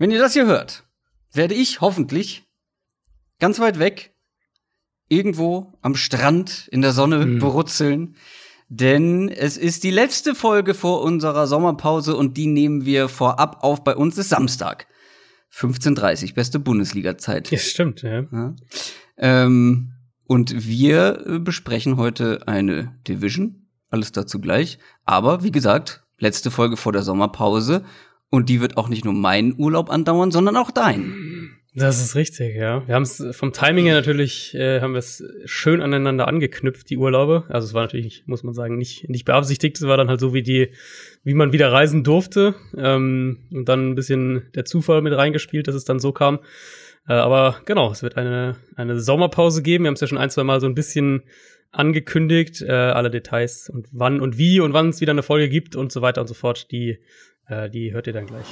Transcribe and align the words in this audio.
Wenn 0.00 0.10
ihr 0.10 0.18
das 0.18 0.32
hier 0.32 0.46
hört, 0.46 0.84
werde 1.30 1.52
ich 1.52 1.82
hoffentlich 1.82 2.44
ganz 3.38 3.60
weit 3.60 3.78
weg 3.78 4.14
irgendwo 5.08 5.74
am 5.82 5.94
Strand 5.94 6.68
in 6.72 6.80
der 6.80 6.92
Sonne 6.92 7.26
Mhm. 7.26 7.38
brutzeln. 7.38 8.16
Denn 8.70 9.28
es 9.28 9.58
ist 9.58 9.84
die 9.84 9.90
letzte 9.90 10.34
Folge 10.34 10.72
vor 10.72 11.02
unserer 11.02 11.46
Sommerpause 11.46 12.16
und 12.16 12.38
die 12.38 12.46
nehmen 12.46 12.86
wir 12.86 13.10
vorab 13.10 13.62
auf. 13.62 13.84
Bei 13.84 13.94
uns 13.94 14.16
ist 14.16 14.30
Samstag. 14.30 14.86
15.30 15.52 16.32
beste 16.34 16.58
Bundesliga-Zeit. 16.60 17.50
Ja, 17.50 17.58
stimmt, 17.58 18.00
ja. 18.00 18.22
Ja. 18.32 18.54
Ähm, 19.18 19.92
und 20.24 20.66
wir 20.66 21.26
äh, 21.26 21.38
besprechen 21.40 21.98
heute 21.98 22.48
eine 22.48 22.96
Division. 23.06 23.66
Alles 23.90 24.12
dazu 24.12 24.40
gleich. 24.40 24.78
Aber 25.04 25.42
wie 25.42 25.50
gesagt, 25.52 26.04
letzte 26.18 26.50
Folge 26.50 26.78
vor 26.78 26.92
der 26.92 27.02
Sommerpause. 27.02 27.84
Und 28.30 28.48
die 28.48 28.60
wird 28.60 28.76
auch 28.76 28.88
nicht 28.88 29.04
nur 29.04 29.14
meinen 29.14 29.54
Urlaub 29.58 29.90
andauern, 29.90 30.30
sondern 30.30 30.56
auch 30.56 30.70
deinen. 30.70 31.60
Das 31.74 32.00
ist 32.00 32.16
richtig, 32.16 32.56
ja. 32.56 32.86
Wir 32.86 32.96
haben 32.96 33.02
es 33.02 33.24
vom 33.30 33.52
Timing 33.52 33.86
her 33.86 33.94
natürlich, 33.94 34.54
äh, 34.54 34.80
haben 34.80 34.92
wir 34.92 34.98
es 34.98 35.22
schön 35.44 35.80
aneinander 35.80 36.26
angeknüpft, 36.26 36.90
die 36.90 36.96
Urlaube. 36.96 37.44
Also 37.48 37.68
es 37.68 37.74
war 37.74 37.82
natürlich, 37.82 38.24
muss 38.26 38.42
man 38.42 38.54
sagen, 38.54 38.76
nicht, 38.76 39.08
nicht 39.08 39.24
beabsichtigt. 39.24 39.76
Es 39.76 39.86
war 39.86 39.96
dann 39.96 40.08
halt 40.08 40.18
so 40.18 40.34
wie 40.34 40.42
die, 40.42 40.72
wie 41.22 41.34
man 41.34 41.52
wieder 41.52 41.70
reisen 41.70 42.02
durfte. 42.02 42.56
Ähm, 42.76 43.46
und 43.52 43.68
dann 43.68 43.90
ein 43.90 43.94
bisschen 43.94 44.50
der 44.56 44.64
Zufall 44.64 45.00
mit 45.00 45.16
reingespielt, 45.16 45.68
dass 45.68 45.76
es 45.76 45.84
dann 45.84 46.00
so 46.00 46.10
kam. 46.10 46.40
Äh, 47.06 47.12
aber 47.12 47.60
genau, 47.66 47.92
es 47.92 48.02
wird 48.02 48.16
eine, 48.16 48.56
eine 48.74 48.98
Sommerpause 48.98 49.62
geben. 49.62 49.84
Wir 49.84 49.88
haben 49.88 49.94
es 49.94 50.00
ja 50.00 50.08
schon 50.08 50.18
ein, 50.18 50.30
zwei 50.30 50.42
Mal 50.42 50.60
so 50.60 50.66
ein 50.66 50.74
bisschen 50.74 51.22
angekündigt, 51.70 52.62
äh, 52.62 52.72
alle 52.72 53.10
Details 53.10 53.70
und 53.70 53.86
wann 53.92 54.20
und 54.20 54.38
wie 54.38 54.58
und 54.58 54.72
wann 54.72 54.88
es 54.88 55.00
wieder 55.00 55.12
eine 55.12 55.22
Folge 55.22 55.48
gibt 55.48 55.76
und 55.76 55.92
so 55.92 56.02
weiter 56.02 56.20
und 56.20 56.26
so 56.26 56.34
fort. 56.34 56.72
Die, 56.72 56.98
äh, 57.50 57.68
die 57.68 57.92
hört 57.92 58.06
ihr 58.06 58.12
dann 58.12 58.26
gleich. 58.26 58.46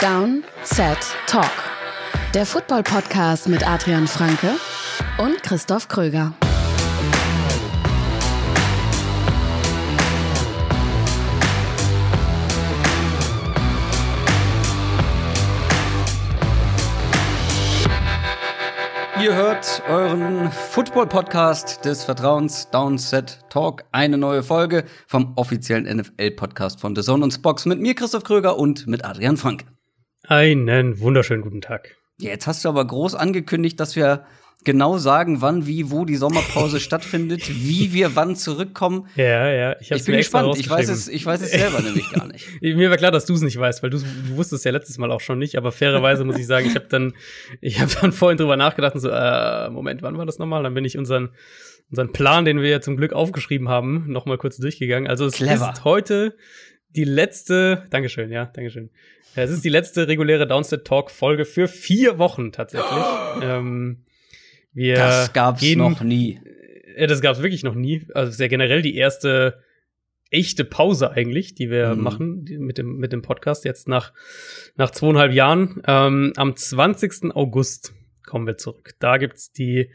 Down, 0.00 0.44
Set, 0.62 0.98
Talk. 1.26 1.50
Der 2.34 2.46
Football-Podcast 2.46 3.48
mit 3.48 3.66
Adrian 3.68 4.06
Franke 4.06 4.52
und 5.18 5.42
Christoph 5.42 5.88
Kröger. 5.88 6.34
Ihr 19.22 19.34
hört 19.34 19.82
euren 19.88 20.52
Football-Podcast 20.52 21.84
des 21.84 22.04
Vertrauens 22.04 22.70
Downset 22.70 23.40
Talk. 23.50 23.84
Eine 23.90 24.16
neue 24.16 24.44
Folge 24.44 24.84
vom 25.08 25.32
offiziellen 25.34 25.84
NFL-Podcast 25.96 26.80
von 26.80 26.94
The 26.94 27.02
Zone 27.02 27.24
und 27.24 27.32
Spox 27.32 27.66
mit 27.66 27.80
mir, 27.80 27.96
Christoph 27.96 28.22
Kröger 28.22 28.56
und 28.56 28.86
mit 28.86 29.04
Adrian 29.04 29.36
Frank. 29.36 29.64
Einen 30.24 31.00
wunderschönen 31.00 31.42
guten 31.42 31.60
Tag. 31.60 31.96
Jetzt 32.18 32.46
hast 32.46 32.64
du 32.64 32.68
aber 32.68 32.86
groß 32.86 33.16
angekündigt, 33.16 33.80
dass 33.80 33.96
wir 33.96 34.24
genau 34.64 34.98
sagen, 34.98 35.40
wann, 35.40 35.66
wie, 35.66 35.90
wo 35.90 36.04
die 36.04 36.16
Sommerpause 36.16 36.80
stattfindet, 36.80 37.48
wie 37.48 37.92
wir 37.92 38.16
wann 38.16 38.36
zurückkommen. 38.36 39.08
Ja, 39.16 39.50
ja, 39.50 39.76
ich, 39.80 39.90
Ich 39.90 40.04
bin 40.04 40.16
gespannt. 40.16 40.58
Ich 40.58 40.68
weiß 40.68 40.88
es, 40.88 41.08
ich 41.08 41.24
weiß 41.24 41.40
es 41.40 41.52
selber 41.52 41.80
nämlich 41.80 42.10
gar 42.10 42.26
nicht. 42.26 42.46
Mir 42.60 42.90
war 42.90 42.96
klar, 42.96 43.10
dass 43.10 43.24
du 43.26 43.34
es 43.34 43.42
nicht 43.42 43.58
weißt, 43.58 43.82
weil 43.82 43.90
du 43.90 43.98
du 43.98 44.36
wusstest 44.36 44.64
ja 44.64 44.70
letztes 44.70 44.98
Mal 44.98 45.10
auch 45.10 45.20
schon 45.20 45.38
nicht, 45.38 45.56
aber 45.56 45.72
fairerweise 45.72 46.24
muss 46.24 46.38
ich 46.38 46.46
sagen, 46.46 46.66
ich 46.66 46.74
habe 46.74 46.86
dann 46.88 47.14
ich 47.60 47.80
habe 47.80 47.92
dann 48.00 48.12
vorhin 48.12 48.38
drüber 48.38 48.56
nachgedacht 48.56 48.94
und 48.94 49.00
so 49.00 49.08
äh, 49.10 49.70
Moment, 49.70 50.02
wann 50.02 50.18
war 50.18 50.26
das 50.26 50.38
nochmal? 50.38 50.62
Dann 50.62 50.74
bin 50.74 50.84
ich 50.84 50.98
unseren 50.98 51.30
unseren 51.90 52.12
Plan, 52.12 52.44
den 52.44 52.60
wir 52.60 52.68
ja 52.68 52.80
zum 52.80 52.96
Glück 52.96 53.12
aufgeschrieben 53.12 53.68
haben, 53.68 54.04
noch 54.08 54.26
mal 54.26 54.38
kurz 54.38 54.58
durchgegangen. 54.58 55.08
Also 55.08 55.24
es 55.26 55.34
Clever. 55.34 55.72
ist 55.72 55.84
heute 55.84 56.36
die 56.90 57.04
letzte, 57.04 57.84
Dankeschön, 57.90 58.30
ja, 58.30 58.46
Dankeschön. 58.46 58.90
Es 59.34 59.50
ist 59.50 59.64
die 59.64 59.68
letzte 59.68 60.08
reguläre 60.08 60.46
Downset 60.46 60.84
Talk 60.84 61.10
Folge 61.10 61.44
für 61.44 61.68
vier 61.68 62.18
Wochen 62.18 62.50
tatsächlich. 62.52 63.04
ähm, 63.42 64.04
wir 64.78 64.94
Das 64.94 65.32
gab's 65.32 65.60
gehen- 65.60 65.78
noch 65.78 66.00
nie. 66.02 66.40
ja, 66.96 67.06
das 67.06 67.20
gab's 67.20 67.42
wirklich 67.42 67.62
noch 67.64 67.74
nie. 67.74 68.06
Also 68.14 68.32
sehr 68.32 68.48
generell 68.48 68.80
die 68.82 68.96
erste 68.96 69.62
echte 70.30 70.64
Pause 70.64 71.10
eigentlich, 71.12 71.54
die 71.54 71.70
wir 71.70 71.94
Mhm. 71.94 72.02
machen 72.02 72.44
mit 72.58 72.76
dem 72.78 72.96
mit 72.98 73.12
dem 73.12 73.22
Podcast 73.22 73.64
jetzt 73.64 73.88
nach 73.88 74.12
nach 74.76 74.90
zweieinhalb 74.90 75.32
Jahren. 75.32 75.80
Ähm, 75.86 76.32
am 76.36 76.54
20. 76.56 77.32
August 77.34 77.94
kommen 78.26 78.46
wir 78.46 78.58
zurück. 78.58 78.90
Da 78.98 79.16
gibt's 79.16 79.52
die 79.52 79.90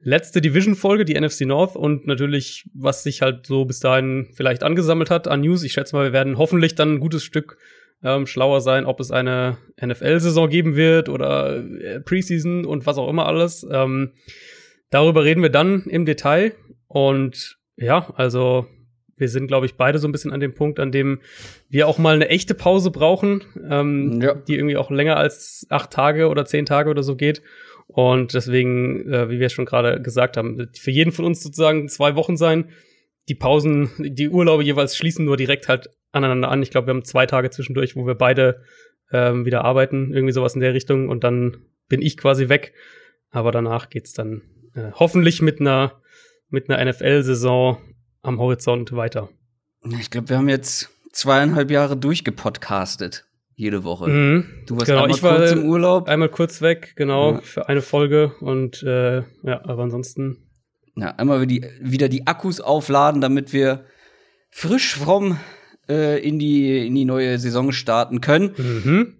letzte 0.00 0.40
Division-Folge, 0.40 1.04
die 1.04 1.14
NFC 1.20 1.42
North 1.46 1.76
und 1.76 2.06
natürlich, 2.06 2.68
was 2.74 3.02
sich 3.02 3.20
halt 3.22 3.46
so 3.46 3.64
bis 3.66 3.80
dahin 3.80 4.28
vielleicht 4.34 4.62
angesammelt 4.62 5.10
hat 5.10 5.28
an 5.28 5.40
News. 5.42 5.62
Ich 5.62 5.72
schätze 5.72 5.94
mal, 5.96 6.04
wir 6.06 6.12
werden 6.12 6.38
hoffentlich 6.38 6.74
dann 6.74 6.94
ein 6.94 7.00
gutes 7.00 7.22
Stück 7.24 7.58
ähm, 8.02 8.26
schlauer 8.26 8.60
sein, 8.60 8.84
ob 8.86 9.00
es 9.00 9.10
eine 9.10 9.58
NFL-Saison 9.84 10.48
geben 10.48 10.76
wird 10.76 11.08
oder 11.08 11.56
äh, 11.56 12.00
Preseason 12.00 12.64
und 12.64 12.86
was 12.86 12.98
auch 12.98 13.08
immer 13.08 13.26
alles. 13.26 13.66
Ähm, 13.70 14.12
darüber 14.90 15.24
reden 15.24 15.42
wir 15.42 15.50
dann 15.50 15.84
im 15.84 16.04
Detail. 16.04 16.54
Und 16.88 17.58
ja, 17.76 18.12
also 18.16 18.66
wir 19.16 19.28
sind, 19.28 19.46
glaube 19.46 19.66
ich, 19.66 19.76
beide 19.76 19.98
so 19.98 20.08
ein 20.08 20.12
bisschen 20.12 20.32
an 20.32 20.40
dem 20.40 20.54
Punkt, 20.54 20.80
an 20.80 20.90
dem 20.92 21.20
wir 21.68 21.86
auch 21.88 21.98
mal 21.98 22.14
eine 22.14 22.28
echte 22.28 22.54
Pause 22.54 22.90
brauchen, 22.90 23.42
ähm, 23.70 24.20
Ja. 24.20 24.34
die 24.34 24.56
irgendwie 24.56 24.76
auch 24.76 24.90
länger 24.90 25.16
als 25.16 25.66
acht 25.70 25.90
Tage 25.92 26.28
oder 26.28 26.44
zehn 26.44 26.66
Tage 26.66 26.90
oder 26.90 27.02
so 27.02 27.16
geht. 27.16 27.42
Und 27.86 28.34
deswegen, 28.34 29.12
äh, 29.12 29.30
wie 29.30 29.38
wir 29.40 29.48
schon 29.50 29.66
gerade 29.66 30.00
gesagt 30.02 30.36
haben, 30.36 30.58
wird 30.58 30.78
für 30.78 30.90
jeden 30.90 31.12
von 31.12 31.24
uns 31.24 31.42
sozusagen 31.42 31.88
zwei 31.88 32.16
Wochen 32.16 32.36
sein. 32.36 32.70
Die 33.28 33.34
Pausen, 33.34 33.90
die 33.98 34.28
Urlaube 34.28 34.64
jeweils 34.64 34.96
schließen 34.96 35.24
nur 35.24 35.36
direkt 35.36 35.68
halt 35.68 35.90
aneinander 36.14 36.48
an. 36.50 36.62
Ich 36.62 36.70
glaube, 36.70 36.86
wir 36.88 36.94
haben 36.94 37.04
zwei 37.04 37.26
Tage 37.26 37.50
zwischendurch, 37.50 37.96
wo 37.96 38.06
wir 38.06 38.14
beide 38.14 38.62
ähm, 39.12 39.44
wieder 39.44 39.64
arbeiten, 39.64 40.12
irgendwie 40.12 40.32
sowas 40.32 40.54
in 40.54 40.60
der 40.60 40.74
Richtung. 40.74 41.08
Und 41.08 41.24
dann 41.24 41.58
bin 41.88 42.00
ich 42.02 42.16
quasi 42.16 42.48
weg. 42.48 42.72
Aber 43.30 43.50
danach 43.52 43.90
geht's 43.90 44.12
dann 44.12 44.42
äh, 44.74 44.90
hoffentlich 44.94 45.42
mit 45.42 45.60
einer 45.60 46.00
mit 46.48 46.70
einer 46.70 46.84
NFL-Saison 46.90 47.78
am 48.22 48.38
Horizont 48.38 48.92
weiter. 48.92 49.28
Ich 50.00 50.10
glaube, 50.10 50.28
wir 50.28 50.38
haben 50.38 50.48
jetzt 50.48 50.90
zweieinhalb 51.12 51.70
Jahre 51.70 51.96
durchgepodcastet. 51.96 53.24
Jede 53.56 53.84
Woche. 53.84 54.08
Mhm. 54.08 54.44
Du 54.66 54.74
warst 54.76 54.86
Genau, 54.86 55.02
einmal 55.02 55.16
ich 55.16 55.22
war 55.22 55.36
kurz 55.36 55.52
im 55.52 55.64
Urlaub. 55.64 56.08
einmal 56.08 56.28
kurz 56.28 56.60
weg, 56.60 56.94
genau, 56.96 57.34
Ja. 57.34 57.40
für 57.40 57.68
eine 57.68 57.82
Folge. 57.82 58.32
Und 58.40 58.82
äh, 58.82 59.18
ja, 59.42 59.64
aber 59.64 59.82
ansonsten 59.84 60.38
Ja, 60.96 61.10
einmal 61.16 61.40
wieder 61.40 61.68
die, 61.68 61.70
wieder 61.80 62.08
die 62.08 62.26
Akkus 62.26 62.60
aufladen, 62.60 63.20
damit 63.20 63.52
wir 63.52 63.84
frisch 64.50 64.96
fromm 64.96 65.38
äh, 65.88 66.18
in, 66.26 66.38
die, 66.38 66.86
in 66.86 66.94
die 66.94 67.04
neue 67.04 67.38
Saison 67.38 67.72
starten 67.72 68.20
können. 68.20 68.54
mhm. 68.56 69.14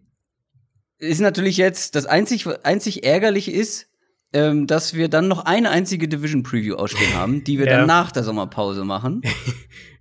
Ist 0.98 1.20
natürlich 1.20 1.56
jetzt 1.56 1.96
das 1.96 2.06
einzig, 2.06 2.46
einzig 2.62 3.04
ärgerliche 3.04 3.50
ist, 3.50 3.88
ähm, 4.32 4.66
dass 4.66 4.94
wir 4.94 5.08
dann 5.08 5.28
noch 5.28 5.44
eine 5.44 5.70
einzige 5.70 6.08
Division 6.08 6.42
Preview 6.42 6.76
ausstehen 6.76 7.14
haben, 7.16 7.44
die 7.44 7.58
wir 7.58 7.66
Ja. 7.66 7.78
dann 7.78 7.86
nach 7.86 8.12
der 8.12 8.22
Sommerpause 8.24 8.84
machen. 8.84 9.22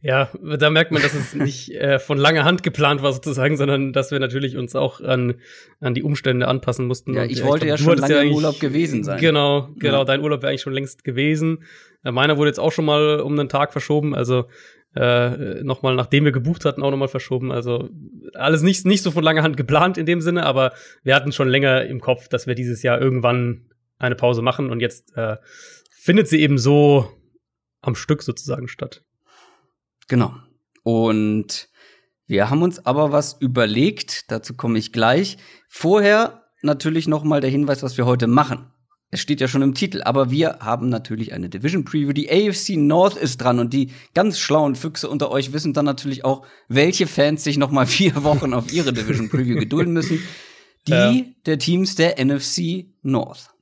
Ja, 0.06 0.30
da 0.58 0.70
merkt 0.70 0.92
man, 0.92 1.02
dass 1.02 1.14
es 1.14 1.34
nicht 1.34 1.72
äh, 1.76 1.98
von 1.98 2.18
langer 2.18 2.44
Hand 2.44 2.62
geplant 2.62 3.02
war 3.02 3.14
sozusagen, 3.14 3.56
sondern 3.56 3.94
dass 3.94 4.12
wir 4.12 4.20
natürlich 4.20 4.58
uns 4.58 4.76
auch 4.76 5.00
an, 5.00 5.36
an 5.80 5.94
die 5.94 6.04
Umstände 6.04 6.46
anpassen 6.50 6.88
mussten. 6.88 7.14
Ja, 7.14 7.24
ich 7.24 7.40
äh, 7.40 7.46
wollte 7.46 7.66
glaub, 7.68 7.80
ja 7.80 7.84
schon 7.86 7.98
lange 8.00 8.14
im 8.16 8.20
eigentlich- 8.20 8.36
Urlaub 8.36 8.60
gewesen 8.60 9.06
sein. 9.06 9.18
Genau, 9.22 9.70
genau. 9.80 10.00
Ja. 10.00 10.04
Dein 10.04 10.20
Urlaub 10.20 10.42
wäre 10.42 10.50
eigentlich 10.50 10.62
schon 10.62 10.74
längst 10.74 11.06
gewesen. 11.06 11.64
Äh, 12.04 12.12
meiner 12.12 12.36
wurde 12.36 12.50
jetzt 12.50 12.60
auch 12.60 12.74
schon 12.74 12.84
mal 12.84 13.22
um 13.22 13.40
einen 13.40 13.48
Tag 13.48 13.72
verschoben, 13.72 14.14
also 14.14 14.44
äh, 14.96 15.64
nochmal, 15.64 15.96
nachdem 15.96 16.26
wir 16.26 16.32
gebucht 16.32 16.66
hatten, 16.66 16.84
auch 16.84 16.92
nochmal 16.92 17.08
verschoben. 17.08 17.52
Also 17.52 17.90
alles 18.34 18.62
nicht, 18.62 18.86
nicht 18.86 19.04
so 19.04 19.12
von 19.12 19.24
langer 19.24 19.44
Hand 19.44 19.58
geplant 19.58 19.98
in 19.98 20.06
dem 20.06 20.22
Sinne, 20.22 20.46
aber 20.46 20.74
wir 21.04 21.16
hatten 21.16 21.32
schon 21.32 21.50
länger 21.50 21.86
im 21.86 22.00
Kopf, 22.00 22.28
dass 22.28 22.48
wir 22.48 22.56
dieses 22.56 22.84
Jahr 22.84 23.02
irgendwann 23.02 23.70
eine 23.98 24.16
Pause 24.16 24.42
machen 24.42 24.70
und 24.70 24.80
jetzt 24.80 25.16
äh, 25.16 25.38
findet 25.92 26.28
sie 26.28 26.42
eben 26.42 26.58
so 26.58 27.10
am 27.82 27.96
Stück 27.96 28.24
sozusagen 28.24 28.68
statt. 28.68 29.04
Genau. 30.08 30.36
Und 30.84 31.70
wir 32.26 32.50
haben 32.50 32.62
uns 32.62 32.86
aber 32.86 33.12
was 33.12 33.34
überlegt, 33.40 34.32
dazu 34.32 34.56
komme 34.56 34.78
ich 34.78 34.92
gleich. 34.92 35.38
Vorher 35.70 36.44
natürlich 36.62 37.08
noch 37.08 37.24
mal 37.24 37.42
der 37.42 37.50
Hinweis, 37.50 37.84
was 37.84 37.98
wir 37.98 38.06
heute 38.06 38.28
machen. 38.28 38.72
Es 39.14 39.20
steht 39.20 39.42
ja 39.42 39.48
schon 39.48 39.62
im 39.62 39.76
Titel, 39.76 40.02
aber 40.02 40.32
wir 40.32 40.58
haben 40.60 40.90
natürlich 40.90 41.34
eine 41.34 41.48
Division 41.48 41.86
Preview. 41.86 42.14
Die 42.14 42.32
AFC 42.32 42.78
North 42.78 43.16
ist 43.16 43.38
dran 43.38 43.60
und 43.60 43.72
die 43.72 43.92
ganz 44.16 44.40
schlauen 44.40 44.74
Füchse 44.74 45.08
unter 45.08 45.30
euch 45.30 45.54
wissen 45.54 45.72
dann 45.72 45.86
natürlich 45.86 46.26
auch, 46.26 46.48
welche 46.68 47.06
Fans 47.06 47.44
sich 47.44 47.58
noch 47.58 47.70
mal 47.70 47.86
vier 47.88 48.24
Wochen 48.24 48.56
auf 48.56 48.74
ihre 48.74 48.92
Division 48.92 49.30
Preview 49.30 49.60
gedulden 49.60 49.94
müssen. 49.94 50.20
Die 50.88 50.92
Ja. 50.92 51.16
der 51.46 51.60
Teams 51.60 51.94
der 51.94 52.16
NFC 52.26 52.88
North. 53.04 53.53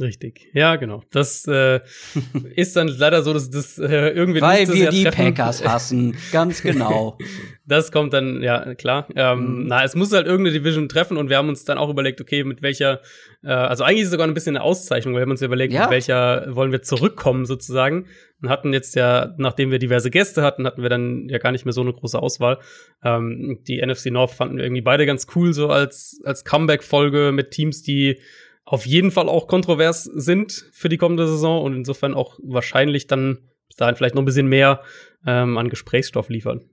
Richtig, 0.00 0.48
ja, 0.54 0.74
genau. 0.74 1.04
Das 1.12 1.46
äh, 1.46 1.78
ist 2.56 2.74
dann 2.74 2.88
leider 2.88 3.22
so, 3.22 3.32
dass 3.32 3.48
das 3.48 3.78
äh, 3.78 4.08
irgendwie 4.08 4.40
Weil 4.40 4.66
wir 4.72 4.90
die 4.90 5.04
treffen. 5.04 5.34
Packers 5.34 5.64
hassen, 5.68 6.16
ganz 6.32 6.62
genau. 6.62 7.16
das 7.64 7.92
kommt 7.92 8.12
dann, 8.12 8.42
ja, 8.42 8.74
klar. 8.74 9.06
Ähm, 9.14 9.60
mhm. 9.60 9.66
Na, 9.68 9.84
es 9.84 9.94
muss 9.94 10.12
halt 10.12 10.26
irgendeine 10.26 10.58
Division 10.58 10.88
treffen 10.88 11.16
und 11.16 11.30
wir 11.30 11.36
haben 11.36 11.48
uns 11.48 11.64
dann 11.64 11.78
auch 11.78 11.90
überlegt, 11.90 12.20
okay, 12.20 12.42
mit 12.42 12.60
welcher, 12.60 13.02
äh, 13.44 13.50
also 13.50 13.84
eigentlich 13.84 14.00
ist 14.00 14.06
es 14.06 14.12
sogar 14.12 14.26
ein 14.26 14.34
bisschen 14.34 14.56
eine 14.56 14.64
Auszeichnung, 14.64 15.14
weil 15.14 15.20
wir 15.20 15.26
haben 15.26 15.30
uns 15.30 15.42
überlegt, 15.42 15.72
ja. 15.72 15.82
mit 15.82 15.90
welcher 15.90 16.46
wollen 16.56 16.72
wir 16.72 16.82
zurückkommen 16.82 17.46
sozusagen. 17.46 18.06
Und 18.42 18.48
hatten 18.48 18.72
jetzt 18.72 18.96
ja, 18.96 19.32
nachdem 19.38 19.70
wir 19.70 19.78
diverse 19.78 20.10
Gäste 20.10 20.42
hatten, 20.42 20.66
hatten 20.66 20.82
wir 20.82 20.90
dann 20.90 21.28
ja 21.28 21.38
gar 21.38 21.52
nicht 21.52 21.64
mehr 21.64 21.72
so 21.72 21.82
eine 21.82 21.92
große 21.92 22.18
Auswahl. 22.18 22.58
Ähm, 23.04 23.60
die 23.68 23.80
NFC 23.80 24.06
North 24.06 24.32
fanden 24.32 24.56
wir 24.56 24.64
irgendwie 24.64 24.82
beide 24.82 25.06
ganz 25.06 25.28
cool, 25.36 25.52
so 25.52 25.68
als, 25.68 26.20
als 26.24 26.44
Comeback-Folge 26.44 27.30
mit 27.32 27.52
Teams, 27.52 27.82
die 27.82 28.18
auf 28.64 28.86
jeden 28.86 29.10
Fall 29.10 29.28
auch 29.28 29.46
kontrovers 29.46 30.04
sind 30.04 30.64
für 30.72 30.88
die 30.88 30.96
kommende 30.96 31.26
Saison 31.26 31.62
und 31.62 31.74
insofern 31.74 32.14
auch 32.14 32.38
wahrscheinlich 32.42 33.06
dann 33.06 33.38
bis 33.68 33.76
dahin 33.76 33.96
vielleicht 33.96 34.14
noch 34.14 34.22
ein 34.22 34.26
bisschen 34.26 34.48
mehr 34.48 34.82
ähm, 35.26 35.58
an 35.58 35.68
Gesprächsstoff 35.68 36.28
liefern. 36.28 36.64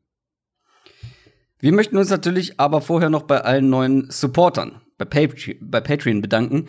Wir 1.60 1.74
möchten 1.74 1.98
uns 1.98 2.10
natürlich 2.10 2.60
aber 2.60 2.82
vorher 2.82 3.10
noch 3.10 3.24
bei 3.24 3.42
allen 3.42 3.70
neuen 3.70 4.10
Supportern 4.10 4.82
bei, 5.02 5.06
Patreon, 5.06 5.58
bei 5.62 5.82
Patreon 5.82 6.22
bedanken, 6.22 6.68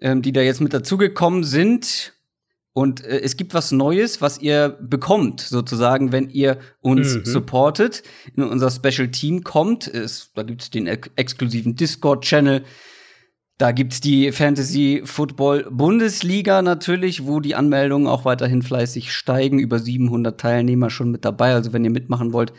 ähm, 0.00 0.22
die 0.22 0.32
da 0.32 0.40
jetzt 0.40 0.60
mit 0.60 0.74
dazugekommen 0.74 1.44
sind. 1.44 2.14
Und 2.72 3.04
äh, 3.04 3.20
es 3.20 3.36
gibt 3.36 3.54
was 3.54 3.72
Neues, 3.72 4.20
was 4.20 4.38
ihr 4.38 4.68
bekommt, 4.80 5.40
sozusagen, 5.40 6.12
wenn 6.12 6.30
ihr 6.30 6.58
uns 6.80 7.16
mhm. 7.16 7.24
supportet, 7.24 8.02
in 8.36 8.42
unser 8.42 8.70
Special 8.70 9.10
Team 9.10 9.42
kommt. 9.44 9.88
Es, 9.88 10.30
da 10.34 10.42
gibt 10.42 10.62
es 10.62 10.70
den 10.70 10.86
ex 10.86 11.10
exklusiven 11.16 11.74
Discord-Channel. 11.74 12.64
Da 13.60 13.72
gibt's 13.72 14.00
die 14.00 14.32
Fantasy 14.32 15.02
Football 15.04 15.68
Bundesliga 15.70 16.62
natürlich, 16.62 17.26
wo 17.26 17.40
die 17.40 17.54
Anmeldungen 17.54 18.08
auch 18.08 18.24
weiterhin 18.24 18.62
fleißig 18.62 19.12
steigen. 19.12 19.58
Über 19.58 19.78
700 19.78 20.40
Teilnehmer 20.40 20.88
schon 20.88 21.10
mit 21.10 21.26
dabei. 21.26 21.52
Also 21.52 21.74
wenn 21.74 21.84
ihr 21.84 21.90
mitmachen 21.90 22.32
wollt, 22.32 22.54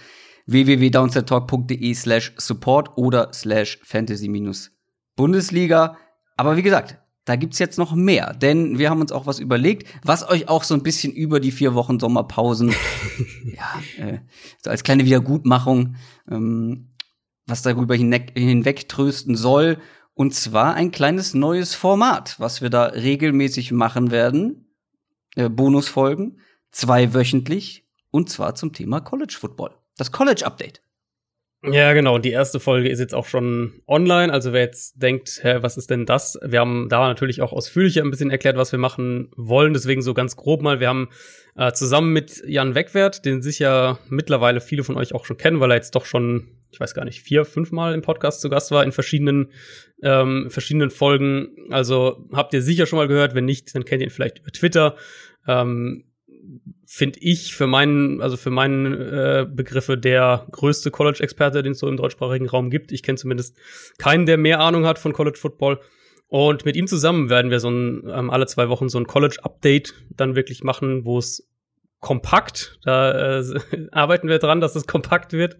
www.downsettalk.de 0.45 1.91
slash 1.95 2.33
support 2.37 2.99
oder 2.99 3.33
slash 3.33 3.79
fantasy 3.81 4.29
Bundesliga. 5.15 5.97
Aber 6.37 6.55
wie 6.55 6.61
gesagt, 6.61 6.99
da 7.25 7.35
gibt's 7.35 7.57
jetzt 7.57 7.79
noch 7.79 7.95
mehr, 7.95 8.35
denn 8.35 8.77
wir 8.77 8.91
haben 8.91 9.01
uns 9.01 9.11
auch 9.11 9.25
was 9.25 9.39
überlegt, 9.39 9.87
was 10.03 10.29
euch 10.29 10.49
auch 10.49 10.63
so 10.63 10.75
ein 10.75 10.83
bisschen 10.83 11.13
über 11.13 11.39
die 11.39 11.51
vier 11.51 11.73
Wochen 11.73 11.99
Sommerpausen, 11.99 12.75
ja, 13.43 14.05
äh, 14.05 14.19
so 14.63 14.69
als 14.69 14.83
kleine 14.83 15.05
Wiedergutmachung, 15.05 15.95
ähm, 16.29 16.89
was 17.47 17.63
darüber 17.63 17.95
hinweg, 17.95 18.33
hinweg 18.35 18.87
trösten 18.87 19.35
soll. 19.35 19.79
Und 20.13 20.35
zwar 20.35 20.75
ein 20.75 20.91
kleines 20.91 21.33
neues 21.33 21.73
Format, 21.73 22.39
was 22.39 22.61
wir 22.61 22.69
da 22.69 22.85
regelmäßig 22.85 23.71
machen 23.71 24.11
werden. 24.11 24.75
Äh, 25.35 25.49
Bonusfolgen, 25.49 26.41
zwei 26.71 27.13
wöchentlich, 27.13 27.87
und 28.11 28.29
zwar 28.29 28.55
zum 28.55 28.73
Thema 28.73 28.99
College 28.99 29.37
Football. 29.39 29.71
Das 29.97 30.11
College 30.11 30.45
Update. 30.45 30.81
Ja, 31.63 31.93
genau. 31.93 32.17
Die 32.17 32.31
erste 32.31 32.59
Folge 32.59 32.89
ist 32.89 32.99
jetzt 32.99 33.13
auch 33.13 33.27
schon 33.27 33.81
online. 33.87 34.33
Also 34.33 34.51
wer 34.51 34.61
jetzt 34.61 35.01
denkt, 35.01 35.41
hä, 35.43 35.57
was 35.61 35.77
ist 35.77 35.91
denn 35.91 36.07
das? 36.07 36.39
Wir 36.43 36.59
haben 36.59 36.89
da 36.89 37.07
natürlich 37.07 37.41
auch 37.41 37.53
ausführlicher 37.53 38.01
ein 38.01 38.09
bisschen 38.09 38.31
erklärt, 38.31 38.57
was 38.57 38.71
wir 38.71 38.79
machen 38.79 39.29
wollen. 39.37 39.73
Deswegen 39.73 40.01
so 40.01 40.15
ganz 40.15 40.35
grob 40.35 40.63
mal. 40.63 40.79
Wir 40.79 40.89
haben 40.89 41.09
äh, 41.55 41.71
zusammen 41.71 42.13
mit 42.13 42.41
Jan 42.47 42.73
Wegwert, 42.73 43.25
den 43.25 43.43
sicher 43.43 43.99
mittlerweile 44.09 44.59
viele 44.59 44.83
von 44.83 44.97
euch 44.97 45.13
auch 45.13 45.25
schon 45.25 45.37
kennen, 45.37 45.59
weil 45.59 45.71
er 45.71 45.77
jetzt 45.77 45.93
doch 45.93 46.05
schon 46.05 46.47
ich 46.71 46.79
weiß 46.79 46.93
gar 46.93 47.05
nicht, 47.05 47.21
vier, 47.21 47.45
fünf 47.45 47.71
Mal 47.71 47.93
im 47.93 48.01
Podcast 48.01 48.41
zu 48.41 48.49
Gast 48.49 48.71
war 48.71 48.83
in 48.83 48.91
verschiedenen, 48.91 49.51
ähm, 50.01 50.49
verschiedenen 50.49 50.89
Folgen. 50.89 51.49
Also 51.69 52.27
habt 52.31 52.53
ihr 52.53 52.61
sicher 52.61 52.85
schon 52.85 52.97
mal 52.97 53.07
gehört. 53.07 53.35
Wenn 53.35 53.45
nicht, 53.45 53.75
dann 53.75 53.85
kennt 53.85 54.01
ihr 54.01 54.07
ihn 54.07 54.11
vielleicht 54.11 54.39
über 54.39 54.51
Twitter. 54.51 54.95
Ähm, 55.47 56.05
Finde 56.85 57.19
ich 57.21 57.55
für 57.55 57.67
meinen, 57.67 58.21
also 58.21 58.35
für 58.35 58.49
meinen 58.49 58.93
äh, 58.93 59.47
Begriffe 59.49 59.97
der 59.97 60.47
größte 60.51 60.91
College-Experte, 60.91 61.63
den 61.63 61.73
es 61.73 61.79
so 61.79 61.87
im 61.87 61.97
deutschsprachigen 61.97 62.49
Raum 62.49 62.69
gibt. 62.69 62.91
Ich 62.91 63.03
kenne 63.03 63.17
zumindest 63.17 63.57
keinen, 63.97 64.25
der 64.25 64.37
mehr 64.37 64.59
Ahnung 64.59 64.85
hat 64.85 64.99
von 64.99 65.13
College 65.13 65.37
Football. 65.37 65.79
Und 66.27 66.65
mit 66.65 66.75
ihm 66.77 66.87
zusammen 66.87 67.29
werden 67.29 67.51
wir 67.51 67.59
so 67.59 67.69
ein, 67.69 68.03
ähm, 68.09 68.29
alle 68.29 68.47
zwei 68.47 68.69
Wochen 68.69 68.89
so 68.89 68.97
ein 68.97 69.07
College-Update 69.07 69.93
dann 70.15 70.35
wirklich 70.35 70.63
machen, 70.63 71.05
wo 71.05 71.17
es 71.17 71.50
kompakt. 72.01 72.79
Da 72.83 73.39
äh, 73.39 73.43
arbeiten 73.91 74.27
wir 74.27 74.39
dran, 74.39 74.59
dass 74.59 74.75
es 74.75 74.87
kompakt 74.87 75.31
wird. 75.33 75.57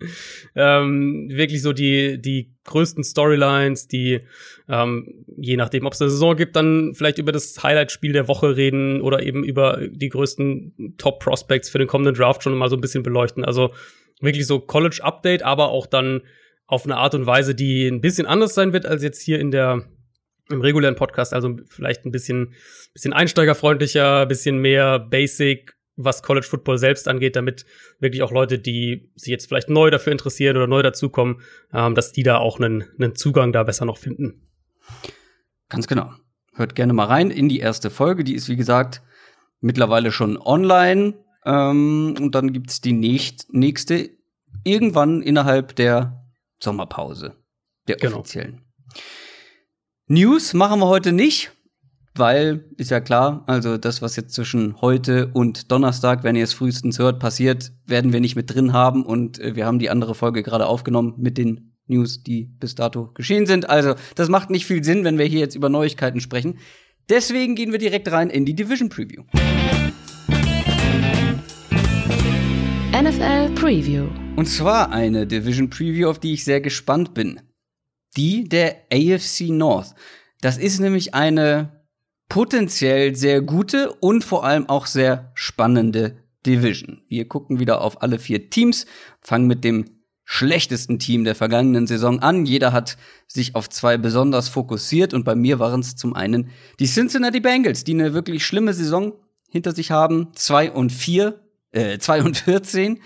Ähm, 0.55 1.29
wirklich 1.31 1.61
so 1.61 1.71
die, 1.71 2.19
die 2.19 2.53
größten 2.65 3.03
Storylines, 3.03 3.87
die 3.87 4.21
ähm, 4.67 5.25
je 5.37 5.55
nachdem, 5.55 5.85
ob 5.85 5.93
es 5.93 6.01
eine 6.01 6.09
Saison 6.09 6.35
gibt, 6.35 6.55
dann 6.55 6.93
vielleicht 6.95 7.19
über 7.19 7.31
das 7.31 7.63
Highlight-Spiel 7.63 8.11
der 8.11 8.27
Woche 8.27 8.57
reden 8.57 9.01
oder 9.01 9.23
eben 9.23 9.43
über 9.43 9.79
die 9.89 10.09
größten 10.09 10.95
Top-Prospects 10.97 11.69
für 11.69 11.77
den 11.77 11.87
kommenden 11.87 12.15
Draft 12.15 12.43
schon 12.43 12.57
mal 12.57 12.69
so 12.69 12.75
ein 12.75 12.81
bisschen 12.81 13.03
beleuchten. 13.03 13.45
Also 13.45 13.73
wirklich 14.19 14.47
so 14.47 14.59
College-Update, 14.59 15.43
aber 15.43 15.69
auch 15.69 15.85
dann 15.85 16.21
auf 16.65 16.85
eine 16.85 16.97
Art 16.97 17.13
und 17.13 17.25
Weise, 17.25 17.53
die 17.53 17.87
ein 17.87 18.01
bisschen 18.01 18.25
anders 18.25 18.55
sein 18.55 18.73
wird 18.73 18.85
als 18.85 19.03
jetzt 19.03 19.21
hier 19.21 19.39
in 19.39 19.51
der 19.51 19.83
im 20.49 20.61
regulären 20.61 20.95
Podcast, 20.95 21.33
also 21.33 21.57
vielleicht 21.67 22.05
ein 22.05 22.11
bisschen, 22.11 22.55
bisschen 22.93 23.13
einsteigerfreundlicher, 23.13 24.25
bisschen 24.25 24.57
mehr 24.57 24.99
Basic, 24.99 25.75
was 26.03 26.23
College 26.23 26.45
Football 26.45 26.77
selbst 26.77 27.07
angeht, 27.07 27.35
damit 27.35 27.65
wirklich 27.99 28.23
auch 28.23 28.31
Leute, 28.31 28.59
die 28.59 29.11
sich 29.15 29.29
jetzt 29.29 29.47
vielleicht 29.47 29.69
neu 29.69 29.89
dafür 29.89 30.11
interessieren 30.11 30.57
oder 30.57 30.67
neu 30.67 30.81
dazukommen, 30.81 31.41
ähm, 31.73 31.95
dass 31.95 32.11
die 32.11 32.23
da 32.23 32.37
auch 32.37 32.59
einen, 32.59 32.85
einen 32.99 33.15
Zugang 33.15 33.51
da 33.51 33.63
besser 33.63 33.85
noch 33.85 33.97
finden. 33.97 34.47
Ganz 35.69 35.87
genau. 35.87 36.11
Hört 36.53 36.75
gerne 36.75 36.93
mal 36.93 37.05
rein 37.05 37.31
in 37.31 37.47
die 37.47 37.59
erste 37.59 37.89
Folge. 37.89 38.23
Die 38.23 38.35
ist, 38.35 38.49
wie 38.49 38.57
gesagt, 38.57 39.01
mittlerweile 39.61 40.11
schon 40.11 40.37
online. 40.37 41.13
Ähm, 41.45 42.15
und 42.19 42.35
dann 42.35 42.51
gibt's 42.53 42.81
die 42.81 42.93
nächst, 42.93 43.53
nächste 43.53 44.09
irgendwann 44.63 45.21
innerhalb 45.21 45.75
der 45.75 46.25
Sommerpause. 46.59 47.35
Der 47.87 47.95
genau. 47.95 48.19
offiziellen. 48.19 48.61
News 50.07 50.53
machen 50.53 50.79
wir 50.81 50.87
heute 50.87 51.13
nicht 51.13 51.51
weil, 52.15 52.65
ist 52.77 52.91
ja 52.91 52.99
klar, 52.99 53.43
also 53.47 53.77
das, 53.77 54.01
was 54.01 54.15
jetzt 54.15 54.33
zwischen 54.33 54.81
heute 54.81 55.29
und 55.33 55.71
Donnerstag, 55.71 56.23
wenn 56.23 56.35
ihr 56.35 56.43
es 56.43 56.53
frühestens 56.53 56.99
hört, 56.99 57.19
passiert, 57.19 57.71
werden 57.85 58.11
wir 58.11 58.19
nicht 58.19 58.35
mit 58.35 58.53
drin 58.53 58.73
haben 58.73 59.05
und 59.05 59.39
äh, 59.39 59.55
wir 59.55 59.65
haben 59.65 59.79
die 59.79 59.89
andere 59.89 60.13
Folge 60.13 60.43
gerade 60.43 60.65
aufgenommen 60.65 61.13
mit 61.17 61.37
den 61.37 61.73
News, 61.87 62.23
die 62.23 62.45
bis 62.45 62.75
dato 62.75 63.11
geschehen 63.13 63.45
sind. 63.45 63.69
Also, 63.69 63.95
das 64.15 64.29
macht 64.29 64.49
nicht 64.49 64.65
viel 64.65 64.83
Sinn, 64.83 65.03
wenn 65.03 65.17
wir 65.17 65.25
hier 65.25 65.39
jetzt 65.39 65.55
über 65.55 65.69
Neuigkeiten 65.69 66.19
sprechen. 66.19 66.57
Deswegen 67.09 67.55
gehen 67.55 67.71
wir 67.71 67.79
direkt 67.79 68.11
rein 68.11 68.29
in 68.29 68.45
die 68.45 68.55
Division 68.55 68.89
Preview. 68.89 69.23
NFL 72.93 73.53
Preview. 73.55 74.07
Und 74.35 74.47
zwar 74.47 74.91
eine 74.91 75.25
Division 75.25 75.69
Preview, 75.69 76.09
auf 76.09 76.19
die 76.19 76.33
ich 76.33 76.43
sehr 76.43 76.61
gespannt 76.61 77.13
bin. 77.13 77.39
Die 78.17 78.47
der 78.47 78.83
AFC 78.91 79.49
North. 79.49 79.95
Das 80.41 80.57
ist 80.57 80.79
nämlich 80.79 81.13
eine 81.13 81.80
potenziell 82.31 83.13
sehr 83.13 83.41
gute 83.41 83.91
und 83.99 84.23
vor 84.23 84.45
allem 84.45 84.69
auch 84.69 84.85
sehr 84.85 85.33
spannende 85.33 86.15
Division. 86.45 87.01
Wir 87.09 87.27
gucken 87.27 87.59
wieder 87.59 87.81
auf 87.81 88.01
alle 88.01 88.19
vier 88.19 88.49
Teams, 88.49 88.85
fangen 89.19 89.47
mit 89.47 89.65
dem 89.65 89.97
schlechtesten 90.23 90.97
Team 90.97 91.25
der 91.25 91.35
vergangenen 91.35 91.87
Saison 91.87 92.21
an. 92.21 92.45
Jeder 92.45 92.71
hat 92.71 92.95
sich 93.27 93.53
auf 93.53 93.69
zwei 93.69 93.97
besonders 93.97 94.47
fokussiert 94.47 95.13
und 95.13 95.25
bei 95.25 95.35
mir 95.35 95.59
waren 95.59 95.81
es 95.81 95.97
zum 95.97 96.15
einen 96.15 96.51
die 96.79 96.85
Cincinnati 96.85 97.41
Bengals, 97.41 97.83
die 97.83 97.95
eine 97.95 98.13
wirklich 98.13 98.45
schlimme 98.45 98.73
Saison 98.73 99.11
hinter 99.49 99.73
sich 99.73 99.91
haben. 99.91 100.29
Zwei 100.33 100.71
und 100.71 100.93
vier, 100.93 101.41
äh, 101.73 101.97
zwei 101.97 102.23
und 102.23 102.37
vierzehn. 102.37 103.01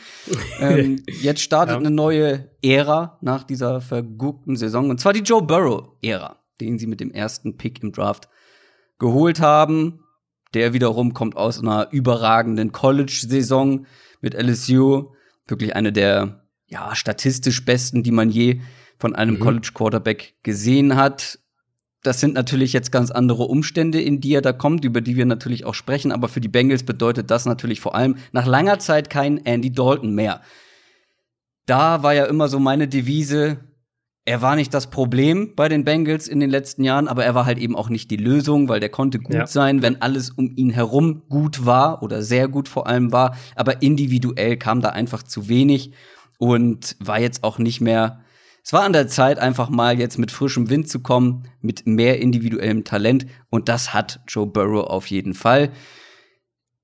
ähm, 0.60 1.02
jetzt 1.24 1.42
startet 1.42 1.74
ja. 1.74 1.80
eine 1.80 1.90
neue 1.90 2.52
Ära 2.62 3.18
nach 3.22 3.44
dieser 3.44 3.82
verguckten 3.82 4.56
Saison 4.56 4.92
und 4.92 5.00
zwar 5.00 5.14
die 5.14 5.22
Joe 5.22 5.42
Burrow-Ära, 5.42 6.36
den 6.62 6.78
sie 6.78 6.86
mit 6.86 7.00
dem 7.00 7.10
ersten 7.10 7.58
Pick 7.58 7.82
im 7.82 7.92
Draft 7.92 8.30
geholt 9.00 9.40
haben. 9.40 10.00
Der 10.54 10.74
wiederum 10.74 11.14
kommt 11.14 11.36
aus 11.36 11.60
einer 11.60 11.90
überragenden 11.92 12.72
College-Saison 12.72 13.86
mit 14.22 14.34
LSU. 14.34 15.12
Wirklich 15.48 15.76
eine 15.76 15.92
der 15.92 16.46
ja, 16.68 16.96
statistisch 16.96 17.66
besten, 17.66 18.04
die 18.04 18.12
man 18.12 18.30
je 18.30 18.62
von 18.98 19.16
einem 19.16 19.36
mhm. 19.36 19.40
College-Quarterback 19.40 20.36
gesehen 20.44 20.96
hat. 20.96 21.40
Das 22.02 22.20
sind 22.20 22.36
natürlich 22.36 22.72
jetzt 22.72 22.92
ganz 22.92 23.12
andere 23.12 23.44
Umstände, 23.44 24.00
in 24.00 24.22
die 24.22 24.34
er 24.34 24.42
da 24.42 24.54
kommt, 24.54 24.86
über 24.86 25.02
die 25.02 25.16
wir 25.16 25.26
natürlich 25.26 25.66
auch 25.66 25.74
sprechen. 25.74 26.12
Aber 26.12 26.28
für 26.28 26.42
die 26.42 26.48
Bengals 26.48 26.84
bedeutet 26.84 27.32
das 27.32 27.46
natürlich 27.46 27.82
vor 27.82 27.96
allem 27.96 28.18
nach 28.32 28.46
langer 28.46 28.80
Zeit 28.80 29.10
kein 29.10 29.44
Andy 29.46 29.72
Dalton 29.72 30.14
mehr. 30.14 30.42
Da 31.66 32.04
war 32.04 32.14
ja 32.14 32.26
immer 32.26 32.48
so 32.48 32.60
meine 32.60 32.88
Devise, 32.88 33.58
er 34.26 34.42
war 34.42 34.56
nicht 34.56 34.74
das 34.74 34.90
Problem 34.90 35.54
bei 35.56 35.70
den 35.70 35.84
Bengals 35.86 36.28
in 36.28 36.40
den 36.40 36.50
letzten 36.50 36.84
Jahren, 36.84 37.08
aber 37.08 37.24
er 37.24 37.36
war 37.36 37.46
halt 37.46 37.60
eben 37.60 37.76
auch 37.76 37.90
nicht 37.90 38.10
die 38.10 38.18
Lösung, 38.18 38.68
weil 38.68 38.80
der 38.80 38.90
konnte 38.90 39.20
gut 39.20 39.36
ja. 39.36 39.48
sein, 39.48 39.84
wenn 39.84 40.02
alles 40.02 40.32
um 40.32 40.52
ihn 40.56 40.72
herum 40.72 41.22
gut 41.30 41.66
war 41.66 42.02
oder 42.02 42.24
sehr 42.24 42.48
gut 42.48 42.68
vor 42.68 42.88
allem 42.88 43.12
war, 43.12 43.38
aber 43.56 43.84
individuell 43.84 44.58
kam 44.58 44.82
da 44.82 44.90
einfach 44.90 45.22
zu 45.22 45.48
wenig 45.48 45.92
und 46.40 46.96
war 47.00 47.20
jetzt 47.20 47.44
auch 47.44 47.60
nicht 47.60 47.82
mehr 47.82 48.22
es 48.66 48.74
war 48.74 48.82
an 48.82 48.94
der 48.94 49.08
Zeit, 49.08 49.38
einfach 49.38 49.70
mal 49.70 50.00
jetzt 50.00 50.18
mit 50.18 50.32
frischem 50.32 50.72
Wind 50.72 50.90
zu 50.90 51.00
kommen, 51.00 51.48
mit 51.62 51.86
mehr 51.86 52.20
individuellem 52.20 52.84
Talent. 52.84 53.28
Und 53.52 53.70
das 53.70 53.94
hat 53.94 54.22
Joe 54.28 54.48
Burrow 54.48 54.88
auf 54.88 55.06
jeden 55.06 55.36
Fall. 55.36 55.72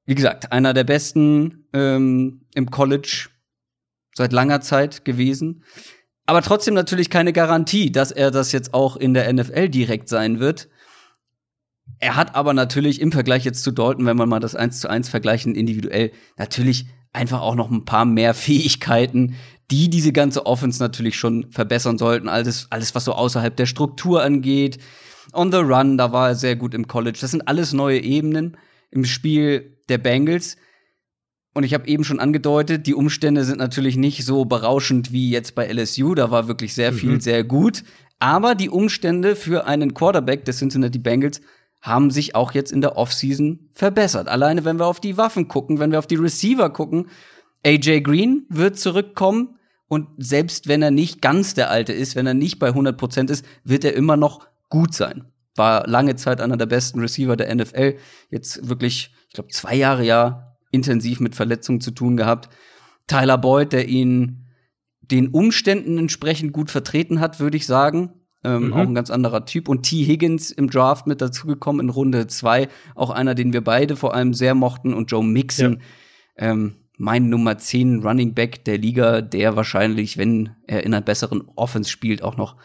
Wie 0.06 0.14
gesagt, 0.14 0.52
einer 0.52 0.76
der 0.76 0.84
besten 0.84 1.66
ähm, 1.74 2.46
im 2.54 2.70
College 2.70 3.30
seit 4.14 4.32
langer 4.32 4.62
Zeit 4.62 5.06
gewesen. 5.06 5.64
Aber 6.26 6.42
trotzdem 6.42 6.74
natürlich 6.74 7.10
keine 7.10 7.34
Garantie, 7.34 7.92
dass 7.92 8.12
er 8.12 8.32
das 8.32 8.52
jetzt 8.52 8.74
auch 8.74 8.96
in 8.96 9.14
der 9.14 9.32
NFL 9.32 9.70
direkt 9.70 10.08
sein 10.08 10.40
wird. 10.40 10.70
Er 12.00 12.16
hat 12.16 12.36
aber 12.36 12.54
natürlich 12.54 13.02
im 13.02 13.12
Vergleich 13.12 13.46
jetzt 13.46 13.64
zu 13.64 13.72
Dalton, 13.72 14.06
wenn 14.06 14.18
man 14.18 14.30
mal 14.30 14.40
das 14.40 14.56
eins 14.56 14.80
zu 14.80 14.90
eins 14.90 15.10
vergleichen, 15.10 15.56
individuell 15.56 16.12
natürlich 16.38 16.88
einfach 17.14 17.42
auch 17.42 17.56
noch 17.56 17.70
ein 17.70 17.86
paar 17.86 18.06
mehr 18.06 18.34
Fähigkeiten, 18.34 19.36
die 19.70 19.90
diese 19.90 20.12
ganze 20.12 20.46
Offense 20.46 20.82
natürlich 20.82 21.16
schon 21.16 21.50
verbessern 21.52 21.98
sollten. 21.98 22.30
Alles, 22.30 22.68
alles, 22.70 22.96
was 22.96 23.06
so 23.06 23.14
außerhalb 23.14 23.56
der 23.56 23.66
Struktur 23.66 24.24
angeht. 24.24 24.80
On 25.34 25.52
the 25.52 25.60
Run, 25.60 25.98
da 25.98 26.12
war 26.12 26.30
er 26.30 26.36
sehr 26.36 26.56
gut 26.56 26.74
im 26.74 26.88
College. 26.88 27.20
Das 27.22 27.32
sind 27.32 27.48
alles 27.48 27.72
neue 27.74 28.00
Ebenen 28.00 28.58
im 28.90 29.06
Spiel 29.06 29.78
der 29.88 29.98
Bengals. 29.98 30.58
Und 31.54 31.64
ich 31.64 31.74
habe 31.74 31.88
eben 31.88 32.04
schon 32.04 32.20
angedeutet, 32.20 32.88
die 32.88 32.94
Umstände 32.94 33.44
sind 33.44 33.58
natürlich 33.58 33.98
nicht 33.98 34.26
so 34.26 34.46
berauschend 34.46 35.12
wie 35.12 35.30
jetzt 35.30 35.54
bei 35.54 35.72
LSU. 35.72 36.16
Da 36.16 36.32
war 36.32 36.48
wirklich 36.48 36.74
sehr 36.74 36.94
viel, 36.94 37.14
mhm. 37.14 37.20
sehr 37.20 37.44
gut. 37.44 37.84
Aber 38.20 38.56
die 38.56 38.70
Umstände 38.70 39.36
für 39.36 39.66
einen 39.66 39.94
Quarterback 39.94 40.46
des 40.46 40.60
Cincinnati 40.60 41.00
Bengals 41.00 41.42
haben 41.82 42.12
sich 42.12 42.36
auch 42.36 42.52
jetzt 42.54 42.72
in 42.72 42.82
der 42.82 42.96
Offseason 42.96 43.68
verbessert. 43.74 44.28
Alleine 44.28 44.64
wenn 44.64 44.80
wir 44.80 44.86
auf 44.86 45.00
die 45.00 45.18
Waffen 45.18 45.48
gucken, 45.48 45.80
wenn 45.80 45.92
wir 45.92 46.00
auf 46.00 46.08
die 46.08 46.16
Receiver 46.16 46.70
gucken. 46.70 47.10
AJ 47.66 48.02
Green 48.02 48.46
wird 48.50 48.80
zurückkommen. 48.80 49.58
Und 49.88 50.08
selbst 50.18 50.70
wenn 50.70 50.82
er 50.82 50.92
nicht 50.92 51.22
ganz 51.22 51.54
der 51.54 51.70
Alte 51.70 51.92
ist, 51.92 52.16
wenn 52.16 52.28
er 52.28 52.34
nicht 52.34 52.60
bei 52.60 52.68
100 52.68 52.98
Prozent 52.98 53.30
ist, 53.30 53.44
wird 53.66 53.84
er 53.84 53.94
immer 53.94 54.16
noch 54.16 54.48
gut 54.70 54.94
sein. 54.94 55.26
War 55.56 55.86
lange 55.86 56.16
Zeit 56.16 56.40
einer 56.40 56.56
der 56.56 56.66
besten 56.66 57.02
Receiver 57.02 57.36
der 57.36 57.54
NFL. 57.54 57.98
Jetzt 58.30 58.70
wirklich, 58.70 59.14
ich 59.28 59.34
glaube, 59.34 59.50
zwei 59.50 59.76
Jahre 59.76 60.06
ja 60.06 60.51
intensiv 60.72 61.20
mit 61.20 61.36
Verletzungen 61.36 61.82
zu 61.82 61.92
tun 61.92 62.18
gehabt. 62.18 62.50
Tyler 63.08 63.38
Boyd, 63.38 63.74
der 63.74 63.88
ihn 63.88 64.48
den 65.02 65.28
Umständen 65.30 65.98
entsprechend 65.98 66.54
gut 66.54 66.72
vertreten 66.72 67.20
hat, 67.20 67.40
würde 67.40 67.58
ich 67.58 67.66
sagen. 67.66 68.14
Ähm, 68.44 68.68
mhm. 68.68 68.74
Auch 68.74 68.80
ein 68.80 68.96
ganz 68.96 69.12
anderer 69.12 69.46
Typ. 69.46 69.68
Und 69.68 69.84
T. 69.84 70.04
Higgins 70.04 70.52
im 70.52 70.70
Draft 70.70 71.06
mit 71.08 71.22
dazugekommen 71.22 71.82
in 71.82 71.90
Runde 71.90 72.28
zwei. 72.28 72.70
Auch 72.96 73.10
einer, 73.10 73.36
den 73.36 73.54
wir 73.54 73.64
beide 73.64 73.96
vor 73.96 74.16
allem 74.16 74.34
sehr 74.34 74.56
mochten. 74.56 74.94
Und 74.94 75.12
Joe 75.12 75.24
Mixon. 75.24 75.82
Ja. 76.38 76.52
Ähm, 76.52 76.76
mein 76.98 77.30
Nummer 77.30 77.58
10 77.58 78.04
Running 78.04 78.36
Back 78.36 78.64
der 78.66 78.78
Liga, 78.78 79.22
der 79.22 79.56
wahrscheinlich, 79.56 80.18
wenn 80.18 80.52
er 80.68 80.84
in 80.84 80.94
einer 80.94 81.02
besseren 81.02 81.42
Offense 81.56 81.90
spielt, 81.90 82.22
auch 82.22 82.38
noch 82.38 82.58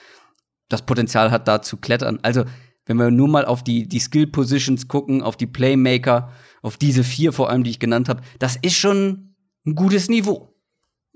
das 0.69 0.85
Potenzial 0.85 1.31
hat, 1.31 1.49
da 1.49 1.63
zu 1.63 1.79
klettern. 1.79 2.19
Also, 2.23 2.45
wenn 2.85 2.99
wir 2.99 3.11
nur 3.11 3.29
mal 3.29 3.47
auf 3.47 3.65
die, 3.65 3.89
die 3.89 3.99
Skill 3.99 4.27
Positions 4.27 4.89
gucken, 4.89 5.23
auf 5.23 5.37
die 5.37 5.47
Playmaker, 5.47 6.33
auf 6.63 6.77
diese 6.77 7.05
vier 7.05 7.33
vor 7.33 7.51
allem, 7.51 7.65
die 7.65 7.71
ich 7.71 7.79
genannt 7.79 8.09
habe, 8.09 8.23
das 8.39 8.57
ist 8.57 8.75
schon 8.75 9.35
ein 9.67 9.75
gutes 9.75 10.09
Niveau. 10.09 10.53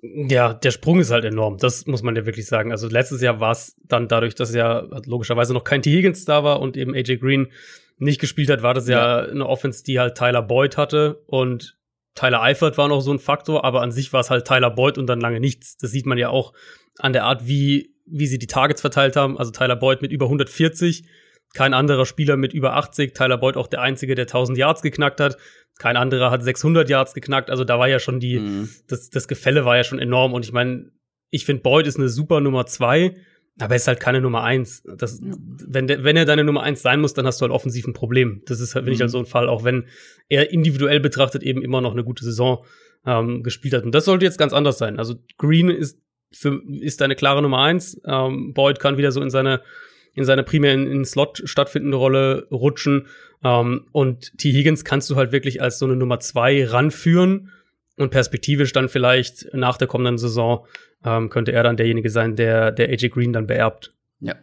Ja, 0.03 0.55
der 0.55 0.71
Sprung 0.71 0.99
ist 1.01 1.11
halt 1.11 1.25
enorm. 1.25 1.59
Das 1.59 1.87
muss 1.87 2.03
man 2.03 2.17
ja 2.17 2.25
wirklich 2.25 2.47
sagen. 2.47 2.73
Also 2.73 2.89
letztes 2.89 3.21
Jahr 3.21 3.39
war 3.39 3.53
es 3.53 3.77
dann 3.85 4.09
dadurch, 4.09 4.35
dass 4.35 4.55
ja 4.55 4.87
logischerweise 5.05 5.53
noch 5.53 5.65
kein 5.65 5.83
T. 5.83 5.91
Higgins 5.91 6.25
da 6.25 6.43
war 6.43 6.61
und 6.61 6.77
eben 6.77 6.95
AJ 6.95 7.19
Green 7.19 7.49
nicht 7.99 8.21
gespielt 8.21 8.49
hat, 8.49 8.63
war 8.63 8.73
das 8.73 8.89
ja, 8.89 9.25
ja 9.25 9.31
eine 9.31 9.47
Offense, 9.47 9.85
die 9.85 10.01
halt 10.01 10.17
Tyler 10.17 10.43
Boyd 10.43 10.79
hatte 10.79 11.23
und 11.27 11.77
Tyler 12.15 12.43
Eifert 12.43 12.79
war 12.79 12.89
noch 12.89 13.01
so 13.01 13.13
ein 13.13 13.19
Faktor, 13.19 13.65
aber 13.65 13.83
an 13.83 13.93
sich 13.93 14.13
war 14.13 14.21
es 14.21 14.31
halt 14.31 14.47
Tyler 14.47 14.71
Boyd 14.71 14.99
und 14.99 15.07
dann 15.07 15.21
lange 15.21 15.39
nichts. 15.39 15.77
Das 15.77 15.91
sieht 15.91 16.07
man 16.07 16.19
ja 16.19 16.31
auch 16.31 16.55
an 16.99 17.13
der 17.13 17.25
Art, 17.25 17.47
wie, 17.47 17.95
wie 18.07 18.27
sie 18.27 18.39
die 18.39 18.47
Targets 18.47 18.81
verteilt 18.81 19.17
haben. 19.17 19.39
Also 19.39 19.53
Tyler 19.53 19.77
Boyd 19.77 20.03
mit 20.03 20.13
über 20.13 20.27
140, 20.27 21.05
kein 21.55 21.75
anderer 21.75 22.07
Spieler 22.07 22.37
mit 22.37 22.53
über 22.53 22.77
80. 22.77 23.15
Tyler 23.15 23.39
Boyd 23.39 23.57
auch 23.57 23.67
der 23.67 23.81
einzige, 23.81 24.15
der 24.15 24.25
1000 24.25 24.57
Yards 24.57 24.83
geknackt 24.83 25.21
hat. 25.21 25.37
Kein 25.79 25.97
anderer 25.97 26.31
hat 26.31 26.43
600 26.43 26.89
Yards 26.89 27.15
geknackt. 27.15 27.51
Also 27.51 27.65
da 27.65 27.79
war 27.79 27.89
ja 27.89 27.99
schon 27.99 28.21
die, 28.21 28.39
mhm. 28.39 28.69
das, 28.87 29.11
das 29.11 29.29
Gefälle 29.29 29.65
war 29.65 29.77
ja 29.77 29.85
schon 29.85 29.99
enorm. 29.99 30.33
Und 30.33 30.45
ich 30.45 30.53
meine, 30.53 30.91
ich 31.31 31.45
finde 31.45 31.63
Boyd 31.63 31.87
ist 31.87 31.97
eine 31.97 32.09
super 32.09 32.41
Nummer 32.41 32.67
zwei. 32.67 33.17
Aber 33.59 33.75
er 33.75 33.77
ist 33.77 33.89
halt 33.89 34.01
keine 34.01 34.21
Nummer 34.21 34.43
eins. 34.43 34.83
Das, 34.97 35.21
wenn, 35.23 35.89
wenn 35.89 36.17
er 36.17 36.25
deine 36.25 36.45
Nummer 36.45 36.63
eins 36.63 36.83
sein 36.83 37.01
muss, 37.01 37.15
dann 37.15 37.27
hast 37.27 37.41
du 37.41 37.43
halt 37.43 37.53
offensiv 37.53 37.87
ein 37.87 37.93
Problem. 37.93 38.43
Das 38.47 38.61
ist, 38.61 38.75
halt, 38.75 38.85
finde 38.85 38.95
ich, 38.95 39.01
halt 39.01 39.11
mhm. 39.11 39.13
so 39.13 39.19
ein 39.19 39.27
Fall, 39.27 39.49
auch 39.49 39.65
wenn 39.65 39.87
er 40.29 40.51
individuell 40.51 41.01
betrachtet 41.01 41.43
eben 41.43 41.63
immer 41.63 41.81
noch 41.81 41.93
eine 41.93 42.05
gute 42.05 42.25
Saison 42.25 42.65
ähm, 43.05 43.43
gespielt 43.43 43.75
hat. 43.75 43.85
Und 43.85 43.95
das 43.95 44.05
sollte 44.05 44.25
jetzt 44.25 44.39
ganz 44.39 44.53
anders 44.53 44.79
sein. 44.79 44.99
Also 44.99 45.17
Green 45.37 45.69
ist 45.69 46.01
für, 46.33 46.63
ist 46.81 47.01
deine 47.01 47.17
klare 47.17 47.43
Nummer 47.43 47.59
eins. 47.59 48.01
Ähm, 48.07 48.55
Boyd 48.55 48.79
kann 48.79 48.97
wieder 48.97 49.13
so 49.13 49.21
in 49.21 49.31
seine 49.31 49.63
in 50.15 50.25
seine 50.25 50.43
primär 50.43 50.75
in, 50.75 50.91
in 50.91 51.05
Slot 51.05 51.43
stattfindende 51.45 51.97
Rolle 51.97 52.47
rutschen. 52.51 53.07
Ähm, 53.43 53.87
und 53.93 54.37
T. 54.39 54.53
Higgins 54.53 54.85
kannst 54.85 55.09
du 55.11 55.17
halt 55.17 55.33
wirklich 55.33 55.63
als 55.63 55.79
so 55.79 55.87
eine 55.87 55.97
Nummer 55.97 56.21
zwei 56.21 56.65
ranführen 56.65 57.51
und 57.97 58.11
perspektivisch 58.11 58.73
dann 58.73 58.89
vielleicht 58.89 59.49
nach 59.53 59.77
der 59.77 59.89
kommenden 59.89 60.19
Saison 60.19 60.67
ähm, 61.05 61.31
könnte 61.31 61.53
er 61.53 61.63
dann 61.63 61.77
derjenige 61.77 62.11
sein, 62.11 62.37
der, 62.37 62.73
der 62.73 62.89
AJ 62.89 63.09
Green 63.09 63.33
dann 63.33 63.47
beerbt. 63.47 63.95
Ja. 64.21 64.35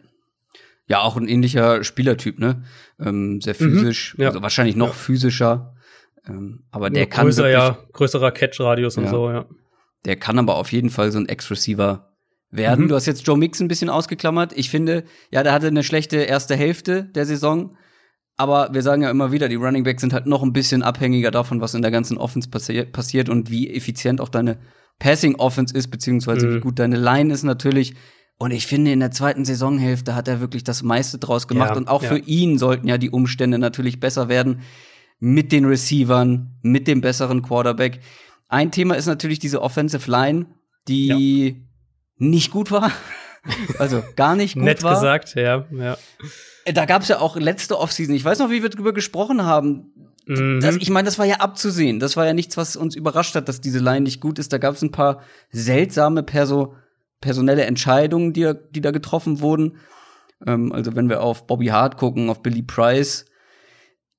Ja, 0.88 1.00
auch 1.02 1.16
ein 1.16 1.28
ähnlicher 1.28 1.84
Spielertyp, 1.84 2.38
ne? 2.38 2.64
Ähm, 2.98 3.40
sehr 3.40 3.54
mhm. 3.54 3.72
physisch, 3.72 4.16
mhm, 4.16 4.22
ja. 4.22 4.28
also 4.28 4.42
wahrscheinlich 4.42 4.74
noch 4.74 4.88
ja. 4.88 4.94
physischer. 4.94 5.74
Ähm, 6.26 6.64
aber 6.70 6.90
der 6.90 7.02
ja, 7.02 7.08
kann. 7.08 7.26
Größer, 7.26 7.50
ja, 7.50 7.78
größerer 7.92 8.32
Catch-Radius 8.32 8.96
und 8.96 9.08
so, 9.08 9.30
ja. 9.30 9.46
Der 10.04 10.16
kann 10.16 10.38
aber 10.38 10.56
auf 10.56 10.72
jeden 10.72 10.90
Fall 10.90 11.10
so 11.10 11.18
ein 11.18 11.28
Ex-Receiver 11.28 12.07
werden. 12.50 12.84
Mhm. 12.84 12.88
Du 12.88 12.94
hast 12.94 13.06
jetzt 13.06 13.26
Joe 13.26 13.36
Mix 13.36 13.60
ein 13.60 13.68
bisschen 13.68 13.90
ausgeklammert. 13.90 14.52
Ich 14.56 14.70
finde, 14.70 15.04
ja, 15.30 15.42
der 15.42 15.52
hatte 15.52 15.66
eine 15.66 15.82
schlechte 15.82 16.16
erste 16.18 16.56
Hälfte 16.56 17.04
der 17.04 17.26
Saison. 17.26 17.76
Aber 18.36 18.72
wir 18.72 18.82
sagen 18.82 19.02
ja 19.02 19.10
immer 19.10 19.32
wieder, 19.32 19.48
die 19.48 19.56
Running 19.56 19.82
Backs 19.82 20.00
sind 20.00 20.12
halt 20.12 20.26
noch 20.26 20.42
ein 20.42 20.52
bisschen 20.52 20.82
abhängiger 20.82 21.30
davon, 21.32 21.60
was 21.60 21.74
in 21.74 21.82
der 21.82 21.90
ganzen 21.90 22.16
Offense 22.16 22.48
passi 22.48 22.84
passiert 22.84 23.28
und 23.28 23.50
wie 23.50 23.68
effizient 23.68 24.20
auch 24.20 24.28
deine 24.28 24.58
Passing 25.00 25.34
Offense 25.36 25.74
ist, 25.76 25.88
beziehungsweise 25.88 26.46
mhm. 26.46 26.54
wie 26.54 26.60
gut 26.60 26.78
deine 26.78 26.96
Line 26.96 27.32
ist 27.32 27.42
natürlich. 27.42 27.94
Und 28.38 28.52
ich 28.52 28.68
finde, 28.68 28.92
in 28.92 29.00
der 29.00 29.10
zweiten 29.10 29.44
Saisonhälfte 29.44 30.14
hat 30.14 30.28
er 30.28 30.40
wirklich 30.40 30.62
das 30.62 30.84
meiste 30.84 31.18
draus 31.18 31.48
gemacht. 31.48 31.70
Ja, 31.70 31.76
und 31.76 31.88
auch 31.88 32.04
ja. 32.04 32.08
für 32.08 32.18
ihn 32.18 32.58
sollten 32.58 32.86
ja 32.86 32.96
die 32.96 33.10
Umstände 33.10 33.58
natürlich 33.58 33.98
besser 33.98 34.28
werden. 34.28 34.60
Mit 35.18 35.50
den 35.50 35.64
Receivern, 35.64 36.54
mit 36.62 36.86
dem 36.86 37.00
besseren 37.00 37.42
Quarterback. 37.42 37.98
Ein 38.48 38.70
Thema 38.70 38.94
ist 38.94 39.06
natürlich 39.06 39.40
diese 39.40 39.60
Offensive 39.60 40.08
Line, 40.08 40.46
die 40.86 41.48
ja. 41.48 41.67
Nicht 42.18 42.50
gut 42.50 42.70
war. 42.70 42.92
also 43.78 44.02
gar 44.16 44.36
nicht 44.36 44.54
gut 44.54 44.64
Nett 44.64 44.82
war. 44.82 44.92
Nett 44.92 45.22
gesagt, 45.22 45.34
ja, 45.34 45.64
ja. 45.70 45.96
Da 46.72 46.84
gab 46.84 47.02
es 47.02 47.08
ja 47.08 47.18
auch 47.20 47.36
letzte 47.36 47.78
Offseason. 47.78 48.14
Ich 48.14 48.24
weiß 48.24 48.40
noch, 48.40 48.50
wie 48.50 48.62
wir 48.62 48.68
drüber 48.68 48.92
gesprochen 48.92 49.44
haben. 49.44 49.92
Mhm. 50.26 50.60
Das, 50.60 50.76
ich 50.76 50.90
meine, 50.90 51.06
das 51.06 51.18
war 51.18 51.24
ja 51.24 51.36
abzusehen. 51.36 52.00
Das 52.00 52.16
war 52.16 52.26
ja 52.26 52.34
nichts, 52.34 52.56
was 52.56 52.76
uns 52.76 52.94
überrascht 52.94 53.34
hat, 53.34 53.48
dass 53.48 53.60
diese 53.60 53.78
Line 53.78 54.02
nicht 54.02 54.20
gut 54.20 54.38
ist. 54.38 54.52
Da 54.52 54.58
gab 54.58 54.74
es 54.74 54.82
ein 54.82 54.92
paar 54.92 55.22
seltsame 55.50 56.22
Perso 56.22 56.74
personelle 57.20 57.64
Entscheidungen, 57.64 58.32
die, 58.32 58.52
die 58.70 58.80
da 58.80 58.90
getroffen 58.90 59.40
wurden. 59.40 59.78
Ähm, 60.46 60.72
also 60.72 60.94
wenn 60.94 61.08
wir 61.08 61.22
auf 61.22 61.46
Bobby 61.46 61.66
Hart 61.66 61.96
gucken, 61.96 62.30
auf 62.30 62.42
Billy 62.42 62.62
Price, 62.62 63.24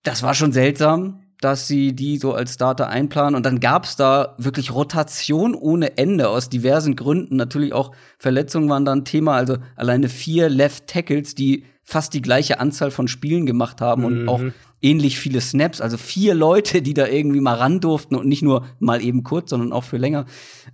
das 0.03 0.24
war 0.24 0.34
schon 0.34 0.51
seltsam, 0.51 1.24
dass 1.41 1.67
sie 1.67 1.93
die 1.93 2.17
so 2.17 2.34
als 2.34 2.55
Starter 2.55 2.89
einplanen. 2.89 3.36
Und 3.36 3.46
dann 3.46 3.60
gab 3.60 3.86
es 3.86 3.96
da 3.96 4.36
wirklich 4.38 4.74
Rotation 4.74 5.55
ohne 5.55 5.98
Ende 5.98 6.29
aus 6.29 6.50
diversen 6.50 6.96
Gründen. 6.96 7.38
Natürlich 7.38 7.74
auch 7.74 7.91
Verletzungen 8.17 8.69
waren 8.69 8.86
da 8.86 8.91
ein 8.91 9.05
Thema. 9.05 9.36
Also 9.36 9.58
alleine 9.75 10.10
vier 10.10 10.50
Left 10.50 10.88
Tackles, 10.88 11.36
die 11.36 11.63
fast 11.84 12.13
die 12.13 12.22
gleiche 12.22 12.60
Anzahl 12.60 12.91
von 12.91 13.08
Spielen 13.08 13.46
gemacht 13.46 13.81
haben 13.81 14.05
und 14.05 14.24
mhm. 14.24 14.29
auch 14.29 14.41
ähnlich 14.81 15.17
viele 15.17 15.41
Snaps, 15.41 15.81
also 15.81 15.98
vier 15.98 16.36
Leute, 16.36 16.81
die 16.81 16.93
da 16.93 17.08
irgendwie 17.08 17.41
mal 17.41 17.55
ran 17.55 17.79
durften 17.79 18.15
und 18.15 18.27
nicht 18.27 18.43
nur 18.43 18.65
mal 18.79 19.01
eben 19.01 19.24
kurz, 19.24 19.50
sondern 19.50 19.74
auch 19.74 19.84
für 19.84 19.98
länger. 19.98 20.25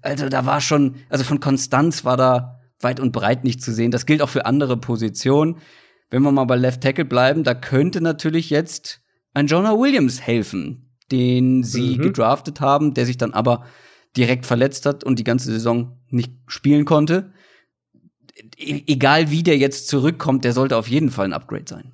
Also 0.02 0.30
da 0.30 0.46
war 0.46 0.62
schon, 0.62 0.96
also 1.10 1.24
von 1.24 1.40
Konstanz 1.40 2.04
war 2.04 2.18
da 2.18 2.60
weit 2.82 3.00
und 3.00 3.14
breit 3.14 3.44
nicht 3.44 3.62
zu 3.62 3.72
sehen. 3.72 3.92
Das 3.92 4.06
gilt 4.06 4.22
auch 4.22 4.30
für 4.30 4.46
andere 4.46 4.78
Positionen. 4.78 5.58
Wenn 6.10 6.22
wir 6.22 6.32
mal 6.32 6.46
bei 6.46 6.56
Left 6.56 6.82
Tackle 6.82 7.06
bleiben, 7.06 7.44
da 7.44 7.54
könnte 7.54 8.02
natürlich 8.02 8.50
jetzt 8.50 9.02
ein 9.36 9.48
Jonah 9.48 9.78
Williams 9.78 10.22
helfen, 10.22 10.90
den 11.12 11.64
sie 11.64 11.98
mhm. 11.98 12.02
gedraftet 12.02 12.62
haben, 12.62 12.94
der 12.94 13.06
sich 13.06 13.18
dann 13.18 13.34
aber 13.34 13.66
direkt 14.18 14.46
verletzt 14.46 14.86
hat 14.86 15.04
und 15.04 15.20
die 15.20 15.24
ganze 15.24 15.52
Saison 15.52 16.00
nicht 16.10 16.32
spielen 16.48 16.86
konnte. 16.86 17.34
E 18.58 18.84
egal 18.88 19.32
wie 19.32 19.44
der 19.44 19.58
jetzt 19.58 19.88
zurückkommt, 19.88 20.46
der 20.46 20.54
sollte 20.54 20.78
auf 20.78 20.88
jeden 20.88 21.12
Fall 21.12 21.26
ein 21.26 21.34
Upgrade 21.34 21.66
sein. 21.68 21.92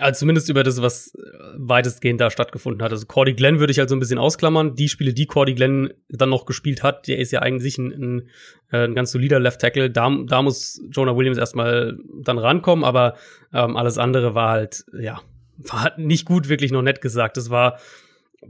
Also 0.00 0.20
zumindest 0.20 0.48
über 0.48 0.62
das, 0.62 0.80
was 0.80 1.14
äh, 1.14 1.18
weitestgehend 1.56 2.20
da 2.20 2.30
stattgefunden 2.30 2.82
hat. 2.82 2.92
Also 2.92 3.06
Cordy 3.06 3.34
Glenn 3.34 3.58
würde 3.58 3.72
ich 3.72 3.80
halt 3.80 3.88
so 3.88 3.96
ein 3.96 4.00
bisschen 4.00 4.18
ausklammern. 4.18 4.76
Die 4.76 4.88
Spiele, 4.88 5.12
die 5.12 5.26
Cordy 5.26 5.54
Glenn 5.54 5.92
dann 6.08 6.28
noch 6.28 6.46
gespielt 6.46 6.84
hat, 6.84 7.08
der 7.08 7.18
ist 7.18 7.32
ja 7.32 7.40
eigentlich 7.40 7.78
ein, 7.78 7.92
ein, 7.92 8.28
äh, 8.70 8.84
ein 8.84 8.94
ganz 8.94 9.10
solider 9.10 9.40
Left 9.40 9.60
Tackle. 9.60 9.90
Da, 9.90 10.08
da 10.26 10.42
muss 10.42 10.80
Jonah 10.90 11.16
Williams 11.16 11.38
erstmal 11.38 11.98
dann 12.22 12.38
rankommen, 12.38 12.84
aber 12.84 13.16
ähm, 13.52 13.76
alles 13.76 13.98
andere 13.98 14.36
war 14.36 14.50
halt, 14.50 14.84
ja, 14.96 15.20
war 15.58 15.92
nicht 15.98 16.24
gut, 16.24 16.48
wirklich 16.48 16.72
noch 16.72 16.82
nett 16.82 17.00
gesagt. 17.00 17.36
Das 17.36 17.50
war 17.50 17.78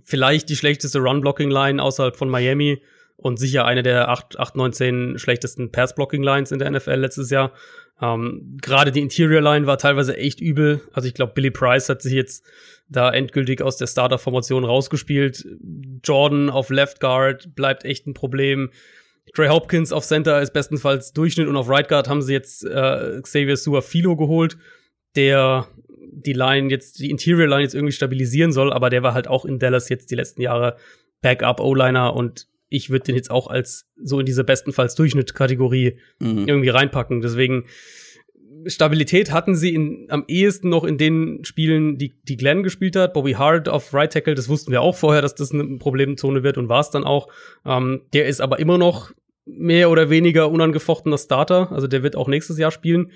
vielleicht 0.04 0.48
die 0.48 0.56
schlechteste 0.56 0.98
Run-Blocking-Line 0.98 1.82
außerhalb 1.82 2.16
von 2.16 2.28
Miami. 2.28 2.82
und 3.20 3.36
sicher 3.36 3.64
eine 3.64 3.82
der 3.82 4.10
8, 4.10 4.38
8 4.38 4.54
9, 4.54 4.72
10 4.72 5.18
schlechtesten 5.18 5.72
Pass-Blocking-Lines 5.72 6.52
in 6.52 6.60
der 6.60 6.70
NFL 6.70 6.94
letztes 6.94 7.30
Jahr. 7.30 7.52
Ähm, 8.00 8.56
Gerade 8.62 8.92
die 8.92 9.00
Interior-Line 9.00 9.66
war 9.66 9.76
teilweise 9.76 10.16
echt 10.16 10.40
übel. 10.40 10.82
Also 10.92 11.08
ich 11.08 11.14
glaube, 11.14 11.32
Billy 11.34 11.50
Price 11.50 11.88
hat 11.88 12.00
sich 12.00 12.12
jetzt 12.12 12.46
da 12.88 13.10
endgültig 13.10 13.60
aus 13.60 13.76
der 13.76 13.88
Starter-Formation 13.88 14.64
rausgespielt. 14.64 15.46
Jordan 16.04 16.48
auf 16.48 16.70
Left 16.70 17.00
Guard 17.00 17.56
bleibt 17.56 17.84
echt 17.84 18.06
ein 18.06 18.14
Problem. 18.14 18.70
Trey 19.34 19.48
Hopkins 19.48 19.92
auf 19.92 20.04
Center 20.04 20.40
ist 20.40 20.52
bestenfalls 20.52 21.12
Durchschnitt 21.12 21.48
und 21.48 21.56
auf 21.56 21.68
Right 21.68 21.88
Guard 21.88 22.08
haben 22.08 22.22
sie 22.22 22.32
jetzt 22.32 22.64
äh, 22.64 23.20
Xavier 23.20 23.56
Suafilo 23.56 24.16
geholt, 24.16 24.56
der 25.16 25.66
die 26.22 26.32
Line 26.32 26.70
jetzt, 26.70 26.98
die 26.98 27.10
Interior 27.10 27.46
Line 27.46 27.62
jetzt 27.62 27.74
irgendwie 27.74 27.92
stabilisieren 27.92 28.52
soll, 28.52 28.72
aber 28.72 28.90
der 28.90 29.02
war 29.02 29.14
halt 29.14 29.28
auch 29.28 29.44
in 29.44 29.58
Dallas 29.58 29.88
jetzt 29.88 30.10
die 30.10 30.14
letzten 30.14 30.42
Jahre 30.42 30.76
Backup 31.20 31.60
O-Liner 31.60 32.14
und 32.14 32.46
ich 32.68 32.90
würde 32.90 33.06
den 33.06 33.16
jetzt 33.16 33.30
auch 33.30 33.46
als 33.46 33.88
so 34.02 34.20
in 34.20 34.26
diese 34.26 34.44
bestenfalls 34.44 34.94
Durchschnitt-Kategorie 34.94 35.98
mhm. 36.18 36.46
irgendwie 36.46 36.68
reinpacken. 36.68 37.22
Deswegen 37.22 37.64
Stabilität 38.66 39.32
hatten 39.32 39.54
sie 39.54 39.74
in, 39.74 40.06
am 40.10 40.24
ehesten 40.28 40.68
noch 40.68 40.84
in 40.84 40.98
den 40.98 41.44
Spielen, 41.44 41.96
die, 41.96 42.14
die 42.24 42.36
Glenn 42.36 42.62
gespielt 42.62 42.96
hat. 42.96 43.14
Bobby 43.14 43.32
Hart 43.32 43.68
auf 43.68 43.94
Right 43.94 44.12
Tackle, 44.12 44.34
das 44.34 44.48
wussten 44.48 44.72
wir 44.72 44.82
auch 44.82 44.96
vorher, 44.96 45.22
dass 45.22 45.34
das 45.34 45.52
eine 45.52 45.64
Problemzone 45.78 46.42
wird 46.42 46.58
und 46.58 46.68
war 46.68 46.80
es 46.80 46.90
dann 46.90 47.04
auch. 47.04 47.28
Ähm, 47.64 48.02
der 48.12 48.26
ist 48.26 48.40
aber 48.40 48.58
immer 48.58 48.78
noch 48.78 49.12
mehr 49.46 49.90
oder 49.90 50.10
weniger 50.10 50.50
unangefochtener 50.50 51.18
Starter. 51.18 51.72
Also 51.72 51.86
der 51.86 52.02
wird 52.02 52.16
auch 52.16 52.28
nächstes 52.28 52.58
Jahr 52.58 52.70
spielen. 52.70 53.12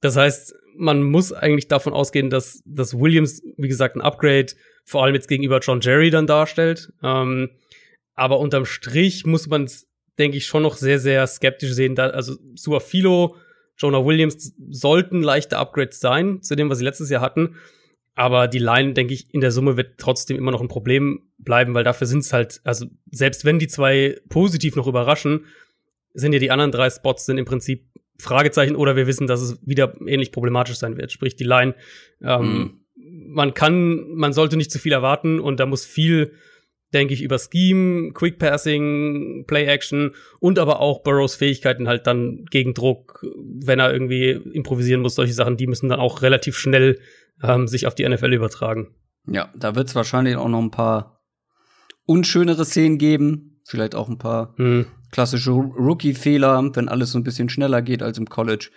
Das 0.00 0.16
heißt, 0.16 0.54
man 0.76 1.02
muss 1.02 1.32
eigentlich 1.32 1.68
davon 1.68 1.92
ausgehen, 1.92 2.30
dass, 2.30 2.62
dass 2.64 2.98
Williams, 2.98 3.42
wie 3.56 3.68
gesagt, 3.68 3.96
ein 3.96 4.00
Upgrade 4.00 4.52
vor 4.84 5.02
allem 5.02 5.14
jetzt 5.14 5.28
gegenüber 5.28 5.58
John 5.60 5.80
Jerry 5.80 6.10
dann 6.10 6.26
darstellt. 6.26 6.92
Ähm, 7.02 7.50
aber 8.14 8.38
unterm 8.40 8.64
Strich 8.64 9.26
muss 9.26 9.48
man 9.48 9.64
es, 9.64 9.88
denke 10.18 10.36
ich, 10.36 10.46
schon 10.46 10.62
noch 10.62 10.76
sehr, 10.76 10.98
sehr 10.98 11.26
skeptisch 11.26 11.72
sehen. 11.72 11.94
Da, 11.94 12.08
also 12.08 12.36
Suafilo, 12.54 13.36
Jonah 13.76 14.04
Williams 14.04 14.54
sollten 14.70 15.22
leichte 15.22 15.58
Upgrades 15.58 16.00
sein 16.00 16.42
zu 16.42 16.56
dem, 16.56 16.70
was 16.70 16.78
sie 16.78 16.84
letztes 16.84 17.10
Jahr 17.10 17.22
hatten. 17.22 17.56
Aber 18.14 18.48
die 18.48 18.58
Line, 18.58 18.94
denke 18.94 19.14
ich, 19.14 19.32
in 19.32 19.40
der 19.40 19.52
Summe 19.52 19.76
wird 19.76 19.98
trotzdem 19.98 20.36
immer 20.36 20.50
noch 20.50 20.60
ein 20.60 20.66
Problem 20.66 21.28
bleiben, 21.38 21.74
weil 21.74 21.84
dafür 21.84 22.08
sind 22.08 22.20
es 22.20 22.32
halt, 22.32 22.60
also 22.64 22.86
selbst 23.12 23.44
wenn 23.44 23.60
die 23.60 23.68
zwei 23.68 24.20
positiv 24.28 24.74
noch 24.74 24.88
überraschen, 24.88 25.46
sind 26.14 26.32
ja 26.32 26.40
die 26.40 26.50
anderen 26.50 26.72
drei 26.72 26.90
Spots 26.90 27.26
sind 27.26 27.38
im 27.38 27.44
Prinzip 27.44 27.86
Fragezeichen 28.20 28.76
oder 28.76 28.96
wir 28.96 29.06
wissen, 29.06 29.26
dass 29.26 29.40
es 29.40 29.58
wieder 29.66 29.94
ähnlich 30.06 30.32
problematisch 30.32 30.76
sein 30.76 30.96
wird. 30.96 31.12
Sprich, 31.12 31.36
die 31.36 31.44
Line, 31.44 31.74
ähm, 32.22 32.42
mhm. 32.42 32.80
man 33.34 33.54
kann, 33.54 34.08
man 34.14 34.32
sollte 34.32 34.56
nicht 34.56 34.72
zu 34.72 34.78
viel 34.78 34.92
erwarten 34.92 35.40
und 35.40 35.60
da 35.60 35.66
muss 35.66 35.84
viel 35.84 36.32
denke 36.94 37.14
ich, 37.14 37.22
über 37.22 37.38
Scheme, 37.38 38.12
Quick 38.12 38.38
Passing, 38.38 39.44
Play 39.46 39.66
Action 39.66 40.14
und 40.40 40.58
aber 40.58 40.80
auch 40.80 41.02
Burrows 41.02 41.34
Fähigkeiten 41.34 41.88
halt 41.88 42.06
dann 42.06 42.44
gegen 42.50 42.74
Druck, 42.74 43.24
wenn 43.36 43.78
er 43.78 43.92
irgendwie 43.92 44.30
improvisieren 44.30 45.02
muss, 45.02 45.14
solche 45.14 45.34
Sachen, 45.34 45.56
die 45.56 45.66
müssen 45.66 45.88
dann 45.88 46.00
auch 46.00 46.22
relativ 46.22 46.56
schnell 46.56 46.98
ähm, 47.42 47.68
sich 47.68 47.86
auf 47.86 47.94
die 47.94 48.08
NFL 48.08 48.32
übertragen. 48.32 48.94
Ja, 49.26 49.52
da 49.54 49.74
wird 49.74 49.88
es 49.88 49.94
wahrscheinlich 49.94 50.36
auch 50.36 50.48
noch 50.48 50.62
ein 50.62 50.70
paar 50.70 51.20
unschönere 52.06 52.64
Szenen 52.64 52.96
geben, 52.96 53.57
vielleicht 53.68 53.94
auch 53.94 54.08
ein 54.08 54.18
paar 54.18 54.54
hm. 54.56 54.86
klassische 55.10 55.50
Rookie-Fehler, 55.50 56.70
wenn 56.74 56.88
alles 56.88 57.12
so 57.12 57.18
ein 57.18 57.24
bisschen 57.24 57.48
schneller 57.48 57.82
geht 57.82 58.02
als 58.02 58.18
im 58.18 58.28
College. 58.28 58.70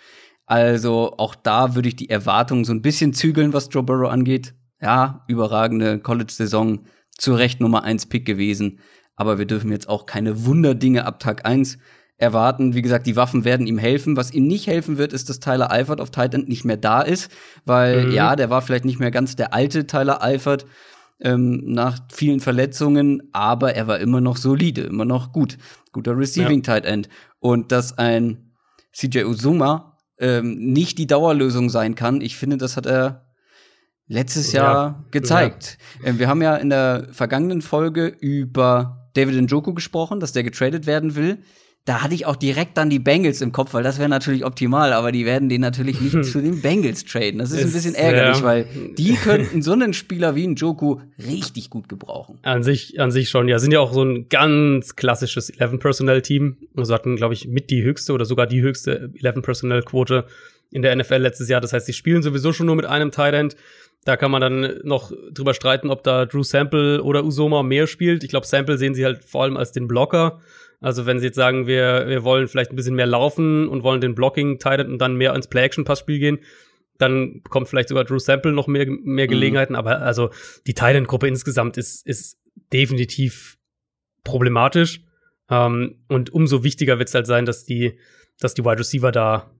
Also 0.46 1.14
auch 1.16 1.34
da 1.34 1.74
würde 1.74 1.88
ich 1.88 1.96
die 1.96 2.10
Erwartungen 2.10 2.64
so 2.64 2.72
ein 2.72 2.82
bisschen 2.82 3.14
zügeln, 3.14 3.52
was 3.52 3.68
Joe 3.70 3.82
Burrow 3.82 4.10
angeht. 4.10 4.54
Ja, 4.80 5.24
überragende 5.28 5.98
College-Saison 5.98 6.86
zu 7.16 7.34
Recht 7.34 7.60
Nummer 7.60 7.84
1 7.84 8.06
Pick 8.06 8.26
gewesen. 8.26 8.80
Aber 9.16 9.38
wir 9.38 9.46
dürfen 9.46 9.70
jetzt 9.70 9.88
auch 9.88 10.06
keine 10.06 10.44
Wunderdinge 10.44 11.06
ab 11.06 11.20
Tag 11.20 11.46
1 11.46 11.78
erwarten. 12.18 12.74
Wie 12.74 12.82
gesagt, 12.82 13.06
die 13.06 13.16
Waffen 13.16 13.44
werden 13.44 13.66
ihm 13.66 13.78
helfen. 13.78 14.16
Was 14.16 14.32
ihm 14.32 14.46
nicht 14.46 14.66
helfen 14.66 14.98
wird, 14.98 15.12
ist, 15.12 15.28
dass 15.28 15.40
Tyler 15.40 15.70
Eifert 15.70 16.00
auf 16.00 16.10
Titan 16.10 16.44
nicht 16.44 16.64
mehr 16.64 16.76
da 16.76 17.02
ist. 17.02 17.30
Weil, 17.64 18.06
mhm. 18.06 18.12
ja, 18.12 18.36
der 18.36 18.50
war 18.50 18.62
vielleicht 18.62 18.84
nicht 18.84 19.00
mehr 19.00 19.10
ganz 19.10 19.36
der 19.36 19.54
alte 19.54 19.86
Tyler 19.86 20.22
Eifert 20.22 20.66
ähm, 21.22 21.62
nach 21.64 21.98
vielen 22.12 22.40
Verletzungen, 22.40 23.22
aber 23.32 23.74
er 23.74 23.86
war 23.86 23.98
immer 24.00 24.20
noch 24.20 24.36
solide, 24.36 24.82
immer 24.82 25.04
noch 25.04 25.32
gut. 25.32 25.58
Guter 25.92 26.16
Receiving 26.16 26.62
ja. 26.62 26.74
Tight 26.74 26.84
End. 26.84 27.08
Und 27.38 27.72
dass 27.72 27.98
ein 27.98 28.52
CJ 28.92 29.24
Uzuma 29.24 29.98
ähm, 30.18 30.72
nicht 30.72 30.98
die 30.98 31.06
Dauerlösung 31.06 31.70
sein 31.70 31.94
kann, 31.94 32.20
ich 32.20 32.36
finde, 32.36 32.56
das 32.56 32.76
hat 32.76 32.86
er 32.86 33.26
letztes 34.06 34.52
Jahr 34.52 34.74
ja. 34.74 35.04
gezeigt. 35.10 35.78
Ja. 36.00 36.10
Ähm, 36.10 36.18
wir 36.18 36.28
haben 36.28 36.42
ja 36.42 36.56
in 36.56 36.70
der 36.70 37.08
vergangenen 37.12 37.62
Folge 37.62 38.06
über 38.06 39.10
David 39.14 39.40
Njoku 39.42 39.74
gesprochen, 39.74 40.20
dass 40.20 40.32
der 40.32 40.42
getradet 40.42 40.86
werden 40.86 41.14
will. 41.14 41.38
Da 41.84 42.00
hatte 42.00 42.14
ich 42.14 42.26
auch 42.26 42.36
direkt 42.36 42.76
dann 42.76 42.90
die 42.90 43.00
Bengals 43.00 43.40
im 43.40 43.50
Kopf, 43.50 43.74
weil 43.74 43.82
das 43.82 43.98
wäre 43.98 44.08
natürlich 44.08 44.44
optimal, 44.44 44.92
aber 44.92 45.10
die 45.10 45.26
werden 45.26 45.48
den 45.48 45.60
natürlich 45.60 46.00
nicht 46.00 46.24
zu 46.30 46.40
den 46.40 46.62
Bengals 46.62 47.04
traden. 47.04 47.40
Das 47.40 47.50
ist, 47.50 47.58
ist 47.58 47.64
ein 47.64 47.72
bisschen 47.72 47.94
ärgerlich, 47.96 48.38
ja. 48.38 48.44
weil 48.44 48.66
die 48.96 49.14
könnten 49.14 49.62
so 49.62 49.72
einen 49.72 49.92
Spieler 49.92 50.36
wie 50.36 50.46
Njoku 50.46 51.00
richtig 51.18 51.70
gut 51.70 51.88
gebrauchen. 51.88 52.38
An 52.42 52.62
sich, 52.62 53.00
an 53.00 53.10
sich 53.10 53.30
schon, 53.30 53.48
ja. 53.48 53.58
Sind 53.58 53.72
ja 53.72 53.80
auch 53.80 53.92
so 53.92 54.04
ein 54.04 54.28
ganz 54.28 54.94
klassisches 54.94 55.52
11-Personnel-Team. 55.52 56.56
Also 56.76 56.94
hatten, 56.94 57.16
glaube 57.16 57.34
ich, 57.34 57.48
mit 57.48 57.70
die 57.70 57.82
höchste 57.82 58.12
oder 58.12 58.26
sogar 58.26 58.46
die 58.46 58.62
höchste 58.62 59.10
11-Personnel-Quote 59.20 60.26
in 60.72 60.82
der 60.82 60.96
NFL 60.96 61.16
letztes 61.16 61.48
Jahr. 61.48 61.60
Das 61.60 61.72
heißt, 61.72 61.86
sie 61.86 61.92
spielen 61.92 62.22
sowieso 62.22 62.52
schon 62.52 62.66
nur 62.66 62.76
mit 62.76 62.86
einem 62.86 63.10
Tight 63.10 63.34
End. 63.34 63.56
Da 64.04 64.16
kann 64.16 64.30
man 64.30 64.40
dann 64.40 64.80
noch 64.82 65.12
drüber 65.30 65.54
streiten, 65.54 65.90
ob 65.90 66.02
da 66.02 66.26
Drew 66.26 66.42
Sample 66.42 67.02
oder 67.02 67.24
Usoma 67.24 67.62
mehr 67.62 67.86
spielt. 67.86 68.24
Ich 68.24 68.30
glaube, 68.30 68.46
Sample 68.46 68.76
sehen 68.76 68.94
sie 68.94 69.04
halt 69.04 69.24
vor 69.24 69.44
allem 69.44 69.56
als 69.56 69.70
den 69.72 69.86
Blocker. 69.86 70.40
Also 70.80 71.06
wenn 71.06 71.20
sie 71.20 71.26
jetzt 71.26 71.36
sagen, 71.36 71.68
wir, 71.68 72.08
wir 72.08 72.24
wollen 72.24 72.48
vielleicht 72.48 72.72
ein 72.72 72.76
bisschen 72.76 72.96
mehr 72.96 73.06
laufen 73.06 73.68
und 73.68 73.84
wollen 73.84 74.00
den 74.00 74.16
Blocking 74.16 74.58
teilen 74.58 74.90
und 74.90 74.98
dann 74.98 75.14
mehr 75.14 75.34
ins 75.34 75.46
Play-Action-Passspiel 75.46 76.18
gehen, 76.18 76.38
dann 76.98 77.42
bekommt 77.42 77.68
vielleicht 77.68 77.88
sogar 77.88 78.04
Drew 78.04 78.18
Sample 78.18 78.52
noch 78.52 78.66
mehr, 78.66 78.86
mehr 78.86 79.26
mhm. 79.26 79.30
Gelegenheiten. 79.30 79.74
Mhm. 79.74 79.78
Aber 79.78 80.02
also 80.02 80.30
die 80.66 80.74
Thailand-Gruppe 80.74 81.28
insgesamt 81.28 81.76
ist, 81.76 82.04
ist 82.04 82.38
definitiv 82.72 83.58
problematisch. 84.24 85.02
Ähm, 85.48 86.02
und 86.08 86.30
umso 86.30 86.64
wichtiger 86.64 86.98
wird 86.98 87.08
es 87.08 87.14
halt 87.14 87.26
sein, 87.26 87.46
dass 87.46 87.64
die, 87.64 87.98
dass 88.40 88.54
die 88.54 88.64
Wide 88.64 88.80
Receiver 88.80 89.12
da 89.12 89.52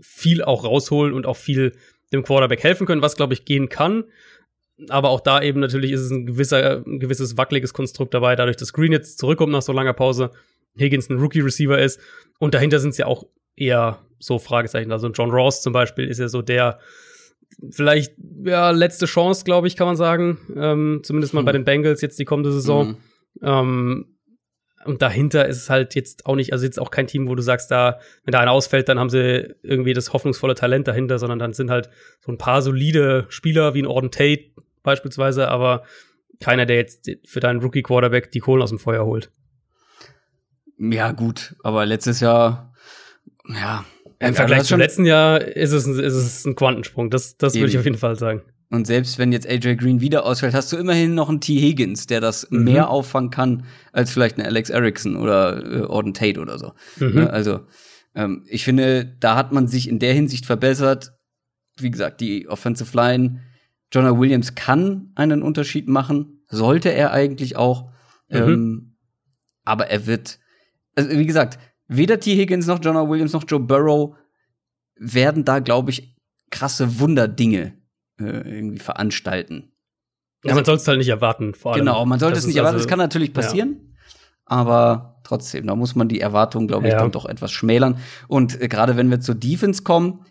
viel 0.00 0.42
auch 0.42 0.64
rausholen 0.64 1.12
und 1.12 1.26
auch 1.26 1.36
viel 1.36 1.72
dem 2.12 2.22
Quarterback 2.22 2.62
helfen 2.62 2.86
können, 2.86 3.02
was, 3.02 3.16
glaube 3.16 3.34
ich, 3.34 3.44
gehen 3.44 3.68
kann. 3.68 4.04
Aber 4.88 5.10
auch 5.10 5.20
da 5.20 5.42
eben 5.42 5.60
natürlich 5.60 5.92
ist 5.92 6.00
es 6.00 6.10
ein, 6.10 6.26
gewisser, 6.26 6.82
ein 6.86 6.98
gewisses 6.98 7.36
wackeliges 7.36 7.72
Konstrukt 7.72 8.14
dabei, 8.14 8.36
dadurch, 8.36 8.56
dass 8.56 8.72
Green 8.72 8.92
jetzt 8.92 9.18
zurückkommt 9.18 9.52
nach 9.52 9.62
so 9.62 9.72
langer 9.72 9.92
Pause, 9.92 10.30
Higgins 10.76 11.08
ein 11.10 11.18
Rookie-Receiver 11.18 11.78
ist. 11.78 12.00
Und 12.38 12.54
dahinter 12.54 12.80
sind 12.80 12.90
es 12.90 12.98
ja 12.98 13.06
auch 13.06 13.26
eher 13.56 13.98
so 14.18 14.38
Fragezeichen. 14.38 14.92
Also 14.92 15.08
John 15.08 15.30
Ross 15.30 15.62
zum 15.62 15.72
Beispiel 15.72 16.08
ist 16.08 16.18
ja 16.18 16.28
so 16.28 16.42
der 16.42 16.78
vielleicht 17.70 18.14
ja 18.44 18.70
letzte 18.70 19.06
Chance, 19.06 19.44
glaube 19.44 19.66
ich, 19.66 19.76
kann 19.76 19.86
man 19.86 19.96
sagen. 19.96 20.38
Ähm, 20.56 21.00
zumindest 21.02 21.34
mal 21.34 21.40
hm. 21.40 21.46
bei 21.46 21.52
den 21.52 21.64
Bengals 21.64 22.00
jetzt 22.00 22.18
die 22.18 22.24
kommende 22.24 22.52
Saison. 22.52 22.88
Hm. 22.88 22.96
Ähm, 23.42 24.06
und 24.84 25.02
dahinter 25.02 25.46
ist 25.46 25.56
es 25.56 25.70
halt 25.70 25.94
jetzt 25.94 26.26
auch 26.26 26.36
nicht, 26.36 26.52
also 26.52 26.64
jetzt 26.64 26.80
auch 26.80 26.90
kein 26.90 27.06
Team, 27.06 27.28
wo 27.28 27.34
du 27.34 27.42
sagst, 27.42 27.70
da, 27.70 27.98
wenn 28.24 28.32
da 28.32 28.40
einer 28.40 28.52
ausfällt, 28.52 28.88
dann 28.88 28.98
haben 28.98 29.10
sie 29.10 29.54
irgendwie 29.62 29.92
das 29.92 30.12
hoffnungsvolle 30.12 30.54
Talent 30.54 30.88
dahinter, 30.88 31.18
sondern 31.18 31.38
dann 31.38 31.52
sind 31.52 31.70
halt 31.70 31.90
so 32.20 32.32
ein 32.32 32.38
paar 32.38 32.62
solide 32.62 33.26
Spieler 33.28 33.74
wie 33.74 33.82
ein 33.82 33.86
Orden 33.86 34.10
Tate 34.10 34.50
beispielsweise, 34.82 35.48
aber 35.48 35.84
keiner, 36.40 36.66
der 36.66 36.76
jetzt 36.76 37.10
für 37.24 37.40
deinen 37.40 37.60
Rookie-Quarterback 37.60 38.30
die 38.32 38.40
Kohlen 38.40 38.62
aus 38.62 38.70
dem 38.70 38.78
Feuer 38.78 39.04
holt. 39.04 39.30
Ja, 40.78 41.12
gut, 41.12 41.54
aber 41.62 41.86
letztes 41.86 42.20
Jahr, 42.20 42.74
ja. 43.48 43.84
Im 44.18 44.34
Vergleich 44.34 44.64
zum 44.64 44.78
letzten 44.78 45.04
Jahr 45.04 45.40
ist 45.40 45.72
es, 45.72 45.86
ist 45.86 46.14
es 46.14 46.44
ein 46.44 46.54
Quantensprung, 46.54 47.10
das, 47.10 47.36
das 47.36 47.54
würde 47.54 47.70
ich 47.70 47.78
auf 47.78 47.84
jeden 47.84 47.98
Fall 47.98 48.16
sagen. 48.16 48.42
Und 48.72 48.86
selbst 48.86 49.18
wenn 49.18 49.32
jetzt 49.32 49.46
AJ 49.46 49.76
Green 49.76 50.00
wieder 50.00 50.24
ausfällt, 50.24 50.54
hast 50.54 50.72
du 50.72 50.78
immerhin 50.78 51.14
noch 51.14 51.28
einen 51.28 51.42
T. 51.42 51.60
Higgins, 51.60 52.06
der 52.06 52.22
das 52.22 52.50
mhm. 52.50 52.64
mehr 52.64 52.88
auffangen 52.88 53.28
kann 53.28 53.66
als 53.92 54.10
vielleicht 54.10 54.38
eine 54.38 54.46
Alex 54.48 54.70
Erickson 54.70 55.16
oder 55.16 55.62
äh, 55.62 55.84
Auden 55.84 56.14
Tate 56.14 56.40
oder 56.40 56.58
so. 56.58 56.72
Mhm. 56.98 57.18
Ja, 57.18 57.26
also 57.26 57.66
ähm, 58.14 58.46
ich 58.48 58.64
finde, 58.64 59.14
da 59.20 59.36
hat 59.36 59.52
man 59.52 59.68
sich 59.68 59.90
in 59.90 59.98
der 59.98 60.14
Hinsicht 60.14 60.46
verbessert. 60.46 61.12
Wie 61.76 61.90
gesagt, 61.90 62.22
die 62.22 62.48
Offensive 62.48 62.96
Line, 62.96 63.42
Jonah 63.92 64.18
Williams 64.18 64.54
kann 64.54 65.12
einen 65.16 65.42
Unterschied 65.42 65.86
machen, 65.86 66.42
sollte 66.48 66.94
er 66.94 67.12
eigentlich 67.12 67.56
auch. 67.56 67.90
Mhm. 68.30 68.38
Ähm, 68.38 68.96
aber 69.64 69.88
er 69.88 70.06
wird, 70.06 70.38
also 70.96 71.10
wie 71.10 71.26
gesagt, 71.26 71.58
weder 71.88 72.18
T. 72.20 72.36
Higgins 72.36 72.66
noch 72.66 72.82
Jonah 72.82 73.06
Williams 73.06 73.34
noch 73.34 73.44
Joe 73.46 73.60
Burrow 73.60 74.16
werden 74.96 75.44
da, 75.44 75.58
glaube 75.58 75.90
ich, 75.90 76.16
krasse 76.48 77.00
Wunderdinge 77.00 77.81
irgendwie 78.18 78.78
veranstalten. 78.78 79.72
Ja, 80.44 80.54
man 80.54 80.64
soll 80.64 80.76
es 80.76 80.88
halt 80.88 80.98
nicht 80.98 81.08
erwarten, 81.08 81.54
vor 81.54 81.72
allem. 81.72 81.84
Genau, 81.84 82.04
man 82.04 82.18
sollte 82.18 82.38
es 82.38 82.46
nicht 82.46 82.56
erwarten, 82.56 82.74
also, 82.74 82.84
das 82.84 82.90
kann 82.90 82.98
natürlich 82.98 83.32
passieren. 83.32 83.76
Ja. 83.80 83.92
Aber 84.44 85.20
trotzdem, 85.24 85.66
da 85.66 85.76
muss 85.76 85.94
man 85.94 86.08
die 86.08 86.20
Erwartungen, 86.20 86.66
glaube 86.66 86.88
ich, 86.88 86.92
ja. 86.92 86.98
dann 86.98 87.12
doch 87.12 87.26
etwas 87.26 87.52
schmälern. 87.52 87.98
Und 88.28 88.60
äh, 88.60 88.68
gerade 88.68 88.96
wenn 88.96 89.10
wir 89.10 89.20
zur 89.20 89.36
Defense 89.36 89.82
kommen, 89.82 90.26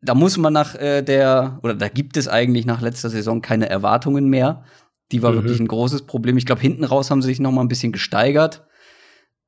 da 0.00 0.14
muss 0.14 0.36
man 0.38 0.52
nach 0.52 0.74
äh, 0.74 1.02
der, 1.02 1.58
oder 1.62 1.74
da 1.74 1.88
gibt 1.88 2.16
es 2.16 2.28
eigentlich 2.28 2.64
nach 2.64 2.80
letzter 2.80 3.10
Saison 3.10 3.42
keine 3.42 3.68
Erwartungen 3.68 4.28
mehr. 4.28 4.64
Die 5.12 5.22
war 5.22 5.32
mhm. 5.32 5.36
wirklich 5.36 5.60
ein 5.60 5.68
großes 5.68 6.02
Problem. 6.02 6.36
Ich 6.36 6.46
glaube, 6.46 6.60
hinten 6.60 6.84
raus 6.84 7.10
haben 7.10 7.22
sie 7.22 7.28
sich 7.28 7.40
noch 7.40 7.52
mal 7.52 7.60
ein 7.60 7.68
bisschen 7.68 7.92
gesteigert. 7.92 8.66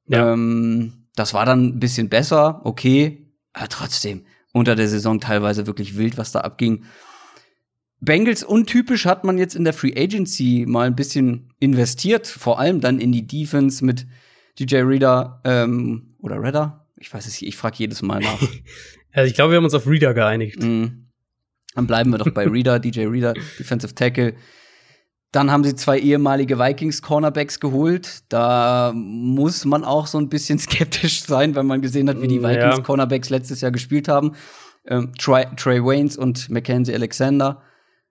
Ja. 0.06 0.32
Ähm, 0.32 1.08
das 1.16 1.34
war 1.34 1.46
dann 1.46 1.64
ein 1.64 1.80
bisschen 1.80 2.08
besser, 2.08 2.60
okay, 2.64 3.32
aber 3.52 3.68
trotzdem 3.68 4.24
unter 4.52 4.76
der 4.76 4.88
Saison 4.88 5.20
teilweise 5.20 5.66
wirklich 5.66 5.96
wild, 5.96 6.16
was 6.16 6.32
da 6.32 6.40
abging. 6.40 6.84
Bengals 8.00 8.44
untypisch 8.44 9.06
hat 9.06 9.24
man 9.24 9.38
jetzt 9.38 9.56
in 9.56 9.64
der 9.64 9.72
Free 9.72 9.94
Agency 9.96 10.64
mal 10.68 10.86
ein 10.86 10.94
bisschen 10.94 11.50
investiert, 11.58 12.26
vor 12.26 12.60
allem 12.60 12.80
dann 12.80 13.00
in 13.00 13.10
die 13.10 13.26
Defense 13.26 13.84
mit 13.84 14.06
DJ 14.58 14.78
Reader 14.78 15.40
ähm, 15.44 16.14
oder 16.20 16.40
Redder. 16.40 16.86
Ich 16.96 17.12
weiß 17.12 17.26
es 17.26 17.40
nicht, 17.40 17.48
ich 17.48 17.56
frage 17.56 17.76
jedes 17.78 18.02
Mal 18.02 18.20
nach. 18.20 18.40
also 19.12 19.28
ich 19.28 19.34
glaube, 19.34 19.52
wir 19.52 19.56
haben 19.56 19.64
uns 19.64 19.74
auf 19.74 19.86
Reader 19.86 20.14
geeinigt. 20.14 20.62
Mm. 20.62 21.08
Dann 21.74 21.86
bleiben 21.86 22.10
wir 22.10 22.18
doch 22.18 22.30
bei 22.30 22.46
Reader, 22.46 22.78
DJ 22.80 23.06
Reader, 23.06 23.34
Defensive 23.58 23.94
Tackle. 23.94 24.34
Dann 25.30 25.50
haben 25.50 25.62
sie 25.62 25.76
zwei 25.76 25.98
ehemalige 25.98 26.58
Vikings 26.58 27.02
Cornerbacks 27.02 27.60
geholt. 27.60 28.22
Da 28.30 28.92
muss 28.94 29.64
man 29.64 29.84
auch 29.84 30.06
so 30.06 30.18
ein 30.18 30.28
bisschen 30.28 30.58
skeptisch 30.58 31.22
sein, 31.22 31.54
weil 31.54 31.64
man 31.64 31.82
gesehen 31.82 32.08
hat, 32.08 32.20
wie 32.22 32.28
die 32.28 32.42
Vikings 32.42 32.82
Cornerbacks 32.82 33.28
letztes 33.28 33.60
Jahr 33.60 33.70
gespielt 33.70 34.08
haben. 34.08 34.34
Ähm, 34.86 35.12
Trey, 35.18 35.46
Trey 35.56 35.84
Waynes 35.84 36.16
und 36.16 36.48
Mackenzie 36.48 36.94
Alexander. 36.94 37.62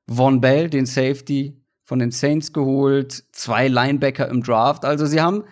Von 0.10 0.41
Bell, 0.41 0.70
den 0.70 0.86
Safety 0.86 1.62
von 1.84 2.00
den 2.00 2.12
Saints 2.12 2.52
geholt. 2.52 3.24
Zwei 3.32 3.67
Linebacker 3.67 4.28
im 4.28 4.43
Draft. 4.43 4.84
Also 4.84 5.06
sie 5.06 5.22
haben 5.22 5.43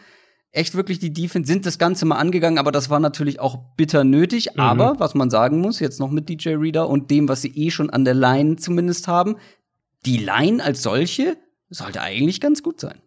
echt 0.51 0.75
wirklich 0.75 0.99
die 0.99 1.13
Defense, 1.13 1.51
sind 1.51 1.65
das 1.65 1.77
Ganze 1.77 2.05
mal 2.05 2.17
angegangen, 2.17 2.57
aber 2.57 2.71
das 2.71 2.89
war 2.89 2.99
natürlich 2.99 3.39
auch 3.39 3.57
bitter 3.77 4.03
nötig. 4.03 4.49
Mhm. 4.53 4.59
Aber 4.59 4.99
was 4.99 5.15
man 5.15 5.29
sagen 5.29 5.59
muss, 5.59 5.79
jetzt 5.79 5.99
noch 5.99 6.11
mit 6.11 6.29
DJ 6.29 6.55
Reader 6.55 6.89
und 6.89 7.11
dem, 7.11 7.29
was 7.29 7.41
sie 7.41 7.55
eh 7.55 7.71
schon 7.71 7.89
an 7.89 8.05
der 8.05 8.13
Line 8.13 8.55
zumindest 8.57 9.07
haben, 9.07 9.37
die 10.05 10.17
Line 10.17 10.63
als 10.63 10.83
solche 10.83 11.37
sollte 11.69 12.01
eigentlich 12.01 12.41
ganz 12.41 12.63
gut 12.63 12.79
sein. 12.79 12.99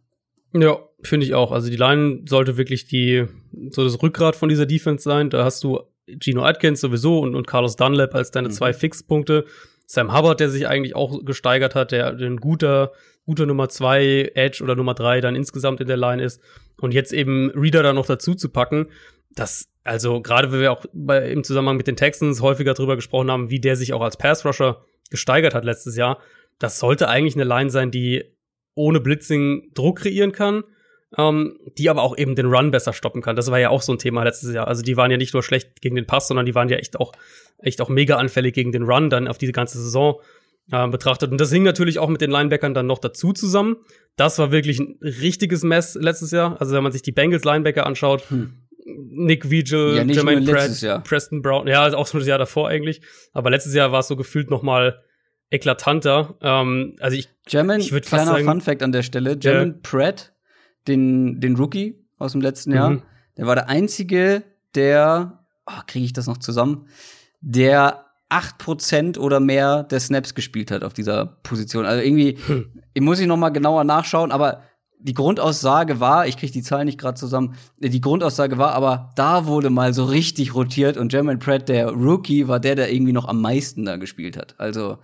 Ja, 0.55 0.79
finde 1.03 1.27
ich 1.27 1.35
auch. 1.35 1.53
Also 1.53 1.71
die 1.71 1.77
Line 1.77 2.23
sollte 2.27 2.57
wirklich 2.57 2.87
die 2.87 3.27
so 3.71 3.85
das 3.85 4.03
Rückgrat 4.03 4.37
von 4.37 4.49
dieser 4.49 4.67
Defense 4.67 5.05
sein. 5.05 5.31
Da 5.31 5.45
hast 5.45 5.63
du 5.65 5.81
Gino 6.21 6.45
Atkins 6.45 6.81
sowieso 6.81 7.21
und, 7.21 7.35
und 7.35 7.47
Carlos 7.47 7.77
Dunlap 7.77 8.15
als 8.15 8.31
deine 8.31 8.49
mhm. 8.49 8.53
zwei 8.53 8.73
Fixpunkte. 8.73 9.45
Sam 9.91 10.15
Hubbard, 10.15 10.39
der 10.39 10.51
sich 10.51 10.69
eigentlich 10.69 10.95
auch 10.95 11.25
gesteigert 11.25 11.75
hat, 11.75 11.93
der, 11.93 12.09
ein 12.09 12.37
guter, 12.37 12.93
guter 13.25 13.47
Nummer 13.47 13.71
zwei 13.71 14.31
Edge 14.35 14.63
oder 14.63 14.77
Nummer 14.77 14.93
drei 14.93 15.23
dann 15.23 15.35
insgesamt 15.35 15.81
in 15.81 15.89
der 15.89 15.97
Line 15.97 16.23
ist. 16.23 16.43
Und 16.79 16.93
jetzt 16.93 17.13
eben 17.13 17.51
Reader 17.55 17.83
da 17.83 17.93
noch 17.95 18.05
dazu 18.05 18.35
zu 18.35 18.51
packen, 18.51 18.89
das, 19.31 19.71
also 19.85 20.21
gerade 20.21 20.53
wenn 20.53 20.61
wir 20.61 20.73
auch 20.73 20.85
bei, 20.93 21.31
im 21.31 21.43
Zusammenhang 21.43 21.79
mit 21.79 21.87
den 21.87 21.97
Texans 21.97 22.43
häufiger 22.43 22.75
drüber 22.75 22.97
gesprochen 22.97 23.31
haben, 23.31 23.49
wie 23.49 23.61
der 23.61 23.77
sich 23.77 23.95
auch 23.95 24.03
als 24.03 24.19
Pass 24.19 24.45
Rusher 24.45 24.85
gesteigert 25.11 25.55
hat 25.55 25.65
letztes 25.65 25.97
Jahr, 25.97 26.19
das 26.59 26.79
sollte 26.79 27.09
eigentlich 27.09 27.35
eine 27.35 27.45
Line 27.45 27.71
sein, 27.71 27.91
die 27.91 28.25
ohne 28.75 29.01
Blitzing 29.01 29.71
Druck 29.73 30.01
kreieren 30.01 30.33
kann, 30.33 30.65
ähm, 31.17 31.59
die 31.79 31.89
aber 31.89 32.03
auch 32.03 32.17
eben 32.17 32.35
den 32.35 32.47
Run 32.47 32.71
besser 32.71 32.93
stoppen 32.93 33.23
kann. 33.23 33.37
Das 33.37 33.51
war 33.51 33.59
ja 33.59 33.71
auch 33.71 33.83
so 33.83 33.93
ein 33.93 33.99
Thema 33.99 34.25
letztes 34.25 34.53
Jahr. 34.53 34.69
Also 34.69 34.83
die 34.83 34.97
waren 34.97 35.11
ja 35.11 35.17
nicht 35.17 35.33
nur 35.33 35.43
schlecht 35.43 35.81
gegen 35.81 35.97
den 35.97 36.07
Pass, 36.07 36.29
sondern 36.29 36.47
die 36.47 36.55
waren 36.55 36.69
ja 36.69 36.77
echt 36.77 36.99
auch, 36.99 37.13
echt 37.59 37.81
auch 37.81 37.89
mega 37.89 38.17
anfällig 38.17 38.55
gegen 38.55 38.73
den 38.73 38.83
Run 38.83 39.09
dann 39.11 39.29
auf 39.29 39.39
diese 39.39 39.53
ganze 39.53 39.81
Saison 39.81 40.21
äh, 40.71 40.87
betrachtet. 40.89 41.31
Und 41.31 41.41
das 41.41 41.51
hing 41.51 41.63
natürlich 41.63 41.99
auch 41.99 42.09
mit 42.09 42.21
den 42.21 42.31
Linebackern 42.31 42.75
dann 42.75 42.87
noch 42.87 42.99
dazu 42.99 43.33
zusammen. 43.33 43.77
Das 44.17 44.39
war 44.39 44.53
wirklich 44.53 44.79
ein 44.81 44.99
richtiges 45.01 45.63
Mess 45.63 45.95
letztes 45.95 46.31
Jahr. 46.31 46.61
Also 46.61 46.75
wenn 46.75 46.83
man 46.83 46.93
sich 46.93 47.03
die 47.03 47.13
Bengals 47.13 47.45
Linebacker 47.45 47.87
anschaut, 47.87 48.29
hm. 48.29 48.53
Nick 48.85 49.51
Vigil, 49.51 49.97
ja, 49.97 50.03
Jermaine 50.03 50.51
Pratt, 50.51 51.05
Preston 51.05 51.43
Brown, 51.43 51.67
ja, 51.67 51.83
also 51.83 51.99
auch 51.99 52.07
schon 52.07 52.21
das 52.21 52.29
Jahr 52.29 52.39
davor 52.39 52.69
eigentlich. 52.69 53.03
Aber 53.33 53.51
letztes 53.51 53.75
Jahr 53.75 53.93
war 53.93 54.01
es 54.01 54.09
so 54.09 54.17
gefühlt 54.17 54.51
noch 54.51 54.63
mal 54.63 55.03
eklatanter. 55.51 56.37
Ähm, 56.41 56.97
also 57.01 57.17
ich, 57.17 57.29
German, 57.47 57.81
ich 57.81 57.93
würde 57.93 58.07
kleiner 58.07 58.27
sagen, 58.27 58.45
Fun 58.45 58.61
Fact 58.61 58.83
an 58.83 58.93
der 58.93 59.03
Stelle, 59.03 59.37
German 59.37 59.71
äh, 59.71 59.79
Pratt, 59.83 60.33
den, 60.89 61.41
den 61.41 61.57
Rookie 61.57 62.05
aus 62.19 62.33
dem 62.33 62.41
letzten 62.41 62.73
Jahr, 62.73 62.91
mhm. 62.91 63.03
der 63.37 63.47
war 63.47 63.55
der 63.55 63.69
einzige, 63.69 64.43
der, 64.75 65.45
oh, 65.67 65.81
kriege 65.87 66.05
ich 66.05 66.13
das 66.13 66.27
noch 66.27 66.39
zusammen, 66.39 66.89
der 67.41 68.05
8% 68.31 69.19
oder 69.19 69.41
mehr 69.41 69.85
der 69.85 70.01
Snaps 70.01 70.35
gespielt 70.35 70.71
hat 70.71 70.85
auf 70.85 70.93
dieser 70.93 71.25
Position. 71.43 71.87
Also 71.87 72.03
irgendwie, 72.03 72.37
hm. 72.47 72.67
muss 73.01 73.21
ich 73.21 73.27
noch 73.27 73.39
mal 73.39 73.49
genauer 73.49 73.85
nachschauen, 73.85 74.33
aber 74.33 74.63
die 75.01 75.15
Grundaussage 75.15 76.01
war, 76.01 76.27
ich 76.27 76.37
kriege 76.37 76.53
die 76.53 76.63
Zahlen 76.63 76.87
nicht 76.87 76.99
gerade 76.99 77.19
zusammen, 77.19 77.55
die 77.79 78.01
Grundaussage 78.01 78.59
war 78.59 78.73
aber, 78.73 79.13
da 79.17 79.47
wurde 79.47 79.71
mal 79.71 79.95
so 79.95 80.05
richtig 80.05 80.55
rotiert 80.55 80.97
und 80.97 81.13
Jermaine 81.13 81.39
Pratt, 81.39 81.69
der 81.69 81.91
Rookie, 81.91 82.49
war 82.49 82.59
der, 82.59 82.75
der 82.75 82.93
irgendwie 82.93 83.13
noch 83.13 83.29
am 83.29 83.41
meisten 83.41 83.85
da 83.85 83.97
gespielt 83.97 84.37
hat. 84.37 84.57
Also 84.59 84.99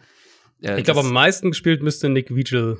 ja, 0.61 0.77
ich 0.77 0.85
glaube, 0.85 1.01
am 1.01 1.13
meisten 1.13 1.51
gespielt 1.51 1.83
müsste 1.83 2.09
Nick 2.09 2.35
Vigil 2.35 2.79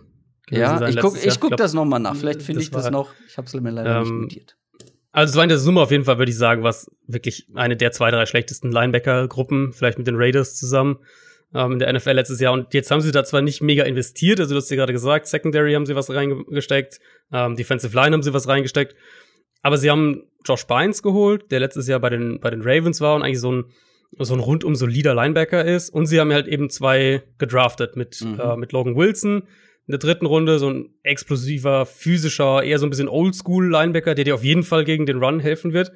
ja, 0.51 0.79
sein. 0.79 0.91
Ich 0.91 1.01
guck, 1.01 1.17
ich 1.17 1.41
guck 1.41 1.51
glaub, 1.51 1.59
das 1.59 1.75
noch 1.75 1.85
mal 1.85 1.99
nach. 1.99 2.17
Vielleicht 2.17 2.43
finde 2.43 2.63
ich 2.63 2.71
das 2.71 2.91
noch. 2.91 3.13
Ich 3.29 3.37
habe 3.37 3.47
es 3.47 3.55
mir 3.55 3.71
leider 3.71 3.99
ähm, 3.99 4.03
nicht 4.03 4.13
notiert. 4.13 4.57
Also 5.13 5.31
es 5.31 5.37
war 5.37 5.45
in 5.45 5.49
der 5.49 5.59
Summe 5.59 5.81
auf 5.81 5.93
jeden 5.93 6.05
Fall, 6.05 6.19
würde 6.19 6.31
ich 6.31 6.37
sagen, 6.37 6.65
was 6.65 6.91
wirklich 7.07 7.47
eine 7.55 7.77
der 7.77 7.93
zwei, 7.93 8.11
drei 8.11 8.27
schlechtesten 8.27 8.73
Linebacker-Gruppen, 8.73 9.73
vielleicht 9.73 9.97
mit 9.97 10.09
den 10.09 10.17
Raiders 10.17 10.57
zusammen 10.57 10.99
ähm, 11.55 11.73
in 11.73 11.79
der 11.79 11.93
NFL 11.93 12.11
letztes 12.11 12.41
Jahr. 12.41 12.53
Und 12.53 12.75
jetzt 12.75 12.91
haben 12.91 13.01
sie 13.01 13.13
da 13.13 13.23
zwar 13.23 13.41
nicht 13.41 13.63
mega 13.63 13.85
investiert, 13.85 14.41
also 14.41 14.55
du 14.55 14.61
hast 14.61 14.71
ja 14.71 14.77
gerade 14.77 14.93
gesagt, 14.93 15.29
Secondary 15.29 15.75
haben 15.75 15.87
sie 15.87 15.95
was 15.95 16.11
reingesteckt, 16.11 16.99
ähm, 17.33 17.55
Defensive 17.55 17.95
Line 17.95 18.13
haben 18.13 18.25
sie 18.25 18.35
was 18.35 18.49
reingesteckt, 18.49 18.97
aber 19.63 19.79
sie 19.79 19.89
haben 19.89 20.25
Josh 20.45 20.67
Bynes 20.67 21.01
geholt, 21.01 21.51
der 21.53 21.61
letztes 21.61 21.87
Jahr 21.87 22.01
bei 22.01 22.11
den, 22.11 22.41
bei 22.41 22.51
den 22.51 22.63
Ravens 22.63 23.01
war 23.01 23.15
und 23.15 23.23
eigentlich 23.23 23.41
so 23.41 23.53
ein 23.53 23.65
so 24.19 24.35
ein 24.35 24.41
rundum 24.41 24.77
solider 24.77 25.15
Linebacker 25.15 25.65
ist. 25.65 25.91
Und 25.91 26.07
sie 26.07 26.21
haben 26.21 26.33
halt 26.33 26.47
eben 26.47 26.71
zwei 26.71 27.23
gedraftet 27.39 27.97
mit, 27.97 28.21
mhm. 28.21 28.39
äh, 28.39 28.57
mit 28.57 28.73
Logan 28.73 28.97
Wilson 28.97 29.43
in 29.87 29.93
der 29.93 29.99
dritten 29.99 30.27
Runde, 30.27 30.59
so 30.59 30.71
ein 30.71 30.91
explosiver, 31.03 31.87
physischer, 31.87 32.63
eher 32.63 32.79
so 32.79 32.87
ein 32.87 32.91
bisschen 32.91 33.09
Oldschool-Linebacker, 33.09 34.15
der 34.15 34.25
dir 34.25 34.35
auf 34.35 34.45
jeden 34.45 34.63
Fall 34.63 34.85
gegen 34.85 35.07
den 35.07 35.23
Run 35.23 35.41
helfen 35.41 35.73
wird. 35.73 35.93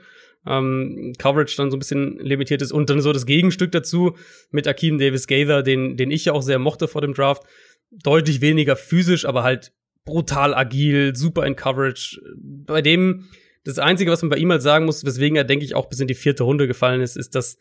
Ähm, 0.46 1.14
Coverage 1.18 1.56
dann 1.56 1.70
so 1.70 1.76
ein 1.76 1.80
bisschen 1.80 2.18
limitiert 2.18 2.62
ist. 2.62 2.72
Und 2.72 2.90
dann 2.90 3.00
so 3.00 3.12
das 3.12 3.26
Gegenstück 3.26 3.72
dazu 3.72 4.16
mit 4.50 4.68
Akeem 4.68 4.98
Davis 4.98 5.26
Gaither, 5.26 5.62
den, 5.62 5.96
den 5.96 6.10
ich 6.10 6.26
ja 6.26 6.32
auch 6.32 6.42
sehr 6.42 6.58
mochte 6.58 6.86
vor 6.86 7.00
dem 7.00 7.14
Draft. 7.14 7.42
Deutlich 7.90 8.40
weniger 8.40 8.76
physisch, 8.76 9.24
aber 9.24 9.42
halt 9.42 9.72
brutal 10.04 10.54
agil, 10.54 11.16
super 11.16 11.46
in 11.46 11.56
Coverage. 11.56 12.20
Bei 12.36 12.82
dem, 12.82 13.24
das 13.64 13.78
Einzige, 13.78 14.10
was 14.10 14.22
man 14.22 14.30
bei 14.30 14.36
ihm 14.36 14.50
halt 14.50 14.62
sagen 14.62 14.84
muss, 14.84 15.04
weswegen 15.04 15.36
er, 15.36 15.44
denke 15.44 15.64
ich, 15.64 15.74
auch 15.74 15.88
bis 15.88 16.00
in 16.00 16.08
die 16.08 16.14
vierte 16.14 16.44
Runde 16.44 16.66
gefallen 16.66 17.00
ist, 17.00 17.16
ist, 17.16 17.34
dass 17.34 17.58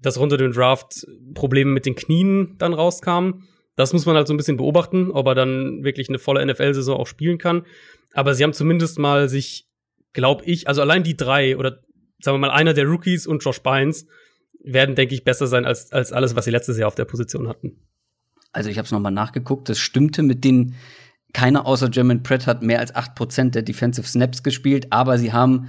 dass 0.00 0.16
unter 0.16 0.36
dem 0.36 0.52
Draft 0.52 1.06
Probleme 1.34 1.70
mit 1.70 1.86
den 1.86 1.94
Knien 1.94 2.54
dann 2.58 2.74
rauskamen. 2.74 3.48
Das 3.78 3.92
muss 3.92 4.06
man 4.06 4.16
halt 4.16 4.26
so 4.26 4.34
ein 4.34 4.36
bisschen 4.36 4.56
beobachten, 4.56 5.12
ob 5.12 5.28
er 5.28 5.36
dann 5.36 5.84
wirklich 5.84 6.08
eine 6.08 6.18
volle 6.18 6.44
NFL-Saison 6.44 6.98
auch 6.98 7.06
spielen 7.06 7.38
kann. 7.38 7.64
Aber 8.12 8.34
sie 8.34 8.42
haben 8.42 8.52
zumindest 8.52 8.98
mal 8.98 9.28
sich, 9.28 9.68
glaube 10.12 10.44
ich, 10.46 10.66
also 10.66 10.80
allein 10.80 11.04
die 11.04 11.16
drei 11.16 11.56
oder 11.56 11.78
sagen 12.20 12.34
wir 12.34 12.48
mal 12.48 12.50
einer 12.50 12.74
der 12.74 12.86
Rookies 12.86 13.28
und 13.28 13.44
Josh 13.44 13.60
Bynes 13.60 14.06
werden, 14.64 14.96
denke 14.96 15.14
ich, 15.14 15.22
besser 15.22 15.46
sein 15.46 15.64
als, 15.64 15.92
als 15.92 16.12
alles, 16.12 16.34
was 16.34 16.44
sie 16.44 16.50
letztes 16.50 16.76
Jahr 16.76 16.88
auf 16.88 16.96
der 16.96 17.04
Position 17.04 17.46
hatten. 17.46 17.86
Also 18.50 18.68
ich 18.68 18.78
habe 18.78 18.86
es 18.86 18.90
nochmal 18.90 19.12
nachgeguckt. 19.12 19.68
Das 19.68 19.78
stimmte 19.78 20.24
mit 20.24 20.42
den 20.42 20.74
keiner 21.32 21.64
außer 21.64 21.88
German 21.88 22.24
Pratt 22.24 22.48
hat 22.48 22.64
mehr 22.64 22.80
als 22.80 22.92
8% 22.92 23.50
der 23.50 23.62
Defensive 23.62 24.08
Snaps 24.08 24.42
gespielt, 24.42 24.88
aber 24.90 25.18
sie 25.18 25.32
haben 25.32 25.68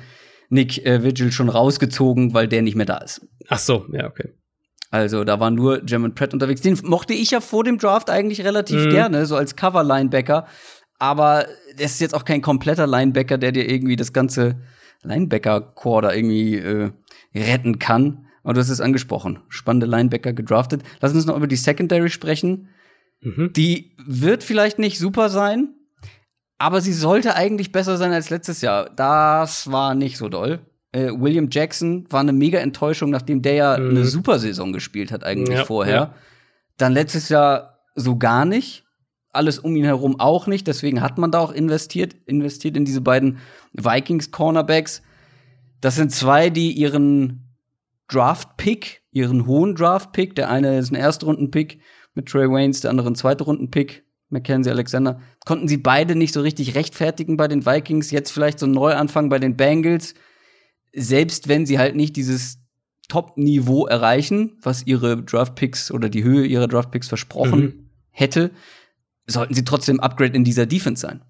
Nick 0.50 0.84
äh, 0.84 1.04
Vigil 1.04 1.32
schon 1.32 1.50
rausgezogen, 1.50 2.34
weil 2.34 2.48
der 2.48 2.64
nicht 2.64 2.76
mehr 2.76 2.88
da 2.88 2.98
ist. 2.98 3.22
Ach 3.50 3.60
so, 3.60 3.86
ja, 3.92 4.08
okay. 4.08 4.34
Also 4.92 5.24
da 5.24 5.40
war 5.40 5.52
nur 5.52 5.82
German 5.82 6.16
Pratt 6.16 6.34
unterwegs. 6.34 6.62
Den 6.62 6.78
mochte 6.84 7.14
ich 7.14 7.32
ja 7.32 7.42
vor 7.42 7.64
dem 7.64 7.78
Draft 7.78 8.10
eigentlich 8.10 8.44
relativ 8.44 8.86
mhm. 8.86 8.90
gerne, 8.90 9.26
so 9.26 9.36
als 9.36 9.56
Cover-Linebacker. 9.56 10.48
Aber 10.98 11.46
das 11.78 11.92
ist 11.92 12.02
jetzt 12.02 12.16
auch 12.16 12.26
kein 12.26 12.42
kompletter 12.42 12.88
Linebacker, 12.88 13.38
der 13.38 13.52
dir 13.52 13.70
irgendwie 13.70 13.96
das 13.96 14.14
ganze 14.14 14.58
Linebacker-Core 15.04 16.02
da 16.02 16.14
irgendwie 16.14 16.56
äh, 16.56 16.92
retten 17.36 17.80
kann. 17.80 18.26
Und 18.42 18.56
du 18.56 18.62
hast 18.62 18.70
es 18.70 18.82
angesprochen. 18.82 19.40
Spannende 19.50 19.86
Linebacker 19.86 20.34
gedraftet. 20.34 20.84
Lass 21.02 21.14
uns 21.14 21.26
noch 21.26 21.38
über 21.38 21.48
die 21.48 21.56
Secondary 21.56 22.10
sprechen. 22.10 22.70
Mhm. 23.22 23.54
Die 23.54 23.96
wird 24.06 24.44
vielleicht 24.44 24.80
nicht 24.80 24.98
super 24.98 25.30
sein, 25.30 25.76
aber 26.58 26.82
sie 26.82 26.94
sollte 26.94 27.36
eigentlich 27.36 27.72
besser 27.72 27.98
sein 27.98 28.12
als 28.12 28.30
letztes 28.30 28.62
Jahr. 28.62 28.90
Das 28.90 29.72
war 29.72 29.94
nicht 29.94 30.18
so 30.18 30.30
doll. 30.30 30.60
Äh, 30.92 31.12
William 31.12 31.50
Jackson 31.52 32.06
war 32.10 32.22
eine 32.22 32.34
mega 32.34 32.60
Enttäuschung, 32.60 33.10
nachdem 33.10 33.42
der 33.42 33.54
ja 33.54 33.78
mhm. 33.78 33.90
eine 33.90 34.06
super 34.06 34.40
Saison 34.40 34.74
gespielt 34.74 35.12
hat 35.12 35.24
eigentlich 35.24 35.60
ja, 35.60 35.66
vorher. 35.66 35.96
Ja. 35.96 36.14
Dann 36.78 36.94
letztes 36.94 37.30
Jahr 37.30 37.80
so 37.96 38.18
gar 38.18 38.46
nicht. 38.46 38.86
Alles 39.32 39.60
um 39.60 39.76
ihn 39.76 39.86
herum 39.86 40.20
auch 40.20 40.48
nicht. 40.48 40.68
Deswegen 40.68 41.02
hat 41.02 41.18
man 41.18 41.32
da 41.32 41.40
auch 41.40 41.52
investiert, 41.52 42.16
investiert 42.26 42.76
in 42.76 42.86
diese 42.86 43.02
beiden 43.02 43.38
Vikings 43.74 44.32
Cornerbacks. 44.32 45.04
Das 45.82 45.96
sind 45.96 46.12
zwei, 46.12 46.50
die 46.50 46.72
ihren 46.72 47.50
Draft-Pick, 48.08 49.04
ihren 49.12 49.46
hohen 49.46 49.76
Draft-Pick, 49.76 50.36
der 50.36 50.50
eine 50.50 50.80
ist 50.80 50.92
ein 50.92 50.96
Erstrunden-Pick 50.96 51.80
mit 52.16 52.28
Trey 52.28 52.50
Waynes, 52.50 52.82
der 52.82 52.90
andere 52.90 53.10
ein 53.10 53.16
Zweitrunden-Pick 53.16 54.04
Mackenzie 54.30 54.70
Alexander, 54.70 55.20
konnten 55.46 55.68
sie 55.68 55.78
beide 55.78 56.16
nicht 56.16 56.34
so 56.34 56.42
richtig 56.42 56.76
rechtfertigen 56.76 57.38
bei 57.38 57.48
den 57.48 57.66
Vikings. 57.66 58.12
Jetzt 58.12 58.32
vielleicht 58.32 58.60
so 58.60 58.68
ein 58.68 58.72
Neuanfang 58.72 59.30
bei 59.30 59.40
den 59.40 59.58
Bengals. 59.58 60.14
Selbst 60.94 61.48
wenn 61.48 61.66
sie 61.66 61.78
halt 61.78 61.96
nicht 61.96 62.16
dieses 62.16 62.60
Top-Niveau 63.08 63.88
erreichen, 63.88 64.58
was 64.62 64.86
ihre 64.86 65.22
Draft-Picks 65.24 65.92
oder 65.92 66.10
die 66.10 66.24
Höhe 66.24 66.46
ihrer 66.46 66.68
Draft-Picks 66.68 67.08
versprochen 67.08 67.62
mhm. 67.62 67.90
hätte, 68.12 68.52
sollten 69.26 69.54
sie 69.54 69.64
trotzdem 69.64 70.00
Upgrade 70.00 70.36
in 70.36 70.44
dieser 70.44 70.66
Defense 70.66 71.02
sein. 71.02 71.22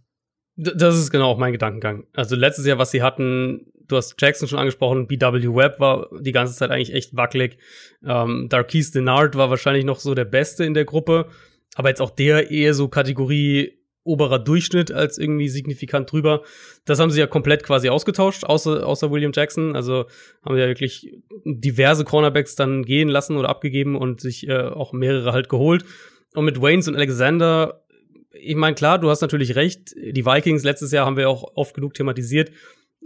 Das 0.55 0.97
ist 0.97 1.09
genau 1.09 1.31
auch 1.31 1.37
mein 1.37 1.53
Gedankengang. 1.53 2.03
Also 2.13 2.35
letztes 2.35 2.65
Jahr, 2.65 2.77
was 2.77 2.91
sie 2.91 3.01
hatten, 3.01 3.71
du 3.87 3.95
hast 3.95 4.15
Jackson 4.19 4.47
schon 4.47 4.59
angesprochen, 4.59 5.07
BW 5.07 5.55
Webb 5.55 5.79
war 5.79 6.09
die 6.19 6.33
ganze 6.33 6.53
Zeit 6.53 6.69
eigentlich 6.69 6.93
echt 6.93 7.15
wackelig. 7.15 7.57
Ähm, 8.05 8.47
Darkis 8.49 8.91
Denard 8.91 9.35
war 9.35 9.49
wahrscheinlich 9.49 9.85
noch 9.85 9.99
so 9.99 10.13
der 10.13 10.25
Beste 10.25 10.65
in 10.65 10.73
der 10.73 10.83
Gruppe, 10.83 11.27
aber 11.75 11.89
jetzt 11.89 12.01
auch 12.01 12.11
der 12.11 12.51
eher 12.51 12.73
so 12.73 12.89
Kategorie 12.89 13.78
oberer 14.09 14.39
Durchschnitt 14.39 14.91
als 14.91 15.17
irgendwie 15.17 15.47
signifikant 15.47 16.11
drüber. 16.11 16.41
Das 16.85 16.99
haben 16.99 17.11
sie 17.11 17.19
ja 17.19 17.27
komplett 17.27 17.63
quasi 17.63 17.89
ausgetauscht, 17.89 18.43
außer, 18.43 18.85
außer 18.85 19.11
William 19.11 19.31
Jackson. 19.33 19.75
Also 19.75 20.05
haben 20.43 20.55
sie 20.55 20.61
ja 20.61 20.67
wirklich 20.67 21.13
diverse 21.45 22.03
Cornerbacks 22.03 22.55
dann 22.55 22.83
gehen 22.83 23.07
lassen 23.07 23.37
oder 23.37 23.49
abgegeben 23.49 23.95
und 23.95 24.19
sich 24.19 24.47
äh, 24.47 24.57
auch 24.59 24.91
mehrere 24.93 25.31
halt 25.31 25.49
geholt. 25.49 25.85
Und 26.33 26.45
mit 26.45 26.61
Waynes 26.61 26.87
und 26.87 26.95
Alexander, 26.95 27.83
ich 28.31 28.55
meine, 28.55 28.75
klar, 28.75 28.99
du 28.99 29.09
hast 29.09 29.21
natürlich 29.21 29.55
recht. 29.55 29.95
Die 29.95 30.25
Vikings 30.25 30.63
letztes 30.63 30.91
Jahr 30.91 31.05
haben 31.05 31.17
wir 31.17 31.29
auch 31.29 31.55
oft 31.55 31.73
genug 31.73 31.93
thematisiert, 31.93 32.51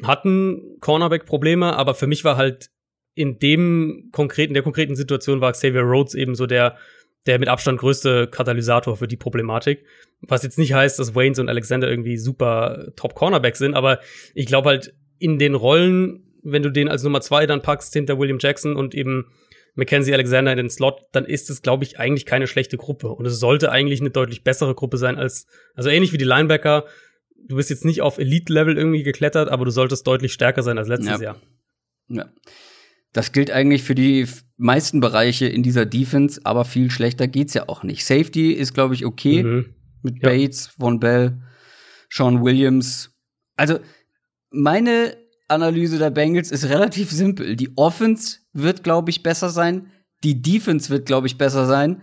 hatten 0.02 0.78
Cornerback-Probleme, 0.80 1.76
aber 1.76 1.94
für 1.94 2.08
mich 2.08 2.24
war 2.24 2.38
halt 2.38 2.70
in 3.16 3.38
dem 3.38 4.10
konkreten, 4.12 4.54
der 4.54 4.64
konkreten 4.64 4.96
Situation 4.96 5.40
war 5.40 5.52
Xavier 5.52 5.82
Rhodes 5.82 6.16
eben 6.16 6.36
so 6.36 6.48
der, 6.48 6.78
der 7.26 7.40
mit 7.40 7.48
Abstand 7.48 7.80
größte 7.80 8.28
Katalysator 8.28 8.98
für 8.98 9.08
die 9.08 9.18
Problematik. 9.18 9.86
Was 10.22 10.44
jetzt 10.44 10.58
nicht 10.58 10.74
heißt, 10.74 11.00
dass 11.00 11.16
Waynes 11.16 11.40
und 11.40 11.50
Alexander 11.50 11.90
irgendwie 11.90 12.18
super 12.18 12.92
Top 12.96 13.16
Cornerback 13.16 13.56
sind, 13.56 13.76
aber 13.76 14.00
ich 14.34 14.46
glaube 14.46 14.70
halt 14.70 14.94
in 15.20 15.40
den 15.40 15.56
Rollen, 15.56 16.24
wenn 16.44 16.64
du 16.64 16.70
den 16.70 16.90
als 16.90 17.04
Nummer 17.04 17.22
zwei 17.22 17.46
dann 17.46 17.62
packst 17.62 17.94
hinter 17.94 18.20
William 18.20 18.40
Jackson 18.40 18.76
und 18.76 18.94
eben 18.94 19.32
Mackenzie 19.76 20.14
Alexander 20.14 20.52
in 20.52 20.58
den 20.58 20.70
Slot, 20.70 21.02
dann 21.14 21.26
ist 21.26 21.50
es, 21.50 21.62
glaube 21.62 21.84
ich, 21.84 22.00
eigentlich 22.00 22.26
keine 22.26 22.48
schlechte 22.48 22.78
Gruppe. 22.78 23.10
Und 23.10 23.26
es 23.26 23.40
sollte 23.40 23.72
eigentlich 23.72 24.02
eine 24.02 24.12
deutlich 24.12 24.44
bessere 24.44 24.76
Gruppe 24.76 24.98
sein 24.98 25.18
als, 25.18 25.48
also 25.74 25.90
ähnlich 25.90 26.14
wie 26.14 26.18
die 26.18 26.26
Linebacker. 26.26 26.86
Du 27.48 27.56
bist 27.56 27.70
jetzt 27.70 27.86
nicht 27.86 28.02
auf 28.02 28.20
Elite-Level 28.20 28.78
irgendwie 28.78 29.04
geklettert, 29.04 29.50
aber 29.50 29.66
du 29.66 29.72
solltest 29.72 30.06
deutlich 30.06 30.34
stärker 30.34 30.62
sein 30.62 30.78
als 30.78 30.88
letztes 30.88 31.20
ja. 31.20 31.22
Jahr. 31.22 31.42
Ja. 32.10 32.30
Das 33.14 33.32
gilt 33.32 33.52
eigentlich 33.52 33.84
für 33.84 33.96
die 33.96 34.28
meisten 34.58 35.00
Bereiche 35.00 35.46
in 35.46 35.64
dieser 35.64 35.86
Defense, 35.86 36.42
aber 36.44 36.66
viel 36.66 36.92
schlechter 36.92 37.28
geht's 37.28 37.54
ja 37.54 37.70
auch 37.70 37.84
nicht. 37.84 38.06
Safety 38.06 38.52
ist, 38.52 38.74
glaube 38.74 38.96
ich, 38.96 39.06
okay. 39.06 39.44
Mhm. 39.44 39.76
Mit 40.02 40.22
ja. 40.22 40.30
Bates, 40.30 40.68
Von 40.68 41.00
Bell, 41.00 41.42
Sean 42.10 42.44
Williams. 42.44 43.12
Also, 43.56 43.80
meine 44.50 45.16
Analyse 45.48 45.98
der 45.98 46.10
Bengals 46.10 46.52
ist 46.52 46.66
relativ 46.66 47.12
simpel. 47.12 47.56
Die 47.56 47.78
Offense 47.78 48.40
wird, 48.52 48.84
glaube 48.84 49.12
ich, 49.12 49.24
besser 49.24 49.50
sein. 49.50 49.92
Die 50.24 50.42
Defense 50.42 50.90
wird, 50.90 51.06
glaube 51.06 51.28
ich, 51.28 51.38
besser 51.38 51.66
sein. 51.66 52.02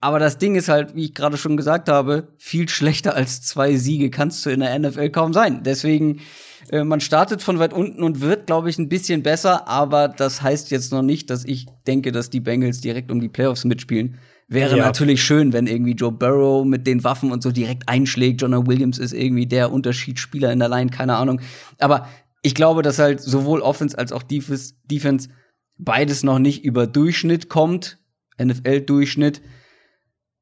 Aber 0.00 0.18
das 0.18 0.38
Ding 0.38 0.54
ist 0.54 0.68
halt, 0.68 0.94
wie 0.94 1.06
ich 1.06 1.14
gerade 1.14 1.36
schon 1.36 1.56
gesagt 1.56 1.88
habe, 1.88 2.28
viel 2.38 2.68
schlechter 2.68 3.14
als 3.14 3.42
zwei 3.42 3.76
Siege 3.76 4.10
kannst 4.10 4.44
du 4.46 4.50
in 4.50 4.60
der 4.60 4.78
NFL 4.78 5.10
kaum 5.10 5.32
sein. 5.32 5.62
Deswegen, 5.64 6.20
äh, 6.70 6.84
man 6.84 7.00
startet 7.00 7.42
von 7.42 7.58
weit 7.58 7.72
unten 7.72 8.02
und 8.02 8.20
wird, 8.20 8.46
glaube 8.46 8.70
ich, 8.70 8.78
ein 8.78 8.88
bisschen 8.88 9.22
besser. 9.22 9.68
Aber 9.68 10.08
das 10.08 10.42
heißt 10.42 10.70
jetzt 10.70 10.92
noch 10.92 11.02
nicht, 11.02 11.30
dass 11.30 11.44
ich 11.44 11.66
denke, 11.86 12.12
dass 12.12 12.30
die 12.30 12.40
Bengals 12.40 12.80
direkt 12.80 13.10
um 13.10 13.20
die 13.20 13.28
Playoffs 13.28 13.64
mitspielen. 13.64 14.18
Wäre 14.48 14.78
ja. 14.78 14.84
natürlich 14.86 15.22
schön, 15.22 15.52
wenn 15.52 15.66
irgendwie 15.66 15.92
Joe 15.92 16.10
Burrow 16.10 16.64
mit 16.64 16.86
den 16.86 17.04
Waffen 17.04 17.32
und 17.32 17.42
so 17.42 17.50
direkt 17.50 17.88
einschlägt. 17.88 18.40
Jonah 18.40 18.66
Williams 18.66 18.98
ist 18.98 19.12
irgendwie 19.12 19.46
der 19.46 19.70
Unterschiedsspieler 19.70 20.50
in 20.52 20.58
der 20.58 20.70
Line, 20.70 20.90
keine 20.90 21.16
Ahnung. 21.16 21.40
Aber 21.78 22.08
ich 22.42 22.54
glaube, 22.54 22.82
dass 22.82 22.98
halt 22.98 23.20
sowohl 23.20 23.60
Offense 23.60 23.98
als 23.98 24.10
auch 24.10 24.22
Defense 24.22 25.28
beides 25.76 26.22
noch 26.22 26.38
nicht 26.38 26.64
über 26.64 26.86
Durchschnitt 26.86 27.50
kommt, 27.50 27.98
NFL-Durchschnitt. 28.42 29.42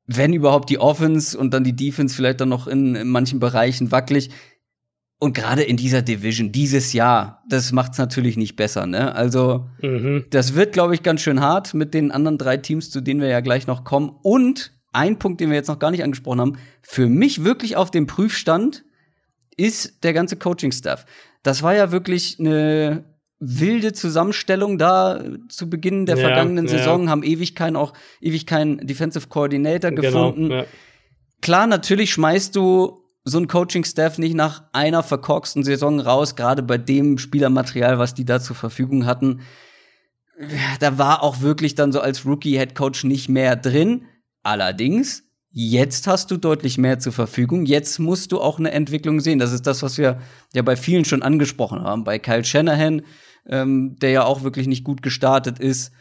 Wenn 0.07 0.33
überhaupt 0.33 0.71
die 0.71 0.79
Offense 0.79 1.37
und 1.37 1.53
dann 1.53 1.65
die 1.65 1.75
Defense 1.75 2.15
vielleicht 2.15 2.41
dann 2.41 2.49
noch 2.49 2.69
in, 2.69 2.95
in 2.95 3.09
manchen 3.09 3.41
Bereichen 3.41 3.91
wackelig. 3.91 4.31
Und 5.19 5.33
gerade 5.33 5.63
in 5.63 5.79
dieser 5.79 6.03
Division 6.03 6.53
dieses 6.53 6.93
Jahr, 6.93 7.43
das 7.49 7.73
macht's 7.73 7.97
natürlich 7.97 8.37
nicht 8.37 8.55
besser, 8.55 8.87
ne? 8.87 9.15
Also, 9.15 9.67
mhm. 9.81 10.27
das 10.31 10.55
wird, 10.55 10.75
glaube 10.75 10.95
ich, 10.95 11.03
ganz 11.03 11.23
schön 11.23 11.41
hart 11.41 11.73
mit 11.73 11.95
den 11.95 12.11
anderen 12.11 12.37
drei 12.37 12.59
Teams, 12.59 12.91
zu 12.91 13.01
denen 13.01 13.21
wir 13.21 13.29
ja 13.29 13.41
gleich 13.41 13.67
noch 13.67 13.85
kommen. 13.85 14.11
Und 14.23 14.73
ein 14.93 15.19
Punkt, 15.19 15.41
den 15.41 15.49
wir 15.49 15.57
jetzt 15.57 15.69
noch 15.69 15.79
gar 15.79 15.91
nicht 15.91 16.03
angesprochen 16.03 16.41
haben, 16.41 16.59
für 16.83 17.09
mich 17.09 17.45
wirklich 17.45 17.77
auf 17.77 17.91
dem 17.91 18.07
Prüfstand 18.07 18.85
ist 19.57 20.05
der 20.05 20.13
ganze 20.13 20.37
Coaching-Staff. 20.37 21.07
Das 21.43 21.63
war 21.63 21.75
ja 21.75 21.93
wirklich 21.93 22.39
eine 22.39 23.05
wilde 23.39 23.93
Zusammenstellung 23.93 24.79
da 24.79 25.23
zu 25.49 25.69
Beginn 25.69 26.07
der 26.07 26.17
ja, 26.17 26.27
vergangenen 26.27 26.69
Saison, 26.69 27.05
ja. 27.05 27.11
haben 27.11 27.23
ewig 27.23 27.55
keinen 27.55 27.77
auch 27.77 27.93
ewig 28.21 28.47
keinen 28.47 28.87
Defensive 28.87 29.29
Coordinator 29.29 29.91
genau, 29.91 30.03
gefunden. 30.31 30.51
Ja. 30.51 30.65
Klar, 31.43 31.67
natürlich 31.67 32.13
schmeißt 32.13 32.57
du 32.57 33.06
so 33.29 33.39
ein 33.39 33.49
Coaching-Staff 33.49 34.19
nicht 34.19 34.35
nach 34.35 34.63
einer 34.73 35.03
verkorksten 35.03 35.65
Saison 35.65 36.01
raus, 36.01 36.37
gerade 36.37 36.63
bei 36.63 36.79
dem 36.79 37.19
Spielermaterial, 37.19 37.99
was 37.99 38.15
die 38.15 38.25
da 38.25 38.41
zur 38.41 38.57
Verfügung 38.57 39.05
hatten. 39.05 39.41
Da 40.81 40.97
war 40.97 41.23
auch 41.23 41.41
wirklich 41.41 41.75
dann 41.75 41.93
so 41.93 42.01
als 42.01 42.25
Rookie-Head-Coach 42.25 43.05
nicht 43.05 43.29
mehr 43.29 43.57
drin. 43.57 44.05
Allerdings 44.43 45.27
Jetzt 45.59 46.07
hast 46.07 46.31
du 46.31 46.37
deutlich 46.37 46.77
mehr 46.77 46.99
zur 46.99 47.15
Verfügung. 47.15 47.65
Jetzt 47.65 47.99
musst 47.99 48.31
du 48.31 48.43
auch 48.43 48.59
eine 48.59 48.73
Entwicklung 48.73 49.21
sehen. 49.21 49.39
Das 49.39 49.55
ist 49.55 49.67
das, 49.67 49.83
was 49.83 49.97
wir 49.97 50.21
ja 50.53 50.61
bei 50.61 50.77
vielen 50.77 51.07
schon 51.07 51.23
angesprochen 51.23 51.81
haben. 51.81 52.05
Bei 52.05 52.19
Kyle 52.19 52.45
Shanahan, 52.45 53.01
ähm, 53.47 53.97
der 53.99 54.11
ja 54.11 54.25
auch 54.25 54.43
wirklich 54.43 54.67
nicht 54.67 54.85
gut 54.85 55.01
gestartet 55.01 55.59
ist. 55.59 55.93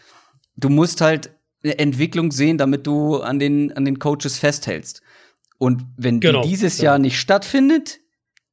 Du 0.57 0.67
musst 0.67 0.99
halt 0.99 1.29
eine 1.63 1.79
Entwicklung 1.79 2.33
sehen, 2.33 2.57
damit 2.57 2.85
du 2.85 3.21
an 3.21 3.39
den, 3.39 3.71
an 3.77 3.85
den 3.85 3.97
Coaches 3.97 4.37
festhältst. 4.37 5.01
Und 5.57 5.83
wenn 5.97 6.19
genau, 6.19 6.41
die 6.41 6.49
dieses 6.49 6.77
genau. 6.77 6.91
Jahr 6.91 6.99
nicht 6.99 7.19
stattfindet, 7.19 7.99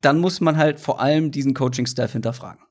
dann 0.00 0.18
muss 0.18 0.40
man 0.40 0.56
halt 0.56 0.80
vor 0.80 1.00
allem 1.00 1.30
diesen 1.30 1.54
Coaching-Staff 1.54 2.12
hinterfragen. 2.12 2.62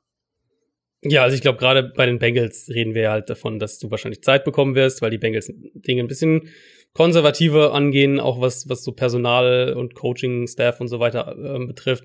Ja, 1.04 1.24
also 1.24 1.36
ich 1.36 1.42
glaube, 1.42 1.58
gerade 1.58 1.92
bei 1.96 2.06
den 2.06 2.20
Bengals 2.20 2.70
reden 2.70 2.94
wir 2.94 3.10
halt 3.10 3.30
davon, 3.30 3.58
dass 3.58 3.80
du 3.80 3.90
wahrscheinlich 3.90 4.22
Zeit 4.22 4.44
bekommen 4.44 4.76
wirst, 4.76 5.02
weil 5.02 5.10
die 5.10 5.18
Bengals 5.18 5.52
Dinge 5.74 6.04
ein 6.04 6.08
bisschen 6.08 6.50
konservativer 6.94 7.74
angehen, 7.74 8.20
auch 8.20 8.40
was, 8.40 8.70
was 8.70 8.84
so 8.84 8.92
Personal 8.92 9.74
und 9.74 9.96
Coaching, 9.96 10.48
Staff 10.48 10.80
und 10.80 10.90
so 10.90 11.00
weiter 11.00 11.36
äh, 11.38 11.66
betrifft. 11.66 12.04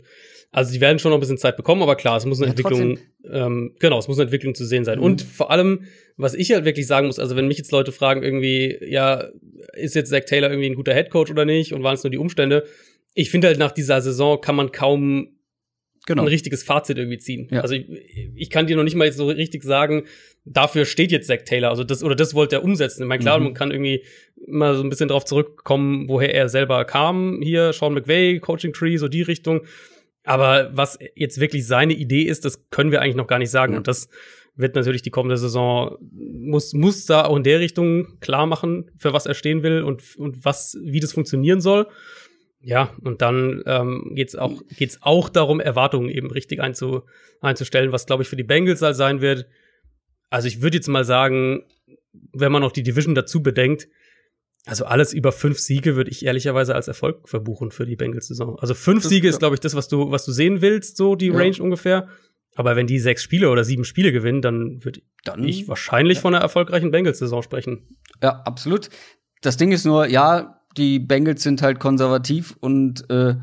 Also 0.56 0.72
die 0.72 0.80
werden 0.80 0.98
schon 0.98 1.10
noch 1.10 1.18
ein 1.18 1.20
bisschen 1.20 1.36
Zeit 1.36 1.58
bekommen, 1.58 1.82
aber 1.82 1.96
klar, 1.96 2.16
es 2.16 2.24
muss 2.24 2.38
eine 2.38 2.46
ja, 2.46 2.52
Entwicklung, 2.52 2.98
ähm, 3.30 3.74
genau, 3.78 3.98
es 3.98 4.08
muss 4.08 4.16
eine 4.16 4.24
Entwicklung 4.24 4.54
zu 4.54 4.64
sehen 4.64 4.86
sein. 4.86 5.00
Mhm. 5.00 5.04
Und 5.04 5.20
vor 5.20 5.50
allem, 5.50 5.82
was 6.16 6.32
ich 6.32 6.50
halt 6.50 6.64
wirklich 6.64 6.86
sagen 6.86 7.08
muss, 7.08 7.18
also 7.18 7.36
wenn 7.36 7.46
mich 7.46 7.58
jetzt 7.58 7.72
Leute 7.72 7.92
fragen, 7.92 8.22
irgendwie, 8.22 8.78
ja, 8.80 9.28
ist 9.74 9.94
jetzt 9.94 10.08
Zach 10.08 10.24
Taylor 10.24 10.48
irgendwie 10.48 10.70
ein 10.70 10.74
guter 10.74 10.94
Headcoach 10.94 11.30
oder 11.30 11.44
nicht 11.44 11.74
und 11.74 11.82
waren 11.82 11.94
es 11.94 12.04
nur 12.04 12.10
die 12.10 12.16
Umstände? 12.16 12.64
Ich 13.12 13.28
finde 13.28 13.48
halt 13.48 13.58
nach 13.58 13.70
dieser 13.70 14.00
Saison 14.00 14.40
kann 14.40 14.56
man 14.56 14.72
kaum 14.72 15.28
genau. 16.06 16.22
ein 16.22 16.28
richtiges 16.28 16.62
Fazit 16.62 16.96
irgendwie 16.96 17.18
ziehen. 17.18 17.48
Ja. 17.50 17.60
Also 17.60 17.74
ich, 17.74 17.84
ich 18.34 18.48
kann 18.48 18.66
dir 18.66 18.76
noch 18.76 18.84
nicht 18.84 18.96
mal 18.96 19.12
so 19.12 19.26
richtig 19.26 19.62
sagen, 19.62 20.04
dafür 20.46 20.86
steht 20.86 21.12
jetzt 21.12 21.26
Zack 21.26 21.44
Taylor. 21.44 21.68
Also 21.68 21.84
das 21.84 22.02
oder 22.02 22.14
das 22.14 22.32
wollte 22.32 22.56
er 22.56 22.64
umsetzen. 22.64 23.02
Ich 23.02 23.08
meine, 23.08 23.22
klar, 23.22 23.38
mhm. 23.38 23.44
man 23.44 23.52
kann 23.54 23.72
irgendwie 23.72 24.02
immer 24.46 24.74
so 24.74 24.82
ein 24.82 24.88
bisschen 24.88 25.08
drauf 25.08 25.26
zurückkommen, 25.26 26.08
woher 26.08 26.34
er 26.34 26.48
selber 26.48 26.86
kam. 26.86 27.42
Hier 27.42 27.74
Sean 27.74 27.92
McVay, 27.92 28.38
Coaching 28.38 28.72
Tree, 28.72 28.96
so 28.96 29.08
die 29.08 29.20
Richtung. 29.20 29.60
Aber 30.26 30.76
was 30.76 30.98
jetzt 31.14 31.40
wirklich 31.40 31.66
seine 31.66 31.94
Idee 31.94 32.22
ist, 32.22 32.44
das 32.44 32.68
können 32.70 32.90
wir 32.90 33.00
eigentlich 33.00 33.14
noch 33.14 33.28
gar 33.28 33.38
nicht 33.38 33.50
sagen. 33.50 33.72
Mhm. 33.72 33.78
Und 33.78 33.88
das 33.88 34.08
wird 34.56 34.74
natürlich 34.74 35.02
die 35.02 35.10
kommende 35.10 35.36
Saison 35.36 35.96
muss 36.10 36.72
muss 36.72 37.06
da 37.06 37.26
auch 37.26 37.36
in 37.36 37.44
der 37.44 37.60
Richtung 37.60 38.18
klar 38.20 38.46
machen, 38.46 38.90
für 38.96 39.12
was 39.12 39.26
er 39.26 39.34
stehen 39.34 39.62
will 39.62 39.82
und 39.82 40.16
und 40.16 40.44
was 40.44 40.76
wie 40.82 40.98
das 40.98 41.12
funktionieren 41.12 41.60
soll. 41.60 41.86
Ja, 42.60 42.92
und 43.04 43.22
dann 43.22 43.62
ähm, 43.66 44.10
geht 44.16 44.30
es 44.30 44.34
auch, 44.34 44.60
geht's 44.76 44.98
auch 45.00 45.28
darum, 45.28 45.60
Erwartungen 45.60 46.08
eben 46.08 46.32
richtig 46.32 46.60
einzu, 46.60 47.02
einzustellen, 47.40 47.92
was, 47.92 48.06
glaube 48.06 48.24
ich, 48.24 48.28
für 48.28 48.34
die 48.34 48.42
Bengals 48.42 48.82
halt 48.82 48.96
sein 48.96 49.20
wird. 49.20 49.46
Also 50.30 50.48
ich 50.48 50.62
würde 50.62 50.78
jetzt 50.78 50.88
mal 50.88 51.04
sagen, 51.04 51.62
wenn 52.32 52.50
man 52.50 52.62
noch 52.62 52.72
die 52.72 52.82
Division 52.82 53.14
dazu 53.14 53.40
bedenkt, 53.40 53.86
also 54.66 54.84
alles 54.84 55.12
über 55.12 55.30
fünf 55.30 55.60
Siege 55.60 55.94
würde 55.94 56.10
ich 56.10 56.26
ehrlicherweise 56.26 56.74
als 56.74 56.88
Erfolg 56.88 57.28
verbuchen 57.28 57.70
für 57.70 57.86
die 57.86 57.94
Bengals-Saison. 57.94 58.58
Also 58.58 58.74
fünf 58.74 59.04
das, 59.04 59.10
Siege 59.10 59.28
ist, 59.28 59.38
glaube 59.38 59.54
ich, 59.54 59.60
das, 59.60 59.76
was 59.76 59.86
du, 59.86 60.10
was 60.10 60.24
du 60.24 60.32
sehen 60.32 60.60
willst, 60.60 60.96
so 60.96 61.14
die 61.14 61.28
ja. 61.28 61.36
Range 61.36 61.56
ungefähr. 61.60 62.08
Aber 62.56 62.74
wenn 62.74 62.88
die 62.88 62.98
sechs 62.98 63.22
Spiele 63.22 63.50
oder 63.50 63.62
sieben 63.62 63.84
Spiele 63.84 64.10
gewinnen, 64.10 64.42
dann 64.42 64.84
würde 64.84 65.00
ich 65.44 65.68
wahrscheinlich 65.68 66.16
ja. 66.16 66.22
von 66.22 66.34
einer 66.34 66.42
erfolgreichen 66.42 66.90
Bengals-Saison 66.90 67.42
sprechen. 67.42 67.96
Ja, 68.20 68.40
absolut. 68.44 68.88
Das 69.40 69.56
Ding 69.56 69.70
ist 69.70 69.84
nur, 69.84 70.08
ja, 70.08 70.60
die 70.76 70.98
Bengals 70.98 71.42
sind 71.44 71.62
halt 71.62 71.78
konservativ 71.78 72.56
und 72.58 73.08
äh, 73.08 73.36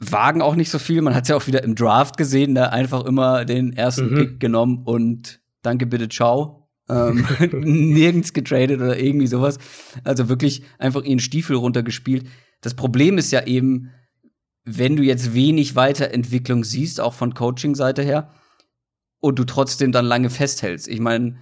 wagen 0.00 0.42
auch 0.42 0.56
nicht 0.56 0.70
so 0.70 0.80
viel. 0.80 1.00
Man 1.00 1.14
hat 1.14 1.24
es 1.24 1.28
ja 1.28 1.36
auch 1.36 1.46
wieder 1.46 1.62
im 1.62 1.76
Draft 1.76 2.16
gesehen, 2.16 2.56
da 2.56 2.66
einfach 2.66 3.04
immer 3.04 3.44
den 3.44 3.72
ersten 3.72 4.10
mhm. 4.10 4.16
Pick 4.16 4.40
genommen 4.40 4.82
und 4.84 5.40
danke 5.62 5.86
bitte, 5.86 6.08
ciao. 6.08 6.63
Ähm, 6.88 7.26
nirgends 7.52 8.32
getradet 8.32 8.80
oder 8.80 8.98
irgendwie 8.98 9.26
sowas. 9.26 9.58
Also 10.04 10.28
wirklich 10.28 10.62
einfach 10.78 11.02
ihren 11.02 11.20
Stiefel 11.20 11.56
runtergespielt. 11.56 12.26
Das 12.60 12.74
Problem 12.74 13.18
ist 13.18 13.30
ja 13.32 13.46
eben, 13.46 13.90
wenn 14.64 14.96
du 14.96 15.02
jetzt 15.02 15.34
wenig 15.34 15.76
Weiterentwicklung 15.76 16.64
siehst, 16.64 17.00
auch 17.00 17.14
von 17.14 17.34
Coaching-Seite 17.34 18.02
her, 18.02 18.30
und 19.20 19.38
du 19.38 19.44
trotzdem 19.44 19.90
dann 19.90 20.04
lange 20.04 20.28
festhältst. 20.28 20.86
Ich 20.86 21.00
meine, 21.00 21.36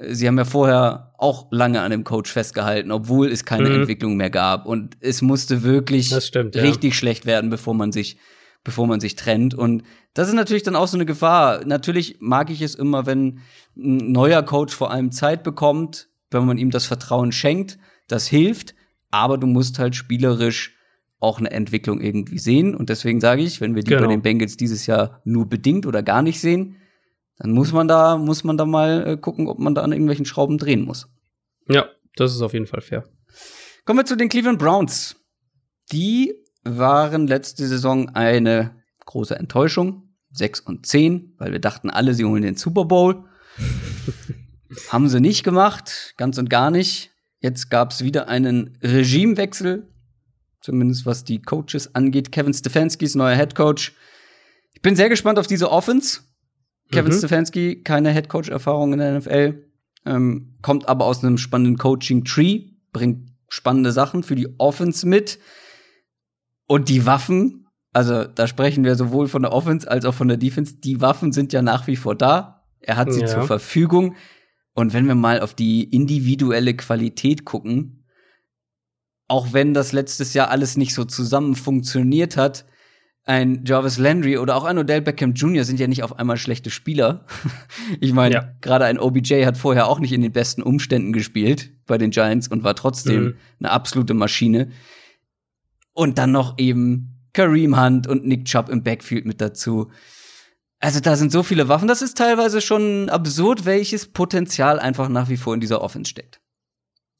Sie 0.00 0.28
haben 0.28 0.38
ja 0.38 0.44
vorher 0.44 1.14
auch 1.18 1.48
lange 1.50 1.80
an 1.80 1.90
dem 1.90 2.04
Coach 2.04 2.32
festgehalten, 2.32 2.92
obwohl 2.92 3.28
es 3.32 3.44
keine 3.44 3.68
mhm. 3.68 3.80
Entwicklung 3.80 4.16
mehr 4.16 4.30
gab. 4.30 4.66
Und 4.66 4.96
es 5.00 5.22
musste 5.22 5.64
wirklich 5.64 6.14
stimmt, 6.22 6.54
richtig 6.54 6.92
ja. 6.92 6.96
schlecht 6.96 7.26
werden, 7.26 7.50
bevor 7.50 7.74
man 7.74 7.90
sich, 7.90 8.18
bevor 8.64 8.86
man 8.86 9.00
sich 9.00 9.16
trennt. 9.16 9.54
Und 9.54 9.82
das 10.14 10.28
ist 10.28 10.34
natürlich 10.34 10.62
dann 10.62 10.76
auch 10.76 10.88
so 10.88 10.96
eine 10.96 11.06
Gefahr. 11.06 11.64
Natürlich 11.64 12.16
mag 12.20 12.50
ich 12.50 12.60
es 12.62 12.74
immer, 12.74 13.06
wenn 13.06 13.40
ein 13.76 14.12
neuer 14.12 14.42
Coach 14.42 14.74
vor 14.74 14.90
allem 14.90 15.12
Zeit 15.12 15.42
bekommt, 15.42 16.08
wenn 16.30 16.44
man 16.44 16.58
ihm 16.58 16.70
das 16.70 16.86
Vertrauen 16.86 17.32
schenkt. 17.32 17.78
Das 18.08 18.26
hilft, 18.26 18.74
aber 19.10 19.38
du 19.38 19.46
musst 19.46 19.78
halt 19.78 19.94
spielerisch 19.94 20.76
auch 21.20 21.38
eine 21.38 21.50
Entwicklung 21.50 22.00
irgendwie 22.00 22.38
sehen. 22.38 22.74
Und 22.74 22.90
deswegen 22.90 23.20
sage 23.20 23.42
ich, 23.42 23.60
wenn 23.60 23.74
wir 23.74 23.82
die 23.82 23.90
genau. 23.90 24.02
bei 24.02 24.08
den 24.08 24.22
Bengals 24.22 24.56
dieses 24.56 24.86
Jahr 24.86 25.20
nur 25.24 25.48
bedingt 25.48 25.86
oder 25.86 26.02
gar 26.02 26.22
nicht 26.22 26.40
sehen, 26.40 26.76
dann 27.38 27.52
muss 27.52 27.72
man 27.72 27.88
da, 27.88 28.16
muss 28.16 28.44
man 28.44 28.56
da 28.56 28.66
mal 28.66 29.06
äh, 29.06 29.16
gucken, 29.16 29.48
ob 29.48 29.58
man 29.58 29.74
da 29.74 29.82
an 29.82 29.92
irgendwelchen 29.92 30.24
Schrauben 30.24 30.58
drehen 30.58 30.82
muss. 30.82 31.08
Ja, 31.68 31.86
das 32.16 32.34
ist 32.34 32.42
auf 32.42 32.52
jeden 32.52 32.66
Fall 32.66 32.80
fair. 32.80 33.04
Kommen 33.84 34.00
wir 34.00 34.04
zu 34.04 34.16
den 34.16 34.28
Cleveland 34.28 34.58
Browns. 34.58 35.16
Die 35.92 36.34
waren 36.76 37.26
letzte 37.26 37.66
Saison 37.66 38.10
eine 38.10 38.74
große 39.06 39.36
Enttäuschung. 39.36 40.08
6 40.32 40.60
und 40.60 40.86
10, 40.86 41.34
weil 41.38 41.52
wir 41.52 41.58
dachten 41.58 41.90
alle, 41.90 42.14
sie 42.14 42.24
holen 42.24 42.42
den 42.42 42.56
Super 42.56 42.84
Bowl. 42.84 43.24
Haben 44.88 45.08
sie 45.08 45.20
nicht 45.20 45.42
gemacht, 45.42 46.14
ganz 46.16 46.36
und 46.38 46.50
gar 46.50 46.70
nicht. 46.70 47.10
Jetzt 47.40 47.70
gab 47.70 47.92
es 47.92 48.04
wieder 48.04 48.28
einen 48.28 48.76
Regimewechsel, 48.82 49.88
zumindest 50.60 51.06
was 51.06 51.24
die 51.24 51.40
Coaches 51.40 51.94
angeht. 51.94 52.32
Kevin 52.32 52.52
Stefanski 52.52 53.04
ist 53.04 53.14
neuer 53.14 53.36
Head 53.36 53.54
Coach. 53.54 53.94
Ich 54.74 54.82
bin 54.82 54.96
sehr 54.96 55.08
gespannt 55.08 55.38
auf 55.38 55.46
diese 55.46 55.70
Offense. 55.70 56.20
Kevin 56.92 57.12
mhm. 57.12 57.18
Stefanski, 57.18 57.82
keine 57.82 58.12
Head 58.12 58.28
Coach 58.28 58.48
Erfahrung 58.48 58.92
in 58.92 58.98
der 58.98 59.18
NFL, 59.18 59.64
ähm, 60.06 60.56
kommt 60.62 60.88
aber 60.88 61.04
aus 61.04 61.22
einem 61.22 61.38
spannenden 61.38 61.78
Coaching 61.78 62.24
Tree, 62.24 62.70
bringt 62.92 63.30
spannende 63.48 63.92
Sachen 63.92 64.22
für 64.22 64.34
die 64.34 64.48
Offense 64.58 65.06
mit. 65.06 65.38
Und 66.68 66.88
die 66.88 67.06
Waffen, 67.06 67.66
also 67.92 68.24
da 68.24 68.46
sprechen 68.46 68.84
wir 68.84 68.94
sowohl 68.94 69.26
von 69.26 69.42
der 69.42 69.52
Offense 69.52 69.90
als 69.90 70.04
auch 70.04 70.14
von 70.14 70.28
der 70.28 70.36
Defense, 70.36 70.76
die 70.76 71.00
Waffen 71.00 71.32
sind 71.32 71.52
ja 71.52 71.62
nach 71.62 71.88
wie 71.88 71.96
vor 71.96 72.14
da. 72.14 72.62
Er 72.80 72.96
hat 72.96 73.12
sie 73.12 73.22
ja. 73.22 73.26
zur 73.26 73.42
Verfügung. 73.42 74.14
Und 74.74 74.92
wenn 74.92 75.08
wir 75.08 75.16
mal 75.16 75.40
auf 75.40 75.54
die 75.54 75.82
individuelle 75.82 76.76
Qualität 76.76 77.44
gucken, 77.44 78.04
auch 79.26 79.52
wenn 79.52 79.74
das 79.74 79.92
letztes 79.92 80.34
Jahr 80.34 80.50
alles 80.50 80.76
nicht 80.76 80.94
so 80.94 81.04
zusammen 81.04 81.56
funktioniert 81.56 82.36
hat, 82.36 82.66
ein 83.24 83.64
Jarvis 83.66 83.98
Landry 83.98 84.38
oder 84.38 84.56
auch 84.56 84.64
ein 84.64 84.78
Odell 84.78 85.02
Beckham 85.02 85.34
Jr. 85.34 85.64
sind 85.64 85.80
ja 85.80 85.86
nicht 85.86 86.02
auf 86.02 86.18
einmal 86.18 86.38
schlechte 86.38 86.70
Spieler. 86.70 87.26
ich 88.00 88.12
meine, 88.14 88.34
ja. 88.34 88.52
gerade 88.60 88.86
ein 88.86 88.98
OBJ 88.98 89.44
hat 89.44 89.58
vorher 89.58 89.86
auch 89.86 90.00
nicht 90.00 90.12
in 90.12 90.22
den 90.22 90.32
besten 90.32 90.62
Umständen 90.62 91.12
gespielt 91.12 91.72
bei 91.86 91.98
den 91.98 92.10
Giants 92.10 92.48
und 92.48 92.62
war 92.62 92.74
trotzdem 92.74 93.22
mhm. 93.22 93.34
eine 93.60 93.70
absolute 93.70 94.14
Maschine. 94.14 94.70
Und 95.98 96.16
dann 96.16 96.30
noch 96.30 96.58
eben 96.58 97.28
Kareem 97.32 97.76
Hunt 97.76 98.06
und 98.06 98.24
Nick 98.24 98.44
Chubb 98.44 98.68
im 98.68 98.84
Backfield 98.84 99.26
mit 99.26 99.40
dazu. 99.40 99.90
Also 100.78 101.00
da 101.00 101.16
sind 101.16 101.32
so 101.32 101.42
viele 101.42 101.66
Waffen, 101.66 101.88
das 101.88 102.02
ist 102.02 102.16
teilweise 102.16 102.60
schon 102.60 103.08
absurd, 103.08 103.64
welches 103.64 104.06
Potenzial 104.06 104.78
einfach 104.78 105.08
nach 105.08 105.28
wie 105.28 105.36
vor 105.36 105.54
in 105.54 105.60
dieser 105.60 105.82
Offense 105.82 106.08
steckt. 106.08 106.40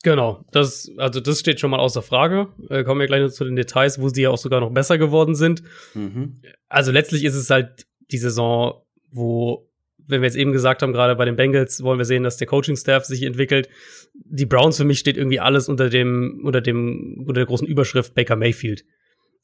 Genau, 0.04 0.44
das, 0.52 0.92
also 0.96 1.18
das 1.18 1.40
steht 1.40 1.58
schon 1.58 1.72
mal 1.72 1.80
außer 1.80 2.02
Frage. 2.02 2.50
Äh, 2.68 2.84
kommen 2.84 3.00
wir 3.00 3.08
gleich 3.08 3.22
noch 3.22 3.32
zu 3.32 3.42
den 3.42 3.56
Details, 3.56 4.00
wo 4.00 4.10
sie 4.10 4.22
ja 4.22 4.30
auch 4.30 4.38
sogar 4.38 4.60
noch 4.60 4.70
besser 4.70 4.96
geworden 4.96 5.34
sind. 5.34 5.64
Mhm. 5.94 6.40
Also 6.68 6.92
letztlich 6.92 7.24
ist 7.24 7.34
es 7.34 7.50
halt 7.50 7.84
die 8.12 8.18
Saison, 8.18 8.80
wo, 9.10 9.67
wenn 10.08 10.22
wir 10.22 10.26
jetzt 10.26 10.36
eben 10.36 10.52
gesagt 10.52 10.82
haben, 10.82 10.92
gerade 10.92 11.14
bei 11.16 11.24
den 11.24 11.36
Bengals 11.36 11.82
wollen 11.82 11.98
wir 11.98 12.04
sehen, 12.04 12.22
dass 12.22 12.36
der 12.36 12.46
Coaching-Staff 12.46 13.04
sich 13.04 13.22
entwickelt. 13.22 13.68
Die 14.14 14.46
Browns 14.46 14.76
für 14.76 14.84
mich 14.84 14.98
steht 14.98 15.16
irgendwie 15.16 15.40
alles 15.40 15.68
unter 15.68 15.88
dem, 15.90 16.40
unter 16.44 16.60
dem, 16.60 17.18
unter 17.20 17.34
der 17.34 17.46
großen 17.46 17.66
Überschrift 17.66 18.14
Baker 18.14 18.36
Mayfield. 18.36 18.84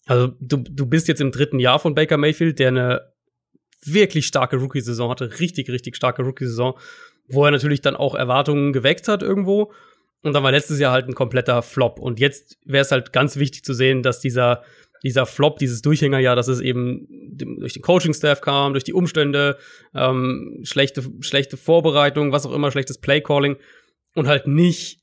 Also 0.06 0.32
du, 0.40 0.56
du 0.56 0.86
bist 0.86 1.08
jetzt 1.08 1.20
im 1.20 1.30
dritten 1.30 1.60
Jahr 1.60 1.78
von 1.78 1.94
Baker 1.94 2.16
Mayfield, 2.16 2.58
der 2.58 2.68
eine 2.68 3.02
wirklich 3.84 4.26
starke 4.26 4.56
Rookie-Saison 4.56 5.10
hatte, 5.10 5.38
richtig, 5.40 5.70
richtig 5.70 5.96
starke 5.96 6.22
Rookie-Saison, 6.22 6.78
wo 7.28 7.44
er 7.44 7.50
natürlich 7.50 7.82
dann 7.82 7.96
auch 7.96 8.14
Erwartungen 8.14 8.72
geweckt 8.72 9.08
hat 9.08 9.22
irgendwo 9.22 9.72
und 10.24 10.32
dann 10.32 10.42
war 10.42 10.52
letztes 10.52 10.78
Jahr 10.78 10.92
halt 10.92 11.06
ein 11.06 11.14
kompletter 11.14 11.60
Flop. 11.60 11.98
Und 11.98 12.18
jetzt 12.18 12.56
wäre 12.64 12.80
es 12.80 12.90
halt 12.90 13.12
ganz 13.12 13.36
wichtig 13.36 13.62
zu 13.62 13.74
sehen, 13.74 14.02
dass 14.02 14.20
dieser, 14.20 14.62
dieser 15.04 15.26
Flop, 15.26 15.58
dieses 15.58 15.82
Durchhängerjahr, 15.82 16.34
dass 16.34 16.48
es 16.48 16.60
eben 16.60 17.06
durch 17.36 17.74
den 17.74 17.82
Coaching-Staff 17.82 18.40
kam, 18.40 18.72
durch 18.72 18.84
die 18.84 18.94
Umstände, 18.94 19.58
ähm, 19.94 20.60
schlechte, 20.62 21.04
schlechte 21.20 21.56
Vorbereitung, 21.56 22.32
was 22.32 22.46
auch 22.46 22.52
immer, 22.52 22.70
schlechtes 22.70 22.98
Play-Calling 22.98 23.56
und 24.14 24.26
halt 24.26 24.46
nicht, 24.46 25.00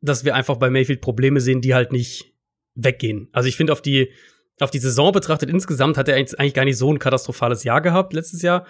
dass 0.00 0.24
wir 0.24 0.34
einfach 0.34 0.56
bei 0.56 0.70
Mayfield 0.70 1.00
Probleme 1.00 1.40
sehen, 1.40 1.62
die 1.62 1.74
halt 1.74 1.92
nicht 1.92 2.34
weggehen. 2.74 3.28
Also 3.32 3.48
ich 3.48 3.56
finde, 3.56 3.72
auf 3.72 3.80
die, 3.80 4.12
auf 4.60 4.70
die 4.70 4.78
Saison 4.78 5.12
betrachtet 5.12 5.48
insgesamt 5.48 5.96
hat 5.96 6.08
er 6.08 6.16
eigentlich 6.16 6.54
gar 6.54 6.64
nicht 6.64 6.76
so 6.76 6.92
ein 6.92 6.98
katastrophales 6.98 7.64
Jahr 7.64 7.80
gehabt 7.80 8.12
letztes 8.12 8.42
Jahr. 8.42 8.66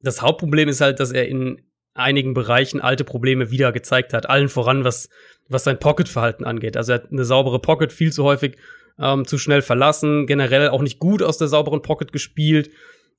Das 0.00 0.22
Hauptproblem 0.22 0.68
ist 0.68 0.80
halt, 0.80 1.00
dass 1.00 1.10
er 1.10 1.28
in 1.28 1.60
einigen 1.92 2.34
Bereichen 2.34 2.80
alte 2.80 3.04
Probleme 3.04 3.50
wieder 3.50 3.72
gezeigt 3.72 4.12
hat. 4.12 4.28
Allen 4.30 4.48
voran, 4.48 4.84
was, 4.84 5.08
was 5.48 5.64
sein 5.64 5.80
Pocket-Verhalten 5.80 6.44
angeht. 6.44 6.76
Also 6.76 6.92
er 6.92 7.02
hat 7.02 7.10
eine 7.10 7.24
saubere 7.24 7.58
Pocket 7.58 7.92
viel 7.92 8.12
zu 8.12 8.22
häufig 8.24 8.56
ähm, 9.00 9.26
zu 9.26 9.38
schnell 9.38 9.62
verlassen, 9.62 10.26
generell 10.26 10.68
auch 10.68 10.82
nicht 10.82 10.98
gut 10.98 11.22
aus 11.22 11.38
der 11.38 11.48
sauberen 11.48 11.82
Pocket 11.82 12.12
gespielt, 12.12 12.70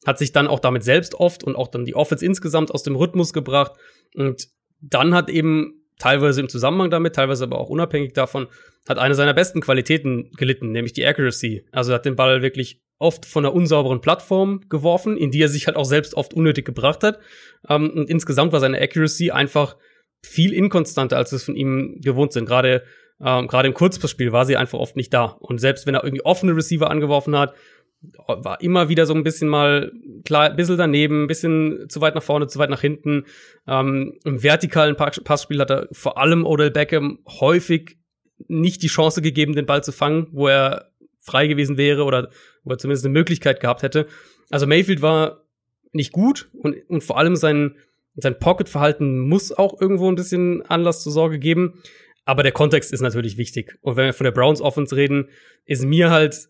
hat 0.06 0.17
sich 0.17 0.32
dann 0.32 0.48
auch 0.48 0.60
damit 0.60 0.84
selbst 0.84 1.15
oft 1.15 1.44
und 1.44 1.56
auch 1.56 1.67
dann 1.67 1.86
die 1.86 1.96
Offense 1.96 2.26
insgesamt 2.26 2.72
aus 2.72 2.84
dem 2.84 2.96
Rhythmus 2.96 3.34
gebracht. 3.34 3.74
Und 4.15 4.48
dann 4.80 5.13
hat 5.13 5.30
eben 5.30 5.82
teilweise 6.00 6.41
im 6.41 6.50
Zusammenhang 6.50 6.89
damit, 6.89 7.15
teilweise 7.15 7.44
aber 7.44 7.60
auch 7.60 7.70
unabhängig 7.70 8.13
davon, 8.13 8.48
hat 8.89 8.98
eine 8.98 9.13
seiner 9.13 9.36
besten 9.36 9.62
Qualitäten 9.62 10.32
gelitten, 10.36 10.72
nämlich 10.72 10.94
die 10.94 11.06
Accuracy. 11.06 11.65
Also 11.72 11.94
hat 11.94 12.06
den 12.06 12.15
Ball 12.15 12.41
wirklich 12.41 12.82
oft 12.98 13.26
von 13.26 13.46
einer 13.46 13.54
unsauberen 13.54 14.02
Plattform 14.02 14.62
geworfen, 14.70 15.17
in 15.17 15.32
die 15.32 15.41
er 15.41 15.50
sich 15.50 15.67
halt 15.67 15.78
auch 15.78 15.86
selbst 15.86 16.15
oft 16.15 16.34
unnötig 16.34 16.65
gebracht 16.65 17.04
hat. 17.04 17.20
Ähm, 17.70 17.91
und 17.91 18.10
insgesamt 18.10 18.54
war 18.54 18.60
seine 18.60 18.82
Accuracy 18.82 19.32
einfach 19.32 19.78
viel 20.24 20.54
inkonstanter, 20.54 21.17
als 21.17 21.32
wir 21.32 21.38
es 21.38 21.44
von 21.44 21.56
ihm 21.56 21.98
gewohnt 22.00 22.34
sind. 22.34 22.46
Gerade 22.46 22.84
ähm, 23.24 23.48
gerade 23.48 23.68
im 23.68 23.74
Kurzpassspiel 23.74 24.32
war 24.32 24.46
sie 24.46 24.58
einfach 24.58 24.80
oft 24.80 24.96
nicht 24.96 25.14
da. 25.14 25.38
Und 25.40 25.60
selbst 25.60 25.86
wenn 25.86 25.96
er 25.96 26.04
irgendwie 26.04 26.26
offene 26.26 26.56
Receiver 26.56 26.90
angeworfen 26.90 27.38
hat, 27.38 27.54
war 28.28 28.62
immer 28.62 28.90
wieder 28.90 29.06
so 29.06 29.14
ein 29.14 29.24
bisschen 29.24 29.48
mal 29.48 29.92
klar, 30.26 30.50
ein 30.50 30.56
bisschen 30.56 30.78
daneben, 30.78 31.24
ein 31.24 31.28
bisschen 31.28 31.86
zu 31.88 32.02
weit 32.02 32.16
nach 32.16 32.24
vorne, 32.24 32.48
zu 32.48 32.58
weit 32.58 32.72
nach 32.72 32.82
hinten. 32.82 33.26
Ähm, 33.68 34.18
Im 34.24 34.42
vertikalen 34.42 34.96
Passspiel 34.96 35.60
hat 35.60 35.70
er 35.70 35.88
vor 35.92 36.18
allem 36.18 36.46
Odell 36.46 36.72
Beckham 36.72 37.20
häufig 37.28 37.98
nicht 38.48 38.82
die 38.82 38.88
Chance 38.88 39.22
gegeben, 39.22 39.54
den 39.54 39.68
Ball 39.68 39.84
zu 39.84 39.92
fangen, 39.92 40.28
wo 40.32 40.48
er 40.48 40.92
frei 41.20 41.46
gewesen 41.46 41.78
wäre 41.78 42.04
oder 42.04 42.30
wo 42.64 42.72
er 42.72 42.80
zumindest 42.80 43.06
eine 43.06 43.14
Möglichkeit 43.14 43.60
gehabt 43.60 43.84
hätte. 43.84 44.08
Also 44.50 44.66
Mayfield 44.66 45.04
war 45.04 45.44
nicht 45.92 46.12
gut 46.12 46.50
und, 46.54 46.78
und 46.90 47.04
vor 47.04 47.20
allem 47.20 47.36
sein, 47.36 47.76
sein 48.16 48.40
Pocket-Verhalten 48.40 49.20
muss 49.20 49.52
auch 49.52 49.80
irgendwo 49.80 50.10
ein 50.10 50.16
bisschen 50.16 50.64
Anlass 50.64 51.04
zur 51.04 51.12
Sorge 51.12 51.38
geben. 51.38 51.82
Aber 52.26 52.44
der 52.44 52.52
Kontext 52.52 52.94
ist 52.94 53.02
natürlich 53.02 53.38
wichtig. 53.38 53.78
Und 53.82 53.96
wenn 53.96 54.06
wir 54.06 54.14
von 54.14 54.26
der 54.26 54.32
Browns 54.32 54.62
Offense 54.62 54.96
reden, 54.96 55.30
ist 55.66 55.84
mir 55.84 56.12
halt 56.12 56.50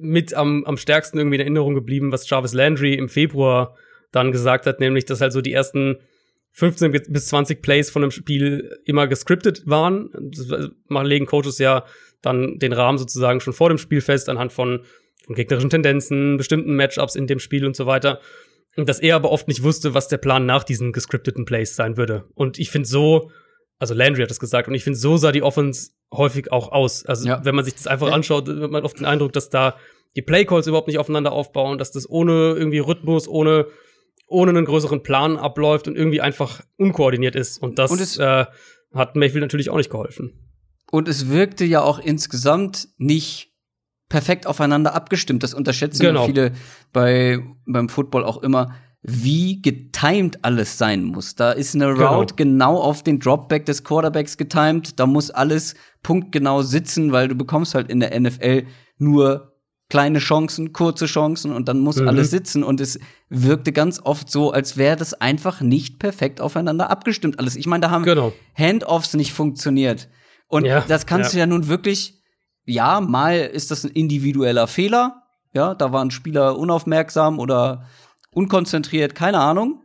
mit 0.00 0.34
am, 0.34 0.64
am 0.64 0.76
stärksten 0.76 1.18
irgendwie 1.18 1.36
in 1.36 1.40
Erinnerung 1.40 1.74
geblieben, 1.74 2.12
was 2.12 2.28
Jarvis 2.28 2.52
Landry 2.52 2.94
im 2.94 3.08
Februar 3.08 3.76
dann 4.12 4.32
gesagt 4.32 4.66
hat, 4.66 4.80
nämlich, 4.80 5.04
dass 5.04 5.20
halt 5.20 5.32
so 5.32 5.40
die 5.40 5.52
ersten 5.52 5.96
15 6.52 6.92
bis 7.08 7.26
20 7.28 7.62
Plays 7.62 7.90
von 7.90 8.02
einem 8.02 8.10
Spiel 8.10 8.78
immer 8.84 9.06
gescriptet 9.06 9.62
waren. 9.66 10.10
Das 10.12 10.48
legen 11.04 11.26
Coaches 11.26 11.58
ja 11.58 11.84
dann 12.22 12.58
den 12.58 12.72
Rahmen 12.72 12.98
sozusagen 12.98 13.40
schon 13.40 13.52
vor 13.52 13.68
dem 13.68 13.78
Spiel 13.78 14.00
fest, 14.00 14.28
anhand 14.28 14.52
von, 14.52 14.84
von 15.24 15.34
gegnerischen 15.34 15.70
Tendenzen, 15.70 16.36
bestimmten 16.36 16.74
Matchups 16.74 17.14
in 17.14 17.26
dem 17.26 17.38
Spiel 17.38 17.64
und 17.64 17.76
so 17.76 17.86
weiter. 17.86 18.20
Und 18.76 18.88
dass 18.88 19.00
er 19.00 19.16
aber 19.16 19.30
oft 19.30 19.48
nicht 19.48 19.62
wusste, 19.62 19.94
was 19.94 20.08
der 20.08 20.18
Plan 20.18 20.46
nach 20.46 20.64
diesen 20.64 20.92
gescripteten 20.92 21.44
Plays 21.44 21.76
sein 21.76 21.96
würde. 21.96 22.24
Und 22.34 22.58
ich 22.58 22.70
finde 22.70 22.88
so, 22.88 23.30
also 23.78 23.94
Landry 23.94 24.22
hat 24.22 24.30
das 24.30 24.40
gesagt, 24.40 24.68
und 24.68 24.74
ich 24.74 24.84
finde, 24.84 24.98
so 24.98 25.16
sah 25.16 25.32
die 25.32 25.42
Offense 25.42 25.90
häufig 26.12 26.50
auch 26.52 26.72
aus. 26.72 27.06
Also, 27.06 27.28
ja. 27.28 27.44
wenn 27.44 27.54
man 27.54 27.64
sich 27.64 27.74
das 27.74 27.86
einfach 27.86 28.10
anschaut, 28.10 28.48
hat 28.48 28.70
man 28.70 28.84
oft 28.84 28.98
den 28.98 29.06
Eindruck, 29.06 29.32
dass 29.32 29.50
da 29.50 29.76
die 30.16 30.22
Playcalls 30.22 30.66
überhaupt 30.66 30.88
nicht 30.88 30.98
aufeinander 30.98 31.32
aufbauen, 31.32 31.78
dass 31.78 31.92
das 31.92 32.08
ohne 32.08 32.32
irgendwie 32.32 32.78
Rhythmus, 32.78 33.28
ohne, 33.28 33.66
ohne 34.26 34.50
einen 34.50 34.64
größeren 34.64 35.02
Plan 35.02 35.36
abläuft 35.36 35.86
und 35.86 35.96
irgendwie 35.96 36.20
einfach 36.20 36.62
unkoordiniert 36.76 37.36
ist. 37.36 37.62
Und 37.62 37.78
das 37.78 37.90
und 37.90 38.18
äh, 38.18 38.46
hat 38.94 39.16
Mayfield 39.16 39.42
natürlich 39.42 39.70
auch 39.70 39.76
nicht 39.76 39.90
geholfen. 39.90 40.32
Und 40.90 41.06
es 41.06 41.28
wirkte 41.28 41.64
ja 41.64 41.82
auch 41.82 41.98
insgesamt 41.98 42.88
nicht 42.96 43.52
perfekt 44.08 44.46
aufeinander 44.46 44.94
abgestimmt. 44.94 45.42
Das 45.42 45.54
unterschätzen 45.54 46.02
genau. 46.02 46.24
viele 46.24 46.52
bei, 46.92 47.38
beim 47.66 47.88
Football 47.88 48.24
auch 48.24 48.42
immer 48.42 48.74
wie 49.02 49.62
getimed 49.62 50.44
alles 50.44 50.76
sein 50.76 51.04
muss. 51.04 51.34
Da 51.36 51.52
ist 51.52 51.74
eine 51.74 51.94
genau. 51.94 52.18
Route 52.18 52.34
genau. 52.34 52.74
genau 52.74 52.80
auf 52.82 53.02
den 53.02 53.20
Dropback 53.20 53.64
des 53.66 53.84
Quarterbacks 53.84 54.36
getimed. 54.36 54.98
Da 54.98 55.06
muss 55.06 55.30
alles 55.30 55.74
punktgenau 56.02 56.62
sitzen, 56.62 57.12
weil 57.12 57.28
du 57.28 57.34
bekommst 57.34 57.74
halt 57.74 57.90
in 57.90 58.00
der 58.00 58.18
NFL 58.18 58.64
nur 58.98 59.54
kleine 59.88 60.18
Chancen, 60.18 60.72
kurze 60.72 61.06
Chancen 61.06 61.52
und 61.52 61.68
dann 61.68 61.78
muss 61.78 61.96
mhm. 61.96 62.08
alles 62.08 62.30
sitzen. 62.30 62.62
Und 62.62 62.80
es 62.80 62.98
wirkte 63.28 63.72
ganz 63.72 64.00
oft 64.02 64.30
so, 64.30 64.50
als 64.52 64.76
wäre 64.76 64.96
das 64.96 65.14
einfach 65.14 65.60
nicht 65.60 65.98
perfekt 65.98 66.40
aufeinander 66.40 66.90
abgestimmt 66.90 67.38
alles. 67.38 67.56
Ich 67.56 67.66
meine, 67.66 67.82
da 67.82 67.90
haben 67.90 68.04
genau. 68.04 68.32
Handoffs 68.54 69.14
nicht 69.14 69.32
funktioniert. 69.32 70.08
Und 70.48 70.64
ja, 70.64 70.80
das 70.86 71.06
kannst 71.06 71.32
ja. 71.32 71.36
du 71.36 71.40
ja 71.40 71.46
nun 71.46 71.68
wirklich, 71.68 72.22
ja, 72.64 73.00
mal 73.00 73.38
ist 73.38 73.70
das 73.70 73.84
ein 73.84 73.90
individueller 73.90 74.66
Fehler, 74.66 75.22
Ja, 75.54 75.74
da 75.74 75.92
waren 75.92 76.10
Spieler 76.10 76.58
unaufmerksam 76.58 77.38
oder 77.38 77.86
unkonzentriert, 78.32 79.14
keine 79.14 79.38
Ahnung. 79.38 79.82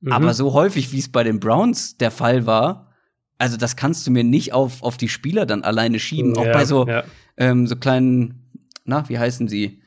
Mhm. 0.00 0.12
Aber 0.12 0.34
so 0.34 0.52
häufig, 0.52 0.92
wie 0.92 0.98
es 0.98 1.10
bei 1.10 1.24
den 1.24 1.40
Browns 1.40 1.96
der 1.96 2.10
Fall 2.10 2.46
war, 2.46 2.92
also 3.38 3.56
das 3.56 3.76
kannst 3.76 4.06
du 4.06 4.10
mir 4.10 4.24
nicht 4.24 4.52
auf, 4.52 4.82
auf 4.82 4.96
die 4.96 5.08
Spieler 5.08 5.46
dann 5.46 5.62
alleine 5.62 5.98
schieben. 5.98 6.34
Ja, 6.34 6.40
Auch 6.40 6.52
bei 6.52 6.64
so, 6.64 6.86
ja. 6.86 7.04
ähm, 7.36 7.66
so 7.66 7.76
kleinen, 7.76 8.50
na, 8.84 9.08
wie 9.08 9.18
heißen 9.18 9.48
sie? 9.48 9.80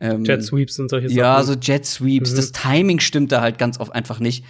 Ähm, 0.00 0.24
Jet 0.24 0.42
Sweeps 0.42 0.78
und 0.78 0.88
solche 0.88 1.08
Sachen. 1.08 1.18
Ja, 1.18 1.42
so 1.42 1.54
Jet 1.54 1.84
Sweeps. 1.86 2.32
Mhm. 2.32 2.36
Das 2.36 2.52
Timing 2.52 3.00
stimmt 3.00 3.32
da 3.32 3.40
halt 3.40 3.58
ganz 3.58 3.78
oft 3.78 3.94
einfach 3.94 4.20
nicht. 4.20 4.44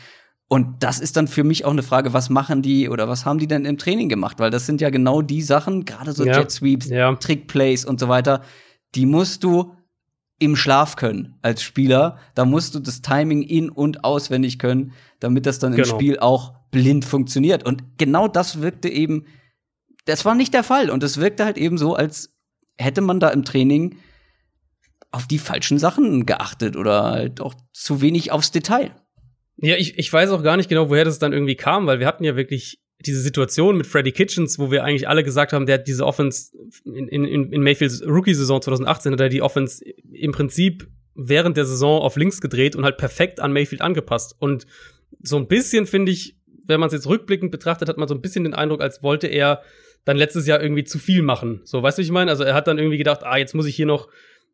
Und 0.47 0.83
das 0.83 1.01
ist 1.01 1.17
dann 1.17 1.27
für 1.27 1.43
mich 1.43 1.65
auch 1.65 1.73
eine 1.73 1.83
Frage, 1.83 2.13
was 2.13 2.31
machen 2.31 2.63
die 2.63 2.89
oder 2.89 3.09
was 3.09 3.25
haben 3.25 3.39
die 3.39 3.47
denn 3.47 3.65
im 3.65 3.79
Training 3.79 4.09
gemacht? 4.09 4.39
Weil 4.39 4.51
das 4.51 4.67
sind 4.67 4.81
ja 4.81 4.91
genau 4.91 5.23
die 5.23 5.43
Sachen, 5.43 5.85
gerade 5.85 6.13
so 6.13 6.25
ja. 6.25 6.39
Jet 6.39 6.51
Sweeps, 6.51 6.89
ja. 6.89 7.15
Trickplays 7.17 7.85
und 7.85 7.99
so 7.99 8.09
weiter, 8.09 8.43
die 8.95 9.07
musst 9.07 9.43
du 9.43 9.75
im 10.39 10.57
Schlaf 10.57 10.97
können 10.97 11.35
als 11.43 11.63
Spieler. 11.63 12.19
Da 12.35 12.45
musst 12.45 12.75
du 12.75 12.81
das 12.81 13.03
Timing 13.03 13.43
in- 13.43 13.71
und 13.71 14.05
auswendig 14.05 14.59
können, 14.59 14.93
damit 15.21 15.47
das 15.47 15.59
dann 15.59 15.75
genau. 15.75 15.89
im 15.89 15.95
Spiel 15.95 16.19
auch 16.19 16.55
blind 16.71 17.05
funktioniert. 17.05 17.65
Und 17.65 17.99
genau 17.99 18.29
das 18.29 18.61
wirkte 18.61 18.89
eben, 18.89 19.27
das 20.07 20.25
war 20.25 20.35
nicht 20.35 20.53
der 20.53 20.65
Fall. 20.65 20.91
Und 20.91 21.03
es 21.03 21.19
wirkte 21.19 21.45
halt 21.45 21.57
eben 21.57 21.79
so, 21.79 21.95
als 21.95 22.35
hätte 22.77 23.01
man 23.01 23.21
da 23.21 23.29
im 23.31 23.45
Training 23.45 23.97
auf 25.13 25.29
die 25.29 25.39
falschen 25.39 25.79
Sachen 25.79 26.27
geachtet 26.27 26.77
oder 26.77 27.05
halt 27.05 27.41
auch 27.41 27.55
zu 27.73 28.01
wenig 28.01 28.33
aufs 28.33 28.51
Detail. 28.51 28.91
Ja, 29.57 29.77
ich, 29.77 29.97
ich 29.97 30.13
weiß 30.13 30.31
auch 30.31 30.43
gar 30.43 30.57
nicht 30.57 30.69
genau, 30.69 30.91
woher 30.91 31.05
das 31.05 31.21
dann 31.21 31.33
irgendwie 31.33 31.55
kam, 31.55 31.87
weil 31.87 32.01
wir 32.01 32.09
hatten 32.09 32.25
ja 32.25 32.35
wirklich 32.35 32.84
diese 33.01 33.21
Situation 33.21 33.77
mit 33.77 33.87
Freddy 33.87 34.13
Kitchens, 34.13 34.59
wo 34.59 34.71
wir 34.71 34.85
eigentlich 34.85 35.09
alle 35.09 35.25
gesagt 35.25 35.53
haben, 35.53 35.67
der 35.67 35.79
hat 35.79 35.89
diese 35.89 36.07
Offense 36.07 36.53
in, 36.85 37.09
in, 37.09 37.53
in 37.53 37.63
Mayfields 37.63 38.03
Rookie-Saison 38.07 38.63
2018 38.63 39.13
hat 39.13 39.21
er 39.21 39.29
die 39.29 39.43
Offense 39.43 39.85
im 40.13 40.33
Prinzip 40.33 40.89
während 41.15 41.57
der 41.57 41.67
Saison 41.67 42.01
auf 42.01 42.17
links 42.17 42.41
gedreht 42.41 42.77
und 42.77 42.85
halt 42.85 42.97
perfekt 42.97 43.41
an 43.41 43.53
Mayfield 43.53 43.83
angepasst. 43.83 44.35
Und 44.39 44.67
so 45.23 45.37
ein 45.37 45.49
bisschen 45.49 45.87
finde 45.87 46.13
ich, 46.13 46.37
wenn 46.67 46.81
man 46.81 46.89
es 46.89 46.93
jetzt 46.93 47.07
rückblickend 47.07 47.51
betrachtet, 47.51 47.89
hat 47.89 47.99
man 47.99 48.09
so 48.09 48.15
ein 48.15 48.21
bisschen 48.21 48.45
den 48.45 48.55
Eindruck, 48.55 48.81
als 48.81 49.03
wollte 49.03 49.27
er 49.27 49.63
dann 50.05 50.17
letztes 50.17 50.47
Jahr 50.47 50.63
irgendwie 50.63 50.85
zu 50.85 50.99
viel 50.99 51.23
machen. 51.23 51.61
So, 51.65 51.83
weißt 51.83 51.99
du, 51.99 52.03
ich 52.03 52.11
meine? 52.11 52.31
Also 52.31 52.45
er 52.45 52.55
hat 52.55 52.67
dann 52.67 52.79
irgendwie 52.79 52.99
gedacht, 52.99 53.23
ah, 53.23 53.37
jetzt 53.37 53.55
muss 53.55 53.67
ich 53.67 53.77
hier 53.77 53.87
noch 53.87 54.09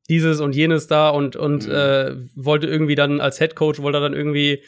dieses 0.08 0.40
und 0.40 0.54
jenes 0.56 0.86
da 0.86 1.08
und 1.10 1.36
und 1.36 1.66
mhm. 1.66 1.72
äh, 1.72 2.16
wollte 2.34 2.66
irgendwie 2.66 2.94
dann 2.94 3.20
als 3.20 3.38
Head 3.38 3.54
Coach 3.54 3.80
wollte 3.80 3.98
er 3.98 4.02
dann 4.02 4.14
irgendwie 4.14 4.62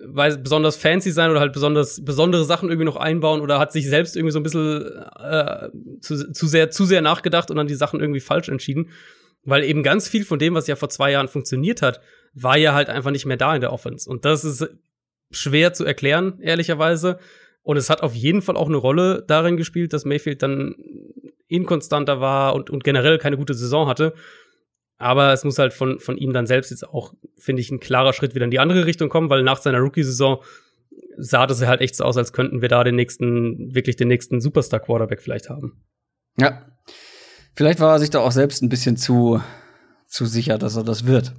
weiß, 0.00 0.42
besonders 0.42 0.76
fancy 0.76 1.10
sein 1.10 1.30
oder 1.30 1.40
halt 1.40 1.52
besonders 1.52 2.04
besondere 2.04 2.44
Sachen 2.44 2.68
irgendwie 2.68 2.86
noch 2.86 2.96
einbauen 2.96 3.40
oder 3.40 3.58
hat 3.58 3.72
sich 3.72 3.88
selbst 3.88 4.16
irgendwie 4.16 4.32
so 4.32 4.40
ein 4.40 4.42
bisschen 4.42 4.84
äh, 5.18 5.68
zu, 6.00 6.32
zu 6.32 6.46
sehr 6.46 6.70
zu 6.70 6.84
sehr 6.84 7.00
nachgedacht 7.00 7.50
und 7.50 7.56
dann 7.56 7.66
die 7.66 7.74
Sachen 7.74 8.00
irgendwie 8.00 8.20
falsch 8.20 8.48
entschieden, 8.48 8.90
weil 9.44 9.64
eben 9.64 9.82
ganz 9.82 10.08
viel 10.08 10.24
von 10.24 10.38
dem, 10.38 10.54
was 10.54 10.66
ja 10.66 10.76
vor 10.76 10.88
zwei 10.88 11.12
Jahren 11.12 11.28
funktioniert 11.28 11.82
hat, 11.82 12.00
war 12.34 12.58
ja 12.58 12.74
halt 12.74 12.88
einfach 12.88 13.10
nicht 13.10 13.26
mehr 13.26 13.36
da 13.36 13.54
in 13.54 13.60
der 13.60 13.72
Offense. 13.72 14.08
Und 14.08 14.24
das 14.24 14.44
ist 14.44 14.68
schwer 15.30 15.72
zu 15.72 15.84
erklären 15.84 16.38
ehrlicherweise. 16.40 17.18
Und 17.62 17.76
es 17.76 17.90
hat 17.90 18.02
auf 18.02 18.14
jeden 18.14 18.42
Fall 18.42 18.56
auch 18.56 18.68
eine 18.68 18.76
Rolle 18.76 19.24
darin 19.26 19.56
gespielt, 19.56 19.92
dass 19.92 20.04
Mayfield 20.04 20.42
dann 20.42 20.76
inkonstanter 21.48 22.20
war 22.20 22.54
und, 22.54 22.70
und 22.70 22.84
generell 22.84 23.18
keine 23.18 23.36
gute 23.36 23.54
Saison 23.54 23.88
hatte 23.88 24.14
aber 24.98 25.32
es 25.32 25.44
muss 25.44 25.58
halt 25.58 25.72
von, 25.72 26.00
von 26.00 26.16
ihm 26.16 26.32
dann 26.32 26.46
selbst 26.46 26.70
jetzt 26.70 26.88
auch, 26.88 27.14
finde 27.36 27.60
ich, 27.60 27.70
ein 27.70 27.80
klarer 27.80 28.12
Schritt 28.12 28.34
wieder 28.34 28.44
in 28.44 28.50
die 28.50 28.58
andere 28.58 28.86
Richtung 28.86 29.08
kommen, 29.08 29.28
weil 29.28 29.42
nach 29.42 29.60
seiner 29.60 29.78
Rookie-Saison 29.78 30.42
sah 31.18 31.46
das 31.46 31.64
halt 31.64 31.80
echt 31.80 31.96
so 31.96 32.04
aus, 32.04 32.16
als 32.16 32.32
könnten 32.32 32.62
wir 32.62 32.68
da 32.68 32.84
den 32.84 32.96
nächsten, 32.96 33.74
wirklich 33.74 33.96
den 33.96 34.08
nächsten 34.08 34.40
Superstar-Quarterback 34.40 35.20
vielleicht 35.20 35.50
haben. 35.50 35.84
Ja. 36.38 36.66
Vielleicht 37.54 37.80
war 37.80 37.94
er 37.94 37.98
sich 37.98 38.10
da 38.10 38.20
auch 38.20 38.32
selbst 38.32 38.62
ein 38.62 38.68
bisschen 38.68 38.96
zu, 38.96 39.40
zu 40.06 40.26
sicher, 40.26 40.58
dass 40.58 40.76
er 40.76 40.84
das 40.84 41.06
wird. 41.06 41.34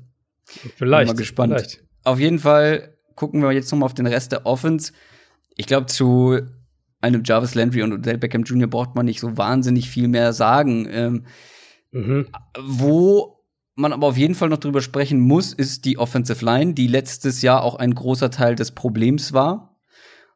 Vielleicht. 0.45 1.07
Bin 1.07 1.15
mal 1.15 1.19
gespannt. 1.19 1.53
Vielleicht. 1.53 1.83
Auf 2.03 2.19
jeden 2.19 2.39
Fall 2.39 2.95
gucken 3.15 3.41
wir 3.41 3.51
jetzt 3.51 3.71
noch 3.71 3.79
mal 3.79 3.85
auf 3.85 3.93
den 3.93 4.07
Rest 4.07 4.31
der 4.31 4.45
Offense. 4.45 4.93
Ich 5.55 5.67
glaube, 5.67 5.87
zu 5.87 6.39
einem 7.01 7.23
Jarvis 7.23 7.55
Landry 7.55 7.83
und 7.83 7.93
Odell 7.93 8.17
Beckham 8.17 8.43
Jr. 8.43 8.67
braucht 8.67 8.95
man 8.95 9.05
nicht 9.05 9.19
so 9.19 9.37
wahnsinnig 9.37 9.89
viel 9.89 10.07
mehr 10.07 10.33
sagen. 10.33 10.87
Ähm, 10.89 11.25
mhm. 11.91 12.27
Wo 12.59 13.36
man 13.77 13.93
aber 13.93 14.07
auf 14.07 14.17
jeden 14.17 14.35
Fall 14.35 14.49
noch 14.49 14.57
drüber 14.57 14.81
sprechen 14.81 15.19
muss, 15.19 15.53
ist 15.53 15.85
die 15.85 15.97
Offensive 15.97 16.43
Line, 16.43 16.73
die 16.73 16.87
letztes 16.87 17.41
Jahr 17.43 17.63
auch 17.63 17.75
ein 17.75 17.93
großer 17.93 18.31
Teil 18.31 18.55
des 18.55 18.71
Problems 18.71 19.33
war. 19.33 19.77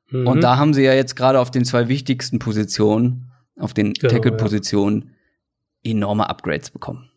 Mhm. 0.10 0.28
Und 0.28 0.42
da 0.42 0.58
haben 0.58 0.74
sie 0.74 0.84
ja 0.84 0.94
jetzt 0.94 1.16
gerade 1.16 1.40
auf 1.40 1.50
den 1.50 1.66
zwei 1.66 1.88
wichtigsten 1.88 2.38
Positionen, 2.38 3.32
auf 3.58 3.74
den 3.74 3.94
genau, 3.94 4.14
Tackle-Positionen, 4.14 5.16
ja. 5.84 5.92
enorme 5.92 6.30
Upgrades 6.30 6.70
bekommen. 6.70 7.10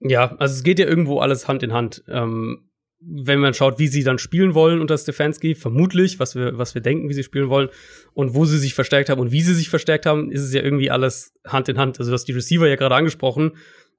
Ja, 0.00 0.36
also 0.38 0.54
es 0.54 0.62
geht 0.62 0.78
ja 0.78 0.86
irgendwo 0.86 1.20
alles 1.20 1.48
Hand 1.48 1.62
in 1.62 1.72
Hand. 1.72 2.02
Ähm, 2.08 2.64
wenn 3.00 3.38
man 3.38 3.52
schaut, 3.52 3.78
wie 3.78 3.88
sie 3.88 4.02
dann 4.02 4.18
spielen 4.18 4.54
wollen 4.54 4.80
unter 4.80 4.96
Stefanski, 4.96 5.54
vermutlich, 5.54 6.18
was 6.18 6.34
wir, 6.34 6.56
was 6.56 6.74
wir 6.74 6.80
denken, 6.80 7.08
wie 7.08 7.14
sie 7.14 7.22
spielen 7.22 7.50
wollen, 7.50 7.68
und 8.14 8.34
wo 8.34 8.46
sie 8.46 8.58
sich 8.58 8.74
verstärkt 8.74 9.10
haben 9.10 9.20
und 9.20 9.32
wie 9.32 9.42
sie 9.42 9.54
sich 9.54 9.68
verstärkt 9.68 10.06
haben, 10.06 10.32
ist 10.32 10.42
es 10.42 10.52
ja 10.52 10.62
irgendwie 10.62 10.90
alles 10.90 11.34
Hand 11.46 11.68
in 11.68 11.78
Hand. 11.78 11.98
Also, 11.98 12.10
du 12.10 12.14
hast 12.14 12.24
die 12.24 12.32
Receiver 12.32 12.66
ja 12.66 12.76
gerade 12.76 12.94
angesprochen 12.94 13.52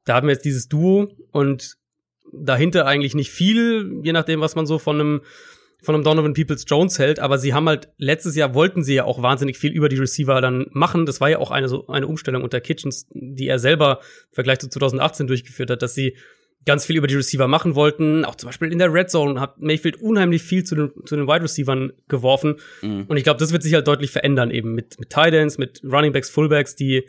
da 0.05 0.15
haben 0.15 0.27
wir 0.27 0.33
jetzt 0.33 0.45
dieses 0.45 0.67
Duo 0.67 1.09
und 1.31 1.77
dahinter 2.31 2.85
eigentlich 2.85 3.15
nicht 3.15 3.31
viel, 3.31 4.01
je 4.03 4.13
nachdem, 4.13 4.41
was 4.41 4.55
man 4.55 4.65
so 4.65 4.79
von 4.79 4.99
einem 4.99 5.21
von 5.81 5.95
einem 5.95 6.03
Donovan 6.03 6.33
Peoples 6.33 6.65
Jones 6.67 6.99
hält, 6.99 7.19
aber 7.19 7.37
sie 7.37 7.53
haben 7.53 7.67
halt 7.69 7.87
letztes 7.97 8.35
Jahr 8.35 8.53
wollten 8.53 8.83
sie 8.83 8.95
ja 8.95 9.05
auch 9.05 9.21
wahnsinnig 9.21 9.57
viel 9.57 9.71
über 9.71 9.87
die 9.87 9.95
Receiver 9.95 10.41
dann 10.41 10.67
machen. 10.71 11.05
Das 11.05 11.21
war 11.21 11.29
ja 11.29 11.39
auch 11.39 11.51
eine 11.51 11.69
so 11.69 11.87
eine 11.87 12.05
Umstellung 12.05 12.43
unter 12.43 12.59
Kitchens, 12.59 13.07
die 13.11 13.47
er 13.47 13.59
selber 13.59 13.99
im 14.01 14.33
Vergleich 14.33 14.59
zu 14.59 14.69
2018 14.69 15.27
durchgeführt 15.27 15.69
hat, 15.69 15.81
dass 15.81 15.93
sie 15.93 16.17
ganz 16.65 16.85
viel 16.85 16.97
über 16.97 17.07
die 17.07 17.15
Receiver 17.15 17.47
machen 17.47 17.75
wollten. 17.75 18.25
Auch 18.25 18.35
zum 18.35 18.49
Beispiel 18.49 18.71
in 18.71 18.79
der 18.79 18.93
Red 18.93 19.09
Zone 19.09 19.39
hat 19.39 19.59
Mayfield 19.59 20.01
unheimlich 20.01 20.43
viel 20.43 20.65
zu 20.65 20.75
den, 20.75 20.91
zu 21.05 21.15
den 21.15 21.27
Wide 21.27 21.43
Receivern 21.43 21.93
geworfen. 22.09 22.57
Mhm. 22.81 23.05
Und 23.07 23.15
ich 23.15 23.23
glaube, 23.23 23.39
das 23.39 23.53
wird 23.53 23.63
sich 23.63 23.73
halt 23.73 23.87
deutlich 23.87 24.11
verändern 24.11 24.51
eben 24.51 24.75
mit, 24.75 24.99
mit 24.99 25.09
Tight 25.09 25.33
Ends, 25.33 25.57
mit 25.57 25.81
Running 25.83 26.11
Backs, 26.11 26.29
Fullbacks, 26.29 26.75
die, 26.75 27.05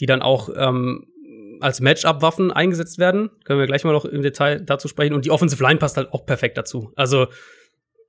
die 0.00 0.06
dann 0.06 0.22
auch 0.22 0.48
ähm, 0.56 1.06
als 1.64 1.80
Matchup-Waffen 1.80 2.52
eingesetzt 2.52 2.98
werden. 2.98 3.30
Können 3.44 3.58
wir 3.58 3.66
gleich 3.66 3.84
mal 3.84 3.92
noch 3.92 4.04
im 4.04 4.20
Detail 4.20 4.60
dazu 4.60 4.86
sprechen. 4.86 5.14
Und 5.14 5.24
die 5.24 5.30
Offensive 5.30 5.62
Line 5.62 5.78
passt 5.78 5.96
halt 5.96 6.12
auch 6.12 6.26
perfekt 6.26 6.58
dazu. 6.58 6.92
Also, 6.94 7.28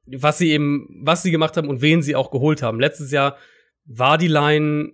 was 0.06 0.38
sie 0.38 0.52
eben, 0.52 0.88
was 1.02 1.24
sie 1.24 1.32
gemacht 1.32 1.56
haben 1.56 1.70
und 1.70 1.82
wen 1.82 2.04
sie 2.04 2.18
auch 2.18 2.32
geholt 2.32 2.62
haben. 2.62 2.82
Letztes 2.82 3.12
Jahr 3.12 3.38
war 3.86 4.18
die 4.18 4.28
Line, 4.28 4.92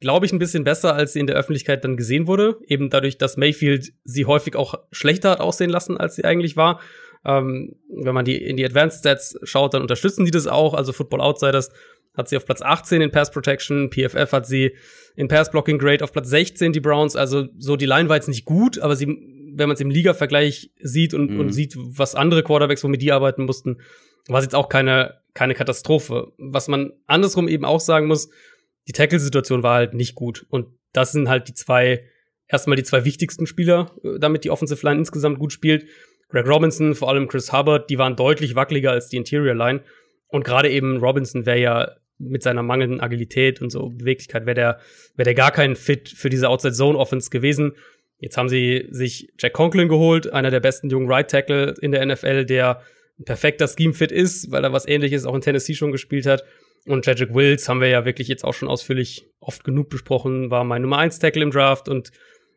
glaube 0.00 0.26
ich, 0.26 0.32
ein 0.32 0.38
bisschen 0.38 0.64
besser, 0.64 0.94
als 0.94 1.14
sie 1.14 1.20
in 1.20 1.26
der 1.26 1.36
Öffentlichkeit 1.36 1.82
dann 1.82 1.96
gesehen 1.96 2.26
wurde. 2.26 2.58
Eben 2.66 2.90
dadurch, 2.90 3.16
dass 3.16 3.38
Mayfield 3.38 3.94
sie 4.04 4.26
häufig 4.26 4.54
auch 4.54 4.74
schlechter 4.92 5.30
hat 5.30 5.40
aussehen 5.40 5.70
lassen, 5.70 5.96
als 5.96 6.16
sie 6.16 6.24
eigentlich 6.24 6.58
war. 6.58 6.80
Ähm, 7.24 7.76
wenn 7.88 8.14
man 8.14 8.26
die 8.26 8.36
in 8.36 8.58
die 8.58 8.66
Advanced 8.66 8.98
Stats 8.98 9.38
schaut, 9.44 9.72
dann 9.72 9.80
unterstützen 9.80 10.26
die 10.26 10.30
das 10.30 10.46
auch. 10.46 10.74
Also 10.74 10.92
Football 10.92 11.22
Outsiders 11.22 11.70
hat 12.14 12.28
sie 12.28 12.36
auf 12.36 12.44
Platz 12.44 12.62
18 12.62 13.02
in 13.02 13.10
Pass 13.10 13.30
Protection, 13.30 13.90
PFF 13.90 14.32
hat 14.32 14.46
sie 14.46 14.76
in 15.16 15.28
Pass 15.28 15.50
Blocking 15.50 15.78
Grade 15.78 16.02
auf 16.02 16.12
Platz 16.12 16.28
16 16.30 16.72
die 16.72 16.80
Browns, 16.80 17.16
also 17.16 17.48
so 17.58 17.76
die 17.76 17.86
Line 17.86 18.08
war 18.08 18.16
jetzt 18.16 18.28
nicht 18.28 18.44
gut, 18.44 18.78
aber 18.78 18.96
sie, 18.96 19.06
wenn 19.06 19.68
man 19.68 19.74
es 19.74 19.80
im 19.80 19.90
Liga-Vergleich 19.90 20.70
sieht 20.80 21.14
und, 21.14 21.30
mhm. 21.30 21.40
und 21.40 21.52
sieht, 21.52 21.74
was 21.76 22.14
andere 22.14 22.42
Quarterbacks, 22.42 22.84
womit 22.84 23.02
die 23.02 23.12
arbeiten 23.12 23.44
mussten, 23.44 23.78
war 24.28 24.38
es 24.38 24.44
jetzt 24.44 24.54
auch 24.54 24.68
keine, 24.68 25.20
keine 25.34 25.54
Katastrophe. 25.54 26.32
Was 26.38 26.68
man 26.68 26.92
andersrum 27.06 27.48
eben 27.48 27.64
auch 27.64 27.80
sagen 27.80 28.06
muss, 28.06 28.30
die 28.88 28.92
Tackle-Situation 28.92 29.62
war 29.62 29.74
halt 29.76 29.94
nicht 29.94 30.14
gut. 30.14 30.46
Und 30.48 30.66
das 30.92 31.12
sind 31.12 31.28
halt 31.28 31.48
die 31.48 31.54
zwei, 31.54 32.04
erstmal 32.48 32.76
die 32.76 32.84
zwei 32.84 33.04
wichtigsten 33.04 33.46
Spieler, 33.46 33.92
äh, 34.02 34.18
damit 34.18 34.44
die 34.44 34.50
Offensive 34.50 34.84
Line 34.86 35.00
insgesamt 35.00 35.38
gut 35.38 35.52
spielt. 35.52 35.86
Greg 36.28 36.46
Robinson, 36.48 36.94
vor 36.94 37.08
allem 37.08 37.28
Chris 37.28 37.52
Hubbard, 37.52 37.90
die 37.90 37.98
waren 37.98 38.16
deutlich 38.16 38.54
wackeliger 38.54 38.92
als 38.92 39.08
die 39.08 39.16
Interior 39.16 39.54
Line. 39.54 39.82
Und 40.28 40.44
gerade 40.44 40.70
eben 40.70 40.98
Robinson 40.98 41.46
wäre 41.46 41.60
ja 41.60 41.96
mit 42.18 42.42
seiner 42.42 42.62
mangelnden 42.62 43.00
Agilität 43.00 43.60
und 43.60 43.70
so 43.70 43.88
Beweglichkeit 43.88 44.46
wäre 44.46 44.54
der, 44.54 44.78
wäre 45.16 45.24
der 45.24 45.34
gar 45.34 45.50
kein 45.50 45.76
Fit 45.76 46.08
für 46.08 46.30
diese 46.30 46.48
Outside 46.48 46.74
Zone 46.74 46.98
Offense 46.98 47.30
gewesen. 47.30 47.72
Jetzt 48.18 48.36
haben 48.36 48.48
sie 48.48 48.86
sich 48.90 49.32
Jack 49.38 49.52
Conklin 49.52 49.88
geholt, 49.88 50.32
einer 50.32 50.50
der 50.50 50.60
besten 50.60 50.88
jungen 50.88 51.10
Right 51.10 51.30
Tackle 51.30 51.74
in 51.80 51.92
der 51.92 52.04
NFL, 52.06 52.44
der 52.44 52.82
ein 53.18 53.24
perfekter 53.24 53.68
Scheme 53.68 53.94
Fit 53.94 54.12
ist, 54.12 54.50
weil 54.50 54.64
er 54.64 54.72
was 54.72 54.86
ähnliches 54.86 55.26
auch 55.26 55.34
in 55.34 55.40
Tennessee 55.40 55.74
schon 55.74 55.92
gespielt 55.92 56.26
hat. 56.26 56.44
Und 56.86 57.06
Jedrick 57.06 57.34
Wills 57.34 57.68
haben 57.68 57.80
wir 57.80 57.88
ja 57.88 58.04
wirklich 58.04 58.28
jetzt 58.28 58.44
auch 58.44 58.54
schon 58.54 58.68
ausführlich 58.68 59.26
oft 59.40 59.64
genug 59.64 59.88
besprochen, 59.88 60.50
war 60.50 60.64
mein 60.64 60.82
Nummer 60.82 60.98
1 60.98 61.18
Tackle 61.18 61.42
im 61.42 61.50
Draft 61.50 61.88
und 61.88 62.10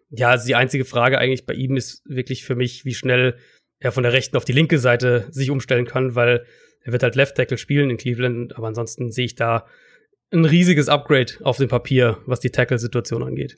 ja, 0.09 0.29
also 0.29 0.47
die 0.47 0.55
einzige 0.55 0.85
Frage 0.85 1.17
eigentlich 1.17 1.45
bei 1.45 1.53
ihm 1.53 1.75
ist 1.75 2.01
wirklich 2.05 2.45
für 2.45 2.55
mich, 2.55 2.85
wie 2.85 2.93
schnell 2.93 3.37
er 3.79 3.91
von 3.91 4.03
der 4.03 4.13
rechten 4.13 4.37
auf 4.37 4.45
die 4.45 4.53
linke 4.53 4.79
Seite 4.79 5.27
sich 5.31 5.49
umstellen 5.49 5.85
kann, 5.85 6.15
weil 6.15 6.45
er 6.81 6.91
wird 6.91 7.03
halt 7.03 7.15
Left 7.15 7.35
Tackle 7.35 7.57
spielen 7.57 7.89
in 7.89 7.97
Cleveland, 7.97 8.55
aber 8.57 8.67
ansonsten 8.67 9.11
sehe 9.11 9.25
ich 9.25 9.35
da 9.35 9.65
ein 10.31 10.45
riesiges 10.45 10.89
Upgrade 10.89 11.33
auf 11.41 11.57
dem 11.57 11.69
Papier, 11.69 12.17
was 12.25 12.39
die 12.39 12.49
Tackle-Situation 12.49 13.23
angeht. 13.23 13.57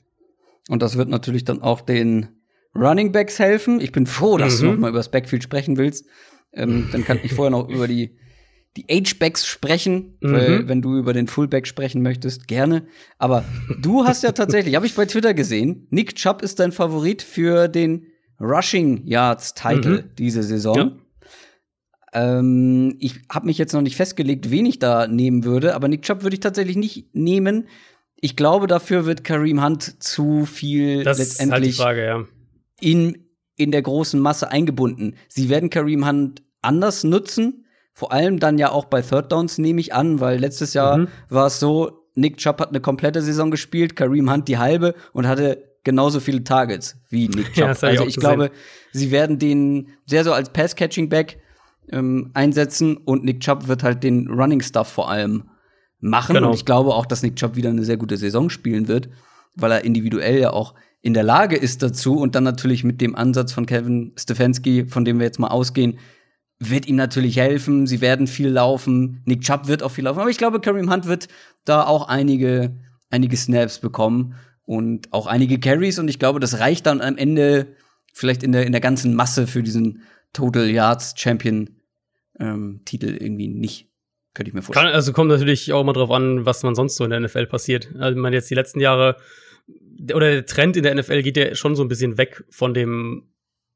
Und 0.68 0.82
das 0.82 0.96
wird 0.96 1.08
natürlich 1.08 1.44
dann 1.44 1.62
auch 1.62 1.80
den 1.80 2.28
Running 2.74 3.12
Backs 3.12 3.38
helfen. 3.38 3.80
Ich 3.80 3.92
bin 3.92 4.06
froh, 4.06 4.36
dass 4.36 4.60
mhm. 4.60 4.64
du 4.64 4.72
noch 4.72 4.78
mal 4.80 4.88
über 4.90 4.98
das 4.98 5.10
Backfield 5.10 5.42
sprechen 5.42 5.76
willst. 5.76 6.06
Ähm, 6.52 6.88
dann 6.92 7.04
kann 7.04 7.18
ich 7.22 7.32
vorher 7.32 7.50
noch 7.50 7.68
über 7.68 7.88
die 7.88 8.16
die 8.76 8.86
H-Backs 8.88 9.46
sprechen, 9.46 10.16
mhm. 10.20 10.32
weil 10.32 10.68
wenn 10.68 10.82
du 10.82 10.96
über 10.96 11.12
den 11.12 11.26
Fullback 11.26 11.66
sprechen 11.66 12.02
möchtest, 12.02 12.46
gerne. 12.46 12.86
Aber 13.18 13.44
du 13.80 14.04
hast 14.04 14.22
ja 14.22 14.32
tatsächlich, 14.32 14.76
habe 14.76 14.86
ich 14.86 14.94
bei 14.94 15.06
Twitter 15.06 15.34
gesehen, 15.34 15.86
Nick 15.90 16.14
Chubb 16.14 16.42
ist 16.42 16.60
dein 16.60 16.72
Favorit 16.72 17.22
für 17.22 17.68
den 17.68 18.06
Rushing 18.40 19.06
Yards 19.06 19.54
Title 19.54 20.02
mhm. 20.02 20.10
diese 20.16 20.42
Saison. 20.42 20.76
Ja. 20.76 20.92
Ähm, 22.12 22.96
ich 22.98 23.20
habe 23.30 23.46
mich 23.46 23.58
jetzt 23.58 23.72
noch 23.72 23.82
nicht 23.82 23.96
festgelegt, 23.96 24.50
wen 24.50 24.66
ich 24.66 24.78
da 24.78 25.06
nehmen 25.06 25.44
würde, 25.44 25.74
aber 25.74 25.88
Nick 25.88 26.02
Chubb 26.02 26.22
würde 26.22 26.34
ich 26.34 26.40
tatsächlich 26.40 26.76
nicht 26.76 27.14
nehmen. 27.14 27.68
Ich 28.16 28.36
glaube, 28.36 28.66
dafür 28.66 29.06
wird 29.06 29.24
Kareem 29.24 29.64
Hunt 29.64 30.02
zu 30.02 30.44
viel 30.44 31.04
das 31.04 31.18
letztendlich 31.18 31.70
ist 31.70 31.78
halt 31.80 31.96
die 31.96 32.00
Frage, 32.00 32.04
ja. 32.04 32.24
in, 32.80 33.26
in 33.56 33.70
der 33.70 33.82
großen 33.82 34.20
Masse 34.20 34.50
eingebunden. 34.50 35.14
Sie 35.28 35.48
werden 35.48 35.70
Kareem 35.70 36.06
Hunt 36.06 36.42
anders 36.62 37.04
nutzen, 37.04 37.66
vor 37.92 38.12
allem 38.12 38.40
dann 38.40 38.58
ja 38.58 38.70
auch 38.72 38.86
bei 38.86 39.02
Third 39.02 39.30
Downs 39.30 39.58
nehme 39.58 39.80
ich 39.80 39.94
an, 39.94 40.20
weil 40.20 40.38
letztes 40.38 40.74
Jahr 40.74 40.98
mhm. 40.98 41.08
war 41.28 41.46
es 41.46 41.60
so, 41.60 42.06
Nick 42.14 42.38
Chubb 42.38 42.60
hat 42.60 42.70
eine 42.70 42.80
komplette 42.80 43.22
Saison 43.22 43.50
gespielt, 43.50 43.94
Kareem 43.94 44.30
Hunt 44.30 44.48
die 44.48 44.58
halbe 44.58 44.94
und 45.12 45.28
hatte 45.28 45.70
genauso 45.84 46.20
viele 46.20 46.44
Targets 46.44 46.96
wie 47.08 47.28
Nick 47.28 47.52
Chubb. 47.54 47.80
Ja, 47.82 47.88
also 47.88 48.02
ich, 48.02 48.10
ich 48.10 48.16
glaube, 48.16 48.50
sie 48.92 49.10
werden 49.10 49.38
den 49.38 49.90
sehr 50.04 50.24
so 50.24 50.32
als 50.32 50.50
Pass-Catching-Back 50.50 51.38
ähm, 51.90 52.30
einsetzen 52.34 52.96
und 52.96 53.24
Nick 53.24 53.40
Chubb 53.40 53.68
wird 53.68 53.82
halt 53.82 54.02
den 54.02 54.28
Running 54.28 54.62
Stuff 54.62 54.88
vor 54.88 55.10
allem 55.10 55.44
machen. 55.98 56.34
Genau. 56.34 56.48
Und 56.48 56.54
ich 56.54 56.64
glaube 56.64 56.94
auch, 56.94 57.06
dass 57.06 57.22
Nick 57.22 57.36
Chubb 57.36 57.56
wieder 57.56 57.70
eine 57.70 57.84
sehr 57.84 57.96
gute 57.96 58.16
Saison 58.16 58.50
spielen 58.50 58.88
wird, 58.88 59.08
weil 59.54 59.72
er 59.72 59.84
individuell 59.84 60.38
ja 60.38 60.52
auch 60.52 60.74
in 61.02 61.14
der 61.14 61.22
Lage 61.22 61.56
ist 61.56 61.82
dazu 61.82 62.16
und 62.16 62.34
dann 62.34 62.44
natürlich 62.44 62.84
mit 62.84 63.00
dem 63.00 63.14
Ansatz 63.14 63.52
von 63.52 63.66
Kevin 63.66 64.12
Stefanski, 64.18 64.86
von 64.86 65.04
dem 65.04 65.18
wir 65.18 65.26
jetzt 65.26 65.38
mal 65.38 65.48
ausgehen, 65.48 65.98
wird 66.58 66.86
ihm 66.86 66.96
natürlich 66.96 67.38
helfen. 67.38 67.86
Sie 67.86 68.02
werden 68.02 68.26
viel 68.26 68.48
laufen. 68.48 69.22
Nick 69.24 69.40
Chubb 69.40 69.66
wird 69.66 69.82
auch 69.82 69.90
viel 69.90 70.04
laufen. 70.04 70.20
Aber 70.20 70.28
ich 70.28 70.36
glaube, 70.36 70.60
Kareem 70.60 70.92
Hunt 70.92 71.06
wird 71.06 71.28
da 71.64 71.86
auch 71.86 72.08
einige, 72.08 72.76
einige 73.08 73.36
Snaps 73.36 73.78
bekommen 73.78 74.34
und 74.64 75.10
auch 75.12 75.26
einige 75.26 75.58
Carries. 75.58 75.98
Und 75.98 76.08
ich 76.08 76.18
glaube, 76.18 76.38
das 76.38 76.58
reicht 76.58 76.84
dann 76.84 77.00
am 77.00 77.16
Ende 77.16 77.74
vielleicht 78.12 78.42
in 78.42 78.52
der, 78.52 78.66
in 78.66 78.72
der 78.72 78.82
ganzen 78.82 79.14
Masse 79.14 79.46
für 79.46 79.62
diesen 79.62 80.02
Total 80.34 80.68
Yards 80.68 81.14
Champion 81.16 81.79
ähm, 82.40 82.80
Titel 82.84 83.16
irgendwie 83.18 83.48
nicht. 83.48 83.88
Könnte 84.34 84.50
ich 84.50 84.54
mir 84.54 84.62
vorstellen. 84.62 84.86
Kann, 84.86 84.94
also 84.94 85.12
kommt 85.12 85.30
natürlich 85.30 85.72
auch 85.72 85.84
mal 85.84 85.92
drauf 85.92 86.10
an, 86.10 86.46
was 86.46 86.62
man 86.62 86.74
sonst 86.74 86.96
so 86.96 87.04
in 87.04 87.10
der 87.10 87.20
NFL 87.20 87.46
passiert. 87.46 87.90
Also 87.98 88.18
man 88.18 88.32
jetzt 88.32 88.50
die 88.50 88.54
letzten 88.54 88.80
Jahre 88.80 89.16
oder 90.14 90.30
der 90.30 90.46
Trend 90.46 90.76
in 90.76 90.82
der 90.82 90.94
NFL 90.94 91.22
geht 91.22 91.36
ja 91.36 91.54
schon 91.54 91.76
so 91.76 91.82
ein 91.82 91.88
bisschen 91.88 92.16
weg 92.16 92.44
von 92.50 92.74
dem 92.74 93.28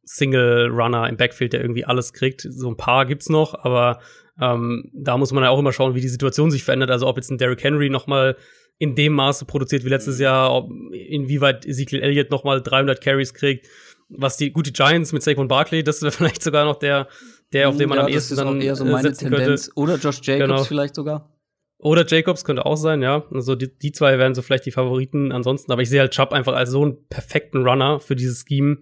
Single 0.05 0.69
Runner 0.69 1.09
im 1.09 1.17
Backfield, 1.17 1.53
der 1.53 1.61
irgendwie 1.61 1.85
alles 1.85 2.13
kriegt. 2.13 2.47
So 2.49 2.69
ein 2.69 2.77
paar 2.77 3.07
gibt's 3.07 3.29
noch, 3.29 3.55
aber 3.65 4.01
ähm, 4.41 4.91
da 4.93 5.17
muss 5.17 5.33
man 5.33 5.45
ja 5.45 5.51
auch 5.51 5.59
immer 5.59 5.73
schauen, 5.73 5.95
wie 5.95 6.01
die 6.01 6.09
Situation 6.09 6.51
sich 6.51 6.65
verändert. 6.65 6.91
Also 6.91 7.07
ob 7.07 7.17
jetzt 7.17 7.31
ein 7.31 7.39
Derrick 7.39 7.63
Henry 7.63 7.91
noch 7.91 8.07
mal 8.07 8.37
in 8.79 8.95
dem 8.95 9.13
Maße 9.13 9.45
produziert 9.45 9.85
wie 9.85 9.89
letztes 9.89 10.19
Jahr, 10.19 10.53
ob, 10.53 10.71
inwieweit 10.93 11.65
Ezekiel 11.65 12.03
Elliott 12.03 12.31
noch 12.31 12.45
mal 12.45 12.61
300 12.61 13.01
Carries 13.01 13.35
kriegt. 13.35 13.69
Was 14.09 14.37
die 14.37 14.53
gute 14.53 14.73
Giants 14.73 15.13
mit 15.13 15.23
Saquon 15.23 15.49
Barkley, 15.49 15.83
das 15.83 16.03
wäre 16.03 16.13
vielleicht 16.17 16.43
sogar 16.43 16.65
noch 16.65 16.79
der 16.79 17.09
der, 17.55 17.69
auf 17.69 17.77
den 17.77 17.89
man 17.89 17.99
ja, 17.99 18.05
am 18.05 18.11
ehesten 18.11 18.37
dann 18.37 18.61
eher 18.61 18.77
so 18.77 18.85
äh, 18.85 18.91
meine 18.91 19.13
Tendenz. 19.13 19.67
Könnte. 19.67 19.81
Oder 19.81 19.97
Josh 19.97 20.21
Jacobs 20.23 20.47
genau. 20.47 20.65
vielleicht 20.65 20.95
sogar. 20.95 21.31
Oder 21.79 22.07
Jacobs 22.07 22.45
könnte 22.45 22.67
auch 22.67 22.77
sein, 22.77 23.03
ja. 23.03 23.25
Also 23.33 23.55
die, 23.55 23.77
die 23.77 23.93
zwei 23.93 24.19
wären 24.19 24.35
so 24.35 24.43
vielleicht 24.43 24.67
die 24.67 24.71
Favoriten 24.71 25.33
ansonsten. 25.33 25.73
Aber 25.73 25.83
ich 25.83 25.89
sehe 25.89 26.01
halt 26.01 26.13
Chubb 26.13 26.33
einfach 26.33 26.55
als 26.55 26.71
so 26.71 26.83
einen 26.83 27.07
perfekten 27.09 27.67
Runner 27.67 28.01
für 28.01 28.17
dieses 28.17 28.45
Scheme. 28.47 28.79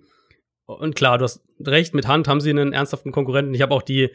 Und 0.67 0.95
klar, 0.95 1.19
du 1.19 1.25
hast 1.25 1.43
recht, 1.61 1.95
mit 1.95 2.07
Hand 2.07 2.29
haben 2.29 2.41
sie 2.41 2.51
einen 2.51 2.73
ernsthaften 2.73 3.13
Konkurrenten. 3.13 3.55
Ich 3.55 3.63
habe 3.63 3.75
auch 3.75 3.83
die, 3.83 4.11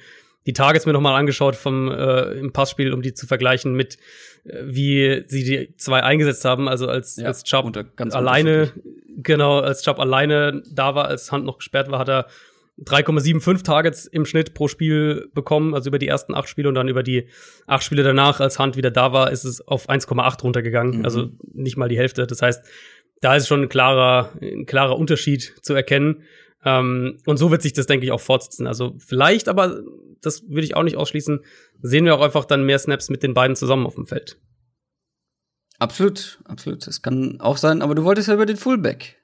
die 0.45 0.53
Targets 0.53 0.86
mir 0.86 0.93
nochmal 0.93 1.20
angeschaut 1.20 1.55
vom 1.55 1.91
äh, 1.91 2.32
im 2.34 2.53
Passspiel, 2.53 2.93
um 2.93 3.01
die 3.01 3.14
zu 3.14 3.28
vergleichen 3.28 3.74
mit 3.74 3.97
äh, 4.45 4.62
wie 4.64 5.24
sie 5.28 5.43
die 5.43 5.76
zwei 5.76 6.03
eingesetzt 6.03 6.45
haben. 6.45 6.70
Also 6.70 6.88
als, 6.88 7.18
ja, 7.18 7.28
als 7.28 7.43
Chubb 7.43 7.78
alleine, 7.97 8.72
genau, 9.18 9.60
als 9.60 9.82
Chubb 9.84 9.99
alleine 9.99 10.64
da 10.72 10.95
war, 10.95 11.05
als 11.10 11.32
Hand 11.32 11.45
noch 11.45 11.58
gesperrt 11.58 11.91
war, 11.91 11.99
hat 11.99 12.10
er 12.10 12.28
3,75 12.86 13.63
Targets 13.63 14.05
im 14.05 14.25
Schnitt 14.25 14.53
pro 14.53 14.67
Spiel 14.67 15.30
bekommen, 15.34 15.73
also 15.73 15.89
über 15.89 15.99
die 15.99 16.07
ersten 16.07 16.36
acht 16.36 16.47
Spiele 16.47 16.69
und 16.69 16.75
dann 16.75 16.88
über 16.88 17.03
die 17.03 17.28
acht 17.65 17.84
Spiele 17.84 18.03
danach, 18.03 18.39
als 18.39 18.59
Hunt 18.59 18.78
wieder 18.78 18.91
da 18.91 19.13
war, 19.13 19.32
ist 19.32 19.45
es 19.45 19.67
auf 19.67 19.89
1,8 19.89 20.41
runtergegangen, 20.43 20.99
mhm. 20.99 21.05
also 21.05 21.30
nicht 21.53 21.78
mal 21.78 21.89
die 21.89 21.97
Hälfte. 21.97 22.28
Das 22.28 22.41
heißt, 22.41 22.63
da 23.21 23.36
ist 23.36 23.47
schon 23.47 23.63
ein 23.63 23.69
klarer, 23.69 24.32
ein 24.41 24.65
klarer 24.65 24.97
Unterschied 24.97 25.55
zu 25.61 25.73
erkennen. 25.73 26.23
Ähm, 26.63 27.17
und 27.25 27.38
so 27.38 27.49
wird 27.49 27.61
sich 27.61 27.73
das, 27.73 27.88
denke 27.88 28.05
ich, 28.05 28.11
auch 28.11 28.21
fortsetzen. 28.21 28.67
Also 28.67 28.95
vielleicht, 28.99 29.49
aber 29.49 29.82
das 30.21 30.47
würde 30.47 30.63
ich 30.63 30.75
auch 30.75 30.84
nicht 30.84 30.97
ausschließen, 30.97 31.39
sehen 31.82 32.05
wir 32.05 32.15
auch 32.15 32.21
einfach 32.21 32.45
dann 32.45 32.63
mehr 32.63 32.80
Snaps 32.80 33.09
mit 33.09 33.23
den 33.23 33.34
beiden 33.34 33.55
zusammen 33.55 33.86
auf 33.86 33.95
dem 33.95 34.05
Feld. 34.05 34.39
Absolut, 35.80 36.39
absolut. 36.45 36.86
Das 36.88 37.01
kann 37.01 37.39
auch 37.39 37.57
sein, 37.57 37.82
aber 37.82 37.95
du 37.95 38.03
wolltest 38.03 38.28
ja 38.28 38.34
über 38.34 38.47
den 38.47 38.57
Fullback 38.57 39.16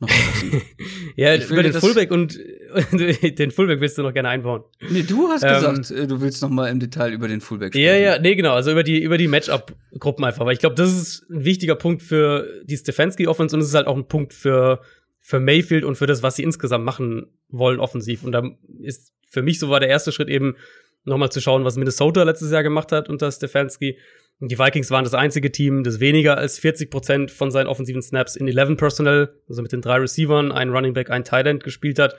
noch 0.00 0.08
ja, 1.16 1.36
über 1.36 1.62
den 1.62 1.72
Fullback 1.72 2.10
und 2.10 2.38
den 2.92 3.50
Fullback 3.50 3.80
willst 3.80 3.96
du 3.98 4.02
noch 4.02 4.12
gerne 4.12 4.28
einbauen. 4.28 4.64
Nee, 4.88 5.02
du 5.02 5.28
hast 5.28 5.42
ähm, 5.42 5.54
gesagt, 5.54 5.90
äh, 5.90 6.06
du 6.06 6.20
willst 6.20 6.42
noch 6.42 6.50
mal 6.50 6.68
im 6.68 6.80
Detail 6.80 7.12
über 7.12 7.28
den 7.28 7.40
Fullback 7.40 7.72
sprechen. 7.72 7.86
Ja, 7.86 7.96
ja, 7.96 8.18
nee, 8.18 8.34
genau, 8.34 8.54
also 8.54 8.72
über 8.72 8.82
die 8.82 9.02
über 9.02 9.18
die 9.18 9.28
Matchup-Gruppen 9.28 10.24
einfach, 10.24 10.44
weil 10.44 10.54
ich 10.54 10.60
glaube, 10.60 10.74
das 10.74 10.92
ist 10.92 11.30
ein 11.30 11.44
wichtiger 11.44 11.76
Punkt 11.76 12.02
für 12.02 12.62
die 12.64 12.76
Stefanski 12.76 13.26
Offense 13.28 13.54
und 13.54 13.62
es 13.62 13.68
ist 13.68 13.74
halt 13.74 13.86
auch 13.86 13.96
ein 13.96 14.08
Punkt 14.08 14.34
für 14.34 14.80
für 15.20 15.40
Mayfield 15.40 15.84
und 15.84 15.96
für 15.96 16.06
das, 16.06 16.22
was 16.22 16.36
sie 16.36 16.42
insgesamt 16.42 16.84
machen 16.84 17.26
wollen 17.48 17.80
offensiv 17.80 18.24
und 18.24 18.32
da 18.32 18.42
ist 18.80 19.12
für 19.30 19.42
mich 19.42 19.58
so 19.58 19.68
war 19.68 19.80
der 19.80 19.88
erste 19.88 20.12
Schritt 20.12 20.28
eben 20.28 20.56
noch 21.04 21.18
mal 21.18 21.30
zu 21.30 21.40
schauen, 21.40 21.64
was 21.64 21.76
Minnesota 21.76 22.22
letztes 22.22 22.50
Jahr 22.50 22.62
gemacht 22.62 22.92
hat 22.92 23.08
unter 23.08 23.30
Stefanski 23.30 23.96
die 24.40 24.58
Vikings 24.58 24.90
waren 24.90 25.04
das 25.04 25.14
einzige 25.14 25.52
Team, 25.52 25.84
das 25.84 26.00
weniger 26.00 26.36
als 26.36 26.58
40 26.58 26.90
Prozent 26.90 27.30
von 27.30 27.50
seinen 27.50 27.66
offensiven 27.66 28.02
Snaps 28.02 28.36
in 28.36 28.48
11 28.48 28.76
Personnel, 28.76 29.40
also 29.48 29.62
mit 29.62 29.72
den 29.72 29.80
drei 29.80 29.96
Receivern, 29.96 30.52
ein 30.52 30.70
Running 30.70 30.92
Back, 30.92 31.10
ein 31.10 31.24
Tight 31.24 31.46
End 31.46 31.62
gespielt 31.62 31.98
hat. 31.98 32.16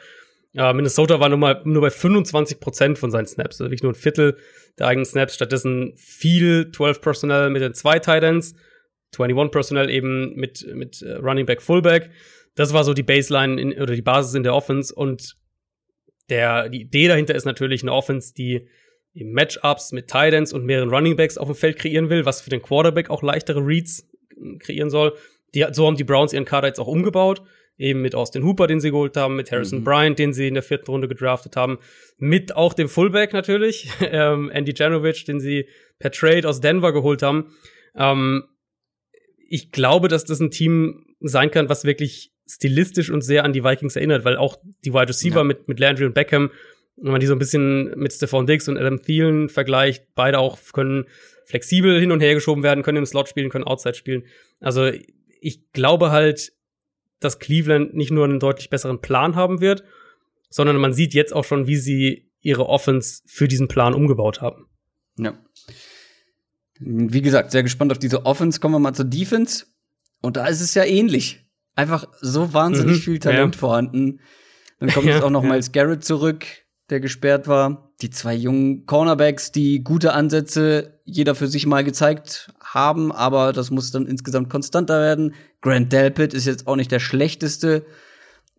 Äh, 0.54 0.74
Minnesota 0.74 1.20
war 1.20 1.30
nur, 1.30 1.38
mal, 1.38 1.62
nur 1.66 1.82
bei 1.82 1.90
25 1.90 2.60
Prozent 2.60 2.98
von 2.98 3.12
seinen 3.12 3.28
Snaps, 3.28 3.60
also 3.60 3.66
wirklich 3.66 3.84
nur 3.84 3.92
ein 3.92 3.96
Viertel 3.96 4.38
der 4.80 4.88
eigenen 4.88 5.06
Snaps. 5.06 5.36
Stattdessen 5.36 5.94
viel 5.98 6.72
12 6.72 7.02
Personnel 7.02 7.50
mit 7.50 7.62
den 7.62 7.74
zwei 7.74 8.00
Tight 8.00 8.24
Ends, 8.24 8.56
21 9.18 9.52
Personnel 9.52 9.90
eben 9.90 10.36
mit, 10.36 10.66
mit 10.74 11.02
äh, 11.02 11.16
Running 11.16 11.46
Back, 11.46 11.62
Fullback. 11.62 12.10
Das 12.56 12.74
war 12.74 12.86
so 12.86 12.94
die 12.94 13.04
Baseline 13.04 13.62
in, 13.62 13.74
oder 13.74 13.94
die 13.94 14.02
Basis 14.02 14.34
in 14.34 14.44
der 14.44 14.56
Offense 14.56 14.96
und 14.96 15.36
der, 16.30 16.70
die 16.70 16.82
Idee 16.82 17.08
dahinter 17.08 17.36
ist 17.36 17.46
natürlich 17.46 17.84
eine 17.84 17.94
Offense, 17.94 18.34
die 18.34 18.68
eben 19.14 19.32
Matchups 19.32 19.92
mit 19.92 20.08
Titans 20.08 20.54
und 20.54 20.66
mehreren 20.66 20.90
Runningbacks 20.90 21.38
auf 21.38 21.48
dem 21.48 21.56
Feld 21.56 21.80
kreieren 21.80 22.10
will, 22.10 22.26
was 22.26 22.42
für 22.42 22.50
den 22.50 22.62
Quarterback 22.62 23.10
auch 23.10 23.24
leichtere 23.24 23.66
Reads 23.66 24.08
äh, 24.32 24.58
kreieren 24.58 24.90
soll. 24.90 25.14
Die, 25.54 25.66
so 25.72 25.88
haben 25.88 25.96
die 25.96 26.04
Browns 26.04 26.34
ihren 26.34 26.46
Kader 26.46 26.68
jetzt 26.68 26.80
auch 26.80 26.88
umgebaut. 26.88 27.42
Eben 27.78 28.02
mit 28.02 28.16
Austin 28.16 28.46
Hooper, 28.46 28.68
den 28.68 28.80
sie 28.80 28.92
geholt 28.92 29.18
haben, 29.18 29.36
mit 29.36 29.52
Harrison 29.52 29.80
mhm. 29.80 29.84
Bryant, 29.84 30.20
den 30.20 30.34
sie 30.34 30.48
in 30.48 30.54
der 30.54 30.64
vierten 30.64 30.90
Runde 30.90 31.10
gedraftet 31.10 31.58
haben, 31.58 31.80
mit 32.18 32.56
auch 32.56 32.74
dem 32.74 32.88
Fullback 32.88 33.34
natürlich, 33.34 33.90
ähm, 34.02 34.50
Andy 34.50 34.74
Janovich, 34.76 35.26
den 35.26 35.40
sie 35.42 35.68
per 36.00 36.12
Trade 36.12 36.48
aus 36.48 36.62
Denver 36.62 36.94
geholt 36.94 37.22
haben. 37.22 37.54
Ähm, 37.96 38.44
ich 39.50 39.72
glaube, 39.72 40.08
dass 40.08 40.26
das 40.26 40.40
ein 40.40 40.52
Team 40.52 41.06
sein 41.20 41.52
kann, 41.52 41.70
was 41.70 41.86
wirklich 41.86 42.35
stilistisch 42.48 43.10
und 43.10 43.22
sehr 43.22 43.44
an 43.44 43.54
die 43.54 43.64
Vikings 43.64 43.96
erinnert, 43.96 44.26
weil 44.26 44.38
auch 44.38 44.58
die 44.84 44.94
Wide 44.94 45.10
Receiver 45.10 45.38
ja. 45.38 45.44
mit, 45.44 45.68
mit 45.68 45.80
Landry 45.80 46.06
und 46.06 46.14
Beckham 46.14 46.52
wenn 46.98 47.12
man 47.12 47.20
die 47.20 47.28
so 47.28 47.34
ein 47.34 47.40
bisschen 47.40 47.98
mit 47.98 48.14
Stephon 48.14 48.48
Diggs 48.48 48.68
und 48.68 48.78
Adam 48.78 49.02
Thielen 49.02 49.50
vergleicht, 49.50 50.06
beide 50.16 50.40
auch 50.40 50.58
können 50.72 51.06
flexibel 51.46 52.00
hin 52.00 52.12
und 52.12 52.22
her 52.22 52.34
geschoben 52.34 52.64
werden, 52.64 52.84
können 52.84 53.00
im 53.00 53.06
Slot 53.06 53.30
spielen, 53.30 53.50
können 53.50 53.66
Outside 53.66 53.96
spielen. 53.96 54.24
Also 54.60 54.90
ich 55.42 55.72
glaube 55.74 56.12
halt, 56.12 56.54
dass 57.20 57.40
Cleveland 57.40 57.94
nicht 57.94 58.12
nur 58.12 58.26
einen 58.26 58.40
deutlich 58.40 58.70
besseren 58.70 59.02
Plan 59.02 59.36
haben 59.36 59.62
wird, 59.62 59.84
sondern 60.50 60.78
man 60.78 60.94
sieht 60.94 61.14
jetzt 61.14 61.34
auch 61.34 61.44
schon, 61.44 61.68
wie 61.68 61.78
sie 61.78 62.32
ihre 62.42 62.68
Offense 62.68 63.22
für 63.26 63.48
diesen 63.48 63.68
Plan 63.68 63.94
umgebaut 63.94 64.42
haben. 64.42 64.68
Ja. 65.18 65.38
Wie 66.80 67.22
gesagt, 67.22 67.52
sehr 67.52 67.64
gespannt 67.64 67.92
auf 67.92 68.00
diese 68.00 68.26
Offense. 68.26 68.60
Kommen 68.60 68.76
wir 68.76 68.80
mal 68.80 68.94
zur 68.94 69.06
Defense. 69.06 69.66
Und 70.22 70.38
da 70.38 70.48
ist 70.48 70.62
es 70.62 70.74
ja 70.74 70.84
ähnlich. 70.84 71.45
Einfach 71.76 72.08
so 72.22 72.54
wahnsinnig 72.54 72.98
mhm, 72.98 73.02
viel 73.02 73.20
Talent 73.20 73.56
ja. 73.56 73.60
vorhanden. 73.60 74.20
Dann 74.80 74.90
kommt 74.90 75.06
ja, 75.06 75.16
jetzt 75.16 75.24
auch 75.24 75.30
noch 75.30 75.44
ja. 75.44 75.50
Miles 75.50 75.72
Garrett 75.72 76.04
zurück 76.04 76.46
der 76.90 77.00
gesperrt 77.00 77.48
war. 77.48 77.92
Die 78.02 78.10
zwei 78.10 78.36
jungen 78.36 78.86
Cornerbacks, 78.86 79.52
die 79.52 79.84
gute 79.84 80.14
Ansätze 80.14 81.00
jeder 81.06 81.34
für 81.36 81.48
sich 81.48 81.66
mal 81.66 81.84
gezeigt 81.84 82.54
haben, 82.64 83.12
aber 83.12 83.54
das 83.54 83.72
muss 83.72 83.92
dann 83.92 84.06
insgesamt 84.06 84.50
konstanter 84.50 85.00
werden. 85.00 85.34
Grant 85.62 85.94
Delpit 85.94 86.34
ist 86.34 86.46
jetzt 86.46 86.68
auch 86.68 86.76
nicht 86.76 86.92
der 86.92 87.00
schlechteste 87.00 87.86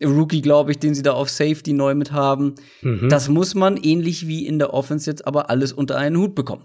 Rookie, 0.02 0.42
glaube 0.42 0.70
ich, 0.70 0.78
den 0.78 0.94
sie 0.94 1.02
da 1.02 1.12
auf 1.12 1.28
Safety 1.28 1.72
neu 1.72 1.94
mit 1.94 2.12
haben. 2.12 2.54
Mhm. 2.82 3.08
Das 3.08 3.28
muss 3.28 3.54
man 3.54 3.76
ähnlich 3.76 4.26
wie 4.26 4.46
in 4.46 4.58
der 4.58 4.74
Offense 4.74 5.08
jetzt 5.10 5.26
aber 5.26 5.50
alles 5.50 5.72
unter 5.72 5.96
einen 5.96 6.16
Hut 6.16 6.34
bekommen. 6.34 6.64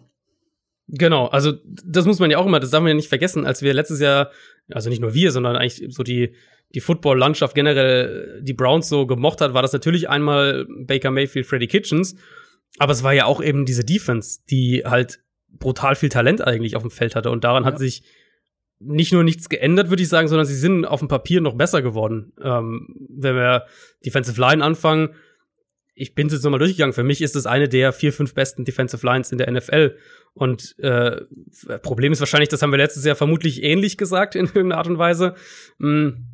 Genau, 0.87 1.27
also 1.27 1.53
das 1.85 2.05
muss 2.05 2.19
man 2.19 2.31
ja 2.31 2.37
auch 2.37 2.45
immer, 2.45 2.59
das 2.59 2.71
darf 2.71 2.81
man 2.81 2.89
ja 2.89 2.95
nicht 2.95 3.07
vergessen, 3.07 3.45
als 3.45 3.61
wir 3.61 3.73
letztes 3.73 4.01
Jahr, 4.01 4.29
also 4.69 4.89
nicht 4.89 5.01
nur 5.01 5.13
wir, 5.13 5.31
sondern 5.31 5.55
eigentlich 5.55 5.93
so 5.93 6.03
die 6.03 6.33
die 6.73 6.79
Football-Landschaft 6.79 7.53
generell 7.53 8.39
die 8.41 8.53
Browns 8.53 8.87
so 8.87 9.05
gemocht 9.05 9.41
hat, 9.41 9.53
war 9.53 9.61
das 9.61 9.73
natürlich 9.73 10.09
einmal 10.09 10.65
Baker 10.69 11.11
Mayfield, 11.11 11.45
Freddie 11.45 11.67
Kitchens, 11.67 12.15
aber 12.77 12.93
es 12.93 13.03
war 13.03 13.13
ja 13.13 13.25
auch 13.25 13.43
eben 13.43 13.65
diese 13.65 13.83
Defense, 13.83 14.39
die 14.49 14.83
halt 14.85 15.19
brutal 15.49 15.95
viel 15.95 16.09
Talent 16.09 16.41
eigentlich 16.41 16.75
auf 16.77 16.83
dem 16.83 16.91
Feld 16.91 17.15
hatte 17.15 17.29
und 17.29 17.43
daran 17.43 17.63
ja. 17.63 17.67
hat 17.67 17.79
sich 17.79 18.03
nicht 18.79 19.13
nur 19.13 19.23
nichts 19.23 19.49
geändert, 19.49 19.89
würde 19.89 20.01
ich 20.01 20.09
sagen, 20.09 20.27
sondern 20.27 20.47
sie 20.47 20.55
sind 20.55 20.85
auf 20.85 20.99
dem 20.99 21.07
Papier 21.07 21.41
noch 21.41 21.55
besser 21.55 21.81
geworden. 21.81 22.33
Ähm, 22.41 22.87
wenn 23.09 23.35
wir 23.35 23.65
Defensive 24.03 24.39
Line 24.39 24.63
anfangen, 24.63 25.09
ich 26.01 26.15
bin 26.15 26.29
jetzt 26.29 26.43
nochmal 26.43 26.59
durchgegangen. 26.59 26.93
Für 26.93 27.03
mich 27.03 27.21
ist 27.21 27.35
es 27.35 27.45
eine 27.45 27.69
der 27.69 27.93
vier, 27.93 28.11
fünf 28.11 28.33
besten 28.33 28.65
Defensive 28.65 29.05
Lines 29.05 29.31
in 29.31 29.37
der 29.37 29.51
NFL. 29.51 29.95
Und 30.33 30.75
äh, 30.79 31.21
Problem 31.83 32.11
ist 32.11 32.19
wahrscheinlich, 32.19 32.49
das 32.49 32.63
haben 32.63 32.71
wir 32.71 32.77
letztes 32.77 33.05
Jahr 33.05 33.15
vermutlich 33.15 33.61
ähnlich 33.61 33.97
gesagt 33.97 34.35
in 34.35 34.45
irgendeiner 34.45 34.77
Art 34.77 34.87
und 34.87 34.97
Weise. 34.97 35.35
Mhm. 35.77 36.25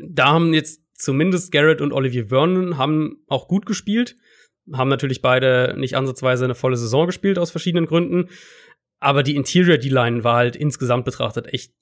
Da 0.00 0.28
haben 0.28 0.54
jetzt 0.54 0.80
zumindest 0.94 1.52
Garrett 1.52 1.82
und 1.82 1.92
Olivier 1.92 2.28
Vernon 2.28 2.78
haben 2.78 3.18
auch 3.26 3.48
gut 3.48 3.66
gespielt, 3.66 4.16
haben 4.72 4.88
natürlich 4.88 5.20
beide 5.20 5.74
nicht 5.76 5.94
ansatzweise 5.94 6.44
eine 6.44 6.54
volle 6.54 6.76
Saison 6.76 7.06
gespielt 7.06 7.38
aus 7.38 7.50
verschiedenen 7.50 7.86
Gründen. 7.86 8.30
Aber 8.98 9.22
die 9.22 9.36
Interior 9.36 9.76
D-Line 9.76 10.24
war 10.24 10.36
halt 10.36 10.56
insgesamt 10.56 11.04
betrachtet 11.04 11.52
echt 11.52 11.74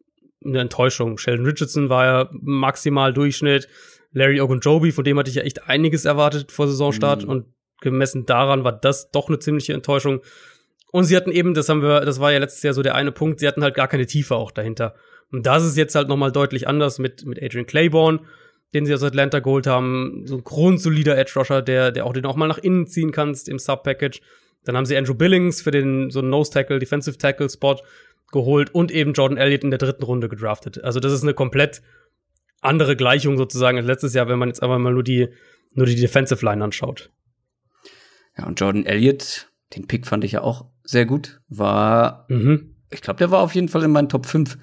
eine 0.44 0.60
Enttäuschung. 0.60 1.16
Sheldon 1.18 1.46
Richardson 1.46 1.90
war 1.90 2.04
ja 2.04 2.30
maximal 2.32 3.12
Durchschnitt. 3.12 3.68
Larry 4.12 4.40
Ogunjobi, 4.40 4.92
von 4.92 5.04
dem 5.04 5.18
hatte 5.18 5.30
ich 5.30 5.36
ja 5.36 5.42
echt 5.42 5.68
einiges 5.68 6.04
erwartet 6.04 6.52
vor 6.52 6.66
Saisonstart. 6.66 7.24
Mhm. 7.24 7.28
Und 7.28 7.46
gemessen 7.80 8.26
daran 8.26 8.64
war 8.64 8.72
das 8.72 9.10
doch 9.10 9.28
eine 9.28 9.38
ziemliche 9.38 9.72
Enttäuschung. 9.72 10.20
Und 10.92 11.04
sie 11.04 11.16
hatten 11.16 11.30
eben, 11.30 11.54
das 11.54 11.68
haben 11.68 11.82
wir, 11.82 12.00
das 12.00 12.20
war 12.20 12.32
ja 12.32 12.38
letztes 12.38 12.62
Jahr 12.62 12.74
so 12.74 12.82
der 12.82 12.94
eine 12.94 13.12
Punkt, 13.12 13.40
sie 13.40 13.46
hatten 13.46 13.62
halt 13.62 13.74
gar 13.74 13.88
keine 13.88 14.06
Tiefe 14.06 14.34
auch 14.34 14.50
dahinter. 14.50 14.94
Und 15.30 15.46
das 15.46 15.64
ist 15.64 15.76
jetzt 15.76 15.94
halt 15.94 16.08
nochmal 16.08 16.32
deutlich 16.32 16.66
anders 16.66 16.98
mit, 16.98 17.24
mit 17.24 17.40
Adrian 17.40 17.66
Claiborne, 17.66 18.20
den 18.74 18.86
sie 18.86 18.94
aus 18.94 19.02
Atlanta 19.02 19.38
geholt 19.38 19.66
haben. 19.66 20.22
So 20.26 20.36
ein 20.36 20.44
grundsolider 20.44 21.16
Edge 21.16 21.32
Rusher, 21.36 21.62
der, 21.62 21.92
der 21.92 22.06
auch 22.06 22.12
den 22.12 22.26
auch 22.26 22.36
mal 22.36 22.48
nach 22.48 22.58
innen 22.58 22.86
ziehen 22.86 23.12
kannst 23.12 23.48
im 23.48 23.60
Sub-Package. 23.60 24.20
Dann 24.64 24.76
haben 24.76 24.86
sie 24.86 24.96
Andrew 24.96 25.14
Billings 25.14 25.62
für 25.62 25.70
den 25.70 26.10
so 26.10 26.18
einen 26.18 26.30
Nose-Tackle, 26.30 26.80
Defensive 26.80 27.16
Tackle-Spot 27.16 27.76
geholt 28.32 28.74
und 28.74 28.90
eben 28.90 29.12
Jordan 29.12 29.38
Elliott 29.38 29.64
in 29.64 29.70
der 29.70 29.78
dritten 29.78 30.02
Runde 30.02 30.28
gedraftet. 30.28 30.82
Also 30.82 31.00
das 31.00 31.12
ist 31.12 31.22
eine 31.22 31.34
komplett 31.34 31.82
andere 32.60 32.96
Gleichung 32.96 33.36
sozusagen 33.36 33.78
als 33.78 33.86
letztes 33.86 34.14
Jahr, 34.14 34.28
wenn 34.28 34.38
man 34.38 34.48
jetzt 34.48 34.62
einfach 34.62 34.78
mal 34.78 34.92
nur 34.92 35.02
die, 35.02 35.28
nur 35.72 35.86
die 35.86 35.96
Defensive 35.96 36.44
Line 36.44 36.62
anschaut. 36.62 37.10
Ja, 38.36 38.46
und 38.46 38.60
Jordan 38.60 38.86
Elliott, 38.86 39.50
den 39.74 39.86
Pick 39.86 40.06
fand 40.06 40.24
ich 40.24 40.32
ja 40.32 40.42
auch 40.42 40.66
sehr 40.84 41.06
gut. 41.06 41.40
War, 41.48 42.26
mhm. 42.28 42.76
ich 42.90 43.00
glaube, 43.00 43.18
der 43.18 43.30
war 43.30 43.40
auf 43.40 43.54
jeden 43.54 43.68
Fall 43.68 43.84
in 43.84 43.90
meinen 43.90 44.08
Top 44.08 44.26
5 44.26 44.58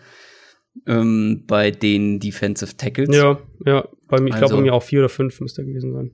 ähm, 0.85 1.43
bei 1.47 1.71
den 1.71 2.19
Defensive 2.19 2.77
Tackles. 2.77 3.15
Ja, 3.15 3.39
ja. 3.65 3.87
Bei 4.07 4.19
mir, 4.19 4.29
ich 4.29 4.35
glaube, 4.35 4.45
also, 4.45 4.55
bei 4.57 4.61
mir 4.61 4.73
auch 4.73 4.83
vier 4.83 4.99
oder 4.99 5.09
fünf 5.09 5.39
müsste 5.41 5.61
er 5.61 5.65
gewesen 5.65 5.93
sein. 5.93 6.11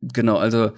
Genau, 0.00 0.36
also 0.36 0.72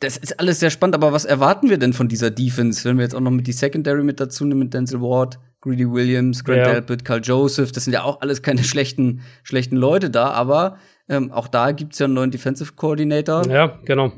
das 0.00 0.16
ist 0.16 0.38
alles 0.38 0.60
sehr 0.60 0.70
spannend, 0.70 0.94
aber 0.94 1.12
was 1.12 1.24
erwarten 1.24 1.70
wir 1.70 1.78
denn 1.78 1.92
von 1.92 2.08
dieser 2.08 2.30
Defense, 2.30 2.88
wenn 2.88 2.96
wir 2.96 3.02
jetzt 3.02 3.14
auch 3.14 3.20
noch 3.20 3.30
mit 3.30 3.46
die 3.46 3.52
Secondary 3.52 4.04
mit 4.04 4.20
dazu 4.20 4.44
nehmen, 4.44 4.60
mit 4.60 4.74
Denzel 4.74 5.00
Ward, 5.00 5.40
Greedy 5.60 5.90
Williams, 5.90 6.44
Grant 6.44 6.58
ja. 6.58 6.72
Delpit, 6.72 7.04
Carl 7.04 7.20
Joseph, 7.22 7.72
das 7.72 7.84
sind 7.84 7.92
ja 7.92 8.04
auch 8.04 8.20
alles 8.20 8.42
keine 8.42 8.62
schlechten, 8.64 9.22
schlechten 9.42 9.76
Leute 9.76 10.10
da, 10.10 10.30
aber 10.30 10.78
ähm, 11.08 11.32
auch 11.32 11.48
da 11.48 11.72
gibt's 11.72 11.98
ja 11.98 12.04
einen 12.04 12.14
neuen 12.14 12.30
Defensive 12.30 12.74
Coordinator. 12.74 13.46
Ja, 13.48 13.78
genau. 13.84 14.12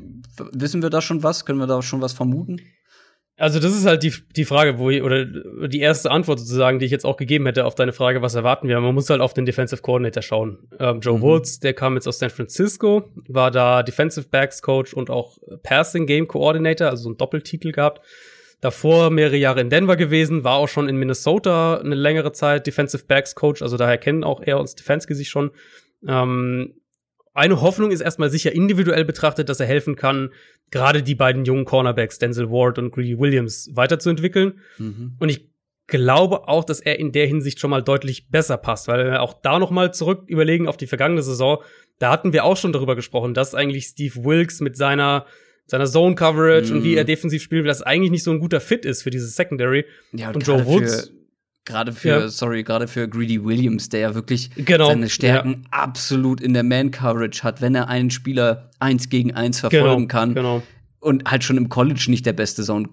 Wissen 0.53 0.81
wir 0.81 0.89
da 0.89 1.01
schon 1.01 1.23
was? 1.23 1.45
Können 1.45 1.59
wir 1.59 1.67
da 1.67 1.81
schon 1.81 2.01
was 2.01 2.13
vermuten? 2.13 2.61
Also 3.37 3.59
das 3.59 3.75
ist 3.75 3.87
halt 3.87 4.03
die, 4.03 4.13
die 4.35 4.45
Frage, 4.45 4.77
wo 4.77 4.91
ich, 4.91 5.01
oder 5.01 5.25
die 5.25 5.79
erste 5.79 6.11
Antwort 6.11 6.37
sozusagen, 6.37 6.77
die 6.77 6.85
ich 6.85 6.91
jetzt 6.91 7.05
auch 7.05 7.17
gegeben 7.17 7.47
hätte 7.47 7.65
auf 7.65 7.73
deine 7.73 7.91
Frage, 7.91 8.21
was 8.21 8.35
erwarten 8.35 8.67
wir? 8.67 8.79
Man 8.79 8.93
muss 8.93 9.09
halt 9.09 9.19
auf 9.19 9.33
den 9.33 9.47
Defensive 9.47 9.81
Coordinator 9.81 10.21
schauen. 10.21 10.59
Ähm, 10.77 10.99
Joe 10.99 11.17
mhm. 11.17 11.21
Woods, 11.23 11.59
der 11.59 11.73
kam 11.73 11.95
jetzt 11.95 12.07
aus 12.07 12.19
San 12.19 12.29
Francisco, 12.29 13.09
war 13.27 13.49
da 13.49 13.81
Defensive 13.81 14.27
Backs 14.29 14.61
Coach 14.61 14.93
und 14.93 15.09
auch 15.09 15.39
Passing 15.63 16.05
Game 16.05 16.27
Coordinator, 16.27 16.89
also 16.89 17.03
so 17.03 17.09
einen 17.09 17.17
Doppeltitel 17.17 17.71
gehabt. 17.71 18.01
Davor 18.61 19.09
mehrere 19.09 19.37
Jahre 19.37 19.59
in 19.59 19.69
Denver 19.69 19.95
gewesen, 19.95 20.43
war 20.43 20.55
auch 20.55 20.67
schon 20.67 20.87
in 20.87 20.95
Minnesota 20.95 21.77
eine 21.77 21.95
längere 21.95 22.31
Zeit 22.31 22.67
Defensive 22.67 23.05
Backs 23.05 23.35
Coach, 23.35 23.61
also 23.61 23.75
daher 23.75 23.97
kennen 23.97 24.23
auch 24.23 24.41
er 24.41 24.59
und 24.59 24.67
Stefanski 24.67 25.15
sich 25.15 25.29
schon. 25.29 25.51
Ähm, 26.07 26.75
eine 27.33 27.61
Hoffnung 27.61 27.91
ist 27.91 28.01
erstmal 28.01 28.29
sicher 28.29 28.51
individuell 28.51 29.03
betrachtet, 29.03 29.49
dass 29.49 29.59
er 29.59 29.65
helfen 29.65 29.95
kann, 29.95 30.29
gerade 30.69 31.01
die 31.01 31.15
beiden 31.15 31.43
jungen 31.45 31.65
Cornerbacks, 31.65 32.19
Denzel 32.19 32.51
Ward 32.51 32.77
und 32.77 32.91
Greedy 32.91 33.17
Williams, 33.17 33.69
weiterzuentwickeln. 33.73 34.59
Mhm. 34.77 35.15
Und 35.19 35.29
ich 35.29 35.49
glaube 35.87 36.47
auch, 36.47 36.63
dass 36.63 36.79
er 36.79 36.99
in 36.99 37.11
der 37.11 37.27
Hinsicht 37.27 37.59
schon 37.59 37.69
mal 37.69 37.81
deutlich 37.81 38.29
besser 38.29 38.57
passt, 38.57 38.87
weil 38.87 39.05
wir 39.05 39.21
auch 39.21 39.33
da 39.41 39.59
noch 39.59 39.71
mal 39.71 39.93
zurück 39.93 40.23
überlegen 40.27 40.67
auf 40.67 40.77
die 40.77 40.87
vergangene 40.87 41.23
Saison, 41.23 41.63
da 41.99 42.11
hatten 42.11 42.33
wir 42.33 42.45
auch 42.45 42.57
schon 42.57 42.73
darüber 42.73 42.95
gesprochen, 42.95 43.33
dass 43.33 43.55
eigentlich 43.55 43.85
Steve 43.85 44.23
Wilkes 44.23 44.61
mit 44.61 44.77
seiner 44.77 45.25
seiner 45.71 45.85
Zone 45.85 46.15
Coverage 46.15 46.69
mhm. 46.69 46.77
und 46.77 46.83
wie 46.83 46.95
er 46.95 47.05
defensiv 47.05 47.41
spielt, 47.41 47.65
dass 47.65 47.81
eigentlich 47.81 48.11
nicht 48.11 48.23
so 48.23 48.31
ein 48.31 48.39
guter 48.39 48.59
Fit 48.59 48.83
ist 48.83 49.03
für 49.03 49.09
dieses 49.09 49.37
Secondary. 49.37 49.85
Ja, 50.11 50.27
und, 50.27 50.35
und 50.35 50.47
Joe 50.47 50.65
Woods 50.65 51.13
Gerade 51.63 51.93
für, 51.93 52.07
ja. 52.09 52.27
sorry, 52.27 52.63
gerade 52.63 52.87
für 52.87 53.07
Greedy 53.07 53.45
Williams, 53.45 53.87
der 53.87 53.99
ja 53.99 54.15
wirklich 54.15 54.49
genau. 54.55 54.87
seine 54.87 55.09
Stärken 55.09 55.61
ja. 55.63 55.69
absolut 55.69 56.41
in 56.41 56.53
der 56.53 56.63
Man-Coverage 56.63 57.43
hat, 57.43 57.61
wenn 57.61 57.75
er 57.75 57.87
einen 57.87 58.09
Spieler 58.09 58.71
eins 58.79 59.09
gegen 59.09 59.33
eins 59.33 59.59
verfolgen 59.59 60.07
genau. 60.07 60.19
kann. 60.19 60.33
Genau. 60.33 60.63
Und 60.99 61.29
halt 61.29 61.43
schon 61.43 61.57
im 61.57 61.69
College 61.69 62.07
nicht 62.09 62.25
der 62.25 62.33
beste 62.33 62.63
Zone 62.63 62.89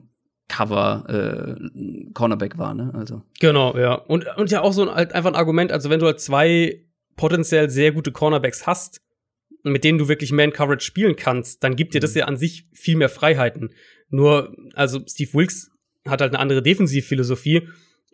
Cover 0.48 1.04
äh, 1.08 2.12
Cornerback 2.12 2.58
war, 2.58 2.74
ne? 2.74 2.92
Also. 2.94 3.22
Genau, 3.40 3.76
ja. 3.76 3.94
Und, 3.94 4.26
und 4.36 4.50
ja 4.50 4.60
auch 4.60 4.74
so 4.74 4.88
ein, 4.88 4.94
halt 4.94 5.14
einfach 5.14 5.30
ein 5.30 5.36
Argument, 5.36 5.72
also 5.72 5.88
wenn 5.88 5.98
du 5.98 6.06
halt 6.06 6.20
zwei 6.20 6.84
potenziell 7.16 7.70
sehr 7.70 7.92
gute 7.92 8.12
Cornerbacks 8.12 8.66
hast, 8.66 9.00
mit 9.62 9.84
denen 9.84 9.98
du 9.98 10.08
wirklich 10.08 10.32
Man-Coverage 10.32 10.84
spielen 10.84 11.16
kannst, 11.16 11.64
dann 11.64 11.76
gibt 11.76 11.94
dir 11.94 12.00
das 12.00 12.14
mhm. 12.14 12.18
ja 12.18 12.24
an 12.26 12.36
sich 12.36 12.66
viel 12.72 12.96
mehr 12.96 13.08
Freiheiten. 13.08 13.74
Nur, 14.10 14.56
also 14.74 15.00
Steve 15.06 15.34
Wilkes 15.34 15.70
hat 16.06 16.20
halt 16.20 16.32
eine 16.32 16.40
andere 16.40 16.62
Defensivphilosophie 16.62 17.68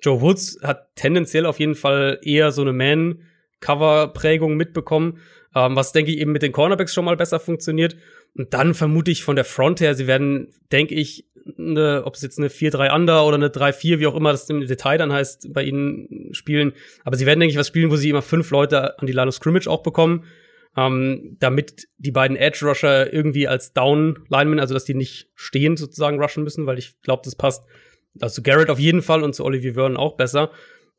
Joe 0.04 0.20
Woods 0.20 0.58
hat 0.62 0.94
tendenziell 0.96 1.46
auf 1.46 1.58
jeden 1.58 1.74
Fall 1.74 2.20
eher 2.22 2.52
so 2.52 2.60
eine 2.60 2.74
Man-Cover-Prägung 2.74 4.54
mitbekommen, 4.54 5.18
ähm, 5.54 5.76
was, 5.76 5.92
denke 5.92 6.10
ich, 6.10 6.18
eben 6.18 6.32
mit 6.32 6.42
den 6.42 6.52
Cornerbacks 6.52 6.92
schon 6.92 7.06
mal 7.06 7.16
besser 7.16 7.40
funktioniert. 7.40 7.96
Und 8.36 8.52
dann 8.52 8.74
vermute 8.74 9.10
ich 9.10 9.24
von 9.24 9.36
der 9.36 9.46
Front 9.46 9.80
her, 9.80 9.94
sie 9.94 10.06
werden, 10.06 10.48
denke 10.70 10.94
ich, 10.94 11.26
eine, 11.58 12.02
ob 12.04 12.14
es 12.14 12.22
jetzt 12.22 12.38
eine 12.38 12.48
4-3 12.48 12.94
Under 12.94 13.26
oder 13.26 13.36
eine 13.36 13.48
3-4, 13.48 13.98
wie 13.98 14.06
auch 14.06 14.14
immer 14.14 14.32
das 14.32 14.48
im 14.50 14.66
Detail 14.66 14.98
dann 14.98 15.12
heißt, 15.12 15.52
bei 15.52 15.62
ihnen 15.62 16.34
spielen. 16.34 16.72
Aber 17.04 17.16
sie 17.16 17.26
werden, 17.26 17.40
denke 17.40 17.52
ich, 17.52 17.58
was 17.58 17.68
spielen, 17.68 17.90
wo 17.90 17.96
sie 17.96 18.10
immer 18.10 18.22
fünf 18.22 18.50
Leute 18.50 18.98
an 18.98 19.06
die 19.06 19.12
Line 19.12 19.28
of 19.28 19.34
Scrimmage 19.34 19.68
auch 19.68 19.82
bekommen, 19.82 20.24
ähm, 20.76 21.36
damit 21.40 21.86
die 21.98 22.10
beiden 22.10 22.36
Edge 22.36 22.66
Rusher 22.66 23.12
irgendwie 23.12 23.46
als 23.46 23.72
Down 23.72 24.24
Linemen, 24.28 24.60
also 24.60 24.74
dass 24.74 24.84
die 24.84 24.94
nicht 24.94 25.30
stehend 25.34 25.78
sozusagen 25.78 26.20
rushen 26.20 26.44
müssen, 26.44 26.66
weil 26.66 26.78
ich 26.78 27.00
glaube, 27.02 27.22
das 27.24 27.36
passt 27.36 27.64
also 28.20 28.36
zu 28.36 28.42
Garrett 28.42 28.70
auf 28.70 28.78
jeden 28.78 29.02
Fall 29.02 29.22
und 29.22 29.34
zu 29.34 29.44
Olivier 29.44 29.74
Vernon 29.74 29.96
auch 29.96 30.16
besser. 30.16 30.50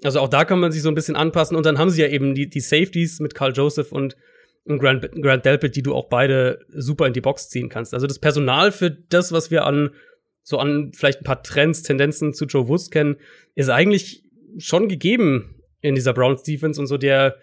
Also 0.04 0.20
auch 0.20 0.28
da 0.28 0.46
kann 0.46 0.60
man 0.60 0.72
sich 0.72 0.82
so 0.82 0.90
ein 0.90 0.96
bisschen 0.96 1.16
anpassen. 1.16 1.56
Und 1.56 1.66
dann 1.66 1.78
haben 1.78 1.90
sie 1.90 2.02
ja 2.02 2.08
eben 2.08 2.36
die, 2.36 2.50
die 2.50 2.60
Safeties 2.60 3.20
mit 3.20 3.36
Carl 3.36 3.54
Joseph 3.54 3.92
und, 3.92 4.18
und 4.66 4.80
Grant, 4.80 5.10
Grant 5.22 5.46
Delpit, 5.46 5.76
die 5.76 5.82
du 5.82 5.94
auch 5.94 6.10
beide 6.10 6.66
super 6.70 7.08
in 7.08 7.14
die 7.14 7.22
Box 7.22 7.50
ziehen 7.50 7.70
kannst. 7.70 7.94
Also 7.94 8.08
das 8.08 8.20
Personal 8.20 8.72
für 8.72 8.92
das, 8.92 9.32
was 9.32 9.52
wir 9.52 9.66
an 9.66 9.92
so 10.44 10.60
an 10.60 10.92
vielleicht 10.94 11.22
ein 11.22 11.24
paar 11.24 11.42
Trends, 11.42 11.82
Tendenzen 11.82 12.34
zu 12.34 12.46
Joe 12.46 12.68
Woods 12.68 12.92
kennen, 12.92 13.16
ist 13.56 13.70
eigentlich 13.70 14.24
schon 14.60 14.88
gegeben 14.88 15.56
in 15.82 15.96
dieser 15.96 16.14
Browns 16.14 16.44
Defense 16.44 16.80
und 16.80 16.86
so 16.86 16.98
der, 16.98 17.38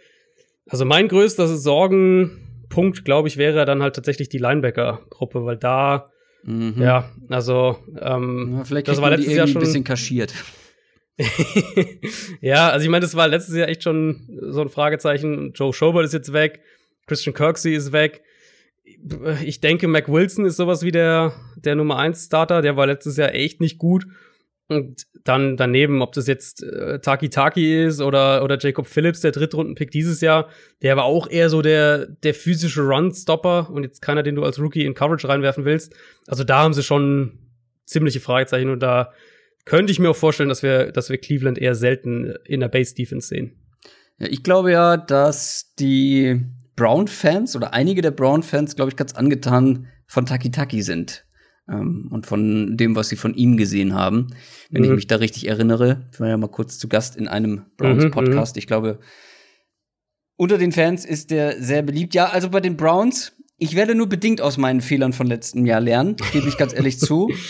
also 0.69 0.85
mein 0.85 1.09
größter 1.09 1.47
Sorgenpunkt, 1.49 3.05
glaube 3.05 3.29
ich, 3.29 3.37
wäre 3.37 3.65
dann 3.65 3.83
halt 3.83 3.97
tatsächlich 3.97 4.29
die 4.29 4.39
Linebacker-Gruppe, 4.39 5.45
weil 5.45 5.57
da 5.57 6.13
Mhm. 6.45 6.75
Ja, 6.79 7.11
also 7.29 7.79
ähm, 8.01 8.55
ja, 8.57 8.65
vielleicht 8.65 8.89
das 8.89 9.01
war 9.01 9.11
letztes 9.11 9.35
Jahr 9.35 9.47
schon 9.47 9.59
ein 9.59 9.65
bisschen 9.65 9.85
kaschiert. 9.85 10.35
ja, 12.41 12.71
also 12.71 12.85
ich 12.85 12.91
meine, 12.91 13.03
das 13.03 13.15
war 13.15 13.29
letztes 13.29 13.55
Jahr 13.55 13.69
echt 13.69 13.83
schon 13.83 14.41
so 14.51 14.63
ein 14.63 14.69
Fragezeichen. 14.69 15.53
Joe 15.55 15.73
Schobert 15.73 16.05
ist 16.05 16.15
jetzt 16.15 16.33
weg, 16.33 16.61
Christian 17.07 17.35
Kirksey 17.35 17.75
ist 17.75 17.93
weg. 17.93 18.23
Ich 19.45 19.61
denke, 19.61 19.87
Mac 19.87 20.09
Wilson 20.09 20.45
ist 20.45 20.57
sowas 20.57 20.83
wie 20.83 20.91
der, 20.91 21.33
der 21.57 21.77
Nummer 21.77 21.99
1 21.99 22.27
Starter, 22.27 22.63
der 22.63 22.77
war 22.77 22.87
letztes 22.87 23.17
Jahr 23.17 23.35
echt 23.35 23.61
nicht 23.61 23.79
gut. 23.79 24.07
Und 24.69 25.07
dann 25.25 25.57
daneben, 25.57 26.03
ob 26.03 26.13
das 26.13 26.27
jetzt 26.27 26.63
äh, 26.63 26.99
Taki 27.01 27.31
Taki 27.31 27.85
ist 27.85 28.01
oder, 28.01 28.43
oder 28.43 28.59
Jacob 28.59 28.87
Phillips, 28.87 29.21
der 29.21 29.33
Drittrunden-Pick 29.33 29.91
dieses 29.91 30.21
Jahr, 30.21 30.49
der 30.83 30.97
war 30.97 31.05
auch 31.05 31.29
eher 31.29 31.51
so 31.51 31.63
der, 31.63 32.07
der 32.07 32.35
physische 32.35 32.83
Run-Stopper 32.83 33.71
und 33.71 33.83
jetzt 33.83 34.01
keiner, 34.01 34.23
den 34.23 34.35
du 34.35 34.45
als 34.45 34.59
Rookie 34.59 34.85
in 34.85 34.95
Coverage 34.95 35.29
reinwerfen 35.29 35.65
willst. 35.65 35.95
Also 36.27 36.45
da 36.45 36.61
haben 36.63 36.75
sie 36.75 36.83
schon 36.83 37.39
ziemliche 37.85 38.21
Fragezeichen 38.21 38.71
und 38.71 38.81
da 38.81 39.13
könnte 39.65 39.93
ich 39.93 39.99
mir 39.99 40.11
auch 40.11 40.17
vorstellen, 40.17 40.49
dass 40.49 40.63
wir, 40.63 40.91
dass 40.93 41.11
wir 41.11 41.19
Cleveland 41.19 41.59
eher 41.59 41.75
selten 41.75 42.35
in 42.45 42.61
der 42.61 42.69
Base-Defense 42.69 43.29
sehen. 43.29 43.57
Ja, 44.19 44.29
ich 44.29 44.43
glaube 44.43 44.73
ja, 44.73 44.97
dass 44.97 45.75
die 45.79 46.41
Brown-Fans 46.77 47.55
oder 47.55 47.73
einige 47.75 48.03
der 48.03 48.11
Brown-Fans, 48.11 48.75
glaube 48.77 48.91
ich, 48.91 48.97
ganz 48.97 49.13
angetan 49.15 49.89
von 50.07 50.27
Taki 50.27 50.51
Taki 50.51 50.83
sind 50.83 51.25
ähm, 51.73 52.09
und 52.11 52.27
von 52.27 52.77
dem, 52.77 52.95
was 52.95 53.09
sie 53.09 53.17
von 53.17 53.35
ihm 53.35 53.57
gesehen 53.57 53.95
haben. 53.95 54.29
Wenn 54.71 54.83
mhm. 54.83 54.91
ich 54.91 54.95
mich 54.97 55.07
da 55.07 55.17
richtig 55.17 55.49
erinnere, 55.49 56.09
ich 56.13 56.21
war 56.21 56.29
ja 56.29 56.37
mal 56.37 56.49
kurz 56.49 56.79
zu 56.79 56.89
Gast 56.89 57.17
in 57.17 57.29
einem 57.29 57.63
Browns-Podcast. 57.77 58.55
Mhm, 58.55 58.59
mhm. 58.59 58.61
ich 58.61 58.67
glaube, 58.67 58.99
unter 60.37 60.59
den 60.59 60.73
Fans 60.73 61.05
ist 61.05 61.31
der 61.31 61.61
sehr 61.63 61.83
beliebt. 61.83 62.15
Ja, 62.15 62.27
also 62.27 62.51
bei 62.51 62.61
den 62.61 62.77
Browns, 62.77 63.33
ich 63.59 63.77
werde 63.77 63.95
nur 63.95 64.09
bedingt 64.09 64.41
aus 64.41 64.59
meinen 64.59 64.81
Fehlern 64.81 65.13
von 65.13 65.27
letztem 65.27 65.67
Jahr 65.67 65.81
lernen, 65.81 66.17
gebe 66.33 66.49
ich 66.49 66.57
ganz 66.57 66.73
ehrlich 66.75 66.99
zu. 66.99 67.31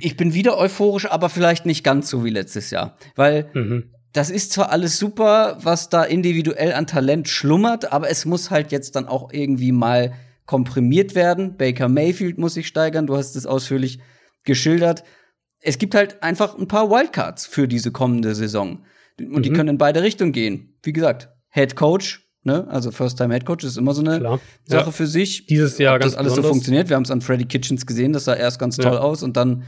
Ich 0.00 0.16
bin 0.16 0.32
wieder 0.32 0.56
euphorisch, 0.56 1.10
aber 1.10 1.28
vielleicht 1.28 1.66
nicht 1.66 1.82
ganz 1.82 2.08
so 2.08 2.24
wie 2.24 2.30
letztes 2.30 2.70
Jahr. 2.70 2.96
Weil 3.16 3.50
mhm. 3.52 3.90
das 4.12 4.30
ist 4.30 4.52
zwar 4.52 4.70
alles 4.70 4.96
super, 4.96 5.58
was 5.60 5.88
da 5.88 6.04
individuell 6.04 6.72
an 6.72 6.86
Talent 6.86 7.28
schlummert, 7.28 7.92
aber 7.92 8.08
es 8.08 8.24
muss 8.24 8.52
halt 8.52 8.70
jetzt 8.70 8.94
dann 8.94 9.08
auch 9.08 9.32
irgendwie 9.32 9.72
mal 9.72 10.12
komprimiert 10.48 11.14
werden. 11.14 11.56
Baker 11.58 11.88
Mayfield 11.88 12.38
muss 12.38 12.54
sich 12.54 12.66
steigern, 12.66 13.06
du 13.06 13.16
hast 13.16 13.36
es 13.36 13.46
ausführlich 13.46 14.00
geschildert. 14.44 15.04
Es 15.60 15.76
gibt 15.76 15.94
halt 15.94 16.22
einfach 16.22 16.56
ein 16.56 16.66
paar 16.66 16.90
Wildcards 16.90 17.46
für 17.46 17.68
diese 17.68 17.92
kommende 17.92 18.34
Saison. 18.34 18.82
Und 19.20 19.36
mhm. 19.36 19.42
die 19.42 19.52
können 19.52 19.68
in 19.68 19.78
beide 19.78 20.02
Richtungen 20.02 20.32
gehen. 20.32 20.78
Wie 20.82 20.94
gesagt, 20.94 21.28
Head 21.50 21.76
Coach, 21.76 22.26
ne? 22.44 22.66
Also 22.70 22.90
First-Time 22.90 23.34
Head 23.34 23.44
Coach 23.44 23.62
ist 23.62 23.76
immer 23.76 23.92
so 23.92 24.00
eine 24.00 24.20
Klar. 24.20 24.40
Sache 24.64 24.86
ja. 24.86 24.90
für 24.90 25.06
sich. 25.06 25.44
Dieses 25.46 25.76
Jahr 25.76 25.96
Ob 25.96 26.00
ganz 26.00 26.12
das 26.12 26.18
alles 26.18 26.32
besonders. 26.32 26.48
so 26.48 26.54
funktioniert. 26.54 26.88
Wir 26.88 26.96
haben 26.96 27.02
es 27.02 27.10
an 27.10 27.20
Freddy 27.20 27.44
Kitchens 27.44 27.84
gesehen, 27.84 28.14
das 28.14 28.24
sah 28.24 28.34
erst 28.34 28.58
ganz 28.58 28.76
toll 28.76 28.94
ja. 28.94 29.00
aus 29.00 29.22
und 29.22 29.36
dann 29.36 29.64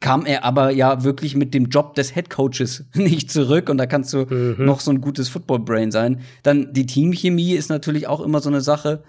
kam 0.00 0.24
er 0.24 0.44
aber 0.44 0.70
ja 0.70 1.04
wirklich 1.04 1.36
mit 1.36 1.52
dem 1.52 1.66
Job 1.66 1.94
des 1.96 2.14
Head 2.14 2.30
Coaches 2.30 2.86
nicht 2.94 3.30
zurück 3.30 3.68
und 3.68 3.76
da 3.76 3.84
kannst 3.84 4.14
du 4.14 4.24
mhm. 4.24 4.64
noch 4.64 4.80
so 4.80 4.90
ein 4.90 5.02
gutes 5.02 5.28
Football 5.28 5.60
Brain 5.60 5.90
sein. 5.90 6.22
Dann 6.42 6.72
die 6.72 6.86
Teamchemie 6.86 7.52
ist 7.52 7.68
natürlich 7.68 8.06
auch 8.06 8.22
immer 8.22 8.40
so 8.40 8.48
eine 8.48 8.62
Sache, 8.62 9.04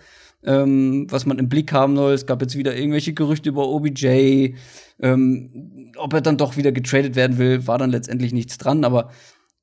ähm, 0.45 1.07
was 1.09 1.25
man 1.25 1.39
im 1.39 1.49
Blick 1.49 1.71
haben 1.73 1.95
soll. 1.95 2.13
Es 2.13 2.25
gab 2.25 2.41
jetzt 2.41 2.57
wieder 2.57 2.75
irgendwelche 2.75 3.13
Gerüchte 3.13 3.49
über 3.49 3.67
OBJ, 3.67 4.55
ähm, 4.99 5.91
ob 5.97 6.13
er 6.13 6.21
dann 6.21 6.37
doch 6.37 6.57
wieder 6.57 6.71
getradet 6.71 7.15
werden 7.15 7.37
will, 7.37 7.67
war 7.67 7.77
dann 7.77 7.89
letztendlich 7.89 8.33
nichts 8.33 8.57
dran. 8.57 8.83
Aber 8.83 9.09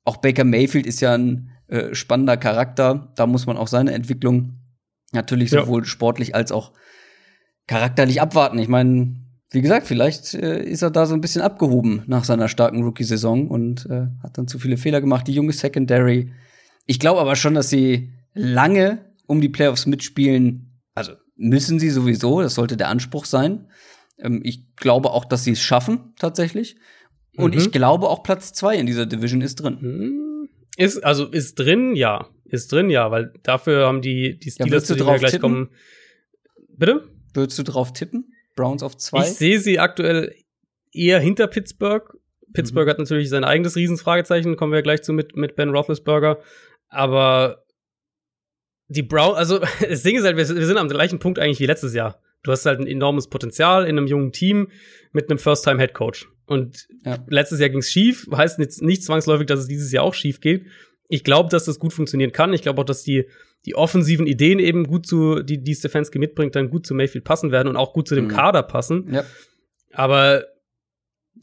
auch 0.03 0.17
Baker 0.17 0.43
Mayfield 0.43 0.85
ist 0.85 1.01
ja 1.01 1.13
ein 1.13 1.51
äh, 1.67 1.93
spannender 1.95 2.37
Charakter. 2.37 3.11
Da 3.15 3.27
muss 3.27 3.45
man 3.45 3.57
auch 3.57 3.67
seine 3.67 3.93
Entwicklung 3.93 4.59
natürlich 5.11 5.49
sowohl 5.51 5.81
ja. 5.81 5.85
sportlich 5.85 6.35
als 6.35 6.51
auch 6.51 6.71
charakterlich 7.67 8.21
abwarten. 8.21 8.59
Ich 8.59 8.67
meine, 8.67 9.15
wie 9.51 9.61
gesagt, 9.61 9.87
vielleicht 9.87 10.33
äh, 10.33 10.63
ist 10.63 10.81
er 10.81 10.91
da 10.91 11.05
so 11.05 11.13
ein 11.13 11.21
bisschen 11.21 11.41
abgehoben 11.41 12.03
nach 12.07 12.23
seiner 12.23 12.47
starken 12.47 12.83
Rookie-Saison 12.83 13.47
und 13.47 13.85
äh, 13.85 14.07
hat 14.21 14.37
dann 14.37 14.47
zu 14.47 14.59
viele 14.59 14.77
Fehler 14.77 14.99
gemacht. 14.99 15.27
Die 15.27 15.33
junge 15.33 15.53
Secondary. 15.53 16.31
Ich 16.85 16.99
glaube 16.99 17.21
aber 17.21 17.35
schon, 17.35 17.53
dass 17.53 17.69
sie 17.69 18.11
lange 18.33 18.99
um 19.27 19.41
die 19.41 19.49
Playoffs 19.49 19.85
mitspielen. 19.85 20.72
Müssen 21.35 21.79
sie 21.79 21.89
sowieso, 21.89 22.41
das 22.41 22.55
sollte 22.55 22.77
der 22.77 22.89
Anspruch 22.89 23.25
sein. 23.25 23.67
Ähm, 24.19 24.41
ich 24.43 24.75
glaube 24.75 25.11
auch, 25.11 25.25
dass 25.25 25.43
sie 25.43 25.51
es 25.51 25.61
schaffen, 25.61 26.13
tatsächlich. 26.19 26.75
Und 27.35 27.55
mhm. 27.55 27.61
ich 27.61 27.71
glaube 27.71 28.09
auch 28.09 28.23
Platz 28.23 28.53
zwei 28.53 28.75
in 28.75 28.85
dieser 28.85 29.05
Division 29.05 29.41
ist 29.41 29.55
drin. 29.55 29.77
Mhm. 29.81 30.49
Ist, 30.77 31.03
also 31.03 31.25
ist 31.25 31.55
drin, 31.55 31.95
ja. 31.95 32.29
Ist 32.45 32.71
drin, 32.71 32.89
ja, 32.89 33.09
weil 33.09 33.33
dafür 33.43 33.87
haben 33.87 34.01
die, 34.01 34.37
die 34.37 34.51
Steelers, 34.51 34.87
ja, 34.89 34.95
die 34.95 35.01
gleich 35.01 35.31
tippen? 35.31 35.41
kommen. 35.41 35.69
Bitte? 36.77 37.07
Würdest 37.33 37.57
du 37.57 37.63
drauf 37.63 37.93
tippen? 37.93 38.31
Browns 38.55 38.83
auf 38.83 38.97
zwei. 38.97 39.23
Ich 39.23 39.33
sehe 39.33 39.59
sie 39.59 39.79
aktuell 39.79 40.35
eher 40.91 41.19
hinter 41.19 41.47
Pittsburgh. 41.47 42.17
Pittsburgh 42.53 42.85
mhm. 42.85 42.91
hat 42.91 42.99
natürlich 42.99 43.29
sein 43.29 43.43
eigenes 43.43 43.75
Riesenfragezeichen, 43.75 44.55
kommen 44.55 44.71
wir 44.71 44.83
gleich 44.83 45.01
zu 45.01 45.13
mit, 45.13 45.35
mit 45.35 45.55
Ben 45.55 45.69
Roethlisberger. 45.69 46.39
Aber 46.89 47.62
die 48.95 49.03
Brown, 49.03 49.35
also 49.35 49.59
das 49.89 50.03
Ding 50.03 50.17
ist 50.17 50.23
halt, 50.23 50.37
wir, 50.37 50.47
wir 50.47 50.65
sind 50.65 50.77
am 50.77 50.89
gleichen 50.89 51.19
Punkt 51.19 51.39
eigentlich 51.39 51.59
wie 51.59 51.65
letztes 51.65 51.93
Jahr. 51.93 52.21
Du 52.43 52.51
hast 52.51 52.65
halt 52.65 52.79
ein 52.79 52.87
enormes 52.87 53.27
Potenzial 53.27 53.85
in 53.85 53.97
einem 53.97 54.07
jungen 54.07 54.31
Team 54.31 54.67
mit 55.11 55.29
einem 55.29 55.39
First-Time-Head-Coach. 55.39 56.27
Und 56.45 56.87
ja. 57.05 57.17
letztes 57.27 57.59
Jahr 57.59 57.69
ging's 57.69 57.89
schief, 57.89 58.27
heißt 58.33 58.59
nicht, 58.59 58.81
nicht 58.81 59.03
zwangsläufig, 59.03 59.47
dass 59.47 59.61
es 59.61 59.67
dieses 59.67 59.91
Jahr 59.93 60.03
auch 60.03 60.13
schief 60.13 60.41
geht. 60.41 60.65
Ich 61.07 61.23
glaube, 61.23 61.49
dass 61.49 61.65
das 61.65 61.79
gut 61.79 61.93
funktionieren 61.93 62.33
kann. 62.33 62.51
Ich 62.53 62.61
glaube 62.61 62.81
auch, 62.81 62.85
dass 62.85 63.03
die 63.03 63.27
die 63.65 63.75
offensiven 63.75 64.27
Ideen 64.27 64.59
eben 64.59 64.85
gut 64.85 65.05
zu, 65.07 65.41
die, 65.41 65.63
die 65.63 65.75
Stefanski 65.75 66.19
mitbringt, 66.19 66.55
dann 66.55 66.69
gut 66.69 66.85
zu 66.85 66.93
Mayfield 66.93 67.23
passen 67.23 67.51
werden 67.51 67.69
und 67.69 67.77
auch 67.77 67.93
gut 67.93 68.07
zu 68.07 68.15
dem 68.15 68.25
mhm. 68.25 68.29
Kader 68.29 68.63
passen. 68.63 69.13
Ja. 69.13 69.23
Aber 69.91 70.45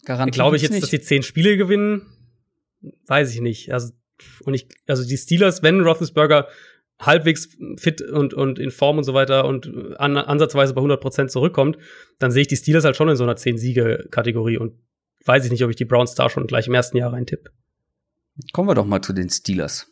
glaube 0.05 0.57
ich 0.57 0.62
jetzt, 0.62 0.72
nicht. 0.72 0.82
dass 0.82 0.90
die 0.90 1.01
zehn 1.01 1.22
Spiele 1.22 1.57
gewinnen, 1.57 2.03
weiß 3.07 3.32
ich 3.32 3.40
nicht. 3.40 3.72
Also, 3.72 3.92
und 4.44 4.55
ich, 4.55 4.68
also 4.86 5.07
die 5.07 5.16
Steelers, 5.16 5.62
wenn 5.62 5.80
Roethlisberger 5.80 6.48
halbwegs 7.01 7.48
fit 7.76 8.03
und, 8.03 8.34
und 8.34 8.59
in 8.59 8.70
Form 8.70 8.98
und 8.98 9.05
so 9.05 9.14
weiter 9.14 9.46
und 9.46 9.98
an, 9.98 10.16
ansatzweise 10.16 10.74
bei 10.74 10.80
100 10.80 11.01
Prozent 11.01 11.30
zurückkommt, 11.30 11.78
dann 12.18 12.30
sehe 12.30 12.42
ich 12.42 12.48
die 12.48 12.57
Steelers 12.57 12.84
halt 12.84 12.96
schon 12.96 13.09
in 13.09 13.16
so 13.16 13.24
einer 13.24 13.34
10-Siege-Kategorie 13.34 14.59
und 14.59 14.74
weiß 15.24 15.44
ich 15.44 15.51
nicht, 15.51 15.64
ob 15.64 15.70
ich 15.70 15.76
die 15.76 15.84
Browns 15.84 16.14
da 16.14 16.30
schon 16.30 16.46
gleich 16.46 16.66
im 16.66 16.74
ersten 16.74 16.96
Jahr 16.96 17.12
reintipp. 17.12 17.51
Kommen 18.53 18.68
wir 18.68 18.74
doch 18.74 18.86
mal 18.86 19.03
zu 19.03 19.12
den 19.12 19.30
Steelers. 19.30 19.88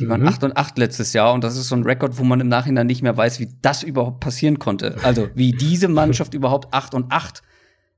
Die 0.00 0.08
waren 0.08 0.20
mhm. 0.20 0.28
8 0.28 0.44
und 0.44 0.56
8 0.56 0.78
letztes 0.78 1.12
Jahr 1.12 1.34
und 1.34 1.42
das 1.42 1.56
ist 1.56 1.68
so 1.68 1.74
ein 1.74 1.82
Rekord, 1.82 2.18
wo 2.18 2.24
man 2.24 2.40
im 2.40 2.48
Nachhinein 2.48 2.86
nicht 2.86 3.02
mehr 3.02 3.16
weiß, 3.16 3.40
wie 3.40 3.48
das 3.62 3.82
überhaupt 3.82 4.20
passieren 4.20 4.58
konnte. 4.58 4.96
Also, 5.02 5.28
wie 5.34 5.52
diese 5.52 5.88
Mannschaft 5.88 6.34
überhaupt 6.34 6.72
8 6.72 6.94
und 6.94 7.10
8, 7.10 7.42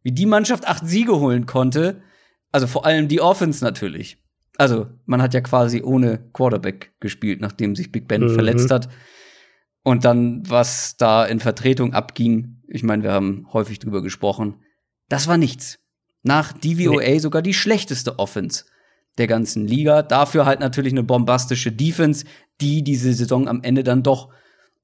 wie 0.03 0.13
die 0.13 0.27
Mannschaft 0.27 0.67
8 0.67 0.87
Siege 0.87 1.19
holen 1.19 1.47
konnte. 1.47 2.03
Also 2.53 2.67
vor 2.67 2.85
allem 2.85 3.09
die 3.09 3.21
Offense 3.21 3.65
natürlich. 3.65 4.20
Also, 4.61 4.89
man 5.07 5.23
hat 5.23 5.33
ja 5.33 5.41
quasi 5.41 5.83
ohne 5.83 6.19
Quarterback 6.35 6.93
gespielt, 7.01 7.41
nachdem 7.41 7.75
sich 7.75 7.91
Big 7.91 8.07
Ben 8.07 8.21
mhm. 8.21 8.35
verletzt 8.35 8.71
hat. 8.71 8.91
Und 9.83 10.05
dann, 10.05 10.43
was 10.47 10.99
da 10.99 11.25
in 11.25 11.41
Vertretung 11.41 11.95
abging, 11.95 12.61
ich 12.69 12.83
meine, 12.83 13.03
wir 13.03 13.11
haben 13.11 13.47
häufig 13.55 13.79
drüber 13.79 14.03
gesprochen, 14.03 14.57
das 15.09 15.29
war 15.29 15.39
nichts. 15.39 15.79
Nach 16.23 16.53
DVOA 16.53 17.01
nee. 17.01 17.19
sogar 17.21 17.41
die 17.41 17.55
schlechteste 17.55 18.19
Offense 18.19 18.67
der 19.17 19.27
ganzen 19.27 19.67
Liga. 19.67 20.03
Dafür 20.03 20.45
halt 20.45 20.61
natürlich 20.61 20.93
eine 20.93 21.05
bombastische 21.05 21.73
Defense, 21.73 22.27
die 22.61 22.85
diese 22.85 23.15
Saison 23.15 23.49
am 23.49 23.63
Ende 23.63 23.83
dann 23.83 24.03
doch 24.03 24.29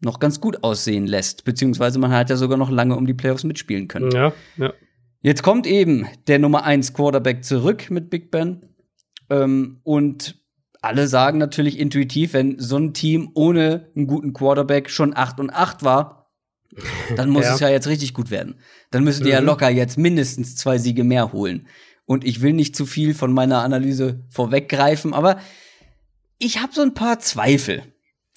noch 0.00 0.20
ganz 0.20 0.40
gut 0.40 0.64
aussehen 0.64 1.06
lässt. 1.06 1.44
Beziehungsweise 1.44 1.98
man 1.98 2.12
hat 2.12 2.30
ja 2.30 2.36
sogar 2.36 2.56
noch 2.56 2.70
lange 2.70 2.96
um 2.96 3.06
die 3.06 3.12
Playoffs 3.12 3.44
mitspielen 3.44 3.88
können. 3.88 4.10
Ja, 4.10 4.32
ja. 4.56 4.72
Jetzt 5.20 5.42
kommt 5.42 5.66
eben 5.66 6.06
der 6.28 6.38
Nummer 6.38 6.64
1 6.64 6.94
Quarterback 6.94 7.44
zurück 7.44 7.90
mit 7.90 8.08
Big 8.08 8.30
Ben. 8.30 8.62
Ähm, 9.30 9.80
und 9.82 10.36
alle 10.82 11.08
sagen 11.08 11.38
natürlich 11.38 11.78
intuitiv, 11.78 12.32
wenn 12.32 12.58
so 12.58 12.76
ein 12.76 12.94
Team 12.94 13.30
ohne 13.34 13.90
einen 13.96 14.06
guten 14.06 14.32
Quarterback 14.32 14.90
schon 14.90 15.16
8 15.16 15.40
und 15.40 15.50
8 15.50 15.82
war, 15.82 16.30
dann 17.16 17.30
muss 17.30 17.44
ja. 17.46 17.54
es 17.54 17.60
ja 17.60 17.68
jetzt 17.68 17.88
richtig 17.88 18.14
gut 18.14 18.30
werden. 18.30 18.60
Dann 18.90 19.04
müssen 19.04 19.24
die 19.24 19.30
mhm. 19.30 19.34
ja 19.34 19.40
locker 19.40 19.68
jetzt 19.68 19.98
mindestens 19.98 20.56
zwei 20.56 20.78
Siege 20.78 21.04
mehr 21.04 21.32
holen 21.32 21.66
und 22.06 22.24
ich 22.24 22.40
will 22.40 22.52
nicht 22.52 22.76
zu 22.76 22.86
viel 22.86 23.14
von 23.14 23.32
meiner 23.32 23.62
Analyse 23.62 24.24
vorweggreifen, 24.30 25.12
aber 25.12 25.38
ich 26.38 26.60
habe 26.62 26.72
so 26.72 26.82
ein 26.82 26.94
paar 26.94 27.18
Zweifel. 27.18 27.82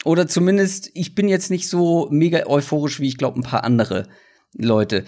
Oder 0.05 0.27
zumindest, 0.27 0.89
ich 0.93 1.13
bin 1.13 1.27
jetzt 1.27 1.51
nicht 1.51 1.67
so 1.67 2.07
mega 2.09 2.47
euphorisch, 2.47 2.99
wie 2.99 3.07
ich 3.07 3.17
glaube, 3.17 3.39
ein 3.39 3.43
paar 3.43 3.63
andere 3.63 4.07
Leute. 4.53 5.03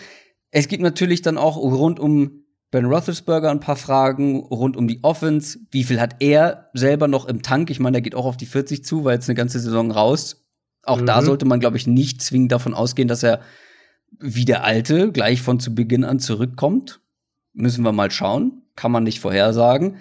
Es 0.52 0.68
gibt 0.68 0.84
natürlich 0.84 1.22
dann 1.22 1.38
auch 1.38 1.56
rund 1.56 2.00
um 2.00 2.41
Ben 2.72 2.86
Roethlisberger 2.86 3.52
ein 3.52 3.60
paar 3.60 3.76
Fragen, 3.76 4.40
rund 4.40 4.78
um 4.78 4.88
die 4.88 5.04
Offense. 5.04 5.60
Wie 5.72 5.84
viel 5.84 6.00
hat 6.00 6.16
er 6.20 6.70
selber 6.74 7.10
noch 7.10 7.26
im 7.26 7.42
Tank? 7.42 7.70
Ich 7.70 7.82
meine, 7.82 7.96
der 7.96 8.02
geht 8.02 8.16
auch 8.16 8.26
auf 8.26 8.38
die 8.38 8.46
40 8.46 8.86
zu, 8.86 9.04
weil 9.04 9.16
jetzt 9.16 9.30
eine 9.30 9.36
ganze 9.36 9.60
Saison 9.60 9.92
raus. 9.92 10.48
Auch 10.84 11.02
mhm. 11.02 11.06
da 11.06 11.22
sollte 11.22 11.46
man, 11.46 11.60
glaube 11.60 11.76
ich, 11.76 11.86
nicht 11.86 12.22
zwingend 12.22 12.54
davon 12.54 12.74
ausgehen, 12.74 13.10
dass 13.10 13.24
er 13.24 13.42
wie 14.20 14.46
der 14.46 14.64
Alte 14.64 15.12
gleich 15.12 15.42
von 15.42 15.60
zu 15.60 15.76
Beginn 15.76 16.06
an 16.06 16.20
zurückkommt. 16.20 17.02
Müssen 17.54 17.84
wir 17.84 17.92
mal 17.92 18.10
schauen. 18.10 18.64
Kann 18.76 18.92
man 18.92 19.04
nicht 19.04 19.20
vorhersagen. 19.20 19.98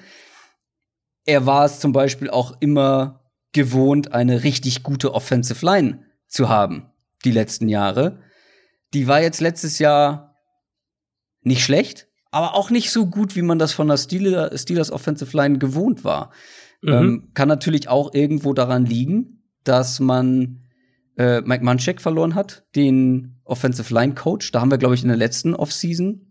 Er 1.27 1.47
war 1.47 1.65
es 1.65 1.81
zum 1.81 1.93
Beispiel 1.93 2.31
auch 2.31 2.57
immer 2.61 3.21
gewohnt, 3.53 4.13
eine 4.13 4.45
richtig 4.45 4.85
gute 4.85 5.13
Offensive 5.13 5.65
Line 5.67 6.05
zu 6.29 6.49
haben, 6.49 6.87
die 7.25 7.33
letzten 7.33 7.69
Jahre. 7.69 8.21
Die 8.95 9.09
war 9.09 9.21
jetzt 9.21 9.41
letztes 9.41 9.81
Jahr 9.81 10.37
nicht 11.43 11.65
schlecht, 11.65 12.09
aber 12.31 12.55
auch 12.55 12.71
nicht 12.71 12.91
so 12.91 13.07
gut, 13.07 13.37
wie 13.37 13.43
man 13.43 13.59
das 13.59 13.73
von 13.73 13.89
der 13.89 13.97
Steelers, 13.97 14.63
Steelers 14.63 14.91
Offensive 14.91 15.37
Line 15.37 15.59
gewohnt 15.59 16.05
war. 16.05 16.31
Mhm. 16.83 16.93
Ähm, 16.93 17.31
kann 17.35 17.49
natürlich 17.49 17.89
auch 17.89 18.15
irgendwo 18.15 18.53
daran 18.53 18.87
liegen, 18.87 19.43
dass 19.65 20.01
man 20.01 20.61
äh, 21.17 21.41
Mike 21.43 21.65
Munchak 21.65 22.01
verloren 22.01 22.35
hat, 22.35 22.65
den 22.77 23.41
Offensive 23.45 23.93
Line 23.93 24.15
Coach. 24.15 24.53
Da 24.53 24.61
haben 24.61 24.71
wir, 24.71 24.79
glaube 24.79 24.95
ich, 24.95 25.03
in 25.03 25.09
der 25.09 25.17
letzten 25.17 25.55
Offseason 25.55 26.31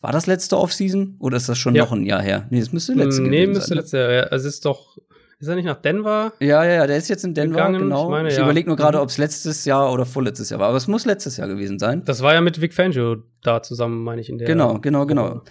war 0.00 0.12
das 0.12 0.26
letzte 0.26 0.58
Offseason 0.58 1.16
oder 1.18 1.36
ist 1.36 1.48
das 1.48 1.58
schon 1.58 1.74
ja. 1.74 1.84
noch 1.84 1.92
ein 1.92 2.04
Jahr 2.04 2.22
her? 2.22 2.46
Nee, 2.50 2.60
das 2.60 2.72
müsste 2.72 2.92
letzte 2.92 3.22
mm, 3.22 3.28
Nee, 3.28 3.46
müsste 3.46 3.68
sein. 3.68 3.78
letzte 3.78 3.98
Jahr. 3.98 4.12
Ja. 4.12 4.22
Also 4.24 4.46
es 4.46 4.54
ist 4.54 4.64
doch 4.64 4.98
ist 5.38 5.48
er 5.48 5.54
nicht 5.54 5.66
nach 5.66 5.80
Denver? 5.80 6.32
Ja, 6.40 6.64
ja, 6.64 6.72
ja, 6.74 6.86
der 6.86 6.96
ist 6.96 7.08
jetzt 7.08 7.24
in 7.24 7.34
Denver, 7.34 7.56
gegangen. 7.56 7.82
genau. 7.82 8.04
Ich, 8.04 8.10
meine, 8.10 8.28
ich 8.28 8.36
ja. 8.36 8.44
überlege 8.44 8.68
nur 8.68 8.76
gerade, 8.76 8.98
mhm. 8.98 9.02
ob 9.02 9.10
es 9.10 9.18
letztes 9.18 9.64
Jahr 9.64 9.92
oder 9.92 10.06
vorletztes 10.06 10.50
Jahr 10.50 10.60
war, 10.60 10.68
aber 10.68 10.78
es 10.78 10.88
muss 10.88 11.04
letztes 11.04 11.36
Jahr 11.36 11.48
gewesen 11.48 11.78
sein. 11.78 12.02
Das 12.04 12.22
war 12.22 12.32
ja 12.32 12.40
mit 12.40 12.60
Vic 12.60 12.72
Fangio 12.72 13.16
da 13.42 13.62
zusammen, 13.62 14.02
meine 14.02 14.20
ich, 14.20 14.30
in 14.30 14.38
der 14.38 14.46
Genau, 14.46 14.78
genau, 14.78 15.04
genau. 15.06 15.42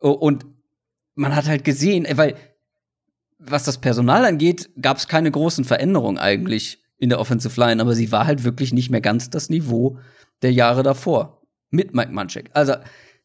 Oh, 0.00 0.10
und 0.10 0.46
man 1.14 1.36
hat 1.36 1.46
halt 1.46 1.64
gesehen, 1.64 2.04
äh, 2.04 2.16
weil 2.16 2.34
was 3.38 3.64
das 3.64 3.78
Personal 3.78 4.24
angeht, 4.24 4.70
gab 4.80 4.96
es 4.96 5.08
keine 5.08 5.30
großen 5.30 5.64
Veränderungen 5.64 6.18
eigentlich 6.18 6.82
in 6.96 7.10
der 7.10 7.20
Offensive 7.20 7.60
Line, 7.60 7.82
aber 7.82 7.94
sie 7.94 8.12
war 8.12 8.26
halt 8.26 8.44
wirklich 8.44 8.72
nicht 8.72 8.90
mehr 8.90 9.00
ganz 9.02 9.28
das 9.28 9.50
Niveau 9.50 9.98
der 10.42 10.52
Jahre 10.52 10.82
davor 10.82 11.42
mit 11.70 11.94
Mike 11.94 12.12
Munchak. 12.12 12.50
Also 12.54 12.74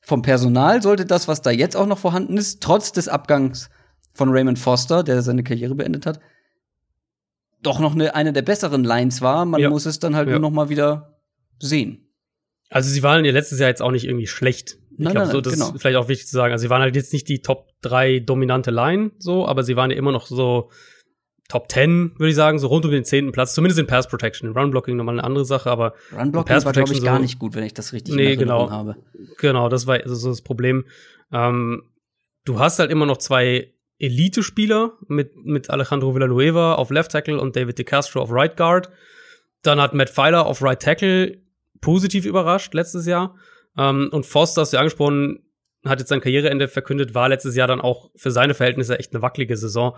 vom 0.01 0.21
Personal 0.21 0.81
sollte 0.81 1.05
das, 1.05 1.27
was 1.27 1.41
da 1.41 1.51
jetzt 1.51 1.75
auch 1.75 1.85
noch 1.85 1.99
vorhanden 1.99 2.37
ist, 2.37 2.61
trotz 2.61 2.91
des 2.91 3.07
Abgangs 3.07 3.69
von 4.13 4.29
Raymond 4.29 4.59
Foster, 4.59 5.03
der 5.03 5.21
seine 5.21 5.43
Karriere 5.43 5.75
beendet 5.75 6.05
hat, 6.05 6.19
doch 7.61 7.79
noch 7.79 7.93
eine, 7.93 8.15
eine 8.15 8.33
der 8.33 8.41
besseren 8.41 8.83
Lines 8.83 9.21
war. 9.21 9.45
Man 9.45 9.61
ja. 9.61 9.69
muss 9.69 9.85
es 9.85 9.99
dann 9.99 10.15
halt 10.15 10.27
ja. 10.27 10.33
nur 10.33 10.41
noch 10.41 10.51
mal 10.55 10.69
wieder 10.69 11.19
sehen. 11.59 12.09
Also 12.69 12.89
sie 12.89 13.03
waren 13.03 13.25
ja 13.25 13.31
letztes 13.31 13.59
Jahr 13.59 13.69
jetzt 13.69 13.81
auch 13.81 13.91
nicht 13.91 14.05
irgendwie 14.05 14.27
schlecht. 14.27 14.77
Ich 14.91 15.05
Nein, 15.05 15.13
glaube, 15.13 15.31
so, 15.31 15.41
das 15.41 15.53
genau. 15.53 15.71
ist 15.71 15.81
vielleicht 15.81 15.97
auch 15.97 16.07
wichtig 16.07 16.27
zu 16.27 16.33
sagen. 16.33 16.51
Also 16.51 16.63
sie 16.63 16.69
waren 16.69 16.81
halt 16.81 16.95
jetzt 16.95 17.13
nicht 17.13 17.27
die 17.27 17.41
Top 17.41 17.69
3 17.81 18.19
dominante 18.19 18.69
Line, 18.69 19.11
so, 19.17 19.47
aber 19.47 19.63
sie 19.63 19.75
waren 19.75 19.91
ja 19.91 19.97
immer 19.97 20.11
noch 20.11 20.27
so 20.27 20.69
Top 21.47 21.71
10, 21.71 22.13
würde 22.17 22.29
ich 22.29 22.35
sagen, 22.35 22.59
so 22.59 22.67
rund 22.67 22.85
um 22.85 22.91
den 22.91 23.05
zehnten 23.05 23.31
Platz, 23.31 23.55
zumindest 23.55 23.79
in 23.79 23.87
Pass 23.87 24.07
Protection. 24.07 24.49
In 24.49 24.55
Run 24.55 24.69
Blocking 24.69 24.95
nochmal 24.95 25.15
eine 25.15 25.23
andere 25.23 25.45
Sache, 25.45 25.71
aber 25.71 25.95
Runblocking 26.11 26.53
Pass 26.53 26.65
war, 26.65 26.73
glaube 26.73 26.89
ich, 26.89 26.99
Protection 26.99 27.05
gar 27.05 27.15
so- 27.15 27.21
nicht 27.23 27.39
gut, 27.39 27.55
wenn 27.55 27.63
ich 27.63 27.73
das 27.73 27.91
richtig 27.91 28.13
Nee, 28.13 28.35
genau. 28.35 28.69
habe. 28.69 28.97
Genau, 29.39 29.67
das 29.67 29.87
war 29.87 29.95
also 29.95 30.13
so 30.13 30.29
das 30.29 30.43
Problem. 30.43 30.85
Ähm, 31.31 31.83
du 32.45 32.59
hast 32.59 32.77
halt 32.77 32.91
immer 32.91 33.07
noch 33.07 33.17
zwei 33.17 33.73
Elite-Spieler 33.99 34.93
mit, 35.07 35.35
mit 35.35 35.69
Alejandro 35.69 36.15
Villanueva 36.15 36.75
auf 36.75 36.89
Left 36.89 37.11
Tackle 37.11 37.39
und 37.39 37.55
David 37.55 37.77
DeCastro 37.77 38.21
auf 38.21 38.31
Right 38.31 38.55
Guard. 38.57 38.89
Dann 39.61 39.79
hat 39.81 39.93
Matt 39.93 40.09
Pfeiler 40.09 40.45
auf 40.45 40.61
Right 40.61 40.81
Tackle 40.81 41.37
positiv 41.81 42.25
überrascht 42.25 42.73
letztes 42.73 43.05
Jahr. 43.05 43.35
Ähm, 43.77 44.09
und 44.11 44.25
Foster, 44.25 44.61
hast 44.61 44.73
du 44.73 44.77
ja 44.77 44.81
angesprochen, 44.81 45.39
hat 45.85 45.99
jetzt 45.99 46.09
sein 46.09 46.21
Karriereende 46.21 46.67
verkündet, 46.67 47.13
war 47.13 47.29
letztes 47.29 47.55
Jahr 47.55 47.67
dann 47.67 47.81
auch 47.81 48.09
für 48.15 48.31
seine 48.31 48.53
Verhältnisse 48.53 48.99
echt 48.99 49.13
eine 49.13 49.21
wackelige 49.21 49.55
Saison. 49.55 49.97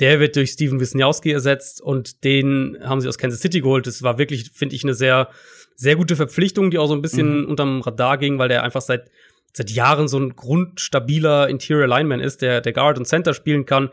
Der 0.00 0.18
wird 0.18 0.34
durch 0.36 0.50
Steven 0.50 0.80
Wisniewski 0.80 1.30
ersetzt 1.30 1.80
und 1.80 2.24
den 2.24 2.78
haben 2.82 3.00
sie 3.00 3.08
aus 3.08 3.18
Kansas 3.18 3.40
City 3.40 3.60
geholt. 3.60 3.86
Das 3.86 4.02
war 4.02 4.18
wirklich, 4.18 4.50
finde 4.54 4.74
ich, 4.74 4.82
eine 4.82 4.94
sehr, 4.94 5.28
sehr 5.76 5.94
gute 5.96 6.16
Verpflichtung, 6.16 6.70
die 6.70 6.78
auch 6.78 6.86
so 6.86 6.94
ein 6.94 7.02
bisschen 7.02 7.42
Mhm. 7.42 7.48
unterm 7.48 7.80
Radar 7.82 8.16
ging, 8.18 8.38
weil 8.38 8.48
der 8.48 8.62
einfach 8.62 8.80
seit, 8.80 9.10
seit 9.52 9.70
Jahren 9.70 10.08
so 10.08 10.18
ein 10.18 10.36
grundstabiler 10.36 11.48
Interior 11.48 11.86
Lineman 11.86 12.20
ist, 12.20 12.42
der, 12.42 12.60
der 12.60 12.72
Guard 12.72 12.98
und 12.98 13.06
Center 13.06 13.34
spielen 13.34 13.66
kann. 13.66 13.90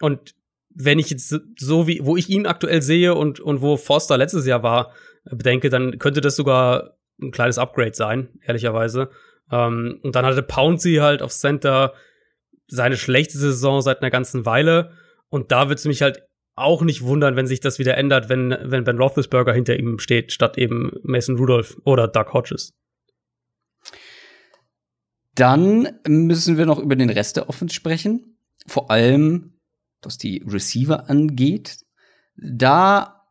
Und 0.00 0.34
wenn 0.74 0.98
ich 0.98 1.10
jetzt 1.10 1.34
so 1.58 1.86
wie, 1.86 2.00
wo 2.02 2.16
ich 2.16 2.28
ihn 2.28 2.46
aktuell 2.46 2.82
sehe 2.82 3.14
und, 3.14 3.40
und 3.40 3.60
wo 3.60 3.76
Forster 3.76 4.16
letztes 4.16 4.46
Jahr 4.46 4.62
war, 4.62 4.92
bedenke, 5.24 5.68
dann 5.68 5.98
könnte 5.98 6.20
das 6.20 6.36
sogar 6.36 6.96
ein 7.20 7.32
kleines 7.32 7.58
Upgrade 7.58 7.94
sein, 7.94 8.28
ehrlicherweise. 8.42 9.10
Ähm, 9.50 9.98
und 10.02 10.14
dann 10.14 10.24
hatte 10.24 10.42
Pouncy 10.42 10.96
halt 10.96 11.22
auf 11.22 11.32
Center 11.32 11.94
seine 12.68 12.96
schlechteste 12.96 13.48
Saison 13.52 13.82
seit 13.82 14.00
einer 14.00 14.10
ganzen 14.10 14.46
Weile. 14.46 14.92
Und 15.28 15.52
da 15.52 15.64
würde 15.64 15.74
es 15.74 15.84
mich 15.84 16.02
halt 16.02 16.22
auch 16.56 16.82
nicht 16.82 17.02
wundern, 17.02 17.36
wenn 17.36 17.46
sich 17.46 17.60
das 17.60 17.78
wieder 17.78 17.96
ändert, 17.96 18.28
wenn, 18.28 18.56
wenn 18.62 18.84
Ben 18.84 18.98
Roethlisberger 18.98 19.52
hinter 19.52 19.76
ihm 19.76 19.98
steht, 19.98 20.32
statt 20.32 20.58
eben 20.58 20.92
Mason 21.02 21.36
Rudolph 21.36 21.76
oder 21.84 22.06
Doug 22.06 22.32
Hodges. 22.32 22.74
Dann 25.40 25.88
müssen 26.06 26.58
wir 26.58 26.66
noch 26.66 26.78
über 26.78 26.96
den 26.96 27.08
Rest 27.08 27.38
der 27.38 27.48
Offense 27.48 27.74
sprechen. 27.74 28.36
Vor 28.66 28.90
allem, 28.90 29.54
was 30.02 30.18
die 30.18 30.44
Receiver 30.46 31.08
angeht. 31.08 31.78
Da 32.36 33.26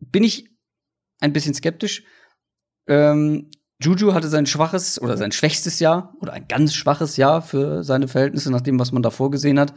bin 0.00 0.24
ich 0.24 0.50
ein 1.20 1.32
bisschen 1.32 1.54
skeptisch. 1.54 2.02
Ähm, 2.88 3.48
Juju 3.80 4.12
hatte 4.12 4.26
sein 4.26 4.46
schwaches 4.46 5.00
oder 5.00 5.16
sein 5.16 5.30
schwächstes 5.30 5.78
Jahr 5.78 6.16
oder 6.20 6.32
ein 6.32 6.48
ganz 6.48 6.74
schwaches 6.74 7.16
Jahr 7.16 7.42
für 7.42 7.84
seine 7.84 8.08
Verhältnisse, 8.08 8.50
nach 8.50 8.60
dem, 8.60 8.80
was 8.80 8.90
man 8.90 9.04
davor 9.04 9.30
gesehen 9.30 9.60
hat. 9.60 9.72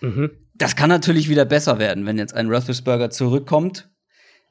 Mhm. 0.00 0.30
Das 0.54 0.74
kann 0.74 0.88
natürlich 0.88 1.28
wieder 1.28 1.44
besser 1.44 1.78
werden, 1.78 2.06
wenn 2.06 2.16
jetzt 2.16 2.32
ein 2.32 2.48
Roethlisberger 2.50 3.10
zurückkommt. 3.10 3.90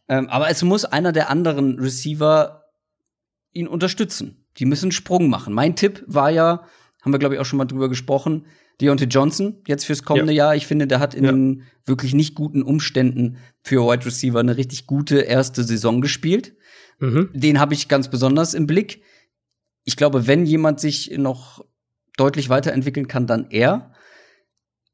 Ähm, 0.08 0.30
aber 0.30 0.52
es 0.52 0.62
muss 0.62 0.86
einer 0.86 1.12
der 1.12 1.32
anderen 1.32 1.80
Receiver 1.80 2.66
ihn 3.54 3.68
unterstützen. 3.68 4.45
Die 4.58 4.66
müssen 4.66 4.86
einen 4.86 4.92
Sprung 4.92 5.30
machen. 5.30 5.54
Mein 5.54 5.76
Tipp 5.76 6.04
war 6.08 6.30
ja, 6.30 6.64
haben 7.02 7.12
wir 7.12 7.20
glaube 7.20 7.36
ich 7.36 7.42
auch 7.42 7.46
schon 7.46 7.58
mal 7.58 7.66
drüber 7.66 7.90
gesprochen, 7.90 8.46
Deontay 8.82 9.06
Johnson 9.06 9.62
jetzt 9.68 9.86
fürs 9.86 10.04
kommende 10.04 10.34
Jahr. 10.34 10.56
Ich 10.56 10.68
finde, 10.68 10.86
der 10.88 11.00
hat 11.00 11.14
in 11.14 11.24
Ja. 11.24 11.32
den 11.32 11.64
wirklich 11.86 12.14
nicht 12.14 12.36
guten 12.36 12.62
Umständen 12.62 13.38
für 13.64 13.82
Wide 13.88 14.06
Receiver 14.06 14.40
eine 14.40 14.58
richtig 14.58 14.86
gute 14.86 15.20
erste 15.20 15.64
Saison 15.64 16.02
gespielt. 16.02 16.56
Mhm. 17.00 17.30
Den 17.34 17.60
habe 17.60 17.74
ich 17.74 17.88
ganz 17.88 18.10
besonders 18.10 18.54
im 18.54 18.68
Blick. 18.68 19.02
Ich 19.86 19.96
glaube, 19.96 20.28
wenn 20.28 20.46
jemand 20.46 20.80
sich 20.82 21.18
noch 21.18 21.64
deutlich 22.18 22.50
weiterentwickeln 22.50 23.08
kann, 23.08 23.28
dann 23.28 23.48
er. 23.50 23.94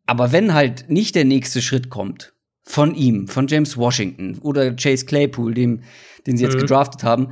Aber 0.06 0.32
wenn 0.32 0.54
halt 0.54 0.90
nicht 0.90 1.16
der 1.16 1.26
nächste 1.26 1.62
Schritt 1.62 1.90
kommt 1.90 2.34
von 2.64 2.94
ihm, 2.94 3.28
von 3.28 3.48
James 3.48 3.78
Washington 3.78 4.38
oder 4.40 4.76
Chase 4.76 5.06
Claypool, 5.06 5.54
dem, 5.54 5.82
den 6.28 6.38
sie 6.38 6.44
jetzt 6.44 6.56
Mhm. 6.56 6.60
gedraftet 6.62 7.04
haben, 7.04 7.30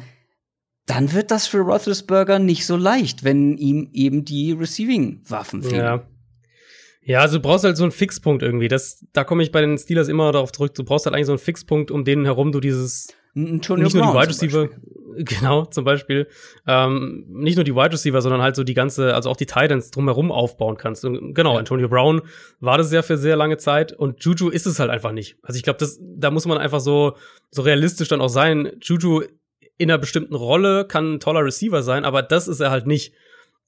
dann 0.90 1.14
wird 1.14 1.32
das 1.32 1.48
für 1.48 1.60
Roethlisberger 1.60 2.40
nicht 2.40 2.66
so 2.66 2.76
leicht, 2.76 3.24
wenn 3.24 3.58
ihm 3.58 3.90
eben 3.94 4.26
die 4.26 4.54
Receiving-Waffen 4.54 5.64
fehlen. 5.64 5.76
Ja. 5.76 6.04
Ja, 7.02 7.22
also 7.22 7.38
du 7.38 7.42
brauchst 7.42 7.64
halt 7.64 7.78
so 7.78 7.84
einen 7.84 7.92
Fixpunkt 7.92 8.44
irgendwie. 8.44 8.68
Das, 8.68 9.06
da 9.14 9.24
komme 9.24 9.42
ich 9.42 9.52
bei 9.52 9.62
den 9.62 9.78
Steelers 9.78 10.10
immer 10.10 10.32
darauf 10.32 10.52
zurück. 10.52 10.76
Du 10.76 10.84
brauchst 10.84 11.06
halt 11.06 11.16
eigentlich 11.16 11.28
so 11.28 11.32
einen 11.32 11.40
Fixpunkt, 11.40 11.90
um 11.92 12.04
den 12.04 12.26
herum 12.26 12.52
du 12.52 12.60
dieses 12.60 13.08
nicht 13.34 13.70
nur 13.70 13.78
die 13.78 13.96
Wide 13.98 14.28
Receiver, 14.30 14.70
genau, 15.18 15.66
zum 15.66 15.86
Beispiel, 15.86 16.28
ähm, 16.68 17.26
nicht 17.30 17.56
nur 17.56 17.64
die 17.64 17.76
Wide 17.76 17.94
Receiver, 17.94 18.22
sondern 18.22 18.42
halt 18.42 18.56
so 18.56 18.64
die 18.64 18.74
ganze, 18.74 19.14
also 19.14 19.30
auch 19.30 19.38
die 19.38 19.46
Titans 19.46 19.92
drumherum 19.92 20.32
aufbauen 20.32 20.78
kannst. 20.78 21.06
Und 21.06 21.34
genau, 21.34 21.54
Ja. 21.54 21.60
Antonio 21.60 21.88
Brown 21.88 22.22
war 22.60 22.78
das 22.78 22.92
ja 22.92 23.02
für 23.02 23.18
sehr 23.18 23.36
lange 23.36 23.58
Zeit 23.58 23.94
und 23.94 24.24
Juju 24.24 24.50
ist 24.50 24.66
es 24.66 24.80
halt 24.80 24.90
einfach 24.90 25.12
nicht. 25.12 25.38
Also 25.44 25.58
ich 25.58 25.64
glaube, 25.64 25.80
das, 25.80 26.00
da 26.02 26.32
muss 26.32 26.46
man 26.46 26.58
einfach 26.58 26.80
so, 26.80 27.16
so 27.52 27.62
realistisch 27.62 28.08
dann 28.08 28.22
auch 28.22 28.30
sein. 28.30 28.72
Juju 28.82 29.24
in 29.80 29.90
einer 29.90 29.98
bestimmten 29.98 30.36
Rolle 30.36 30.86
kann 30.86 31.16
ein 31.16 31.20
toller 31.20 31.44
Receiver 31.44 31.82
sein, 31.82 32.06
aber 32.06 32.22
das 32.22 32.48
ist 32.48 32.60
er 32.60 32.70
halt 32.70 32.86
nicht. 32.86 33.14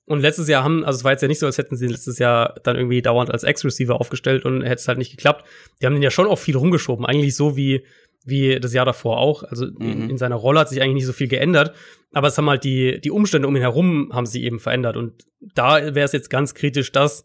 Und 0.05 0.19
letztes 0.19 0.47
Jahr 0.47 0.63
haben, 0.63 0.83
also 0.83 0.97
es 0.97 1.03
war 1.03 1.11
jetzt 1.11 1.21
ja 1.21 1.27
nicht 1.27 1.39
so, 1.39 1.45
als 1.45 1.57
hätten 1.57 1.77
sie 1.77 1.85
ihn 1.85 1.91
letztes 1.91 2.19
Jahr 2.19 2.59
dann 2.63 2.75
irgendwie 2.75 3.01
dauernd 3.01 3.31
als 3.31 3.43
Ex-Receiver 3.43 3.95
aufgestellt 3.99 4.45
und 4.45 4.61
hätte 4.61 4.75
es 4.81 4.87
halt 4.87 4.97
nicht 4.97 5.11
geklappt. 5.11 5.45
Die 5.81 5.85
haben 5.85 5.93
den 5.93 6.03
ja 6.03 6.11
schon 6.11 6.27
auch 6.27 6.37
viel 6.39 6.57
rumgeschoben, 6.57 7.05
eigentlich 7.05 7.35
so 7.35 7.55
wie, 7.55 7.85
wie 8.25 8.59
das 8.59 8.73
Jahr 8.73 8.85
davor 8.85 9.17
auch. 9.19 9.43
Also 9.43 9.65
in, 9.65 10.03
Mhm. 10.03 10.09
in 10.09 10.17
seiner 10.17 10.35
Rolle 10.35 10.59
hat 10.59 10.69
sich 10.69 10.81
eigentlich 10.81 10.95
nicht 10.95 11.05
so 11.05 11.13
viel 11.13 11.29
geändert, 11.29 11.73
aber 12.11 12.27
es 12.27 12.37
haben 12.37 12.49
halt 12.49 12.65
die, 12.65 12.99
die 12.99 13.11
Umstände 13.11 13.47
um 13.47 13.55
ihn 13.55 13.61
herum 13.61 14.11
haben 14.13 14.25
sie 14.25 14.43
eben 14.43 14.59
verändert. 14.59 14.97
Und 14.97 15.23
da 15.55 15.95
wäre 15.95 16.05
es 16.05 16.11
jetzt 16.11 16.29
ganz 16.29 16.55
kritisch, 16.55 16.91
dass 16.91 17.23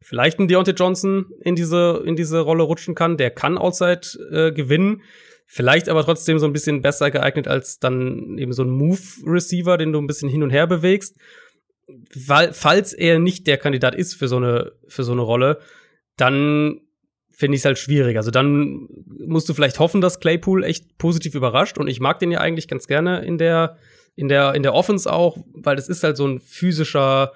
vielleicht 0.00 0.38
ein 0.38 0.48
Deontay 0.48 0.72
Johnson 0.72 1.26
in 1.42 1.56
diese, 1.56 2.02
in 2.06 2.16
diese 2.16 2.40
Rolle 2.40 2.62
rutschen 2.62 2.94
kann. 2.94 3.18
Der 3.18 3.30
kann 3.30 3.58
Outside 3.58 4.00
äh, 4.30 4.52
gewinnen. 4.52 5.02
Vielleicht 5.46 5.88
aber 5.88 6.04
trotzdem 6.04 6.38
so 6.38 6.46
ein 6.46 6.52
bisschen 6.52 6.82
besser 6.82 7.10
geeignet 7.10 7.48
als 7.48 7.78
dann 7.78 8.38
eben 8.38 8.52
so 8.52 8.62
ein 8.62 8.70
Move-Receiver, 8.70 9.76
den 9.76 9.92
du 9.92 10.00
ein 10.00 10.06
bisschen 10.06 10.28
hin 10.28 10.42
und 10.42 10.50
her 10.50 10.66
bewegst. 10.66 11.16
Weil, 12.14 12.52
falls 12.52 12.92
er 12.92 13.18
nicht 13.18 13.46
der 13.46 13.58
Kandidat 13.58 13.94
ist 13.94 14.14
für 14.14 14.26
so 14.26 14.36
eine, 14.36 14.72
für 14.88 15.04
so 15.04 15.12
eine 15.12 15.20
Rolle, 15.20 15.60
dann 16.16 16.80
finde 17.30 17.56
ich 17.56 17.60
es 17.60 17.64
halt 17.64 17.78
schwierig. 17.78 18.16
Also 18.16 18.30
dann 18.30 18.88
musst 19.26 19.48
du 19.48 19.54
vielleicht 19.54 19.78
hoffen, 19.78 20.00
dass 20.00 20.20
Claypool 20.20 20.64
echt 20.64 20.96
positiv 20.98 21.34
überrascht. 21.34 21.78
Und 21.78 21.88
ich 21.88 22.00
mag 22.00 22.18
den 22.20 22.30
ja 22.30 22.40
eigentlich 22.40 22.68
ganz 22.68 22.86
gerne 22.86 23.24
in 23.24 23.38
der, 23.38 23.76
in 24.14 24.28
der, 24.28 24.54
in 24.54 24.62
der 24.62 24.74
Offense 24.74 25.12
auch, 25.12 25.36
weil 25.52 25.76
das 25.76 25.88
ist 25.88 26.04
halt 26.04 26.16
so 26.16 26.26
ein 26.26 26.38
physischer 26.38 27.32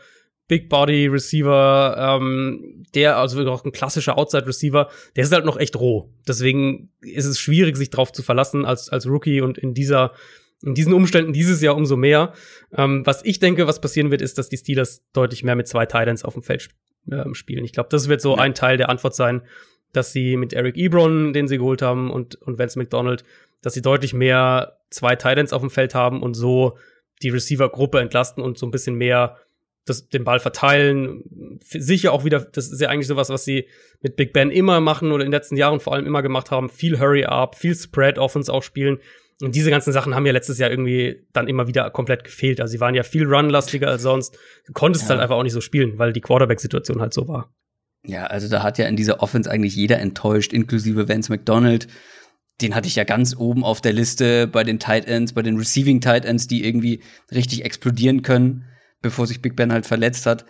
Big 0.49 0.69
Body 0.69 1.07
Receiver, 1.07 2.19
ähm, 2.21 2.85
der, 2.95 3.19
also 3.19 3.49
auch 3.51 3.65
ein 3.65 3.73
klassischer 3.73 4.17
Outside 4.19 4.47
Receiver, 4.47 4.89
der 5.15 5.25
ist 5.25 5.33
halt 5.33 5.45
noch 5.45 5.59
echt 5.59 5.77
roh. 5.77 6.11
Deswegen 6.27 6.91
ist 7.01 7.27
es 7.27 7.39
schwierig, 7.39 7.77
sich 7.77 7.91
drauf 7.91 8.13
zu 8.13 8.23
verlassen 8.23 8.65
als, 8.65 8.89
als 8.89 9.07
Rookie 9.07 9.43
und 9.43 9.59
in 9.59 9.75
dieser, 9.75 10.13
in 10.63 10.75
diesen 10.75 10.95
Umständen 10.95 11.33
dieses 11.33 11.61
Jahr 11.61 11.77
umso 11.77 11.97
mehr. 11.97 12.33
Ähm, 12.73 13.07
was 13.07 13.25
ich 13.25 13.39
denke, 13.39 13.67
was 13.67 13.81
passieren 13.81 14.11
wird, 14.11 14.23
ist, 14.23 14.39
dass 14.39 14.49
die 14.49 14.57
Steelers 14.57 15.05
deutlich 15.13 15.45
mehr 15.45 15.55
mit 15.55 15.69
zwei 15.69 15.87
Titans 15.87 16.25
auf 16.25 16.33
dem 16.35 16.43
Feld 16.43 16.71
ähm, 17.13 17.35
spielen. 17.35 17.65
Ich 17.65 17.73
glaube, 17.73 17.91
das 17.91 18.09
wird 18.09 18.21
so 18.23 18.37
Ja. 18.37 18.43
ein 18.43 18.55
Teil 18.55 18.79
der 18.79 18.89
Antwort 18.89 19.15
sein, 19.15 19.43
dass 19.93 20.13
sie 20.13 20.37
mit 20.37 20.53
Eric 20.55 20.77
Ebron, 20.77 21.33
den 21.33 21.47
sie 21.47 21.59
geholt 21.59 21.83
haben, 21.83 22.11
und, 22.11 22.37
und 22.43 22.59
Vance 22.59 22.79
McDonald, 22.79 23.25
dass 23.63 23.75
sie 23.75 23.83
deutlich 23.83 24.15
mehr 24.15 24.79
zwei 24.91 25.15
Titans 25.17 25.53
auf 25.53 25.61
dem 25.61 25.71
Feld 25.71 25.95
haben 25.95 26.23
und 26.23 26.35
so 26.35 26.79
die 27.23 27.31
Receiver-Gruppe 27.31 28.01
entlasten 28.01 28.43
und 28.43 28.59
so 28.59 28.67
ein 28.67 28.71
bisschen 28.71 28.95
mehr 28.95 29.37
das, 29.89 30.09
den 30.09 30.25
Ball 30.25 30.41
verteilen. 30.41 31.59
Sicher 31.63 32.13
auch 32.13 32.25
wieder, 32.25 32.41
das 32.41 32.71
ist 32.71 32.81
ja 32.81 32.89
eigentlich 32.89 33.07
sowas, 33.07 33.29
was 33.31 33.45
sie 33.45 33.67
mit 34.03 34.17
Big 34.17 34.33
Ben 34.33 34.51
immer 34.51 34.81
machen 34.81 35.11
oder 35.13 35.25
in 35.25 35.31
den 35.31 35.37
letzten 35.39 35.57
Jahren 35.57 35.81
vor 35.81 35.95
allem 35.95 36.07
immer 36.07 36.23
gemacht 36.23 36.51
haben. 36.51 36.69
Viel 36.69 36.99
Hurry-Up, 37.01 37.57
viel 37.57 37.75
Spread-Offense 37.75 38.53
auch 38.53 38.63
spielen. 38.63 38.99
Und 39.41 39.55
diese 39.55 39.71
ganzen 39.71 39.93
Sachen 39.93 40.15
haben 40.15 40.27
ja 40.27 40.33
letztes 40.33 40.59
Jahr 40.59 40.71
irgendwie 40.71 41.25
dann 41.33 41.47
immer 41.47 41.69
wieder 41.69 41.91
komplett 41.91 42.25
gefehlt. 42.25 42.61
Also 42.61 42.73
sie 42.73 42.81
waren 42.81 42.95
ja 42.95 43.05
viel 43.05 43.25
run-lastiger 43.25 43.89
als 43.89 44.03
sonst. 44.03 44.37
Du 44.67 44.73
konntest 44.73 45.05
Ja. 45.05 45.11
halt 45.11 45.21
einfach 45.21 45.37
auch 45.37 45.45
nicht 45.45 45.53
so 45.53 45.61
spielen, 45.61 45.99
weil 45.99 46.13
die 46.13 46.21
Quarterback-Situation 46.21 47.01
halt 47.01 47.15
so 47.15 47.29
war. 47.29 47.55
Ja, 48.05 48.27
also 48.27 48.49
da 48.49 48.63
hat 48.63 48.79
ja 48.79 48.87
in 48.87 48.97
dieser 48.97 49.23
Offense 49.23 49.51
eigentlich 49.51 49.77
jeder 49.77 49.99
enttäuscht, 49.99 50.53
inklusive 50.53 51.09
Vance 51.09 51.31
McDonald. 51.31 51.87
Den 52.61 52.75
hatte 52.75 52.89
ich 52.89 52.97
ja 52.97 53.05
ganz 53.05 53.37
oben 53.37 53.63
auf 53.63 53.81
der 53.81 53.93
Liste 53.93 54.49
bei 54.49 54.65
den 54.65 54.81
Tight 54.81 55.07
Ends, 55.07 55.33
bei 55.33 55.43
den 55.43 55.57
Receiving 55.57 56.01
Tight 56.01 56.25
Ends, 56.25 56.49
die 56.49 56.65
irgendwie 56.67 57.01
richtig 57.31 57.65
explodieren 57.65 58.23
können, 58.23 58.65
bevor 59.03 59.27
sich 59.27 59.43
Big 59.43 59.57
Ben 59.57 59.73
halt 59.73 59.87
verletzt 59.87 60.27
hat. 60.27 60.45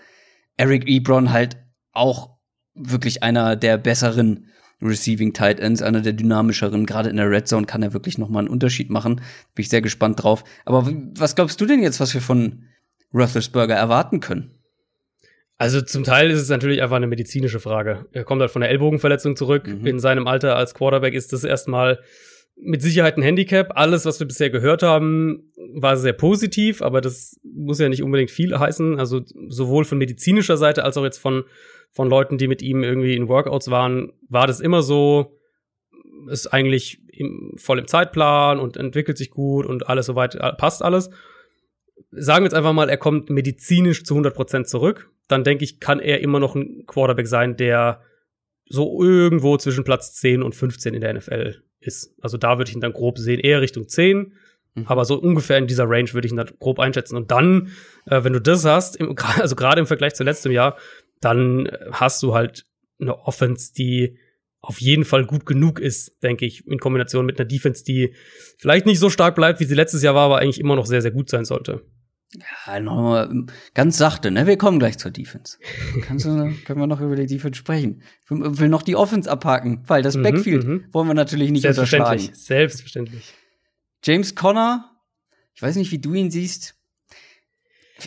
Eric 0.57 0.89
Ebron 0.89 1.33
halt 1.33 1.57
auch 1.93 2.37
wirklich 2.75 3.23
einer 3.23 3.57
der 3.57 3.79
besseren 3.79 4.49
Receiving 4.81 5.33
Tight 5.33 5.59
Ends, 5.59 5.83
einer 5.83 6.01
der 6.01 6.13
dynamischeren. 6.13 6.87
Gerade 6.87 7.11
in 7.11 7.17
der 7.17 7.31
Red 7.31 7.49
Zone 7.49 7.67
kann 7.67 7.83
er 7.83 7.93
wirklich 7.93 8.19
noch 8.19 8.29
mal 8.29 8.41
einen 8.41 8.49
Unterschied 8.49 8.91
machen. 8.91 9.17
Bin 9.55 9.63
ich 9.63 9.69
sehr 9.69 9.83
gespannt 9.83 10.23
drauf. 10.23 10.45
Aber 10.65 10.89
was 11.17 11.35
glaubst 11.35 11.61
du 11.61 11.67
denn 11.67 11.83
jetzt, 11.83 12.01
was 12.01 12.15
wir 12.15 12.21
von 12.21 12.65
Roethlisberger 13.13 13.75
erwarten 13.75 14.21
können? 14.21 14.53
Also 15.57 15.81
zum 15.81 16.05
Teil 16.05 16.31
ist 16.31 16.41
es 16.41 16.49
natürlich 16.49 16.83
einfach 16.83 16.97
eine 16.97 17.09
medizinische 17.09 17.59
Frage. 17.59 18.07
Er 18.13 18.23
kommt 18.23 18.41
halt 18.41 18.53
von 18.53 18.61
der 18.61 18.71
Ellbogenverletzung 18.71 19.35
zurück. 19.35 19.67
Mhm. 19.67 19.87
In 19.87 19.99
seinem 19.99 20.29
Alter 20.29 20.55
als 20.55 20.75
Quarterback 20.75 21.15
ist 21.15 21.33
das 21.33 21.43
erstmal 21.43 21.99
mit 22.61 22.83
Sicherheit 22.83 23.17
ein 23.17 23.23
Handicap. 23.23 23.73
Alles, 23.77 24.05
was 24.05 24.21
wir 24.21 24.27
bisher 24.27 24.51
gehört 24.51 24.83
haben, 24.83 25.51
war 25.75 25.97
sehr 25.97 26.13
positiv, 26.13 26.83
aber 26.83 27.01
das 27.01 27.39
muss 27.43 27.79
ja 27.79 27.89
nicht 27.89 28.03
unbedingt 28.03 28.31
viel 28.31 28.59
heißen. 28.59 28.99
Also 28.99 29.23
sowohl 29.49 29.85
von 29.85 29.99
medizinischer 29.99 30.57
Seite 30.57 30.85
als 30.85 30.97
auch 30.97 31.05
jetzt 31.05 31.19
von, 31.19 31.45
von 31.91 32.09
Leuten, 32.09 32.39
die 32.39 32.49
mit 32.49 32.63
ihm 32.63 32.83
irgendwie 32.83 33.15
in 33.15 33.29
Workouts 33.29 33.71
waren, 33.71 34.13
war 34.29 34.47
das 34.47 34.61
immer 34.61 34.83
so, 34.83 35.39
ist 36.31 36.49
eigentlich 36.49 37.01
im, 37.13 37.55
voll 37.57 37.79
im 37.79 37.87
Zeitplan 37.87 38.59
und 38.59 38.77
entwickelt 38.77 39.19
sich 39.19 39.31
gut 39.31 39.67
und 39.67 39.89
alles 39.89 40.07
soweit, 40.07 40.35
äh, 40.35 40.53
passt 40.53 40.83
alles. 40.83 41.11
Sagen 42.11 42.43
wir 42.43 42.47
jetzt 42.47 42.55
einfach 42.55 42.73
mal, 42.73 42.89
er 42.89 42.97
kommt 42.97 43.31
medizinisch 43.31 44.05
zu 44.05 44.17
100% 44.17 44.65
zurück, 44.65 45.11
dann 45.29 45.45
denke 45.45 45.65
ich, 45.65 45.79
kann 45.81 46.01
er 46.01 46.21
immer 46.21 46.41
noch 46.41 46.55
ein 46.55 46.85
Quarterback 46.87 47.27
sein, 47.27 47.57
der 47.57 48.03
so 48.67 49.03
irgendwo 49.03 49.57
zwischen 49.57 49.85
Platz 49.85 50.15
10 50.15 50.43
und 50.43 50.55
15 50.55 50.95
in 50.95 51.01
der 51.01 51.15
NFL 51.15 51.63
ist. 51.81 52.15
Also 52.21 52.37
da 52.37 52.59
würde 52.59 52.71
ich 52.71 52.75
ihn 52.75 52.81
dann 52.81 52.93
grob 52.93 53.19
sehen, 53.19 53.41
eher 53.41 53.61
Richtung 53.61 53.89
10. 53.89 54.33
Mhm. 54.75 54.87
Aber 54.87 55.05
so 55.05 55.19
ungefähr 55.19 55.59
in 55.59 55.67
dieser 55.67 55.89
Range 55.89 56.13
würde 56.13 56.27
ich 56.27 56.33
ihn 56.33 56.37
dann 56.37 56.51
grob 56.59 56.79
einschätzen. 56.79 57.17
Und 57.17 57.31
dann, 57.31 57.73
äh, 58.07 58.25
wenn 58.25 58.33
du 58.33 58.41
das 58.41 58.65
hast, 58.65 58.97
im, 58.97 59.17
also 59.39 59.57
gerade 59.57 59.81
im 59.81 59.87
Vergleich 59.87 60.15
zu 60.15 60.25
letztem 60.25 60.53
Jahr, 60.53 60.77
dann 61.21 61.69
hast 61.93 62.23
du 62.23 62.35
halt 62.35 62.65
eine 63.01 63.19
Offense, 63.19 63.73
die 63.73 64.19
auf 64.61 64.81
jeden 64.81 65.05
Fall 65.05 65.25
gut 65.25 65.47
genug 65.47 65.79
ist, 65.79 66.23
denke 66.23 66.45
ich, 66.45 66.67
in 66.67 66.79
Kombination 66.79 67.27
mit 67.27 67.39
einer 67.39 67.49
Defense, 67.49 67.85
die 67.85 68.15
vielleicht 68.59 68.87
nicht 68.87 68.99
so 68.99 69.09
stark 69.09 69.37
bleibt, 69.37 69.61
wie 69.61 69.65
sie 69.65 69.75
letztes 69.75 70.03
Jahr 70.03 70.15
war, 70.15 70.27
aber 70.27 70.39
eigentlich 70.39 70.59
immer 70.59 70.75
noch 70.75 70.87
sehr, 70.87 71.01
sehr 71.01 71.13
gut 71.13 71.31
sein 71.31 71.45
sollte. 71.45 71.83
Ja, 72.35 72.79
nochmal 72.79 73.47
ganz 73.73 73.97
sachte, 73.97 74.31
ne? 74.31 74.47
Wir 74.47 74.59
kommen 74.59 74.79
gleich 74.79 74.99
zur 74.99 75.11
Defense. 75.11 75.59
Kannst 76.03 76.27
du, 76.27 76.53
können 76.65 76.79
wir 76.79 76.87
noch 76.87 77.01
über 77.01 77.17
die 77.17 77.27
Defense 77.27 77.59
sprechen? 77.59 78.03
Ich 78.25 78.31
will 78.31 78.69
noch 78.69 78.83
die 78.83 78.97
Offense 78.97 79.31
abhaken, 79.31 79.83
weil 79.87 80.03
das 80.03 80.17
mhm, 80.17 80.23
Backfield 80.25 80.65
mhm. 80.65 80.85
wollen 80.93 81.09
wir 81.09 81.15
natürlich 81.15 81.51
nicht 81.51 81.63
Selbstverständlich, 81.63 82.29
unterschlagen. 82.29 82.47
Selbstverständlich. 82.47 83.35
James 84.05 84.35
Conner, 84.35 84.91
ich 85.55 85.63
weiß 85.63 85.77
nicht, 85.77 85.91
wie 85.91 85.99
du 85.99 86.13
ihn 86.13 86.31
siehst. 86.31 86.75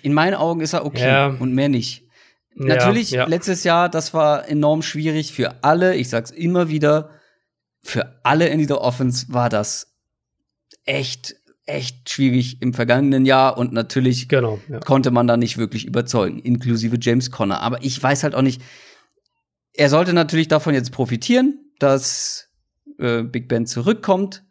In 0.03 0.13
meinen 0.13 0.35
Augen 0.35 0.61
ist 0.61 0.73
er 0.73 0.85
okay 0.85 1.07
ja. 1.07 1.27
und 1.27 1.53
mehr 1.53 1.69
nicht. 1.69 2.07
Ja, 2.55 2.65
natürlich, 2.75 3.11
ja. 3.11 3.25
letztes 3.25 3.63
Jahr, 3.63 3.89
das 3.89 4.13
war 4.13 4.47
enorm 4.47 4.83
schwierig 4.83 5.33
für 5.33 5.63
alle. 5.63 5.95
Ich 5.95 6.09
sag's 6.09 6.31
immer 6.31 6.69
wieder. 6.69 7.09
Für 7.83 8.19
alle 8.23 8.47
in 8.47 8.59
dieser 8.59 8.81
Offense 8.81 9.33
war 9.33 9.49
das 9.49 9.97
echt 10.85 11.35
echt 11.65 12.09
schwierig 12.09 12.61
im 12.61 12.73
vergangenen 12.73 13.25
Jahr 13.25 13.57
und 13.57 13.71
natürlich 13.73 14.27
genau, 14.27 14.59
ja. 14.67 14.79
konnte 14.79 15.11
man 15.11 15.27
da 15.27 15.37
nicht 15.37 15.57
wirklich 15.57 15.85
überzeugen, 15.85 16.39
inklusive 16.39 16.97
James 16.99 17.31
Conner. 17.31 17.61
Aber 17.61 17.83
ich 17.83 18.01
weiß 18.01 18.23
halt 18.23 18.35
auch 18.35 18.41
nicht, 18.41 18.61
er 19.73 19.89
sollte 19.89 20.13
natürlich 20.13 20.47
davon 20.47 20.73
jetzt 20.73 20.91
profitieren, 20.91 21.59
dass 21.79 22.49
äh, 22.99 23.23
Big 23.23 23.47
Ben 23.47 23.65
zurückkommt. 23.65 24.43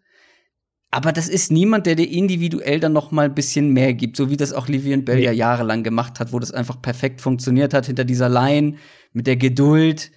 Aber 0.93 1.13
das 1.13 1.29
ist 1.29 1.53
niemand, 1.53 1.87
der 1.87 1.95
dir 1.95 2.11
individuell 2.11 2.81
dann 2.81 2.93
noch 2.93 3.13
mal 3.13 3.27
ein 3.27 3.35
bisschen 3.35 3.71
mehr 3.73 3.95
gibt, 3.95 4.17
so 4.17 4.29
wie 4.29 4.37
das 4.37 4.53
auch 4.53 4.67
Livian 4.67 5.05
Bell 5.05 5.19
nee. 5.19 5.25
ja 5.25 5.33
jahrelang 5.33 5.85
gemacht 5.85 6.19
hat, 6.19 6.33
wo 6.33 6.41
das 6.41 6.51
einfach 6.51 6.83
perfekt 6.83 7.21
funktioniert 7.21 7.75
hat 7.75 7.87
hinter 7.87 8.05
dieser 8.05 8.29
Line 8.29 8.77
mit 9.13 9.29
der 9.29 9.37
Geduld, 9.37 10.11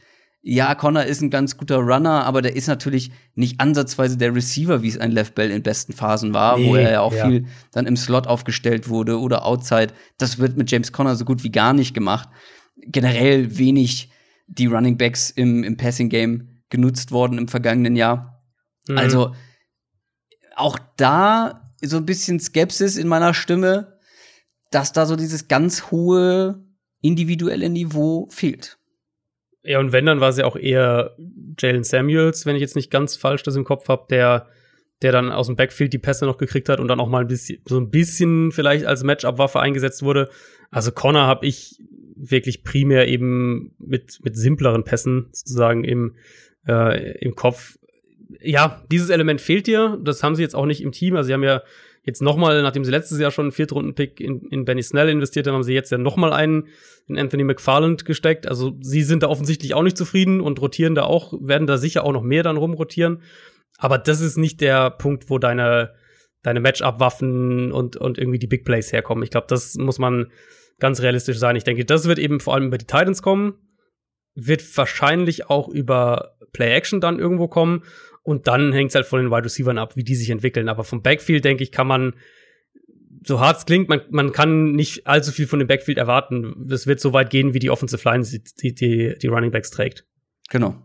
ja, 0.46 0.76
Connor 0.76 1.06
ist 1.06 1.22
ein 1.22 1.30
ganz 1.30 1.56
guter 1.56 1.78
Runner, 1.78 2.26
aber 2.26 2.42
der 2.42 2.54
ist 2.58 2.68
natürlich 2.68 3.12
nicht 3.34 3.62
ansatzweise 3.62 4.18
der 4.18 4.36
Receiver, 4.36 4.84
wie 4.84 4.90
es 4.90 4.98
ein 4.98 5.12
Left 5.12 5.36
Bell 5.36 5.50
in 5.50 5.64
besten 5.64 5.94
Phasen 5.94 6.34
war, 6.34 6.58
nee, 6.58 6.68
wo 6.68 6.76
er 6.76 6.92
ja 6.92 7.02
auch 7.02 7.14
ja. 7.14 7.30
viel 7.30 7.46
dann 7.72 7.88
im 7.88 7.96
Slot 7.96 8.28
aufgestellt 8.28 8.90
wurde 8.90 9.22
oder 9.22 9.46
outside. 9.46 9.94
Das 10.18 10.40
wird 10.40 10.58
mit 10.58 10.70
James 10.70 10.92
Connor 10.92 11.16
so 11.16 11.24
gut 11.24 11.46
wie 11.46 11.52
gar 11.52 11.72
nicht 11.72 11.94
gemacht. 11.94 12.28
Generell 12.76 13.58
wenig 13.58 14.12
die 14.48 14.66
Running 14.66 14.98
Backs 14.98 15.30
im, 15.30 15.64
im 15.64 15.78
Passing 15.78 16.10
Game 16.10 16.62
genutzt 16.70 17.14
worden 17.14 17.38
im 17.38 17.48
vergangenen 17.48 17.96
Jahr. 17.96 18.44
Mhm. 18.90 18.98
Also 18.98 19.34
auch 20.58 20.78
da 20.98 21.72
so 21.82 21.96
ein 21.96 22.06
bisschen 22.06 22.42
Skepsis 22.42 22.98
in 22.98 23.08
meiner 23.08 23.34
Stimme, 23.34 23.98
dass 24.72 24.92
da 24.92 25.06
so 25.06 25.16
dieses 25.16 25.48
ganz 25.48 25.90
hohe 25.90 26.66
individuelle 27.00 27.70
Niveau 27.70 28.28
fehlt. 28.30 28.78
Ja, 29.64 29.80
und 29.80 29.94
wenn, 29.94 30.06
dann 30.06 30.20
war 30.20 30.30
es 30.30 30.38
ja 30.38 30.46
auch 30.46 30.58
eher 30.58 31.16
Jalen 31.58 31.84
Samuels, 31.84 32.46
wenn 32.46 32.56
ich 32.56 32.62
jetzt 32.62 32.76
nicht 32.76 32.92
ganz 32.92 33.16
falsch 33.16 33.44
das 33.44 33.56
im 33.56 33.64
Kopf 33.64 33.88
habe, 33.88 34.06
der, 34.10 34.48
der 35.02 35.12
dann 35.12 35.32
aus 35.32 35.48
dem 35.48 35.56
Backfield 35.56 35.94
die 35.94 36.00
Pässe 36.00 36.26
noch 36.26 36.38
gekriegt 36.38 36.68
hat 36.70 36.80
und 36.80 36.90
dann 36.90 37.00
auch 37.00 37.08
mal 37.08 37.22
ein 37.22 37.28
bisschen, 37.28 37.62
so 37.66 37.80
ein 37.80 37.90
bisschen 37.90 38.52
vielleicht 38.52 38.86
als 38.86 39.04
Matchup-Waffe 39.04 39.62
eingesetzt 39.62 40.04
wurde. 40.04 40.30
Also 40.70 40.92
Connor 40.92 41.28
habe 41.28 41.46
ich 41.46 41.80
wirklich 42.16 42.64
primär 42.64 43.08
eben 43.08 43.74
mit, 43.80 44.20
mit 44.24 44.36
simpleren 44.36 44.84
Pässen 44.84 45.30
sozusagen 45.32 45.84
im, 45.84 46.16
äh, 46.68 47.18
im 47.20 47.36
Kopf. 47.36 47.78
Ja, 48.42 48.84
dieses 48.92 49.10
Element 49.10 49.40
fehlt 49.40 49.68
dir. 49.68 49.98
Das 50.04 50.24
haben 50.24 50.36
sie 50.36 50.42
jetzt 50.42 50.56
auch 50.56 50.66
nicht 50.66 50.82
im 50.82 50.92
Team. 50.92 51.16
Also 51.16 51.28
sie 51.28 51.34
haben 51.34 51.44
ja 51.44 51.62
jetzt 52.04 52.22
nochmal, 52.22 52.62
nachdem 52.62 52.84
sie 52.84 52.92
letztes 52.92 53.20
Jahr 53.20 53.32
schon 53.32 53.46
einen 53.46 53.52
Viertrunden-Pick 53.52 54.20
in, 54.20 54.42
in 54.50 54.66
Benny 54.66 54.84
Snell 54.84 55.10
investiert 55.10 55.48
haben, 55.48 55.56
haben 55.56 55.64
sie 55.64 55.74
jetzt 55.74 55.92
ja 55.92 55.98
nochmal 55.98 56.34
einen 56.34 56.68
in 57.08 57.18
Anthony 57.18 57.44
McFarland 57.44 58.06
gesteckt. 58.06 58.48
Also 58.48 58.78
sie 58.82 59.04
sind 59.04 59.24
da 59.24 59.28
offensichtlich 59.28 59.74
auch 59.74 59.84
nicht 59.84 59.98
zufrieden 59.98 60.42
und 60.42 60.62
rotieren 60.62 60.96
da 60.96 61.04
auch, 61.04 61.34
werden 61.42 61.68
da 61.68 61.78
sicher 61.78 62.04
auch 62.04 62.12
noch 62.12 62.24
mehr 62.24 62.44
dann 62.44 62.58
rumrotieren. 62.58 63.22
Aber 63.78 63.98
das 63.98 64.22
ist 64.22 64.38
nicht 64.38 64.62
der 64.62 64.92
Punkt, 64.92 65.30
wo 65.30 65.40
deine, 65.40 65.94
deine 66.44 66.60
Matchup-Waffen 66.60 67.72
und, 67.72 67.96
und 67.98 68.18
irgendwie 68.18 68.40
die 68.40 68.48
Big 68.48 68.66
Plays 68.66 68.92
herkommen. 68.92 69.24
Ich 69.24 69.32
glaube, 69.32 69.48
das 69.50 69.76
muss 69.76 70.00
man 70.00 70.32
ganz 70.80 71.02
realistisch 71.02 71.38
sein. 71.38 71.56
Ich 71.56 71.64
denke, 71.64 71.86
das 71.86 72.08
wird 72.08 72.20
eben 72.20 72.40
vor 72.40 72.54
allem 72.54 72.68
über 72.68 72.78
die 72.78 72.86
Titans 72.86 73.22
kommen, 73.22 73.56
wird 74.36 74.62
wahrscheinlich 74.78 75.50
auch 75.50 75.70
über 75.70 76.36
Play-Action 76.52 77.02
dann 77.02 77.20
irgendwo 77.20 77.48
kommen. 77.48 77.84
Und 78.24 78.48
dann 78.48 78.72
hängt 78.72 78.90
es 78.90 78.96
halt 78.96 79.06
von 79.06 79.20
den 79.20 79.32
Wide 79.32 79.46
Receivers 79.46 79.78
ab, 79.78 79.96
wie 79.96 80.04
die 80.04 80.16
sich 80.16 80.30
entwickeln. 80.30 80.70
Aber 80.70 80.84
vom 80.84 81.02
Backfield, 81.02 81.44
denke 81.44 81.64
ich, 81.64 81.72
kann 81.72 81.88
man, 81.88 82.14
so 83.26 83.40
hart 83.40 83.58
es 83.58 83.66
klingt, 83.66 83.90
man, 83.90 84.02
man 84.10 84.32
kann 84.32 84.72
nicht 84.72 85.06
allzu 85.08 85.32
viel 85.32 85.48
von 85.48 85.60
dem 85.60 85.68
Backfield 85.68 85.98
erwarten. 85.98 86.68
Es 86.72 86.88
wird 86.88 87.00
so 87.00 87.14
weit 87.14 87.30
gehen, 87.30 87.54
wie 87.54 87.60
die 87.60 87.70
Offensive 87.70 88.10
Line 88.10 88.26
die, 88.62 88.74
die, 88.74 89.16
die 89.22 89.28
Running 89.28 89.52
Backs 89.52 89.72
trägt. 89.72 90.06
Genau. 90.50 90.76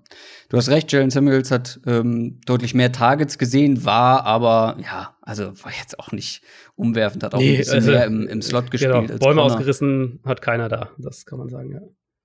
Du 0.48 0.56
hast 0.56 0.68
recht, 0.70 0.90
Jalen 0.92 1.10
Samuels 1.10 1.50
hat 1.50 1.80
ähm, 1.86 2.40
deutlich 2.46 2.74
mehr 2.74 2.90
Targets 2.90 3.38
gesehen, 3.38 3.84
war 3.84 4.24
aber, 4.24 4.78
ja, 4.82 5.16
also 5.20 5.52
war 5.62 5.72
jetzt 5.78 5.98
auch 5.98 6.12
nicht 6.12 6.42
umwerfend, 6.74 7.22
hat 7.22 7.34
auch 7.34 7.38
nee, 7.38 7.52
ein 7.52 7.58
bisschen 7.58 7.74
also, 7.74 7.90
mehr 7.90 8.06
im, 8.06 8.26
im 8.28 8.40
Slot 8.40 8.70
gespielt. 8.70 8.92
Genau, 8.92 9.06
Bäume 9.06 9.18
Corner. 9.18 9.42
ausgerissen 9.42 10.20
hat 10.24 10.40
keiner 10.40 10.68
da, 10.68 10.90
das 10.96 11.26
kann 11.26 11.38
man 11.38 11.48
sagen, 11.48 11.72
ja. 11.72 11.80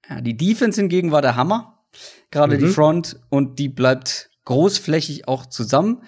Ja, 0.09 0.21
die 0.21 0.37
Defense 0.37 0.79
hingegen 0.79 1.11
war 1.11 1.21
der 1.21 1.35
Hammer. 1.35 1.85
Gerade 2.31 2.55
mhm. 2.55 2.61
die 2.61 2.67
Front 2.67 3.19
und 3.29 3.59
die 3.59 3.69
bleibt 3.69 4.31
großflächig 4.45 5.27
auch 5.27 5.45
zusammen. 5.45 6.03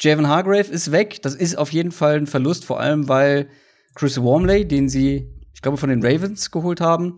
Javon 0.00 0.28
Hargrave 0.28 0.70
ist 0.70 0.92
weg. 0.92 1.22
Das 1.22 1.34
ist 1.34 1.56
auf 1.56 1.72
jeden 1.72 1.92
Fall 1.92 2.16
ein 2.16 2.26
Verlust, 2.26 2.64
vor 2.64 2.80
allem 2.80 3.08
weil 3.08 3.48
Chris 3.94 4.20
Wormley, 4.20 4.66
den 4.66 4.88
sie, 4.88 5.28
ich 5.54 5.62
glaube, 5.62 5.78
von 5.78 5.90
den 5.90 6.04
Ravens 6.04 6.50
geholt 6.50 6.80
haben, 6.80 7.16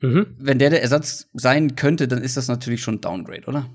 mhm. 0.00 0.26
wenn 0.38 0.58
der 0.58 0.70
der 0.70 0.82
Ersatz 0.82 1.28
sein 1.32 1.74
könnte, 1.74 2.06
dann 2.06 2.22
ist 2.22 2.36
das 2.36 2.48
natürlich 2.48 2.82
schon 2.82 2.96
ein 2.96 3.00
Downgrade, 3.00 3.46
oder? 3.46 3.70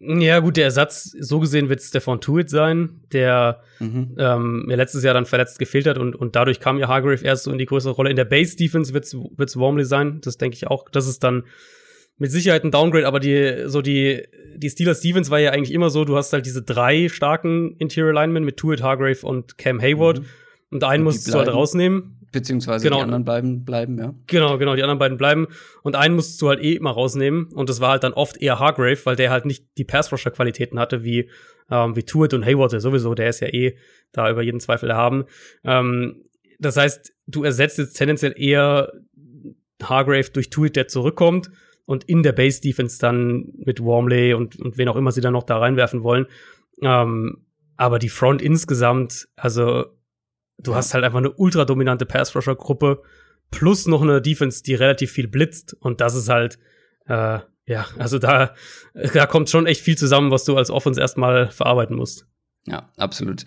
Ja, 0.00 0.38
gut, 0.38 0.56
der 0.56 0.64
Ersatz, 0.64 1.16
so 1.18 1.40
gesehen 1.40 1.68
wird 1.68 1.82
Stefan 1.82 2.20
Tuitt 2.20 2.50
sein, 2.50 3.00
der 3.12 3.62
mhm. 3.80 4.14
ähm, 4.16 4.64
mir 4.66 4.76
letztes 4.76 5.02
Jahr 5.02 5.14
dann 5.14 5.26
verletzt 5.26 5.58
gefehlt 5.58 5.88
hat 5.88 5.98
und, 5.98 6.14
und 6.14 6.36
dadurch 6.36 6.60
kam 6.60 6.78
ja 6.78 6.86
Hargrave 6.86 7.24
erst 7.24 7.44
so 7.44 7.50
in 7.50 7.58
die 7.58 7.66
größere 7.66 7.94
Rolle. 7.94 8.10
In 8.10 8.16
der 8.16 8.24
Base-Defense 8.24 8.94
wird's, 8.94 9.14
wird's 9.14 9.56
Wormley 9.56 9.84
sein, 9.84 10.20
das 10.22 10.36
denke 10.36 10.54
ich 10.54 10.68
auch. 10.68 10.88
Das 10.88 11.08
ist 11.08 11.24
dann 11.24 11.44
mit 12.18 12.32
Sicherheit 12.32 12.64
ein 12.64 12.70
Downgrade, 12.70 13.06
aber 13.06 13.20
die, 13.20 13.64
so 13.66 13.80
die, 13.80 14.24
die 14.56 14.68
Steelers 14.68 14.98
Stevens 14.98 15.30
war 15.30 15.38
ja 15.38 15.52
eigentlich 15.52 15.72
immer 15.72 15.88
so, 15.88 16.04
du 16.04 16.16
hast 16.16 16.32
halt 16.32 16.46
diese 16.46 16.62
drei 16.62 17.08
starken 17.08 17.76
Interior 17.78 18.12
Linemen 18.12 18.44
mit 18.44 18.56
Tuitt, 18.56 18.82
Hargrave 18.82 19.24
und 19.24 19.56
Cam 19.56 19.80
Hayward. 19.80 20.20
Mhm. 20.20 20.26
Und 20.70 20.84
einen 20.84 21.04
musst 21.04 21.26
du 21.32 21.38
halt 21.38 21.48
rausnehmen. 21.48 22.18
Beziehungsweise 22.30 22.84
genau. 22.84 22.98
die 22.98 23.02
anderen 23.04 23.24
bleiben, 23.24 23.64
bleiben, 23.64 23.98
ja. 23.98 24.14
Genau, 24.26 24.58
genau, 24.58 24.74
die 24.74 24.82
anderen 24.82 24.98
beiden 24.98 25.16
bleiben. 25.16 25.46
Und 25.82 25.96
einen 25.96 26.14
musst 26.14 26.42
du 26.42 26.48
halt 26.48 26.60
eh 26.60 26.74
immer 26.74 26.90
rausnehmen. 26.90 27.46
Und 27.54 27.70
das 27.70 27.80
war 27.80 27.92
halt 27.92 28.04
dann 28.04 28.12
oft 28.12 28.36
eher 28.36 28.58
Hargrave, 28.58 28.98
weil 29.04 29.16
der 29.16 29.30
halt 29.30 29.46
nicht 29.46 29.64
die 29.78 29.84
Pass-Rusher-Qualitäten 29.84 30.78
hatte, 30.78 31.04
wie, 31.04 31.30
ähm, 31.70 31.96
wie 31.96 32.02
Tuitt 32.02 32.34
und 32.34 32.44
Hayward 32.44 32.78
sowieso. 32.82 33.14
Der 33.14 33.30
ist 33.30 33.40
ja 33.40 33.48
eh 33.48 33.78
da 34.12 34.30
über 34.30 34.42
jeden 34.42 34.60
Zweifel 34.60 34.90
erhaben. 34.90 35.24
Ähm, 35.64 36.24
das 36.58 36.76
heißt, 36.76 37.14
du 37.28 37.44
ersetzt 37.44 37.78
jetzt 37.78 37.94
tendenziell 37.94 38.34
eher 38.36 38.92
Hargrave 39.82 40.30
durch 40.30 40.50
Tuitt, 40.50 40.76
der 40.76 40.88
zurückkommt 40.88 41.50
und 41.88 42.04
in 42.04 42.22
der 42.22 42.32
Base 42.32 42.60
Defense 42.60 42.98
dann 42.98 43.46
mit 43.64 43.80
Wormley 43.80 44.34
und, 44.34 44.60
und 44.60 44.76
wen 44.76 44.88
auch 44.88 44.96
immer 44.96 45.10
sie 45.10 45.22
dann 45.22 45.32
noch 45.32 45.44
da 45.44 45.56
reinwerfen 45.56 46.02
wollen. 46.02 46.26
Ähm, 46.82 47.46
aber 47.78 47.98
die 47.98 48.10
Front 48.10 48.42
insgesamt, 48.42 49.26
also 49.36 49.86
du 50.58 50.72
ja. 50.72 50.76
hast 50.76 50.92
halt 50.92 51.04
einfach 51.04 51.18
eine 51.18 51.32
ultra 51.32 51.64
dominante 51.64 52.04
Pass 52.04 52.36
Rusher 52.36 52.56
Gruppe 52.56 53.02
plus 53.50 53.86
noch 53.86 54.02
eine 54.02 54.20
Defense, 54.20 54.62
die 54.62 54.74
relativ 54.74 55.12
viel 55.12 55.28
blitzt 55.28 55.74
und 55.80 56.02
das 56.02 56.14
ist 56.14 56.28
halt 56.28 56.58
äh, 57.06 57.38
ja, 57.64 57.86
also 57.96 58.18
da 58.18 58.54
da 59.14 59.24
kommt 59.24 59.48
schon 59.48 59.66
echt 59.66 59.80
viel 59.80 59.96
zusammen, 59.96 60.30
was 60.30 60.44
du 60.44 60.58
als 60.58 60.70
Offense 60.70 61.00
erstmal 61.00 61.50
verarbeiten 61.50 61.96
musst. 61.96 62.26
Ja, 62.66 62.92
absolut. 62.98 63.46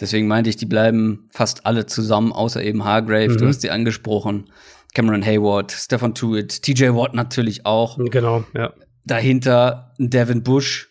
Deswegen 0.00 0.26
meinte 0.26 0.50
ich, 0.50 0.56
die 0.56 0.66
bleiben 0.66 1.28
fast 1.30 1.66
alle 1.66 1.86
zusammen, 1.86 2.32
außer 2.32 2.64
eben 2.64 2.84
Hargrave, 2.84 3.34
mhm. 3.34 3.38
du 3.38 3.46
hast 3.46 3.60
sie 3.60 3.70
angesprochen. 3.70 4.50
Cameron 4.96 5.26
Hayward, 5.26 5.72
Stefan 5.72 6.14
Tuitt, 6.14 6.62
TJ 6.62 6.86
Watt 6.94 7.12
natürlich 7.12 7.66
auch. 7.66 7.98
Genau, 7.98 8.44
ja. 8.54 8.72
Dahinter 9.04 9.92
Devin 9.98 10.42
Bush, 10.42 10.88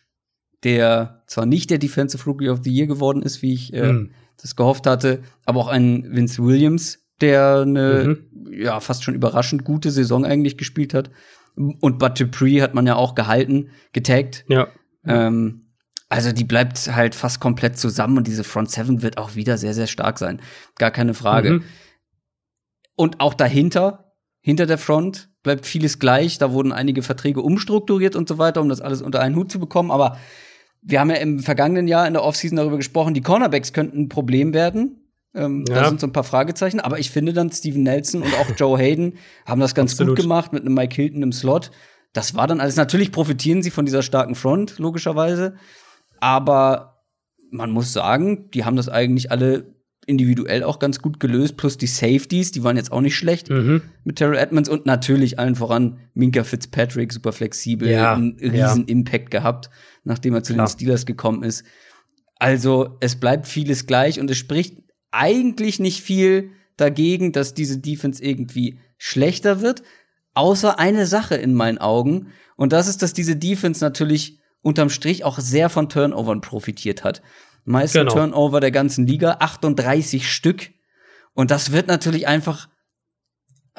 der 0.64 1.24
zwar 1.26 1.47
nicht 1.47 1.72
der 1.72 1.80
Defensive 1.80 2.24
Rookie 2.26 2.49
of 2.49 2.60
the 2.64 2.72
Year 2.72 2.86
geworden 2.86 3.24
ist, 3.24 3.41
wie 3.41 3.56
ich 3.56 3.74
äh, 3.74 3.91
mhm. 3.91 4.12
das 4.39 4.56
gehofft 4.56 4.86
hatte, 4.86 5.24
aber 5.45 5.60
auch 5.60 5.70
ein 5.70 6.06
Vince 6.12 6.43
Williams, 6.43 6.99
der 7.20 7.62
eine 7.62 8.20
mhm. 8.32 8.53
ja 8.53 8.80
fast 8.80 9.03
schon 9.03 9.16
überraschend 9.16 9.64
gute 9.64 9.89
Saison 9.89 10.24
eigentlich 10.24 10.60
gespielt 10.60 10.93
hat. 10.93 11.10
Und 11.56 11.97
Bud 11.97 12.20
Dupree 12.20 12.62
hat 12.62 12.76
man 12.76 12.86
ja 12.86 12.97
auch 12.97 13.16
gehalten, 13.16 13.70
getaggt. 13.91 14.45
Ja. 14.47 14.68
Ähm, 15.08 15.72
also 16.10 16.32
die 16.32 16.43
bleibt 16.43 16.95
halt 16.95 17.16
fast 17.16 17.39
komplett 17.39 17.80
zusammen 17.80 18.20
und 18.20 18.28
diese 18.28 18.43
Front 18.43 18.70
Seven 18.70 19.01
wird 19.01 19.18
auch 19.18 19.34
wieder 19.34 19.58
sehr, 19.58 19.74
sehr 19.74 19.88
stark 19.88 20.20
sein. 20.20 20.43
Gar 20.78 20.91
keine 20.91 21.16
Frage. 21.16 21.53
Mhm. 21.53 21.64
Und 22.96 23.20
auch 23.20 23.34
dahinter, 23.34 24.14
hinter 24.41 24.66
der 24.66 24.78
Front, 24.78 25.30
bleibt 25.43 25.66
vieles 25.66 26.00
gleich. 26.00 26.38
Da 26.38 26.52
wurden 26.52 26.72
einige 26.72 27.04
Verträge 27.04 27.41
umstrukturiert 27.41 28.16
und 28.16 28.28
so 28.28 28.38
weiter, 28.38 28.62
um 28.62 28.70
das 28.70 28.82
alles 28.82 29.02
unter 29.02 29.22
einen 29.22 29.36
Hut 29.36 29.52
zu 29.52 29.60
bekommen. 29.60 29.91
Aber 29.91 30.18
wir 30.82 31.00
haben 31.00 31.10
ja 31.10 31.18
im 31.18 31.39
vergangenen 31.39 31.88
Jahr 31.88 32.08
in 32.08 32.14
der 32.14 32.24
Offseason 32.24 32.58
darüber 32.58 32.78
gesprochen, 32.78 33.14
die 33.14 33.22
Cornerbacks 33.22 33.74
könnten 33.74 34.04
ein 34.04 34.10
Problem 34.10 34.54
werden. 34.54 35.02
Ähm, 35.34 35.66
ja. 35.68 35.76
Da 35.76 35.89
sind 35.89 36.00
so 36.00 36.08
ein 36.08 36.14
paar 36.14 36.24
Fragezeichen. 36.24 36.80
Aber 36.80 37.00
ich 37.00 37.12
finde 37.12 37.34
dann 37.34 37.52
Steven 37.52 37.84
Nelson 37.84 38.22
und 38.22 38.34
auch 38.36 38.48
Joe 38.56 38.78
Hayden 38.78 39.18
haben 39.46 39.60
das 39.60 39.76
ganz 39.76 39.93
Absolut. 39.93 40.16
gut 40.16 40.24
gemacht 40.24 40.54
mit 40.54 40.62
einem 40.62 40.74
Mike 40.74 40.96
Hilton 40.96 41.22
im 41.22 41.32
Slot. 41.32 41.72
Das 42.14 42.36
war 42.36 42.48
dann 42.48 42.62
alles. 42.62 42.78
Natürlich 42.78 43.12
profitieren 43.12 43.62
sie 43.62 43.72
von 43.72 43.86
dieser 43.86 44.02
starken 44.02 44.36
Front, 44.36 44.80
logischerweise. 44.80 45.56
Aber 46.22 47.04
man 47.52 47.72
muss 47.72 47.91
sagen, 47.91 48.50
die 48.52 48.64
haben 48.64 48.78
das 48.78 48.89
eigentlich 48.89 49.32
alle 49.32 49.74
individuell 50.06 50.64
auch 50.64 50.80
ganz 50.80 50.99
gut 50.99 51.20
gelöst, 51.20 51.58
plus 51.58 51.78
die 51.78 51.88
Safeties, 51.88 52.51
die 52.51 52.64
waren 52.64 52.78
jetzt 52.78 52.91
auch 52.91 53.01
nicht 53.01 53.16
schlecht 53.16 53.49
mhm. 53.49 53.82
mit 54.03 54.18
Terrell 54.18 54.38
Edmonds 54.38 54.70
und 54.70 54.86
natürlich 54.86 55.39
allen 55.39 55.56
voran 55.56 55.99
Minka 56.14 56.43
Fitzpatrick, 56.43 57.12
super 57.12 57.32
flexibel, 57.32 57.89
ja, 57.89 58.14
einen 58.14 58.38
riesen 58.39 58.56
ja. 58.82 58.88
Impact 58.88 59.32
gehabt, 59.32 59.70
nachdem 60.03 60.34
er 60.34 60.43
zu 60.43 60.53
Klar. 60.53 60.68
den 60.68 60.72
Steelers 60.72 61.06
gekommen 61.06 61.43
ist. 61.43 61.64
Also 62.38 62.97
es 62.99 63.16
bleibt 63.16 63.47
vieles 63.47 63.88
gleich 63.88 64.20
und 64.20 64.30
es 64.30 64.38
spricht 64.38 64.78
eigentlich 65.12 65.80
nicht 65.80 66.01
viel 66.01 66.51
dagegen, 66.78 67.32
dass 67.32 67.53
diese 67.53 67.80
Defense 67.80 68.24
irgendwie 68.24 68.80
schlechter 68.97 69.62
wird, 69.62 69.84
außer 70.34 70.78
eine 70.78 71.06
Sache 71.06 71.36
in 71.36 71.53
meinen 71.53 71.78
Augen 71.78 72.28
und 72.56 72.74
das 72.74 72.88
ist, 72.88 73.01
dass 73.01 73.14
diese 73.14 73.36
Defense 73.36 73.84
natürlich 73.84 74.39
unterm 74.62 74.89
Strich 74.89 75.24
auch 75.24 75.39
sehr 75.39 75.70
von 75.70 75.89
Turnovern 75.89 76.41
profitiert 76.41 77.03
hat. 77.03 77.22
Meisten 77.66 77.99
genau. 77.99 78.13
Turnover 78.13 78.59
der 78.59 78.72
ganzen 78.72 79.05
Liga, 79.07 79.38
38 79.39 80.32
Stück. 80.32 80.70
Und 81.34 81.51
das 81.51 81.72
wird 81.72 81.88
natürlich 81.88 82.28
einfach 82.28 82.70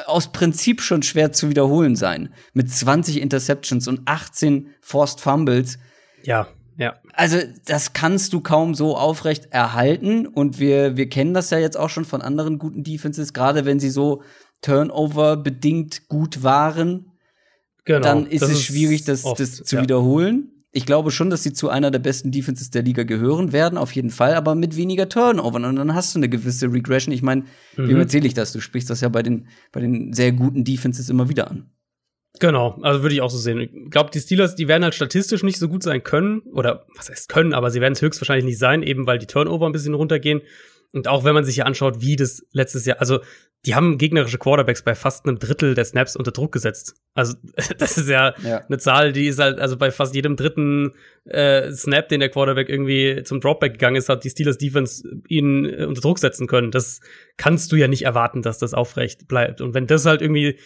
aus 0.04 0.32
Prinzip 0.32 0.82
schon 0.82 1.02
schwer 1.02 1.32
zu 1.32 1.48
wiederholen 1.48 1.96
sein. 1.96 2.34
Mit 2.52 2.70
20 2.70 3.20
Interceptions 3.20 3.88
und 3.88 4.02
18 4.04 4.68
Forced 4.82 5.20
Fumbles. 5.20 5.78
Ja, 6.22 6.48
ja. 6.76 6.96
Also, 7.14 7.38
das 7.64 7.94
kannst 7.94 8.34
du 8.34 8.40
kaum 8.42 8.74
so 8.74 8.96
aufrecht 8.96 9.46
erhalten. 9.50 10.26
Und 10.26 10.58
wir, 10.58 10.96
wir 10.96 11.08
kennen 11.08 11.32
das 11.32 11.48
ja 11.50 11.58
jetzt 11.58 11.78
auch 11.78 11.88
schon 11.88 12.04
von 12.04 12.20
anderen 12.20 12.58
guten 12.58 12.82
Defenses, 12.82 13.32
gerade 13.32 13.64
wenn 13.64 13.80
sie 13.80 13.90
so 13.90 14.22
Turnover 14.60 15.36
bedingt 15.36 16.08
gut 16.08 16.42
waren. 16.42 17.12
Genau, 17.84 18.00
dann 18.00 18.26
ist 18.26 18.42
es 18.42 18.62
schwierig, 18.62 19.04
das, 19.04 19.24
oft, 19.24 19.40
das 19.40 19.62
zu 19.62 19.76
ja. 19.76 19.82
wiederholen 19.82 20.55
ich 20.76 20.84
glaube 20.84 21.10
schon, 21.10 21.30
dass 21.30 21.42
sie 21.42 21.54
zu 21.54 21.70
einer 21.70 21.90
der 21.90 22.00
besten 22.00 22.30
Defenses 22.30 22.70
der 22.70 22.82
Liga 22.82 23.04
gehören 23.04 23.52
werden, 23.52 23.78
auf 23.78 23.92
jeden 23.92 24.10
Fall, 24.10 24.34
aber 24.34 24.54
mit 24.54 24.76
weniger 24.76 25.08
Turnover. 25.08 25.56
Und 25.56 25.76
dann 25.76 25.94
hast 25.94 26.14
du 26.14 26.18
eine 26.18 26.28
gewisse 26.28 26.70
Regression. 26.70 27.14
Ich 27.14 27.22
meine, 27.22 27.44
mhm. 27.76 27.88
wie 27.88 27.94
erzähle 27.94 28.26
ich 28.26 28.34
das? 28.34 28.52
Du 28.52 28.60
sprichst 28.60 28.90
das 28.90 29.00
ja 29.00 29.08
bei 29.08 29.22
den, 29.22 29.48
bei 29.72 29.80
den 29.80 30.12
sehr 30.12 30.32
guten 30.32 30.64
Defenses 30.64 31.08
immer 31.08 31.30
wieder 31.30 31.50
an. 31.50 31.70
Genau, 32.40 32.78
also 32.82 33.00
würde 33.00 33.14
ich 33.14 33.22
auch 33.22 33.30
so 33.30 33.38
sehen. 33.38 33.58
Ich 33.58 33.90
glaube, 33.90 34.10
die 34.12 34.20
Steelers, 34.20 34.54
die 34.54 34.68
werden 34.68 34.84
halt 34.84 34.94
statistisch 34.94 35.42
nicht 35.42 35.58
so 35.58 35.68
gut 35.68 35.82
sein 35.82 36.02
können, 36.02 36.40
oder 36.40 36.84
was 36.94 37.08
heißt 37.08 37.30
können, 37.30 37.54
aber 37.54 37.70
sie 37.70 37.80
werden 37.80 37.94
es 37.94 38.02
höchstwahrscheinlich 38.02 38.44
nicht 38.44 38.58
sein, 38.58 38.82
eben 38.82 39.06
weil 39.06 39.18
die 39.18 39.26
Turnover 39.26 39.64
ein 39.64 39.72
bisschen 39.72 39.94
runtergehen. 39.94 40.42
Und 40.96 41.08
auch 41.08 41.24
wenn 41.24 41.34
man 41.34 41.44
sich 41.44 41.56
hier 41.56 41.66
anschaut, 41.66 42.00
wie 42.00 42.16
das 42.16 42.42
letztes 42.52 42.86
Jahr, 42.86 43.00
also 43.00 43.20
die 43.66 43.74
haben 43.74 43.98
gegnerische 43.98 44.38
Quarterbacks 44.38 44.82
bei 44.82 44.94
fast 44.94 45.26
einem 45.26 45.38
Drittel 45.38 45.74
der 45.74 45.84
Snaps 45.84 46.16
unter 46.16 46.30
Druck 46.30 46.52
gesetzt. 46.52 46.94
Also 47.12 47.34
das 47.78 47.98
ist 47.98 48.08
ja, 48.08 48.32
ja. 48.42 48.64
eine 48.66 48.78
Zahl, 48.78 49.12
die 49.12 49.26
ist 49.26 49.38
halt, 49.38 49.60
also 49.60 49.76
bei 49.76 49.90
fast 49.90 50.14
jedem 50.14 50.36
dritten 50.36 50.92
äh, 51.26 51.70
Snap, 51.70 52.08
den 52.08 52.20
der 52.20 52.30
Quarterback 52.30 52.70
irgendwie 52.70 53.22
zum 53.24 53.40
Dropback 53.40 53.74
gegangen 53.74 53.96
ist, 53.96 54.08
hat 54.08 54.24
die 54.24 54.30
Steelers 54.30 54.56
Defense 54.56 55.06
ihn 55.28 55.66
äh, 55.66 55.84
unter 55.84 56.00
Druck 56.00 56.18
setzen 56.18 56.46
können. 56.46 56.70
Das 56.70 57.00
kannst 57.36 57.72
du 57.72 57.76
ja 57.76 57.88
nicht 57.88 58.06
erwarten, 58.06 58.40
dass 58.40 58.56
das 58.56 58.72
aufrecht 58.72 59.28
bleibt. 59.28 59.60
Und 59.60 59.74
wenn 59.74 59.86
das 59.86 60.06
halt 60.06 60.22
irgendwie, 60.22 60.58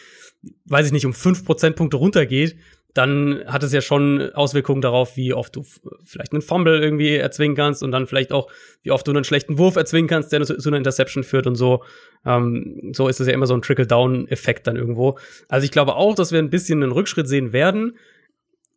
weiß 0.67 0.87
ich 0.87 0.93
nicht, 0.93 1.07
um 1.07 1.13
fünf 1.13 1.45
Prozentpunkte 1.45 1.97
runtergeht, 1.97 2.55
dann 2.95 3.45
hat 3.47 3.63
es 3.63 3.73
ja 3.73 3.81
schon 3.81 4.33
Auswirkungen 4.35 4.81
darauf, 4.81 5.17
wie 5.17 5.33
oft 5.33 5.55
du 5.55 5.65
vielleicht 6.05 6.33
einen 6.33 6.43
Fumble 6.43 6.83
irgendwie 6.83 7.15
erzwingen 7.15 7.57
kannst 7.57 7.83
und 7.83 7.93
dann 7.93 8.07
vielleicht 8.07 8.33
auch, 8.33 8.51
wie 8.83 8.91
oft 8.91 9.07
du 9.07 9.13
einen 9.13 9.25
schlechten 9.25 9.59
Wurf 9.59 9.77
erzwingen 9.77 10.09
kannst, 10.09 10.33
der 10.33 10.43
zu 10.43 10.69
einer 10.69 10.77
Interception 10.77 11.23
führt 11.23 11.47
und 11.47 11.55
so. 11.55 11.85
Ähm, 12.27 12.93
so 12.93 13.09
ist 13.09 13.21
es 13.21 13.29
ja 13.29 13.35
immer 13.35 13.47
so 13.47 13.55
ein 13.55 13.63
Trickle-Down-Effekt 13.63 14.67
dann 14.67 14.77
irgendwo. 14.77 15.19
Also 15.49 15.65
ich 15.65 15.71
glaube 15.71 15.95
auch, 15.95 16.15
dass 16.15 16.33
wir 16.33 16.41
ein 16.41 16.51
bisschen 16.51 16.83
einen 16.83 16.93
Rückschritt 16.93 17.29
sehen 17.29 17.53
werden. 17.53 17.97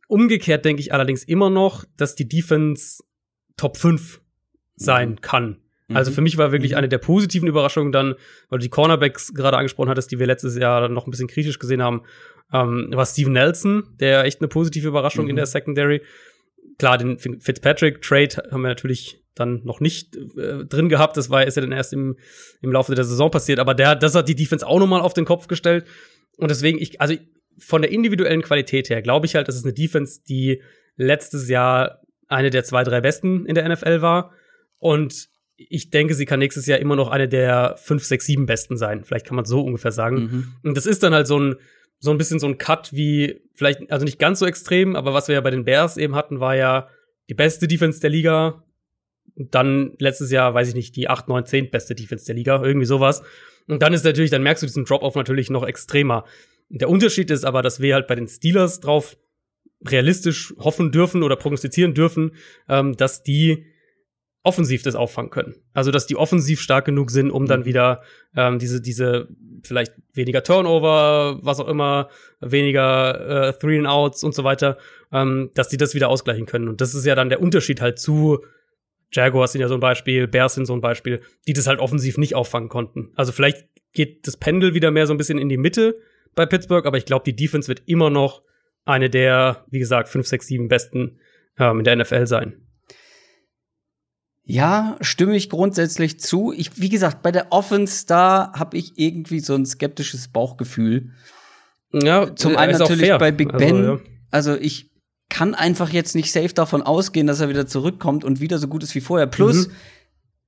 Umgekehrt 0.07 0.63
denke 0.63 0.81
ich 0.81 0.93
allerdings 0.93 1.23
immer 1.23 1.49
noch, 1.49 1.85
dass 1.97 2.13
die 2.15 2.27
Defense 2.27 3.03
Top 3.57 3.77
5 3.77 4.21
sein 4.75 5.11
mhm. 5.11 5.21
kann. 5.21 5.57
Also 5.89 6.11
mhm. 6.11 6.15
für 6.15 6.21
mich 6.21 6.37
war 6.37 6.51
wirklich 6.51 6.71
mhm. 6.71 6.77
eine 6.77 6.89
der 6.89 6.97
positiven 6.97 7.47
Überraschungen 7.47 7.91
dann, 7.91 8.15
weil 8.49 8.59
du 8.59 8.63
die 8.63 8.69
Cornerbacks 8.69 9.33
gerade 9.33 9.57
angesprochen 9.57 9.89
hattest, 9.89 10.11
die 10.11 10.19
wir 10.19 10.27
letztes 10.27 10.57
Jahr 10.57 10.87
noch 10.89 11.07
ein 11.07 11.11
bisschen 11.11 11.27
kritisch 11.27 11.59
gesehen 11.59 11.81
haben, 11.81 12.03
ähm, 12.53 12.89
war 12.91 13.05
Steven 13.05 13.33
Nelson, 13.33 13.83
der 13.99 14.23
echt 14.25 14.39
eine 14.39 14.47
positive 14.47 14.87
Überraschung 14.87 15.25
mhm. 15.25 15.31
in 15.31 15.35
der 15.35 15.47
Secondary. 15.47 16.01
Klar, 16.77 16.97
den 16.97 17.17
Fitzpatrick-Trade 17.17 18.51
haben 18.51 18.61
wir 18.61 18.69
natürlich 18.69 19.19
dann 19.35 19.61
noch 19.63 19.79
nicht 19.79 20.15
äh, 20.15 20.65
drin 20.65 20.89
gehabt. 20.89 21.17
Das 21.17 21.29
war 21.29 21.45
ist 21.45 21.55
ja 21.55 21.61
dann 21.61 21.71
erst 21.71 21.93
im, 21.93 22.17
im 22.61 22.71
Laufe 22.71 22.93
der 22.93 23.03
Saison 23.03 23.31
passiert. 23.31 23.59
Aber 23.59 23.73
der, 23.73 23.95
das 23.95 24.15
hat 24.15 24.29
die 24.29 24.35
Defense 24.35 24.65
auch 24.65 24.79
nochmal 24.79 25.01
auf 25.01 25.13
den 25.13 25.25
Kopf 25.25 25.47
gestellt. 25.47 25.85
Und 26.37 26.51
deswegen, 26.51 26.79
ich, 26.79 27.01
also 27.01 27.15
von 27.57 27.81
der 27.81 27.91
individuellen 27.91 28.41
Qualität 28.41 28.89
her, 28.89 29.01
glaube 29.01 29.25
ich 29.25 29.35
halt, 29.35 29.47
das 29.47 29.55
ist 29.55 29.65
eine 29.65 29.73
Defense, 29.73 30.21
die 30.27 30.61
letztes 30.95 31.49
Jahr 31.49 32.01
eine 32.27 32.49
der 32.49 32.63
zwei, 32.63 32.83
drei 32.83 33.01
besten 33.01 33.45
in 33.45 33.55
der 33.55 33.67
NFL 33.67 34.01
war. 34.01 34.31
Und 34.77 35.29
ich 35.55 35.89
denke, 35.89 36.13
sie 36.13 36.25
kann 36.25 36.39
nächstes 36.39 36.65
Jahr 36.65 36.79
immer 36.79 36.95
noch 36.95 37.09
eine 37.09 37.27
der 37.27 37.75
fünf, 37.77 38.03
sechs, 38.03 38.25
sieben 38.25 38.45
besten 38.45 38.77
sein. 38.77 39.03
Vielleicht 39.03 39.25
kann 39.25 39.35
man 39.35 39.45
so 39.45 39.61
ungefähr 39.61 39.91
sagen. 39.91 40.15
Mhm. 40.15 40.53
Und 40.63 40.77
das 40.77 40.85
ist 40.85 41.03
dann 41.03 41.13
halt 41.13 41.27
so 41.27 41.39
ein, 41.39 41.55
so 42.03 42.11
ein 42.11 42.17
bisschen 42.17 42.37
so 42.37 42.47
ein 42.47 42.57
Cut 42.57 42.91
wie, 42.91 43.39
vielleicht, 43.53 43.89
also 43.89 44.03
nicht 44.03 44.19
ganz 44.19 44.39
so 44.39 44.45
extrem, 44.45 44.97
aber 44.97 45.13
was 45.13 45.29
wir 45.29 45.35
ja 45.35 45.41
bei 45.41 45.51
den 45.51 45.63
Bears 45.63 45.95
eben 45.95 46.15
hatten, 46.15 46.41
war 46.41 46.53
ja 46.53 46.89
die 47.29 47.33
beste 47.33 47.65
Defense 47.65 48.01
der 48.01 48.09
Liga. 48.09 48.61
Dann 49.37 49.93
letztes 49.99 50.29
Jahr, 50.29 50.53
weiß 50.53 50.67
ich 50.67 50.75
nicht, 50.75 50.97
die 50.97 51.07
8, 51.07 51.29
9, 51.29 51.45
10 51.45 51.71
beste 51.71 51.95
Defense 51.95 52.25
der 52.25 52.35
Liga, 52.35 52.61
irgendwie 52.61 52.85
sowas. 52.85 53.23
Und 53.69 53.81
dann 53.81 53.93
ist 53.93 54.03
natürlich, 54.03 54.31
dann 54.31 54.43
merkst 54.43 54.61
du 54.61 54.67
diesen 54.67 54.83
Drop-Off 54.83 55.15
natürlich 55.15 55.49
noch 55.49 55.65
extremer. 55.65 56.25
Der 56.67 56.89
Unterschied 56.89 57.31
ist 57.31 57.45
aber, 57.45 57.61
dass 57.61 57.79
wir 57.79 57.93
halt 57.93 58.07
bei 58.07 58.15
den 58.15 58.27
Steelers 58.27 58.81
drauf 58.81 59.15
realistisch 59.87 60.53
hoffen 60.59 60.91
dürfen 60.91 61.23
oder 61.23 61.37
prognostizieren 61.37 61.93
dürfen, 61.93 62.35
ähm, 62.67 62.97
dass 62.97 63.23
die 63.23 63.65
offensiv 64.43 64.83
das 64.83 64.95
auffangen 64.95 65.31
können. 65.31 65.55
Also 65.73 65.91
dass 65.91 66.05
die 66.05 66.17
offensiv 66.17 66.61
stark 66.61 66.85
genug 66.85 67.11
sind, 67.11 67.31
um 67.31 67.45
dann 67.45 67.61
mhm. 67.61 67.65
wieder 67.65 68.01
ähm, 68.35 68.59
diese 68.59 68.81
diese 68.81 69.29
vielleicht 69.63 69.93
weniger 70.13 70.43
Turnover, 70.43 71.39
was 71.41 71.59
auch 71.59 71.67
immer, 71.67 72.09
weniger 72.41 73.47
äh, 73.47 73.53
Three 73.53 73.77
and 73.77 73.87
Outs 73.87 74.23
und 74.23 74.35
so 74.35 74.43
weiter, 74.43 74.77
ähm, 75.11 75.51
dass 75.53 75.69
die 75.69 75.77
das 75.77 75.95
wieder 75.95 76.09
ausgleichen 76.09 76.45
können. 76.45 76.67
Und 76.67 76.81
das 76.81 76.93
ist 76.93 77.05
ja 77.05 77.15
dann 77.15 77.29
der 77.29 77.41
Unterschied 77.41 77.81
halt 77.81 77.99
zu 77.99 78.43
Jaguars 79.13 79.51
sind 79.51 79.61
ja 79.61 79.67
so 79.67 79.75
ein 79.75 79.79
Beispiel, 79.79 80.27
Bears 80.27 80.55
sind 80.55 80.65
so 80.65 80.73
ein 80.73 80.81
Beispiel, 80.81 81.21
die 81.47 81.53
das 81.53 81.67
halt 81.67 81.79
offensiv 81.79 82.17
nicht 82.17 82.35
auffangen 82.35 82.67
konnten. 82.67 83.11
Also 83.15 83.31
vielleicht 83.31 83.67
geht 83.93 84.27
das 84.27 84.37
Pendel 84.37 84.73
wieder 84.73 84.91
mehr 84.91 85.07
so 85.07 85.13
ein 85.13 85.17
bisschen 85.17 85.37
in 85.37 85.49
die 85.49 85.57
Mitte 85.57 85.95
bei 86.35 86.45
Pittsburgh, 86.45 86.85
aber 86.85 86.97
ich 86.97 87.05
glaube, 87.05 87.23
die 87.23 87.35
Defense 87.35 87.67
wird 87.67 87.83
immer 87.85 88.09
noch 88.09 88.41
eine 88.85 89.09
der, 89.09 89.65
wie 89.69 89.79
gesagt, 89.79 90.09
fünf, 90.09 90.27
sechs, 90.27 90.47
sieben 90.47 90.67
besten 90.67 91.19
ähm, 91.59 91.79
in 91.79 91.83
der 91.83 91.95
NFL 91.95 92.25
sein. 92.25 92.62
Ja, 94.45 94.97
stimme 94.99 95.35
ich 95.35 95.49
grundsätzlich 95.49 96.19
zu. 96.19 96.51
Ich, 96.55 96.81
wie 96.81 96.89
gesagt, 96.89 97.21
bei 97.21 97.31
der 97.31 97.51
Offense, 97.51 98.05
da 98.05 98.51
habe 98.53 98.77
ich 98.77 98.97
irgendwie 98.97 99.39
so 99.39 99.55
ein 99.55 99.65
skeptisches 99.65 100.27
Bauchgefühl. 100.27 101.11
Ja, 101.93 102.35
zum 102.35 102.57
einen 102.57 102.77
natürlich 102.77 103.17
bei 103.17 103.31
Big 103.31 103.57
Ben. 103.57 103.75
Also, 103.75 103.93
ja. 103.93 103.99
also, 104.31 104.55
ich 104.55 104.91
kann 105.29 105.55
einfach 105.55 105.89
jetzt 105.89 106.15
nicht 106.15 106.31
safe 106.31 106.53
davon 106.53 106.81
ausgehen, 106.81 107.25
dass 107.25 107.39
er 107.39 107.49
wieder 107.49 107.67
zurückkommt 107.67 108.25
und 108.25 108.41
wieder 108.41 108.59
so 108.59 108.67
gut 108.67 108.83
ist 108.83 108.95
wie 108.95 109.01
vorher. 109.01 109.27
Plus, 109.27 109.67
mhm. 109.67 109.73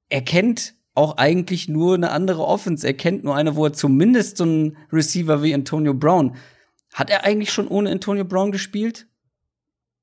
er 0.10 0.22
kennt 0.22 0.76
auch 0.94 1.18
eigentlich 1.18 1.70
nur 1.70 1.96
eine 1.96 2.12
andere 2.12 2.46
Offense. 2.46 2.86
Er 2.86 2.94
kennt 2.94 3.24
nur 3.24 3.36
eine, 3.36 3.56
wo 3.56 3.66
er 3.66 3.74
zumindest 3.74 4.38
so 4.38 4.44
einen 4.44 4.78
Receiver 4.92 5.42
wie 5.44 5.54
Antonio 5.54 5.94
Brown. 5.94 6.36
Hat 6.94 7.10
er 7.10 7.24
eigentlich 7.26 7.52
schon 7.52 7.68
ohne 7.68 7.92
Antonio 7.92 8.26
Brown 8.26 8.52
gespielt? 8.52 9.08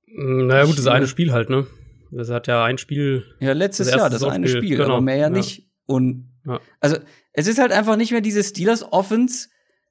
Naja, 0.07 0.65
gut, 0.65 0.79
das 0.79 0.87
eine 0.87 1.07
Spiel 1.07 1.33
halt, 1.33 1.49
ne? 1.49 1.67
Das 2.13 2.31
hat 2.31 2.47
ja 2.47 2.65
ein 2.65 2.79
Spiel. 2.79 3.25
Ja, 3.41 3.53
letztes 3.53 3.89
das 3.89 3.97
Jahr, 3.97 4.11
das 4.11 4.23
eine 4.23 4.47
Spiel, 4.49 4.77
genau. 4.77 4.91
aber 4.91 5.01
mehr 5.01 5.17
ja, 5.17 5.23
ja. 5.23 5.31
nicht. 5.31 5.71
Und 5.87 6.31
ja. 6.47 6.61
also 6.81 6.97
es 7.33 7.47
ist 7.47 7.59
halt 7.59 7.73
einfach 7.73 7.97
nicht 7.97 8.13
mehr 8.13 8.21
diese 8.21 8.45
Steelers 8.45 8.93
Offense 8.93 9.49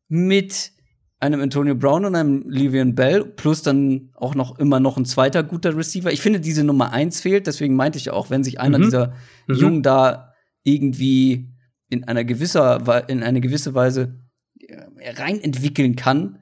mit 0.07 0.71
einem 1.19 1.41
Antonio 1.41 1.75
Brown 1.75 2.05
und 2.05 2.15
einem 2.15 2.45
Livian 2.47 2.95
Bell, 2.95 3.25
plus 3.25 3.61
dann 3.61 4.09
auch 4.15 4.33
noch 4.33 4.57
immer 4.59 4.79
noch 4.79 4.97
ein 4.97 5.05
zweiter 5.05 5.43
guter 5.43 5.75
Receiver. 5.75 6.11
Ich 6.11 6.21
finde, 6.21 6.39
diese 6.39 6.63
Nummer 6.63 6.91
eins 6.91 7.21
fehlt, 7.21 7.47
deswegen 7.47 7.75
meinte 7.75 7.97
ich 7.97 8.09
auch, 8.09 8.29
wenn 8.29 8.43
sich 8.43 8.59
einer 8.59 8.79
mhm. 8.79 8.83
dieser 8.83 9.13
mhm. 9.47 9.55
Jungen 9.55 9.83
da 9.83 10.33
irgendwie 10.63 11.49
in 11.89 12.05
einer 12.05 12.23
gewisser, 12.23 13.07
in 13.07 13.21
eine 13.21 13.41
gewisse 13.41 13.75
Weise 13.75 14.19
äh, 14.59 15.11
rein 15.11 15.39
entwickeln 15.41 15.95
kann, 15.95 16.39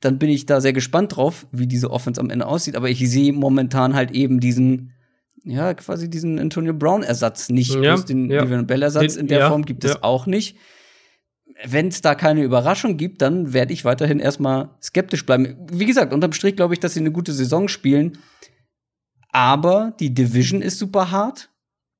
dann 0.00 0.18
bin 0.18 0.28
ich 0.28 0.46
da 0.46 0.60
sehr 0.60 0.72
gespannt 0.72 1.16
drauf, 1.16 1.46
wie 1.50 1.66
diese 1.66 1.90
Offense 1.90 2.20
am 2.20 2.30
Ende 2.30 2.46
aussieht. 2.46 2.76
Aber 2.76 2.90
ich 2.90 2.98
sehe 3.10 3.32
momentan 3.32 3.94
halt 3.94 4.10
eben 4.10 4.38
diesen, 4.38 4.92
ja, 5.44 5.74
quasi 5.74 6.08
diesen 6.08 6.38
Antonio 6.38 6.74
Brown-Ersatz 6.74 7.48
nicht. 7.48 7.74
Ja, 7.74 7.96
den 7.96 8.30
ja. 8.30 8.42
Livian 8.42 8.66
Bell-Ersatz 8.66 9.16
in 9.16 9.26
der 9.26 9.40
ja, 9.40 9.48
Form 9.48 9.64
gibt 9.64 9.84
es 9.84 10.02
auch 10.02 10.26
nicht. 10.26 10.56
Wenn 11.64 11.88
es 11.88 12.00
da 12.00 12.14
keine 12.14 12.42
Überraschung 12.42 12.96
gibt, 12.96 13.22
dann 13.22 13.52
werde 13.52 13.72
ich 13.72 13.84
weiterhin 13.84 14.18
erstmal 14.18 14.70
skeptisch 14.82 15.24
bleiben. 15.24 15.56
Wie 15.70 15.86
gesagt, 15.86 16.12
unterm 16.12 16.32
Strich 16.32 16.56
glaube 16.56 16.74
ich, 16.74 16.80
dass 16.80 16.94
sie 16.94 17.00
eine 17.00 17.12
gute 17.12 17.32
Saison 17.32 17.68
spielen. 17.68 18.18
Aber 19.30 19.94
die 20.00 20.12
Division 20.14 20.62
ist 20.62 20.78
super 20.78 21.10
hart. 21.10 21.50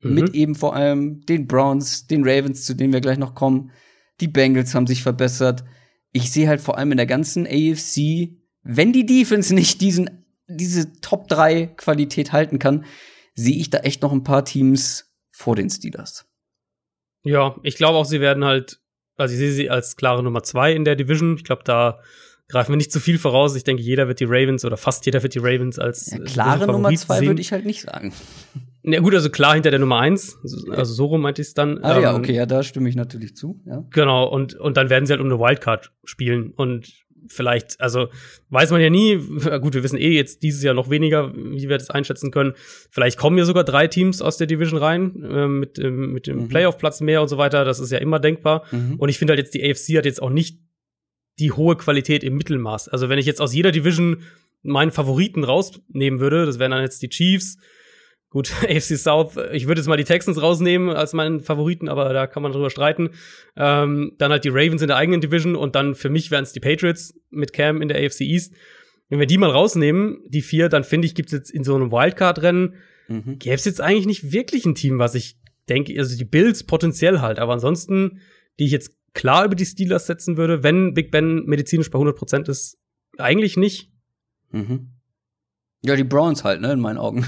Mhm. 0.02 0.14
Mit 0.14 0.34
eben 0.34 0.54
vor 0.54 0.74
allem 0.74 1.24
den 1.26 1.46
Browns, 1.46 2.06
den 2.06 2.24
Ravens, 2.24 2.64
zu 2.64 2.74
denen 2.74 2.92
wir 2.92 3.00
gleich 3.00 3.18
noch 3.18 3.34
kommen. 3.34 3.70
Die 4.20 4.28
Bengals 4.28 4.74
haben 4.74 4.86
sich 4.86 5.02
verbessert 5.02 5.64
ich 6.14 6.30
sehe 6.30 6.48
halt 6.48 6.62
vor 6.62 6.78
allem 6.78 6.92
in 6.92 6.96
der 6.96 7.06
ganzen 7.06 7.46
AFC, 7.46 8.30
wenn 8.62 8.92
die 8.92 9.04
Defense 9.04 9.52
nicht 9.52 9.80
diesen, 9.80 10.24
diese 10.46 10.92
Top 11.00 11.28
3 11.28 11.66
Qualität 11.76 12.32
halten 12.32 12.58
kann, 12.58 12.84
sehe 13.34 13.56
ich 13.56 13.70
da 13.70 13.78
echt 13.78 14.02
noch 14.02 14.12
ein 14.12 14.24
paar 14.24 14.44
Teams 14.44 15.12
vor 15.30 15.56
den 15.56 15.70
Steelers. 15.70 16.26
Ja, 17.24 17.56
ich 17.62 17.76
glaube 17.76 17.98
auch, 17.98 18.04
sie 18.04 18.20
werden 18.20 18.44
halt, 18.44 18.80
also 19.16 19.32
ich 19.32 19.38
sehe 19.38 19.52
sie 19.52 19.70
als 19.70 19.96
klare 19.96 20.22
Nummer 20.22 20.42
2 20.42 20.72
in 20.74 20.84
der 20.84 20.96
Division. 20.96 21.36
Ich 21.36 21.44
glaube, 21.44 21.62
da 21.64 22.00
greifen 22.48 22.72
wir 22.72 22.76
nicht 22.76 22.92
zu 22.92 23.00
viel 23.00 23.18
voraus. 23.18 23.56
Ich 23.56 23.64
denke, 23.64 23.82
jeder 23.82 24.06
wird 24.08 24.20
die 24.20 24.26
Ravens 24.26 24.64
oder 24.64 24.76
fast 24.76 25.06
jeder 25.06 25.22
wird 25.22 25.34
die 25.34 25.38
Ravens 25.38 25.78
als 25.78 26.10
ja, 26.10 26.18
klare 26.18 26.66
Nummer 26.66 26.94
2 26.94 27.26
würde 27.26 27.40
ich 27.40 27.52
halt 27.52 27.64
nicht 27.64 27.82
sagen. 27.82 28.12
Na 28.82 28.98
gut, 29.00 29.14
also 29.14 29.30
klar 29.30 29.54
hinter 29.54 29.70
der 29.70 29.80
Nummer 29.80 29.98
eins, 29.98 30.36
also 30.42 30.92
so 30.92 31.06
rum 31.06 31.22
meinte 31.22 31.40
ich 31.40 31.48
es 31.48 31.54
dann. 31.54 31.82
Ah 31.82 31.96
ähm, 31.96 32.02
ja, 32.02 32.14
okay, 32.14 32.34
ja, 32.34 32.44
da 32.44 32.62
stimme 32.62 32.90
ich 32.90 32.96
natürlich 32.96 33.34
zu. 33.34 33.62
Ja. 33.64 33.82
Genau, 33.90 34.28
und, 34.28 34.54
und 34.54 34.76
dann 34.76 34.90
werden 34.90 35.06
sie 35.06 35.14
halt 35.14 35.22
um 35.22 35.26
eine 35.28 35.38
Wildcard 35.38 35.90
spielen 36.04 36.50
und 36.50 37.03
vielleicht, 37.28 37.80
also 37.80 38.08
weiß 38.50 38.70
man 38.70 38.80
ja 38.80 38.90
nie, 38.90 39.16
gut, 39.60 39.74
wir 39.74 39.82
wissen 39.82 39.98
eh 39.98 40.10
jetzt 40.10 40.42
dieses 40.42 40.62
Jahr 40.62 40.74
noch 40.74 40.90
weniger, 40.90 41.34
wie 41.34 41.68
wir 41.68 41.78
das 41.78 41.90
einschätzen 41.90 42.30
können. 42.30 42.54
Vielleicht 42.90 43.18
kommen 43.18 43.38
ja 43.38 43.44
sogar 43.44 43.64
drei 43.64 43.86
Teams 43.86 44.22
aus 44.22 44.36
der 44.36 44.46
Division 44.46 44.78
rein, 44.78 45.22
äh, 45.22 45.48
mit, 45.48 45.78
äh, 45.78 45.90
mit 45.90 46.26
dem 46.26 46.42
mhm. 46.42 46.48
Playoff-Platz 46.48 47.00
mehr 47.00 47.22
und 47.22 47.28
so 47.28 47.38
weiter, 47.38 47.64
das 47.64 47.80
ist 47.80 47.90
ja 47.90 47.98
immer 47.98 48.20
denkbar. 48.20 48.64
Mhm. 48.70 48.96
Und 48.96 49.08
ich 49.08 49.18
finde 49.18 49.32
halt 49.32 49.40
jetzt, 49.40 49.54
die 49.54 49.64
AFC 49.64 49.96
hat 49.96 50.04
jetzt 50.04 50.22
auch 50.22 50.30
nicht 50.30 50.58
die 51.38 51.52
hohe 51.52 51.76
Qualität 51.76 52.22
im 52.22 52.36
Mittelmaß. 52.36 52.88
Also 52.88 53.08
wenn 53.08 53.18
ich 53.18 53.26
jetzt 53.26 53.40
aus 53.40 53.54
jeder 53.54 53.72
Division 53.72 54.22
meinen 54.62 54.92
Favoriten 54.92 55.44
rausnehmen 55.44 56.20
würde, 56.20 56.46
das 56.46 56.58
wären 56.58 56.70
dann 56.70 56.82
jetzt 56.82 57.02
die 57.02 57.08
Chiefs, 57.08 57.58
Gut, 58.34 58.52
AFC 58.68 58.98
South, 58.98 59.36
ich 59.52 59.68
würde 59.68 59.80
jetzt 59.80 59.86
mal 59.86 59.96
die 59.96 60.02
Texans 60.02 60.42
rausnehmen 60.42 60.90
als 60.90 61.12
meinen 61.12 61.40
Favoriten, 61.40 61.88
aber 61.88 62.12
da 62.12 62.26
kann 62.26 62.42
man 62.42 62.50
drüber 62.50 62.68
streiten. 62.68 63.10
Ähm, 63.56 64.16
dann 64.18 64.32
halt 64.32 64.42
die 64.42 64.48
Ravens 64.48 64.82
in 64.82 64.88
der 64.88 64.96
eigenen 64.96 65.20
Division 65.20 65.54
und 65.54 65.76
dann 65.76 65.94
für 65.94 66.10
mich 66.10 66.32
wären 66.32 66.42
es 66.42 66.52
die 66.52 66.58
Patriots 66.58 67.14
mit 67.30 67.52
Cam 67.52 67.80
in 67.80 67.86
der 67.86 68.04
AFC 68.04 68.22
East. 68.22 68.52
Wenn 69.08 69.20
wir 69.20 69.28
die 69.28 69.38
mal 69.38 69.50
rausnehmen, 69.50 70.18
die 70.26 70.42
vier, 70.42 70.68
dann 70.68 70.82
finde 70.82 71.06
ich, 71.06 71.14
gibt 71.14 71.28
es 71.28 71.32
jetzt 71.32 71.50
in 71.52 71.62
so 71.62 71.76
einem 71.76 71.92
Wildcard-Rennen, 71.92 72.74
mhm. 73.06 73.38
gäbe 73.38 73.54
es 73.54 73.66
jetzt 73.66 73.80
eigentlich 73.80 74.06
nicht 74.06 74.32
wirklich 74.32 74.66
ein 74.66 74.74
Team, 74.74 74.98
was 74.98 75.14
ich 75.14 75.38
denke, 75.68 75.96
also 75.96 76.18
die 76.18 76.24
Bills 76.24 76.64
potenziell 76.64 77.20
halt, 77.20 77.38
aber 77.38 77.52
ansonsten, 77.52 78.18
die 78.58 78.64
ich 78.64 78.72
jetzt 78.72 78.96
klar 79.12 79.44
über 79.44 79.54
die 79.54 79.64
Steelers 79.64 80.06
setzen 80.06 80.36
würde, 80.36 80.64
wenn 80.64 80.92
Big 80.92 81.12
Ben 81.12 81.44
medizinisch 81.44 81.88
bei 81.88 82.00
100% 82.00 82.50
ist, 82.50 82.78
eigentlich 83.16 83.56
nicht. 83.56 83.92
Mhm. 84.50 84.93
Ja, 85.84 85.96
die 85.96 86.04
Browns 86.04 86.44
halt, 86.44 86.62
ne, 86.62 86.72
in 86.72 86.80
meinen 86.80 86.96
Augen. 86.96 87.26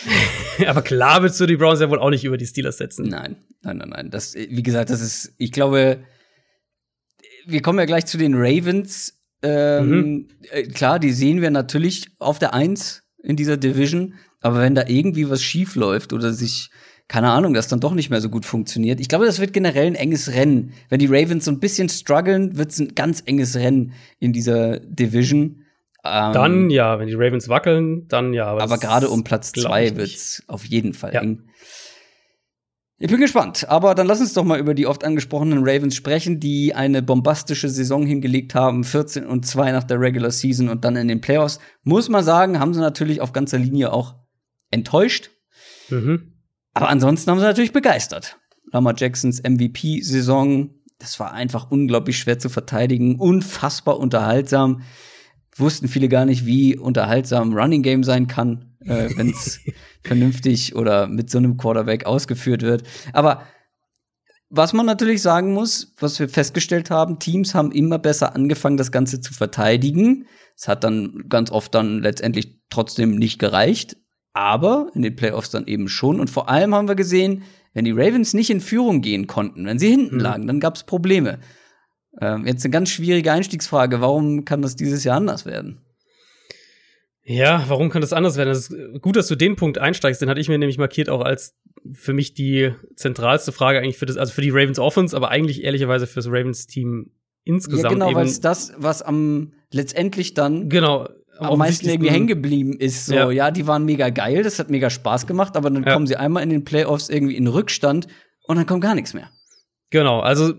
Aber 0.66 0.80
klar 0.80 1.22
willst 1.22 1.38
du 1.38 1.44
die 1.44 1.56
Browns 1.56 1.80
ja 1.80 1.90
wohl 1.90 1.98
auch 1.98 2.08
nicht 2.08 2.24
über 2.24 2.38
die 2.38 2.46
Steelers 2.46 2.78
setzen. 2.78 3.06
Nein, 3.08 3.36
nein, 3.60 3.76
nein, 3.76 3.90
nein. 3.90 4.10
Das, 4.10 4.34
wie 4.34 4.62
gesagt, 4.62 4.88
das 4.88 5.02
ist, 5.02 5.34
ich 5.36 5.52
glaube, 5.52 6.02
wir 7.46 7.60
kommen 7.60 7.78
ja 7.78 7.84
gleich 7.84 8.06
zu 8.06 8.16
den 8.16 8.34
Ravens. 8.34 9.20
Ähm, 9.42 9.90
mhm. 9.90 10.28
Äh, 10.50 10.62
klar, 10.64 10.98
die 10.98 11.12
sehen 11.12 11.42
wir 11.42 11.50
natürlich 11.50 12.08
auf 12.18 12.38
der 12.38 12.54
Eins 12.54 13.02
in 13.22 13.36
dieser 13.36 13.58
Division. 13.58 14.14
Aber 14.40 14.60
wenn 14.60 14.74
da 14.74 14.84
irgendwie 14.86 15.28
was 15.28 15.42
schief 15.42 15.74
läuft 15.74 16.14
oder 16.14 16.32
sich, 16.32 16.70
keine 17.06 17.30
Ahnung, 17.30 17.52
das 17.52 17.68
dann 17.68 17.80
doch 17.80 17.92
nicht 17.92 18.08
mehr 18.08 18.22
so 18.22 18.30
gut 18.30 18.46
funktioniert. 18.46 18.98
Ich 18.98 19.08
glaube, 19.08 19.26
das 19.26 19.40
wird 19.40 19.52
generell 19.52 19.86
ein 19.86 19.94
enges 19.94 20.32
Rennen. 20.32 20.72
Wenn 20.88 21.00
die 21.00 21.08
Ravens 21.10 21.44
so 21.44 21.50
ein 21.50 21.60
bisschen 21.60 21.90
strugglen, 21.90 22.56
wird 22.56 22.70
es 22.70 22.78
ein 22.78 22.94
ganz 22.94 23.22
enges 23.26 23.56
Rennen 23.56 23.92
in 24.20 24.32
dieser 24.32 24.80
Division. 24.80 25.59
Ähm, 26.04 26.32
dann 26.32 26.70
ja, 26.70 26.98
wenn 26.98 27.08
die 27.08 27.14
Ravens 27.14 27.48
wackeln, 27.48 28.06
dann 28.08 28.32
ja. 28.32 28.46
Aber, 28.46 28.62
aber 28.62 28.78
gerade 28.78 29.08
um 29.08 29.24
Platz 29.24 29.52
zwei 29.52 29.96
wird's 29.96 30.42
auf 30.46 30.64
jeden 30.64 30.94
Fall 30.94 31.12
ja. 31.12 31.20
eng. 31.20 31.44
Ich 33.02 33.08
bin 33.08 33.18
gespannt, 33.18 33.66
aber 33.66 33.94
dann 33.94 34.06
lass 34.06 34.20
uns 34.20 34.34
doch 34.34 34.44
mal 34.44 34.60
über 34.60 34.74
die 34.74 34.86
oft 34.86 35.04
angesprochenen 35.04 35.60
Ravens 35.62 35.96
sprechen, 35.96 36.38
die 36.38 36.74
eine 36.74 37.00
bombastische 37.02 37.70
Saison 37.70 38.04
hingelegt 38.04 38.54
haben, 38.54 38.84
14 38.84 39.24
und 39.24 39.46
2 39.46 39.72
nach 39.72 39.84
der 39.84 39.98
Regular 39.98 40.30
Season 40.30 40.68
und 40.68 40.84
dann 40.84 40.96
in 40.96 41.08
den 41.08 41.22
Playoffs. 41.22 41.60
Muss 41.82 42.10
man 42.10 42.22
sagen, 42.22 42.60
haben 42.60 42.74
sie 42.74 42.80
natürlich 42.80 43.22
auf 43.22 43.32
ganzer 43.32 43.58
Linie 43.58 43.94
auch 43.94 44.16
enttäuscht. 44.70 45.30
Mhm. 45.88 46.34
Aber 46.74 46.90
ansonsten 46.90 47.30
haben 47.30 47.38
sie 47.38 47.46
natürlich 47.46 47.72
begeistert. 47.72 48.36
Lamar 48.70 48.94
Jacksons 48.94 49.42
MVP-Saison, 49.42 50.74
das 50.98 51.18
war 51.18 51.32
einfach 51.32 51.70
unglaublich 51.70 52.18
schwer 52.18 52.38
zu 52.38 52.50
verteidigen, 52.50 53.16
unfassbar 53.16 53.98
unterhaltsam 53.98 54.82
wussten 55.56 55.88
viele 55.88 56.08
gar 56.08 56.24
nicht, 56.24 56.46
wie 56.46 56.76
unterhaltsam 56.76 57.52
Running 57.52 57.82
Game 57.82 58.04
sein 58.04 58.26
kann, 58.26 58.76
äh, 58.80 59.10
wenn 59.16 59.30
es 59.30 59.60
vernünftig 60.02 60.74
oder 60.74 61.06
mit 61.06 61.30
so 61.30 61.38
einem 61.38 61.56
Quarterback 61.56 62.06
ausgeführt 62.06 62.62
wird. 62.62 62.82
Aber 63.12 63.42
was 64.48 64.72
man 64.72 64.84
natürlich 64.84 65.22
sagen 65.22 65.52
muss, 65.54 65.94
was 65.98 66.18
wir 66.18 66.28
festgestellt 66.28 66.90
haben, 66.90 67.20
Teams 67.20 67.54
haben 67.54 67.70
immer 67.70 67.98
besser 67.98 68.34
angefangen, 68.34 68.76
das 68.76 68.90
Ganze 68.90 69.20
zu 69.20 69.32
verteidigen. 69.32 70.26
Es 70.56 70.66
hat 70.66 70.82
dann 70.82 71.24
ganz 71.28 71.52
oft 71.52 71.72
dann 71.74 72.02
letztendlich 72.02 72.58
trotzdem 72.68 73.14
nicht 73.14 73.38
gereicht, 73.38 73.96
aber 74.32 74.90
in 74.94 75.02
den 75.02 75.14
Playoffs 75.14 75.50
dann 75.50 75.66
eben 75.68 75.88
schon. 75.88 76.18
Und 76.18 76.30
vor 76.30 76.48
allem 76.48 76.74
haben 76.74 76.88
wir 76.88 76.96
gesehen, 76.96 77.44
wenn 77.74 77.84
die 77.84 77.92
Ravens 77.92 78.34
nicht 78.34 78.50
in 78.50 78.60
Führung 78.60 79.00
gehen 79.00 79.28
konnten, 79.28 79.66
wenn 79.66 79.78
sie 79.78 79.88
hinten 79.88 80.16
mhm. 80.16 80.20
lagen, 80.20 80.46
dann 80.48 80.58
gab 80.58 80.74
es 80.74 80.82
Probleme. 80.82 81.38
Ähm, 82.20 82.46
jetzt 82.46 82.64
eine 82.64 82.72
ganz 82.72 82.90
schwierige 82.90 83.32
Einstiegsfrage. 83.32 84.00
Warum 84.00 84.44
kann 84.44 84.62
das 84.62 84.76
dieses 84.76 85.04
Jahr 85.04 85.16
anders 85.16 85.46
werden? 85.46 85.80
Ja, 87.22 87.64
warum 87.68 87.90
kann 87.90 88.00
das 88.00 88.12
anders 88.12 88.36
werden? 88.36 88.50
Es 88.50 88.70
ist 88.70 89.02
gut, 89.02 89.14
dass 89.16 89.28
du 89.28 89.36
den 89.36 89.54
Punkt 89.54 89.78
einsteigst. 89.78 90.20
Den 90.20 90.28
hatte 90.28 90.40
ich 90.40 90.48
mir 90.48 90.58
nämlich 90.58 90.78
markiert 90.78 91.08
auch 91.08 91.20
als 91.20 91.54
für 91.92 92.12
mich 92.12 92.34
die 92.34 92.72
zentralste 92.96 93.52
Frage 93.52 93.78
eigentlich 93.78 93.98
für 93.98 94.06
das, 94.06 94.16
also 94.16 94.32
für 94.32 94.42
die 94.42 94.50
Ravens 94.50 94.78
Offense, 94.78 95.16
aber 95.16 95.28
eigentlich 95.28 95.62
ehrlicherweise 95.62 96.06
für 96.06 96.16
das 96.16 96.26
Ravens 96.26 96.66
Team 96.66 97.12
insgesamt. 97.44 97.84
Ja, 97.84 97.90
genau, 97.90 98.14
weil 98.14 98.26
es 98.26 98.40
das, 98.40 98.72
was 98.76 99.02
am 99.02 99.52
letztendlich 99.70 100.34
dann 100.34 100.68
genau 100.68 101.08
am 101.38 101.58
meisten 101.58 101.88
irgendwie 101.88 102.10
hängen 102.10 102.26
geblieben 102.26 102.74
ist. 102.78 103.06
So, 103.06 103.14
ja. 103.14 103.30
ja. 103.30 103.50
die 103.50 103.66
waren 103.66 103.84
mega 103.84 104.10
geil, 104.10 104.42
das 104.42 104.58
hat 104.58 104.70
mega 104.70 104.90
Spaß 104.90 105.26
gemacht, 105.26 105.56
aber 105.56 105.70
dann 105.70 105.84
ja. 105.84 105.92
kommen 105.92 106.06
sie 106.06 106.16
einmal 106.16 106.42
in 106.42 106.50
den 106.50 106.64
Playoffs 106.64 107.08
irgendwie 107.08 107.36
in 107.36 107.46
Rückstand 107.46 108.08
und 108.46 108.56
dann 108.56 108.66
kommt 108.66 108.82
gar 108.82 108.94
nichts 108.94 109.14
mehr. 109.14 109.30
Genau, 109.90 110.20
also 110.20 110.54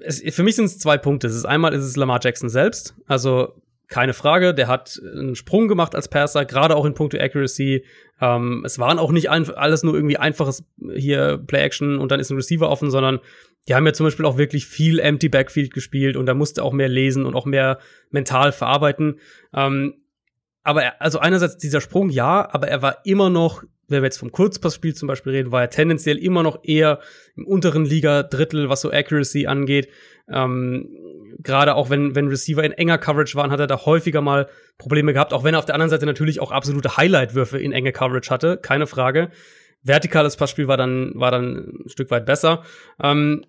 es, 0.00 0.22
für 0.34 0.42
mich 0.42 0.56
sind 0.56 0.66
es 0.66 0.78
zwei 0.78 0.98
Punkte. 0.98 1.26
Es 1.26 1.34
ist 1.34 1.44
einmal 1.44 1.72
ist 1.72 1.84
es 1.84 1.96
Lamar 1.96 2.20
Jackson 2.22 2.48
selbst, 2.48 2.94
also 3.06 3.54
keine 3.88 4.12
Frage, 4.12 4.52
der 4.52 4.68
hat 4.68 5.00
einen 5.02 5.34
Sprung 5.34 5.66
gemacht 5.66 5.94
als 5.94 6.08
Passer, 6.08 6.44
gerade 6.44 6.76
auch 6.76 6.84
in 6.84 6.92
puncto 6.92 7.16
Accuracy. 7.16 7.84
Ähm, 8.20 8.62
es 8.64 8.78
waren 8.78 8.98
auch 8.98 9.10
nicht 9.10 9.30
alles 9.30 9.82
nur 9.82 9.94
irgendwie 9.94 10.18
einfaches 10.18 10.62
hier 10.94 11.38
Play-Action 11.38 11.98
und 11.98 12.12
dann 12.12 12.20
ist 12.20 12.30
ein 12.30 12.36
Receiver 12.36 12.68
offen, 12.68 12.90
sondern 12.90 13.20
die 13.66 13.74
haben 13.74 13.86
ja 13.86 13.94
zum 13.94 14.06
Beispiel 14.06 14.26
auch 14.26 14.36
wirklich 14.36 14.66
viel 14.66 14.98
Empty 14.98 15.30
Backfield 15.30 15.72
gespielt 15.72 16.16
und 16.16 16.26
da 16.26 16.34
musste 16.34 16.62
auch 16.62 16.72
mehr 16.72 16.88
lesen 16.88 17.24
und 17.24 17.34
auch 17.34 17.46
mehr 17.46 17.78
mental 18.10 18.52
verarbeiten. 18.52 19.20
Ähm, 19.54 19.94
aber 20.62 20.82
er, 20.82 21.00
also 21.00 21.18
einerseits 21.18 21.56
dieser 21.56 21.80
Sprung, 21.80 22.10
ja, 22.10 22.46
aber 22.52 22.68
er 22.68 22.82
war 22.82 22.98
immer 23.04 23.30
noch 23.30 23.62
wenn 23.88 24.02
wir 24.02 24.06
jetzt 24.06 24.18
vom 24.18 24.32
Kurzpassspiel 24.32 24.94
zum 24.94 25.08
Beispiel 25.08 25.32
reden, 25.32 25.52
war 25.52 25.62
er 25.62 25.70
tendenziell 25.70 26.18
immer 26.18 26.42
noch 26.42 26.60
eher 26.62 27.00
im 27.36 27.46
unteren 27.46 27.84
Liga-Drittel, 27.84 28.68
was 28.68 28.82
so 28.82 28.90
Accuracy 28.90 29.46
angeht. 29.46 29.88
Ähm, 30.30 30.88
Gerade 31.40 31.74
auch 31.74 31.88
wenn, 31.88 32.14
wenn 32.14 32.28
Receiver 32.28 32.64
in 32.64 32.72
enger 32.72 32.98
Coverage 32.98 33.36
waren, 33.36 33.50
hat 33.50 33.60
er 33.60 33.66
da 33.66 33.84
häufiger 33.86 34.20
mal 34.20 34.48
Probleme 34.76 35.12
gehabt, 35.12 35.32
auch 35.32 35.44
wenn 35.44 35.54
er 35.54 35.58
auf 35.58 35.64
der 35.64 35.74
anderen 35.74 35.90
Seite 35.90 36.04
natürlich 36.04 36.40
auch 36.40 36.50
absolute 36.50 36.96
Highlight-Würfe 36.96 37.58
in 37.58 37.72
enge 37.72 37.92
Coverage 37.92 38.30
hatte, 38.30 38.56
keine 38.56 38.86
Frage. 38.86 39.30
Vertikales 39.82 40.36
Passspiel 40.36 40.68
war 40.68 40.76
dann, 40.76 41.12
war 41.14 41.30
dann 41.30 41.82
ein 41.84 41.88
Stück 41.88 42.10
weit 42.10 42.26
besser. 42.26 42.64
Ähm, 43.02 43.44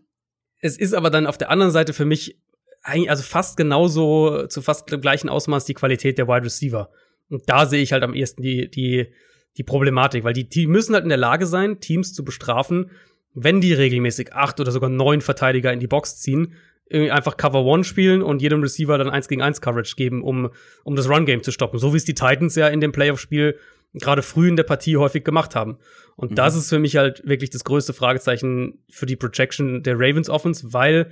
es 0.61 0.77
ist 0.77 0.93
aber 0.93 1.09
dann 1.09 1.27
auf 1.27 1.37
der 1.37 1.49
anderen 1.49 1.71
Seite 1.71 1.93
für 1.93 2.05
mich 2.05 2.39
eigentlich, 2.83 3.09
also 3.09 3.23
fast 3.23 3.57
genauso, 3.57 4.47
zu 4.47 4.61
fast 4.61 4.87
gleichen 5.01 5.29
Ausmaß 5.29 5.65
die 5.65 5.73
Qualität 5.73 6.17
der 6.17 6.27
Wide 6.27 6.45
Receiver. 6.45 6.89
Und 7.29 7.43
da 7.47 7.65
sehe 7.65 7.81
ich 7.81 7.91
halt 7.91 8.03
am 8.03 8.13
ehesten 8.13 8.41
die, 8.41 8.69
die, 8.69 9.11
die 9.57 9.63
Problematik, 9.63 10.23
weil 10.23 10.33
die, 10.33 10.47
die 10.47 10.67
müssen 10.67 10.93
halt 10.93 11.03
in 11.03 11.09
der 11.09 11.17
Lage 11.17 11.45
sein, 11.45 11.79
Teams 11.79 12.13
zu 12.13 12.23
bestrafen, 12.23 12.91
wenn 13.33 13.61
die 13.61 13.73
regelmäßig 13.73 14.33
acht 14.33 14.59
oder 14.59 14.71
sogar 14.71 14.89
neun 14.89 15.21
Verteidiger 15.21 15.71
in 15.71 15.79
die 15.79 15.87
Box 15.87 16.19
ziehen. 16.19 16.53
irgendwie 16.89 17.11
einfach 17.11 17.37
Cover 17.37 17.63
One 17.65 17.83
spielen 17.83 18.23
und 18.23 18.41
jedem 18.41 18.61
Receiver 18.61 18.97
dann 18.97 19.09
eins 19.09 19.27
gegen 19.27 19.41
eins 19.41 19.61
Coverage 19.61 19.95
geben, 19.95 20.23
um, 20.23 20.49
um 20.83 20.95
das 20.95 21.09
Run 21.09 21.25
Game 21.25 21.43
zu 21.43 21.51
stoppen. 21.51 21.77
So 21.79 21.93
wie 21.93 21.97
es 21.97 22.05
die 22.05 22.15
Titans 22.15 22.55
ja 22.55 22.67
in 22.67 22.81
dem 22.81 22.91
Playoff-Spiel 22.91 23.57
gerade 23.93 24.21
früh 24.21 24.47
in 24.47 24.55
der 24.55 24.63
Partie 24.63 24.97
häufig 24.97 25.23
gemacht 25.23 25.55
haben. 25.55 25.77
Und 26.15 26.31
mhm. 26.31 26.35
das 26.35 26.55
ist 26.55 26.69
für 26.69 26.79
mich 26.79 26.97
halt 26.97 27.21
wirklich 27.25 27.49
das 27.49 27.63
größte 27.63 27.93
Fragezeichen 27.93 28.83
für 28.89 29.05
die 29.05 29.15
Projection 29.15 29.83
der 29.83 29.95
Ravens 29.95 30.29
Offense, 30.29 30.73
weil 30.73 31.11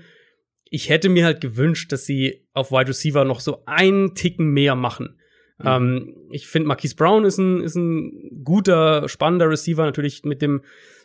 ich 0.69 0.89
hätte 0.89 1.09
mir 1.09 1.25
halt 1.25 1.41
gewünscht, 1.41 1.91
dass 1.91 2.05
sie 2.05 2.45
auf 2.53 2.71
Wide 2.71 2.89
Receiver 2.89 3.23
noch 3.23 3.39
so 3.39 3.63
einen 3.65 4.15
Ticken 4.15 4.49
mehr 4.49 4.75
machen. 4.75 5.19
Mhm. 5.59 5.65
Ähm, 5.67 6.15
ich 6.29 6.47
finde, 6.47 6.67
Marquise 6.67 6.95
Brown 6.95 7.25
ist 7.25 7.37
ein, 7.37 7.61
ist 7.61 7.75
ein 7.75 8.43
guter, 8.43 9.09
spannender 9.09 9.49
Receiver, 9.49 9.83
natürlich 9.83 10.23
mit 10.23 10.41
dem, 10.41 10.61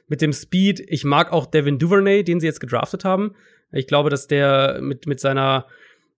mit 0.09 0.21
dem 0.21 0.33
Speed. 0.33 0.81
Ich 0.89 1.05
mag 1.05 1.33
auch 1.33 1.47
Devin 1.47 1.79
Duvernay, 1.79 2.23
den 2.23 2.41
sie 2.41 2.47
jetzt 2.47 2.61
gedraftet 2.61 3.05
haben. 3.05 3.35
Ich 3.73 3.87
glaube, 3.87 4.11
dass 4.11 4.27
der 4.27 4.81
mit, 4.83 5.07
mit 5.07 5.21
seiner, 5.21 5.67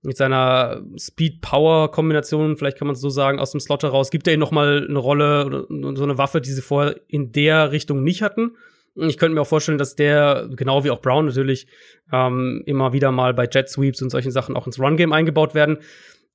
mit 0.02 0.16
seiner 0.16 0.82
Speed-Power-Kombination, 0.98 2.56
vielleicht 2.56 2.78
kann 2.78 2.88
man 2.88 2.94
es 2.94 3.00
so 3.00 3.08
sagen, 3.08 3.38
aus 3.38 3.52
dem 3.52 3.60
Slot 3.60 3.84
heraus, 3.84 4.10
gibt 4.10 4.26
er 4.26 4.34
ihnen 4.34 4.40
noch 4.40 4.50
mal 4.50 4.86
eine 4.88 4.98
Rolle 4.98 5.46
oder 5.46 5.66
so 5.68 6.02
eine 6.02 6.18
Waffe, 6.18 6.40
die 6.40 6.50
sie 6.50 6.62
vorher 6.62 7.00
in 7.06 7.30
der 7.32 7.70
Richtung 7.70 8.02
nicht 8.02 8.22
hatten. 8.22 8.56
Ich 8.96 9.18
könnte 9.18 9.34
mir 9.34 9.40
auch 9.40 9.46
vorstellen, 9.46 9.78
dass 9.78 9.96
der, 9.96 10.48
genau 10.54 10.84
wie 10.84 10.90
auch 10.90 11.00
Brown 11.00 11.26
natürlich, 11.26 11.66
ähm, 12.12 12.62
immer 12.66 12.92
wieder 12.92 13.10
mal 13.10 13.34
bei 13.34 13.48
Jet 13.50 13.68
Sweeps 13.68 14.02
und 14.02 14.10
solchen 14.10 14.30
Sachen 14.30 14.56
auch 14.56 14.66
ins 14.66 14.78
Run-Game 14.78 15.12
eingebaut 15.12 15.54
werden. 15.54 15.78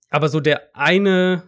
Aber 0.09 0.27
so 0.27 0.39
der 0.39 0.75
eine 0.75 1.43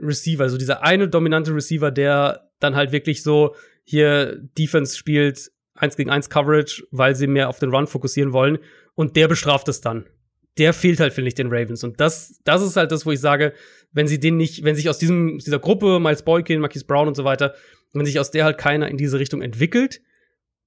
Receiver, 0.00 0.48
so 0.48 0.58
dieser 0.58 0.82
eine 0.82 1.08
dominante 1.08 1.54
Receiver, 1.54 1.90
der 1.90 2.50
dann 2.60 2.76
halt 2.76 2.92
wirklich 2.92 3.22
so 3.22 3.54
hier 3.84 4.38
Defense 4.58 4.96
spielt, 4.96 5.50
eins 5.74 5.96
gegen 5.96 6.10
eins 6.10 6.30
Coverage, 6.30 6.86
weil 6.90 7.14
sie 7.14 7.26
mehr 7.26 7.48
auf 7.48 7.58
den 7.58 7.70
Run 7.70 7.86
fokussieren 7.86 8.32
wollen 8.32 8.58
und 8.94 9.16
der 9.16 9.28
bestraft 9.28 9.68
es 9.68 9.80
dann. 9.80 10.06
Der 10.58 10.72
fehlt 10.72 11.00
halt, 11.00 11.12
finde 11.12 11.28
ich, 11.28 11.34
den 11.34 11.52
Ravens. 11.52 11.84
Und 11.84 12.00
das, 12.00 12.40
das 12.44 12.62
ist 12.62 12.76
halt 12.76 12.90
das, 12.90 13.04
wo 13.04 13.12
ich 13.12 13.20
sage, 13.20 13.52
wenn 13.92 14.08
sie 14.08 14.18
den 14.18 14.36
nicht, 14.36 14.64
wenn 14.64 14.74
sich 14.74 14.88
aus 14.88 14.98
diesem, 14.98 15.38
dieser 15.38 15.58
Gruppe, 15.58 16.00
Miles 16.00 16.22
Boykin, 16.22 16.60
Marquise 16.60 16.86
Brown 16.86 17.08
und 17.08 17.14
so 17.14 17.24
weiter, 17.24 17.54
wenn 17.92 18.06
sich 18.06 18.18
aus 18.18 18.30
der 18.30 18.44
halt 18.44 18.58
keiner 18.58 18.88
in 18.88 18.96
diese 18.96 19.18
Richtung 19.18 19.42
entwickelt, 19.42 20.00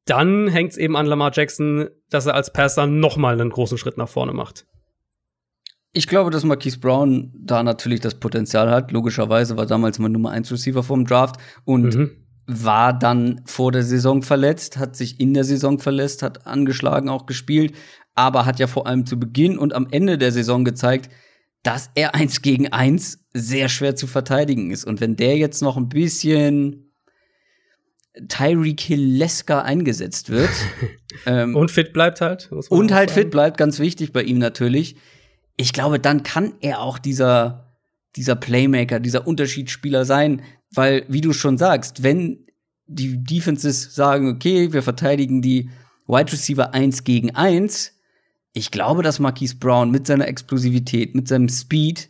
dann 0.05 0.47
hängt 0.47 0.71
es 0.71 0.77
eben 0.77 0.95
an 0.95 1.05
Lamar 1.05 1.31
Jackson, 1.33 1.89
dass 2.09 2.25
er 2.25 2.35
als 2.35 2.53
Passer 2.53 2.87
noch 2.87 3.17
mal 3.17 3.33
einen 3.33 3.49
großen 3.49 3.77
Schritt 3.77 3.97
nach 3.97 4.09
vorne 4.09 4.33
macht. 4.33 4.65
Ich 5.91 6.07
glaube, 6.07 6.29
dass 6.29 6.43
Marquise 6.43 6.79
Brown 6.79 7.31
da 7.35 7.63
natürlich 7.63 7.99
das 7.99 8.15
Potenzial 8.15 8.69
hat. 8.69 8.91
Logischerweise 8.91 9.57
war 9.57 9.65
damals 9.65 9.97
mein 9.97 10.11
Nummer 10.11 10.31
1 10.31 10.51
Receiver 10.51 10.83
vom 10.83 11.05
Draft 11.05 11.37
und 11.65 11.95
mhm. 11.95 12.11
war 12.45 12.97
dann 12.97 13.41
vor 13.45 13.71
der 13.71 13.83
Saison 13.83 14.21
verletzt, 14.21 14.77
hat 14.77 14.95
sich 14.95 15.19
in 15.19 15.33
der 15.33 15.43
Saison 15.43 15.79
verletzt, 15.79 16.21
hat 16.21 16.45
angeschlagen 16.45 17.09
auch 17.09 17.25
gespielt, 17.25 17.73
aber 18.13 18.45
hat 18.45 18.59
ja 18.59 18.67
vor 18.67 18.85
allem 18.85 19.05
zu 19.07 19.19
Beginn 19.19 19.57
und 19.57 19.73
am 19.73 19.87
Ende 19.89 20.19
der 20.19 20.31
Saison 20.31 20.63
gezeigt, 20.63 21.09
dass 21.63 21.89
er 21.95 22.13
eins 22.13 22.41
gegen 22.41 22.71
eins 22.71 23.25
sehr 23.33 23.67
schwer 23.67 23.95
zu 23.95 24.05
verteidigen 24.05 24.71
ist. 24.71 24.85
Und 24.85 25.01
wenn 25.01 25.15
der 25.15 25.37
jetzt 25.37 25.61
noch 25.61 25.75
ein 25.75 25.89
bisschen 25.89 26.89
Tyreek 28.27 28.81
Hill-Lesker 28.81 29.63
eingesetzt 29.63 30.29
wird. 30.29 30.49
ähm, 31.25 31.55
und 31.55 31.71
fit 31.71 31.93
bleibt 31.93 32.21
halt. 32.21 32.51
Und 32.51 32.91
halt 32.91 33.09
sagen. 33.09 33.21
fit 33.21 33.31
bleibt, 33.31 33.57
ganz 33.57 33.79
wichtig 33.79 34.11
bei 34.11 34.23
ihm 34.23 34.37
natürlich 34.37 34.95
ich 35.59 35.73
glaube, 35.73 35.99
dann 35.99 36.23
kann 36.23 36.53
er 36.61 36.79
auch 36.79 36.97
dieser, 36.97 37.75
dieser 38.15 38.37
Playmaker, 38.37 39.01
dieser 39.01 39.27
Unterschiedsspieler 39.27 40.05
sein, 40.05 40.41
weil, 40.71 41.03
wie 41.09 41.19
du 41.19 41.33
schon 41.33 41.57
sagst, 41.57 42.01
wenn 42.01 42.45
die 42.87 43.21
Defenses 43.21 43.93
sagen, 43.93 44.29
okay, 44.29 44.71
wir 44.71 44.81
verteidigen 44.81 45.41
die 45.41 45.69
Wide 46.07 46.31
Receiver 46.31 46.73
1 46.73 47.03
gegen 47.03 47.35
1, 47.35 47.91
ich 48.53 48.71
glaube, 48.71 49.03
dass 49.03 49.19
Marquise 49.19 49.57
Brown 49.57 49.91
mit 49.91 50.07
seiner 50.07 50.29
Explosivität, 50.29 51.13
mit 51.13 51.27
seinem 51.27 51.49
Speed 51.49 52.09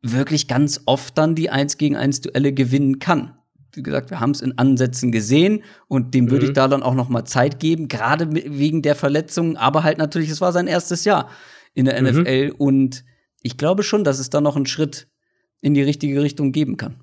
wirklich 0.00 0.48
ganz 0.48 0.80
oft 0.86 1.18
dann 1.18 1.34
die 1.34 1.50
1 1.50 1.76
gegen 1.76 1.94
1 1.94 2.22
Duelle 2.22 2.54
gewinnen 2.54 3.00
kann. 3.00 3.36
Wie 3.74 3.82
gesagt, 3.82 4.08
wir 4.08 4.20
haben 4.20 4.30
es 4.30 4.40
in 4.40 4.56
Ansätzen 4.56 5.12
gesehen 5.12 5.62
und 5.88 6.14
dem 6.14 6.30
würde 6.30 6.46
mhm. 6.46 6.50
ich 6.52 6.54
da 6.54 6.68
dann 6.68 6.82
auch 6.82 6.94
noch 6.94 7.10
mal 7.10 7.26
Zeit 7.26 7.60
geben, 7.60 7.88
gerade 7.88 8.32
wegen 8.32 8.80
der 8.80 8.94
Verletzungen, 8.94 9.58
aber 9.58 9.84
halt 9.84 9.98
natürlich, 9.98 10.30
es 10.30 10.40
war 10.40 10.52
sein 10.52 10.68
erstes 10.68 11.04
Jahr 11.04 11.28
in 11.76 11.84
der 11.84 12.00
mhm. 12.00 12.08
NFL. 12.08 12.54
Und 12.58 13.04
ich 13.42 13.56
glaube 13.56 13.84
schon, 13.84 14.02
dass 14.02 14.18
es 14.18 14.30
da 14.30 14.40
noch 14.40 14.56
einen 14.56 14.66
Schritt 14.66 15.06
in 15.60 15.74
die 15.74 15.82
richtige 15.82 16.20
Richtung 16.22 16.50
geben 16.50 16.76
kann. 16.76 16.96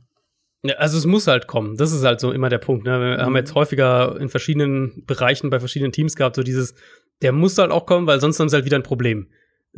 Ja, 0.63 0.75
also 0.75 0.97
es 0.97 1.05
muss 1.05 1.27
halt 1.27 1.47
kommen. 1.47 1.77
Das 1.77 1.91
ist 1.91 2.03
halt 2.03 2.19
so 2.19 2.31
immer 2.31 2.49
der 2.49 2.57
Punkt. 2.57 2.85
Ne? 2.85 2.99
Wir 2.99 3.17
mhm. 3.17 3.21
haben 3.21 3.35
jetzt 3.35 3.55
häufiger 3.55 4.19
in 4.19 4.29
verschiedenen 4.29 5.03
Bereichen 5.05 5.49
bei 5.49 5.59
verschiedenen 5.59 5.91
Teams 5.91 6.15
gehabt, 6.15 6.35
so 6.35 6.43
dieses, 6.43 6.73
der 7.21 7.31
muss 7.31 7.57
halt 7.57 7.71
auch 7.71 7.85
kommen, 7.85 8.07
weil 8.07 8.19
sonst 8.19 8.39
haben 8.39 8.49
sie 8.49 8.55
halt 8.55 8.65
wieder 8.65 8.77
ein 8.77 8.83
Problem. 8.83 9.27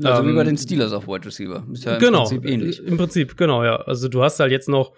Also 0.01 0.23
ähm, 0.23 0.29
wie 0.29 0.35
bei 0.35 0.43
den 0.43 0.57
Steelers 0.57 0.93
auf 0.93 1.07
Wide 1.07 1.25
Receiver. 1.25 1.65
Ist 1.71 1.85
ja 1.85 1.95
im 1.95 1.99
genau, 1.99 2.27
Prinzip 2.27 2.45
ähnlich. 2.45 2.83
Im 2.83 2.97
Prinzip, 2.97 3.37
genau, 3.37 3.63
ja. 3.63 3.77
Also 3.77 4.07
du 4.07 4.23
hast 4.23 4.39
halt 4.39 4.51
jetzt 4.51 4.69
noch 4.69 4.93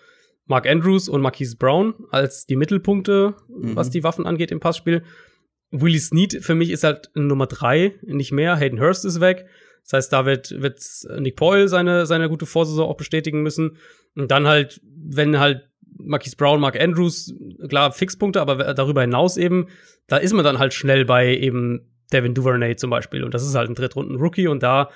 Mark 0.46 0.68
Andrews 0.68 1.10
und 1.10 1.22
Marquise 1.22 1.56
Brown 1.58 1.94
als 2.12 2.46
die 2.46 2.56
Mittelpunkte, 2.56 3.36
mhm. 3.48 3.76
was 3.76 3.90
die 3.90 4.04
Waffen 4.04 4.26
angeht 4.26 4.52
im 4.52 4.60
Passspiel. 4.60 5.04
Willie 5.72 6.00
Snead 6.00 6.40
für 6.42 6.56
mich 6.56 6.72
ist 6.72 6.84
halt 6.84 7.10
Nummer 7.16 7.48
drei, 7.48 7.96
nicht 8.04 8.32
mehr. 8.32 8.56
Hayden 8.56 8.80
Hurst 8.80 9.06
ist 9.06 9.20
weg. 9.20 9.48
Das 9.90 9.98
heißt, 9.98 10.14
da 10.14 10.26
wird, 10.26 10.62
wird 10.62 10.82
Nick 11.20 11.38
Boyle 11.38 11.70
seine, 11.70 12.06
seine 12.06 12.28
gute 12.28 12.46
Vorsaison 12.46 12.90
auch 12.90 12.98
bestätigen 12.98 13.42
müssen. 13.42 13.78
Und 14.16 14.32
dann 14.32 14.46
halt, 14.46 14.82
wenn 14.84 15.40
halt 15.40 15.70
Marquise 15.98 16.36
Brown, 16.36 16.60
Mark 16.60 16.80
Andrews, 16.80 17.34
klar, 17.70 17.94
Fixpunkte, 17.94 18.42
aber 18.42 18.74
darüber 18.74 19.02
hinaus 19.02 19.38
eben, 19.38 19.68
da 20.08 20.18
ist 20.18 20.34
man 20.34 20.44
dann 20.44 20.60
halt 20.60 20.74
schnell 20.74 21.06
bei 21.06 21.34
eben 21.36 21.90
Devin 22.12 22.34
Duvernay 22.34 22.76
zum 22.76 22.90
Beispiel. 22.90 23.24
Und 23.24 23.34
das 23.34 23.48
ist 23.48 23.56
halt 23.56 23.70
ein 23.70 23.76
Drittrunden-Rookie. 23.76 24.48
Und 24.48 24.62
da, 24.62 24.90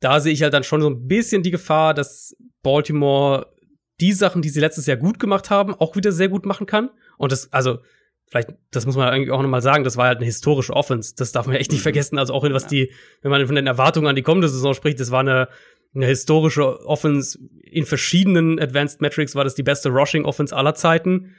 da 0.00 0.20
sehe 0.20 0.34
ich 0.34 0.42
halt 0.42 0.52
dann 0.52 0.64
schon 0.64 0.82
so 0.82 0.90
ein 0.90 1.06
bisschen 1.06 1.42
die 1.42 1.50
Gefahr, 1.50 1.94
dass 1.94 2.36
Baltimore 2.62 3.52
die 4.00 4.12
Sachen, 4.12 4.42
die 4.42 4.50
sie 4.50 4.60
letztes 4.60 4.84
Jahr 4.84 4.98
gut 4.98 5.18
gemacht 5.18 5.48
haben, 5.48 5.74
auch 5.74 5.96
wieder 5.96 6.12
sehr 6.12 6.28
gut 6.28 6.44
machen 6.44 6.66
kann. 6.66 6.90
Und 7.16 7.32
das, 7.32 7.52
also, 7.54 7.78
vielleicht, 8.28 8.50
das 8.70 8.86
muss 8.86 8.96
man 8.96 9.08
eigentlich 9.08 9.30
auch 9.30 9.42
nochmal 9.42 9.62
sagen, 9.62 9.84
das 9.84 9.96
war 9.96 10.06
halt 10.06 10.18
eine 10.18 10.26
historische 10.26 10.72
Offense. 10.72 11.14
Das 11.16 11.32
darf 11.32 11.46
man 11.46 11.56
echt 11.56 11.70
nicht 11.70 11.80
mhm. 11.80 11.84
vergessen. 11.84 12.18
Also 12.18 12.34
auch 12.34 12.44
in 12.44 12.52
was 12.52 12.66
die, 12.66 12.92
wenn 13.22 13.30
man 13.30 13.46
von 13.46 13.56
den 13.56 13.66
Erwartungen 13.66 14.08
an 14.08 14.16
die 14.16 14.22
kommende 14.22 14.48
Saison 14.48 14.74
spricht, 14.74 15.00
das 15.00 15.10
war 15.10 15.20
eine, 15.20 15.48
eine 15.94 16.06
historische 16.06 16.84
Offense. 16.86 17.38
In 17.62 17.86
verschiedenen 17.86 18.58
Advanced 18.58 19.00
Metrics 19.00 19.34
war 19.34 19.44
das 19.44 19.54
die 19.54 19.62
beste 19.62 19.90
Rushing 19.90 20.24
Offense 20.24 20.54
aller 20.56 20.74
Zeiten. 20.74 21.34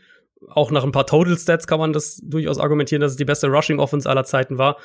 Auch 0.50 0.72
nach 0.72 0.84
ein 0.84 0.92
paar 0.92 1.08
Total 1.08 1.38
Stats 1.38 1.68
kann 1.68 1.80
man 1.80 1.94
das 1.94 2.22
durchaus 2.24 2.60
argumentieren, 2.60 3.02
dass 3.02 3.12
es 3.12 3.18
die 3.18 3.26
beste 3.26 3.48
Rushing 3.48 3.80
Offense 3.80 4.10
aller 4.10 4.24
Zeiten 4.24 4.58
war. 4.58 4.78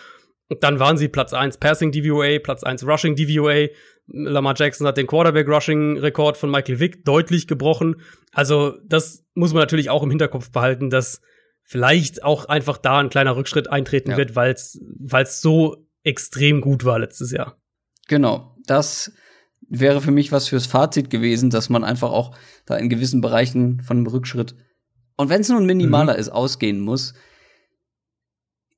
Und 0.48 0.62
dann 0.64 0.80
waren 0.80 0.98
sie 0.98 1.08
Platz 1.08 1.32
1 1.32 1.58
Passing 1.58 1.92
DVOA, 1.92 2.38
Platz 2.38 2.64
1 2.64 2.86
Rushing 2.86 3.16
DVOA. 3.16 3.68
Lamar 4.08 4.54
Jackson 4.56 4.86
hat 4.86 4.96
den 4.96 5.06
Quarterback 5.06 5.48
Rushing 5.48 5.98
Rekord 5.98 6.36
von 6.36 6.50
Michael 6.50 6.80
Vick 6.80 7.04
deutlich 7.04 7.46
gebrochen. 7.46 7.96
Also, 8.32 8.74
das 8.84 9.24
muss 9.34 9.52
man 9.54 9.62
natürlich 9.62 9.88
auch 9.88 10.02
im 10.02 10.10
Hinterkopf 10.10 10.50
behalten, 10.50 10.90
dass 10.90 11.22
vielleicht 11.72 12.22
auch 12.22 12.44
einfach 12.44 12.76
da 12.76 12.98
ein 12.98 13.08
kleiner 13.08 13.34
Rückschritt 13.34 13.68
eintreten 13.68 14.12
ja. 14.12 14.16
wird, 14.16 14.36
weil 14.36 14.52
es 14.52 15.40
so 15.40 15.88
extrem 16.04 16.60
gut 16.60 16.84
war 16.84 16.98
letztes 16.98 17.30
Jahr. 17.30 17.56
Genau, 18.08 18.56
das 18.66 19.12
wäre 19.68 20.00
für 20.00 20.10
mich 20.10 20.32
was 20.32 20.48
fürs 20.48 20.66
Fazit 20.66 21.08
gewesen, 21.08 21.48
dass 21.48 21.70
man 21.70 21.82
einfach 21.82 22.10
auch 22.10 22.36
da 22.66 22.76
in 22.76 22.88
gewissen 22.88 23.22
Bereichen 23.22 23.80
von 23.80 23.96
einem 23.96 24.06
Rückschritt 24.06 24.54
und 25.16 25.28
wenn 25.28 25.40
es 25.40 25.48
nur 25.48 25.60
ein 25.60 25.66
minimaler 25.66 26.14
mhm. 26.14 26.18
ist, 26.18 26.28
ausgehen 26.30 26.80
muss. 26.80 27.14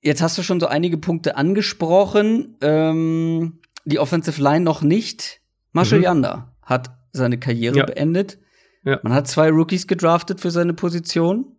Jetzt 0.03 0.23
hast 0.23 0.37
du 0.37 0.43
schon 0.43 0.61
so 0.61 0.67
einige 0.67 0.99
Punkte 0.99 1.37
angesprochen. 1.37 2.57
Ähm, 2.61 3.61
die 3.85 3.99
Offensive 3.99 4.43
Line 4.43 4.65
noch 4.65 4.83
nicht. 4.83 5.41
Marshall 5.73 5.99
mhm. 5.99 6.05
Yanda 6.05 6.55
hat 6.63 6.97
seine 7.13 7.39
Karriere 7.39 7.79
ja. 7.79 7.87
beendet. 7.87 8.39
Ja. 8.85 9.01
Man 9.03 9.15
hat 9.15 9.27
zwei 9.29 9.51
Rookies 9.51 9.87
gedraftet 9.87 10.41
für 10.41 10.51
seine 10.51 10.75
Position. 10.75 11.54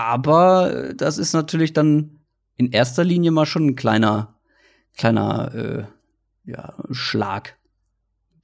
Aber 0.00 0.92
das 0.96 1.18
ist 1.18 1.34
natürlich 1.34 1.74
dann 1.74 2.20
in 2.56 2.72
erster 2.72 3.04
Linie 3.04 3.32
mal 3.32 3.44
schon 3.44 3.66
ein 3.66 3.76
kleiner, 3.76 4.34
kleiner 4.96 5.54
äh, 5.54 6.50
ja, 6.50 6.74
Schlag. 6.90 7.56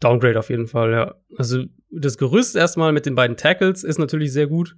Downgrade 0.01 0.39
auf 0.39 0.51
jeden 0.51 0.67
Fall, 0.67 0.93
ja. 0.93 1.15
Also 1.39 1.65
das 1.91 2.19
Gerüst 2.19 2.57
erstmal 2.57 2.93
mit 2.93 3.07
den 3.07 3.15
beiden 3.15 3.39
Tackles 3.39 3.85
ist 3.85 3.99
natürlich 3.99 4.33
sehr 4.33 4.47
gut. 4.47 4.77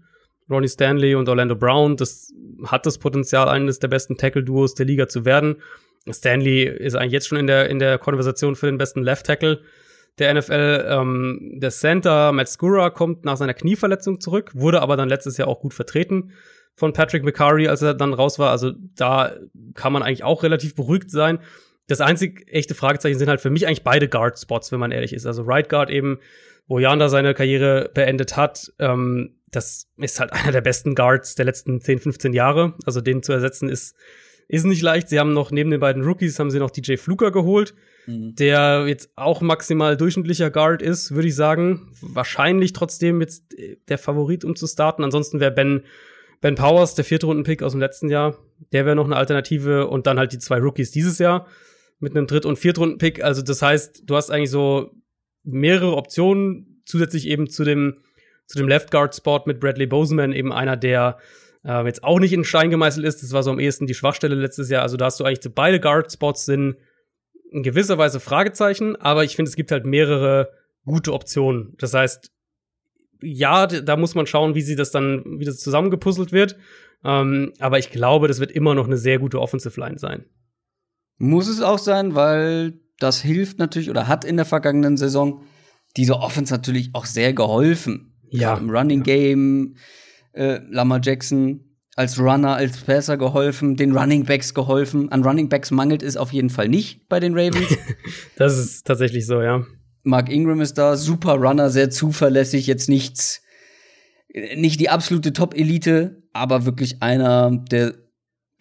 Ronnie 0.48 0.68
Stanley 0.68 1.16
und 1.16 1.28
Orlando 1.28 1.56
Brown, 1.56 1.96
das 1.96 2.32
hat 2.66 2.86
das 2.86 2.98
Potenzial, 2.98 3.48
eines 3.48 3.80
der 3.80 3.88
besten 3.88 4.16
Tackle-Duos 4.16 4.74
der 4.74 4.86
Liga 4.86 5.08
zu 5.08 5.24
werden. 5.24 5.56
Stanley 6.08 6.62
ist 6.62 6.94
eigentlich 6.94 7.12
jetzt 7.12 7.26
schon 7.26 7.38
in 7.38 7.48
der, 7.48 7.68
in 7.68 7.80
der 7.80 7.98
Konversation 7.98 8.54
für 8.54 8.66
den 8.66 8.78
besten 8.78 9.02
Left 9.02 9.26
Tackle 9.26 9.60
der 10.20 10.32
NFL. 10.32 10.86
Ähm, 10.88 11.58
der 11.60 11.70
Center 11.70 12.30
Matt 12.30 12.48
Skura 12.48 12.90
kommt 12.90 13.24
nach 13.24 13.36
seiner 13.36 13.54
Knieverletzung 13.54 14.20
zurück, 14.20 14.52
wurde 14.54 14.80
aber 14.80 14.96
dann 14.96 15.08
letztes 15.08 15.36
Jahr 15.38 15.48
auch 15.48 15.60
gut 15.60 15.74
vertreten 15.74 16.32
von 16.78 16.92
Patrick 16.92 17.24
McCurry, 17.24 17.66
als 17.66 17.82
er 17.82 17.92
dann 17.92 18.14
raus 18.14 18.38
war. 18.38 18.50
Also 18.50 18.72
da 18.94 19.34
kann 19.74 19.92
man 19.92 20.02
eigentlich 20.04 20.22
auch 20.22 20.44
relativ 20.44 20.76
beruhigt 20.76 21.10
sein. 21.10 21.40
Das 21.88 22.00
einzig 22.00 22.46
echte 22.48 22.74
Fragezeichen 22.76 23.18
sind 23.18 23.28
halt 23.28 23.40
für 23.40 23.50
mich 23.50 23.66
eigentlich 23.66 23.82
beide 23.82 24.08
Guard-Spots, 24.08 24.70
wenn 24.70 24.78
man 24.78 24.92
ehrlich 24.92 25.12
ist. 25.12 25.26
Also 25.26 25.42
Right 25.42 25.68
Guard 25.68 25.90
eben, 25.90 26.20
wo 26.68 26.78
Janda 26.78 27.08
seine 27.08 27.34
Karriere 27.34 27.90
beendet 27.92 28.36
hat. 28.36 28.72
Ähm, 28.78 29.34
das 29.50 29.88
ist 29.96 30.20
halt 30.20 30.32
einer 30.34 30.52
der 30.52 30.60
besten 30.60 30.94
Guards 30.94 31.34
der 31.34 31.46
letzten 31.46 31.80
10, 31.80 31.98
15 31.98 32.32
Jahre. 32.32 32.74
Also 32.86 33.00
den 33.00 33.24
zu 33.24 33.32
ersetzen 33.32 33.68
ist, 33.68 33.96
ist 34.46 34.64
nicht 34.64 34.82
leicht. 34.82 35.08
Sie 35.08 35.18
haben 35.18 35.32
noch 35.32 35.50
neben 35.50 35.70
den 35.72 35.80
beiden 35.80 36.04
Rookies 36.04 36.38
haben 36.38 36.52
sie 36.52 36.60
noch 36.60 36.70
DJ 36.70 36.96
Fluker 36.96 37.32
geholt. 37.32 37.74
mhm. 38.08 38.34
der 38.34 38.86
jetzt 38.86 39.10
auch 39.16 39.40
maximal 39.40 39.96
durchschnittlicher 39.96 40.50
Guard 40.50 40.82
ist, 40.82 41.14
würde 41.14 41.28
ich 41.28 41.34
sagen. 41.34 41.90
Wahrscheinlich 42.00 42.72
trotzdem 42.72 43.20
jetzt 43.20 43.54
der 43.88 43.98
Favorit, 43.98 44.44
um 44.44 44.56
zu 44.56 44.66
starten. 44.66 45.04
Ansonsten 45.04 45.40
wäre 45.40 45.50
Ben, 45.50 45.82
Ben 46.40 46.54
Powers, 46.54 46.94
der 46.94 47.04
vierte 47.04 47.26
Runden-Pick 47.26 47.62
aus 47.62 47.72
dem 47.72 47.80
letzten 47.80 48.08
Jahr, 48.08 48.36
der 48.72 48.84
wäre 48.84 48.96
noch 48.96 49.06
eine 49.06 49.16
Alternative 49.16 49.88
und 49.88 50.06
dann 50.06 50.18
halt 50.18 50.32
die 50.32 50.38
zwei 50.38 50.58
Rookies 50.58 50.90
dieses 50.90 51.18
Jahr 51.18 51.46
mit 51.98 52.16
einem 52.16 52.26
Dritt- 52.26 52.46
und 52.46 52.58
Viertrunden-Pick. 52.58 53.24
Also 53.24 53.42
das 53.42 53.62
heißt, 53.62 54.02
du 54.06 54.16
hast 54.16 54.30
eigentlich 54.30 54.50
so 54.50 54.92
mehrere 55.42 55.96
Optionen, 55.96 56.82
zusätzlich 56.84 57.26
eben 57.26 57.50
zu 57.50 57.64
dem, 57.64 57.98
zu 58.46 58.58
dem 58.58 58.68
Left 58.68 58.90
Guard 58.90 59.14
Spot 59.14 59.42
mit 59.46 59.60
Bradley 59.60 59.86
Boseman, 59.86 60.32
eben 60.32 60.52
einer, 60.52 60.76
der 60.76 61.18
äh, 61.64 61.84
jetzt 61.84 62.04
auch 62.04 62.18
nicht 62.18 62.32
in 62.32 62.44
Stein 62.44 62.70
gemeißelt 62.70 63.04
ist. 63.04 63.22
Das 63.22 63.32
war 63.32 63.42
so 63.42 63.50
am 63.50 63.58
ehesten 63.58 63.86
die 63.86 63.94
Schwachstelle 63.94 64.34
letztes 64.34 64.70
Jahr. 64.70 64.82
Also 64.82 64.96
da 64.96 65.06
hast 65.06 65.20
du 65.20 65.24
eigentlich 65.24 65.52
beide 65.54 65.80
Guard 65.80 66.12
Spots 66.12 66.44
sind 66.44 66.76
in 67.50 67.62
gewisser 67.62 67.98
Weise 67.98 68.20
Fragezeichen, 68.20 68.96
aber 68.96 69.24
ich 69.24 69.36
finde, 69.36 69.48
es 69.48 69.56
gibt 69.56 69.70
halt 69.70 69.86
mehrere 69.86 70.50
gute 70.84 71.12
Optionen. 71.12 71.74
Das 71.78 71.94
heißt, 71.94 72.30
ja, 73.20 73.66
da 73.66 73.96
muss 73.96 74.14
man 74.14 74.26
schauen, 74.26 74.54
wie 74.54 74.62
sie 74.62 74.76
das 74.76 74.90
dann, 74.90 75.24
wie 75.38 75.44
das 75.44 75.58
zusammengepuzzelt 75.58 76.32
wird. 76.32 76.56
Ähm, 77.04 77.52
aber 77.58 77.78
ich 77.78 77.90
glaube, 77.90 78.28
das 78.28 78.40
wird 78.40 78.50
immer 78.50 78.74
noch 78.74 78.86
eine 78.86 78.96
sehr 78.96 79.18
gute 79.18 79.40
Offensive 79.40 79.78
Line 79.80 79.98
sein. 79.98 80.24
Muss 81.18 81.48
es 81.48 81.60
auch 81.60 81.78
sein, 81.78 82.14
weil 82.14 82.80
das 82.98 83.20
hilft 83.20 83.58
natürlich 83.58 83.90
oder 83.90 84.08
hat 84.08 84.24
in 84.24 84.36
der 84.36 84.44
vergangenen 84.44 84.96
Saison 84.96 85.42
diese 85.96 86.16
Offense 86.16 86.52
natürlich 86.52 86.90
auch 86.94 87.06
sehr 87.06 87.32
geholfen. 87.32 88.12
Ja. 88.30 88.56
Im 88.56 88.70
Running 88.70 89.02
Game, 89.02 89.76
äh, 90.32 90.60
Lamar 90.68 91.00
Jackson 91.02 91.64
als 91.96 92.20
Runner, 92.20 92.54
als 92.54 92.78
Passer 92.78 93.16
geholfen, 93.16 93.76
den 93.76 93.96
Running 93.96 94.24
Backs 94.24 94.54
geholfen. 94.54 95.10
An 95.10 95.24
Running 95.24 95.48
Backs 95.48 95.72
mangelt 95.72 96.02
es 96.02 96.16
auf 96.16 96.32
jeden 96.32 96.50
Fall 96.50 96.68
nicht 96.68 97.08
bei 97.08 97.18
den 97.18 97.36
Ravens. 97.36 97.76
das 98.36 98.56
ist 98.56 98.86
tatsächlich 98.86 99.26
so, 99.26 99.42
ja. 99.42 99.64
Mark 100.08 100.30
Ingram 100.30 100.60
ist 100.60 100.78
da, 100.78 100.96
super 100.96 101.34
Runner, 101.34 101.70
sehr 101.70 101.90
zuverlässig, 101.90 102.66
jetzt 102.66 102.88
nichts, 102.88 103.42
nicht 104.56 104.80
die 104.80 104.88
absolute 104.88 105.32
Top-Elite, 105.32 106.22
aber 106.32 106.64
wirklich 106.64 107.02
einer, 107.02 107.50
der, 107.70 107.94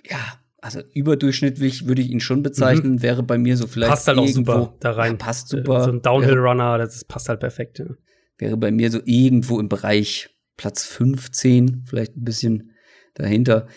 ja, 0.03 0.19
also 0.61 0.81
überdurchschnittlich 0.93 1.87
würde 1.87 2.01
ich 2.01 2.09
ihn 2.09 2.19
schon 2.19 2.43
bezeichnen, 2.43 2.93
mhm. 2.93 3.01
wäre 3.01 3.23
bei 3.23 3.37
mir 3.37 3.55
so 3.55 3.67
vielleicht. 3.67 3.91
Passt 3.91 4.07
halt 4.07 4.17
auch 4.17 4.27
super 4.27 4.75
da 4.79 4.91
rein. 4.91 5.13
Ja, 5.13 5.17
passt 5.17 5.49
super. 5.49 5.83
So 5.83 5.91
ein 5.91 6.01
Downhill-Runner, 6.01 6.77
das 6.77 7.05
passt 7.05 7.29
halt 7.29 7.39
perfekt. 7.39 7.79
Ja. 7.79 7.85
Wäre 8.37 8.57
bei 8.57 8.71
mir 8.71 8.91
so 8.91 8.99
irgendwo 9.05 9.59
im 9.59 9.69
Bereich 9.69 10.29
Platz 10.57 10.83
15, 10.85 11.85
vielleicht 11.87 12.17
ein 12.17 12.23
bisschen 12.23 12.71
dahinter. 13.13 13.67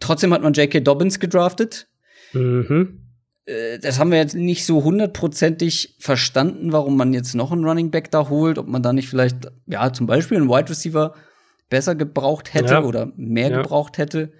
Trotzdem 0.00 0.34
hat 0.34 0.42
man 0.42 0.52
J.K. 0.52 0.80
Dobbins 0.80 1.20
gedraftet. 1.20 1.88
Mhm. 2.32 3.00
Äh, 3.46 3.78
das 3.78 3.98
haben 3.98 4.10
wir 4.10 4.18
jetzt 4.18 4.34
nicht 4.34 4.66
so 4.66 4.84
hundertprozentig 4.84 5.96
verstanden, 5.98 6.72
warum 6.72 6.96
man 6.96 7.12
jetzt 7.12 7.34
noch 7.34 7.52
einen 7.52 7.64
Running 7.64 7.90
Back 7.90 8.10
da 8.10 8.28
holt, 8.28 8.58
ob 8.58 8.68
man 8.68 8.82
da 8.82 8.92
nicht 8.92 9.08
vielleicht, 9.08 9.50
ja, 9.66 9.92
zum 9.92 10.06
Beispiel 10.06 10.38
einen 10.38 10.48
Wide 10.48 10.70
Receiver 10.70 11.14
besser 11.68 11.94
gebraucht 11.94 12.54
hätte 12.54 12.74
ja. 12.74 12.82
oder 12.82 13.12
mehr 13.16 13.50
ja. 13.50 13.62
gebraucht 13.62 13.98
hätte. 13.98 14.32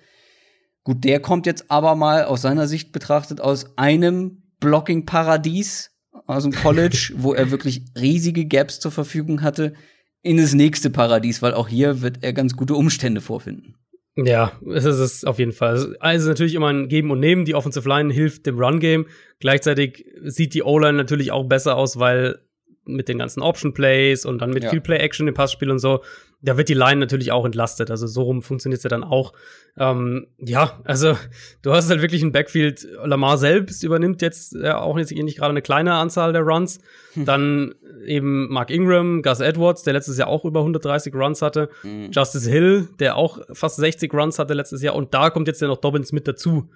Gut, 0.82 1.04
der 1.04 1.20
kommt 1.20 1.46
jetzt 1.46 1.70
aber 1.70 1.94
mal 1.94 2.24
aus 2.24 2.42
seiner 2.42 2.66
Sicht 2.66 2.92
betrachtet 2.92 3.40
aus 3.40 3.76
einem 3.78 4.42
Blocking-Paradies 4.60 5.90
aus 6.26 6.42
dem 6.42 6.52
College, 6.52 7.12
wo 7.16 7.34
er 7.34 7.50
wirklich 7.50 7.84
riesige 7.98 8.46
Gaps 8.46 8.80
zur 8.80 8.92
Verfügung 8.92 9.42
hatte, 9.42 9.74
in 10.22 10.38
das 10.38 10.54
nächste 10.54 10.88
Paradies, 10.88 11.42
weil 11.42 11.52
auch 11.52 11.68
hier 11.68 12.00
wird 12.00 12.22
er 12.22 12.32
ganz 12.32 12.56
gute 12.56 12.74
Umstände 12.74 13.20
vorfinden. 13.20 13.74
Ja, 14.16 14.52
es 14.72 14.84
ist 14.84 14.98
es 15.00 15.24
auf 15.24 15.38
jeden 15.40 15.52
Fall. 15.52 15.96
Also 15.98 16.28
natürlich 16.28 16.54
immer 16.54 16.68
ein 16.68 16.88
Geben 16.88 17.10
und 17.10 17.18
Nehmen. 17.18 17.44
Die 17.44 17.54
Offensive 17.54 17.88
Line 17.88 18.12
hilft 18.12 18.46
dem 18.46 18.58
Run-Game. 18.58 19.06
Gleichzeitig 19.40 20.06
sieht 20.22 20.54
die 20.54 20.62
O-Line 20.62 20.96
natürlich 20.96 21.32
auch 21.32 21.44
besser 21.44 21.76
aus, 21.76 21.98
weil 21.98 22.38
mit 22.86 23.08
den 23.08 23.18
ganzen 23.18 23.42
Option 23.42 23.74
Plays 23.74 24.24
und 24.24 24.40
dann 24.40 24.50
mit 24.50 24.64
ja. 24.64 24.70
viel 24.70 24.80
Play 24.80 24.98
Action 24.98 25.26
im 25.26 25.34
Passspiel 25.34 25.70
und 25.70 25.78
so, 25.78 26.02
da 26.44 26.58
wird 26.58 26.68
die 26.68 26.74
Line 26.74 27.00
natürlich 27.00 27.32
auch 27.32 27.44
entlastet. 27.44 27.90
Also 27.90 28.06
so 28.06 28.22
rum 28.22 28.42
funktioniert 28.42 28.78
es 28.78 28.84
ja 28.84 28.90
dann 28.90 29.02
auch. 29.02 29.32
Ähm, 29.78 30.26
ja, 30.38 30.78
also 30.84 31.16
du 31.62 31.72
hast 31.72 31.88
halt 31.88 32.02
wirklich 32.02 32.22
ein 32.22 32.32
Backfield. 32.32 32.86
Lamar 33.02 33.38
selbst 33.38 33.82
übernimmt 33.82 34.20
jetzt 34.20 34.52
ja 34.52 34.80
auch 34.80 34.98
jetzt 34.98 35.10
nicht 35.10 35.38
gerade 35.38 35.50
eine 35.50 35.62
kleine 35.62 35.94
Anzahl 35.94 36.32
der 36.32 36.42
Runs. 36.42 36.80
Hm. 37.14 37.24
Dann 37.24 37.74
eben 38.04 38.48
Mark 38.52 38.70
Ingram, 38.70 39.22
Gus 39.22 39.40
Edwards, 39.40 39.82
der 39.84 39.94
letztes 39.94 40.18
Jahr 40.18 40.28
auch 40.28 40.44
über 40.44 40.60
130 40.60 41.14
Runs 41.14 41.40
hatte. 41.40 41.70
Hm. 41.80 42.10
Justice 42.12 42.48
Hill, 42.48 42.88
der 42.98 43.16
auch 43.16 43.40
fast 43.52 43.76
60 43.76 44.12
Runs 44.12 44.38
hatte 44.38 44.52
letztes 44.52 44.82
Jahr. 44.82 44.94
Und 44.94 45.14
da 45.14 45.30
kommt 45.30 45.48
jetzt 45.48 45.62
ja 45.62 45.68
noch 45.68 45.78
Dobbins 45.78 46.12
mit 46.12 46.28
dazu. 46.28 46.68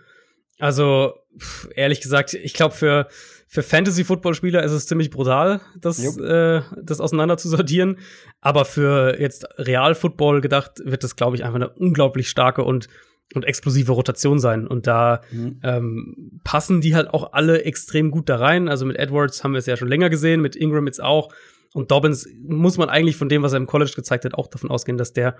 Also, 0.58 1.14
pff, 1.38 1.68
ehrlich 1.74 2.00
gesagt, 2.00 2.34
ich 2.34 2.52
glaube, 2.52 2.74
für, 2.74 3.08
für 3.46 3.62
Fantasy-Football-Spieler 3.62 4.62
ist 4.62 4.72
es 4.72 4.86
ziemlich 4.86 5.10
brutal, 5.10 5.60
das, 5.80 6.16
äh, 6.18 6.62
das 6.82 7.00
auseinander 7.00 7.38
zu 7.38 7.48
sortieren. 7.48 7.98
Aber 8.40 8.64
für 8.64 9.20
jetzt 9.20 9.46
Real-Football 9.56 10.40
gedacht, 10.40 10.80
wird 10.84 11.04
das, 11.04 11.16
glaube 11.16 11.36
ich, 11.36 11.44
einfach 11.44 11.56
eine 11.56 11.70
unglaublich 11.70 12.28
starke 12.28 12.64
und, 12.64 12.88
und 13.34 13.44
explosive 13.44 13.92
Rotation 13.92 14.38
sein. 14.38 14.66
Und 14.66 14.86
da 14.86 15.20
mhm. 15.30 15.60
ähm, 15.62 16.40
passen 16.44 16.80
die 16.80 16.94
halt 16.94 17.08
auch 17.08 17.32
alle 17.32 17.62
extrem 17.64 18.10
gut 18.10 18.28
da 18.28 18.36
rein. 18.36 18.68
Also 18.68 18.84
mit 18.84 18.96
Edwards 18.96 19.44
haben 19.44 19.52
wir 19.52 19.58
es 19.58 19.66
ja 19.66 19.76
schon 19.76 19.88
länger 19.88 20.10
gesehen, 20.10 20.40
mit 20.40 20.56
Ingram 20.56 20.86
jetzt 20.86 21.02
auch. 21.02 21.32
Und 21.72 21.90
Dobbins 21.90 22.28
muss 22.42 22.78
man 22.78 22.88
eigentlich 22.88 23.16
von 23.16 23.28
dem, 23.28 23.42
was 23.42 23.52
er 23.52 23.58
im 23.58 23.66
College 23.66 23.92
gezeigt 23.94 24.24
hat, 24.24 24.34
auch 24.34 24.48
davon 24.48 24.70
ausgehen, 24.70 24.98
dass 24.98 25.12
der, 25.12 25.36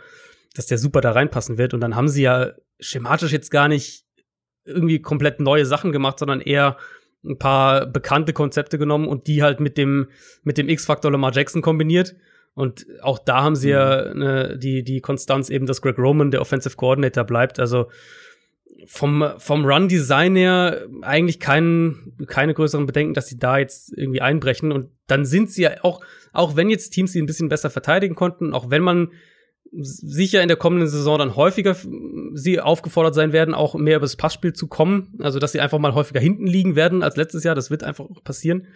dass 0.54 0.66
der 0.66 0.78
super 0.78 1.00
da 1.00 1.12
reinpassen 1.12 1.58
wird. 1.58 1.74
Und 1.74 1.80
dann 1.80 1.96
haben 1.96 2.08
sie 2.08 2.22
ja 2.22 2.52
schematisch 2.78 3.32
jetzt 3.32 3.50
gar 3.50 3.68
nicht 3.68 4.04
irgendwie 4.68 5.00
komplett 5.00 5.40
neue 5.40 5.66
Sachen 5.66 5.92
gemacht, 5.92 6.18
sondern 6.18 6.40
eher 6.40 6.76
ein 7.24 7.38
paar 7.38 7.86
bekannte 7.86 8.32
Konzepte 8.32 8.78
genommen 8.78 9.08
und 9.08 9.26
die 9.26 9.42
halt 9.42 9.60
mit 9.60 9.76
dem, 9.76 10.08
mit 10.44 10.58
dem 10.58 10.68
X-Faktor 10.68 11.10
Lamar 11.10 11.32
Jackson 11.32 11.62
kombiniert. 11.62 12.14
Und 12.54 12.86
auch 13.02 13.18
da 13.18 13.42
haben 13.42 13.56
sie 13.56 13.68
mhm. 13.68 13.72
ja 13.72 14.14
ne, 14.14 14.58
die, 14.58 14.82
die 14.82 15.00
Konstanz 15.00 15.50
eben, 15.50 15.66
dass 15.66 15.82
Greg 15.82 15.98
Roman 15.98 16.30
der 16.30 16.40
Offensive 16.40 16.76
Coordinator 16.76 17.24
bleibt. 17.24 17.58
Also 17.60 17.88
vom, 18.86 19.32
vom 19.38 19.64
Run-Design 19.64 20.36
her 20.36 20.86
eigentlich 21.02 21.40
kein, 21.40 22.14
keine 22.26 22.54
größeren 22.54 22.86
Bedenken, 22.86 23.14
dass 23.14 23.28
sie 23.28 23.38
da 23.38 23.58
jetzt 23.58 23.92
irgendwie 23.96 24.20
einbrechen. 24.20 24.72
Und 24.72 24.90
dann 25.06 25.24
sind 25.24 25.50
sie 25.50 25.62
ja 25.62 25.70
auch, 25.82 26.00
auch 26.32 26.56
wenn 26.56 26.70
jetzt 26.70 26.90
Teams 26.90 27.12
sie 27.12 27.20
ein 27.20 27.26
bisschen 27.26 27.48
besser 27.48 27.70
verteidigen 27.70 28.14
konnten, 28.14 28.52
auch 28.52 28.70
wenn 28.70 28.82
man 28.82 29.12
sicher 29.72 30.42
in 30.42 30.48
der 30.48 30.56
kommenden 30.56 30.88
Saison 30.88 31.18
dann 31.18 31.36
häufiger 31.36 31.76
sie 32.32 32.60
aufgefordert 32.60 33.14
sein 33.14 33.32
werden, 33.32 33.54
auch 33.54 33.74
mehr 33.74 33.96
übers 33.96 34.16
Passspiel 34.16 34.52
zu 34.52 34.66
kommen. 34.66 35.14
Also, 35.20 35.38
dass 35.38 35.52
sie 35.52 35.60
einfach 35.60 35.78
mal 35.78 35.94
häufiger 35.94 36.20
hinten 36.20 36.46
liegen 36.46 36.76
werden 36.76 37.02
als 37.02 37.16
letztes 37.16 37.44
Jahr. 37.44 37.54
Das 37.54 37.70
wird 37.70 37.84
einfach 37.84 38.06
passieren. 38.24 38.68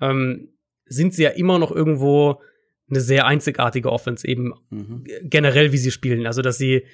Ähm, 0.00 0.48
sind 0.86 1.14
sie 1.14 1.22
ja 1.22 1.30
immer 1.30 1.58
noch 1.58 1.70
irgendwo 1.70 2.40
eine 2.88 3.00
sehr 3.00 3.26
einzigartige 3.26 3.92
Offense, 3.92 4.26
eben 4.26 4.52
mhm. 4.70 5.04
generell, 5.22 5.72
wie 5.72 5.78
sie 5.78 5.92
spielen. 5.92 6.26
Also, 6.26 6.42
dass 6.42 6.58
sie, 6.58 6.84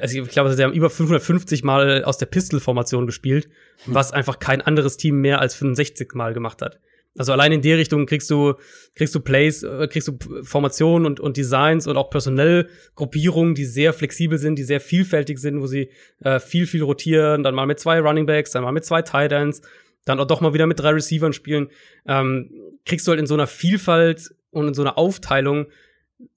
also 0.00 0.20
ich 0.20 0.28
glaube, 0.28 0.52
sie 0.52 0.62
haben 0.62 0.72
über 0.72 0.90
550 0.90 1.62
Mal 1.62 2.04
aus 2.04 2.18
der 2.18 2.26
Pistol-Formation 2.26 3.06
gespielt, 3.06 3.48
mhm. 3.86 3.94
was 3.94 4.12
einfach 4.12 4.40
kein 4.40 4.60
anderes 4.60 4.96
Team 4.96 5.20
mehr 5.20 5.40
als 5.40 5.54
65 5.54 6.14
Mal 6.14 6.34
gemacht 6.34 6.62
hat. 6.62 6.80
Also 7.16 7.32
allein 7.32 7.52
in 7.52 7.60
die 7.60 7.72
Richtung 7.72 8.06
kriegst 8.06 8.30
du, 8.30 8.54
kriegst 8.94 9.14
du 9.14 9.20
Plays, 9.20 9.62
äh, 9.62 9.86
kriegst 9.88 10.08
du 10.08 10.18
Formationen 10.42 11.06
und, 11.06 11.20
und 11.20 11.36
Designs 11.36 11.86
und 11.86 11.96
auch 11.96 12.08
personell 12.08 12.68
Gruppierungen, 12.94 13.54
die 13.54 13.66
sehr 13.66 13.92
flexibel 13.92 14.38
sind, 14.38 14.56
die 14.56 14.62
sehr 14.62 14.80
vielfältig 14.80 15.38
sind, 15.38 15.60
wo 15.60 15.66
sie 15.66 15.90
äh, 16.20 16.40
viel, 16.40 16.66
viel 16.66 16.82
rotieren, 16.82 17.42
dann 17.42 17.54
mal 17.54 17.66
mit 17.66 17.78
zwei 17.78 18.00
Running 18.00 18.24
Backs, 18.24 18.52
dann 18.52 18.62
mal 18.62 18.72
mit 18.72 18.84
zwei 18.84 19.02
Tight 19.02 19.32
Ends, 19.32 19.60
dann 20.04 20.20
auch 20.20 20.26
doch 20.26 20.40
mal 20.40 20.54
wieder 20.54 20.66
mit 20.66 20.80
drei 20.80 20.90
Receivern 20.90 21.34
spielen. 21.34 21.68
Ähm, 22.06 22.50
kriegst 22.86 23.06
du 23.06 23.10
halt 23.10 23.20
in 23.20 23.26
so 23.26 23.34
einer 23.34 23.46
Vielfalt 23.46 24.34
und 24.50 24.68
in 24.68 24.74
so 24.74 24.82
einer 24.82 24.96
Aufteilung 24.96 25.66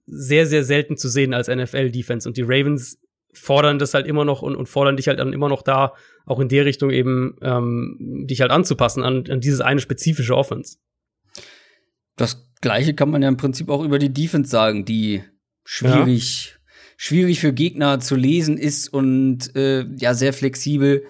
sehr, 0.05 0.45
sehr 0.45 0.63
selten 0.63 0.97
zu 0.97 1.07
sehen 1.07 1.33
als 1.33 1.47
NFL-Defense. 1.47 2.27
Und 2.27 2.37
die 2.37 2.43
Ravens 2.43 2.99
fordern 3.33 3.79
das 3.79 3.93
halt 3.93 4.07
immer 4.07 4.25
noch 4.25 4.41
und, 4.41 4.55
und 4.55 4.67
fordern 4.67 4.97
dich 4.97 5.07
halt 5.07 5.19
dann 5.19 5.33
immer 5.33 5.49
noch 5.49 5.61
da, 5.61 5.93
auch 6.25 6.39
in 6.39 6.49
der 6.49 6.65
Richtung 6.65 6.89
eben 6.89 7.37
ähm, 7.41 8.25
dich 8.27 8.41
halt 8.41 8.51
anzupassen 8.51 9.03
an, 9.03 9.25
an 9.29 9.39
dieses 9.39 9.61
eine 9.61 9.79
spezifische 9.79 10.35
Offense. 10.35 10.77
Das 12.15 12.49
gleiche 12.61 12.93
kann 12.93 13.11
man 13.11 13.21
ja 13.21 13.27
im 13.27 13.37
Prinzip 13.37 13.69
auch 13.69 13.83
über 13.83 13.99
die 13.99 14.13
Defense 14.13 14.49
sagen, 14.49 14.85
die 14.85 15.23
schwierig, 15.63 16.53
ja. 16.53 16.73
schwierig 16.97 17.39
für 17.39 17.53
Gegner 17.53 17.99
zu 17.99 18.15
lesen 18.15 18.57
ist 18.57 18.87
und 18.87 19.55
äh, 19.55 19.85
ja 19.97 20.13
sehr 20.13 20.33
flexibel. 20.33 21.03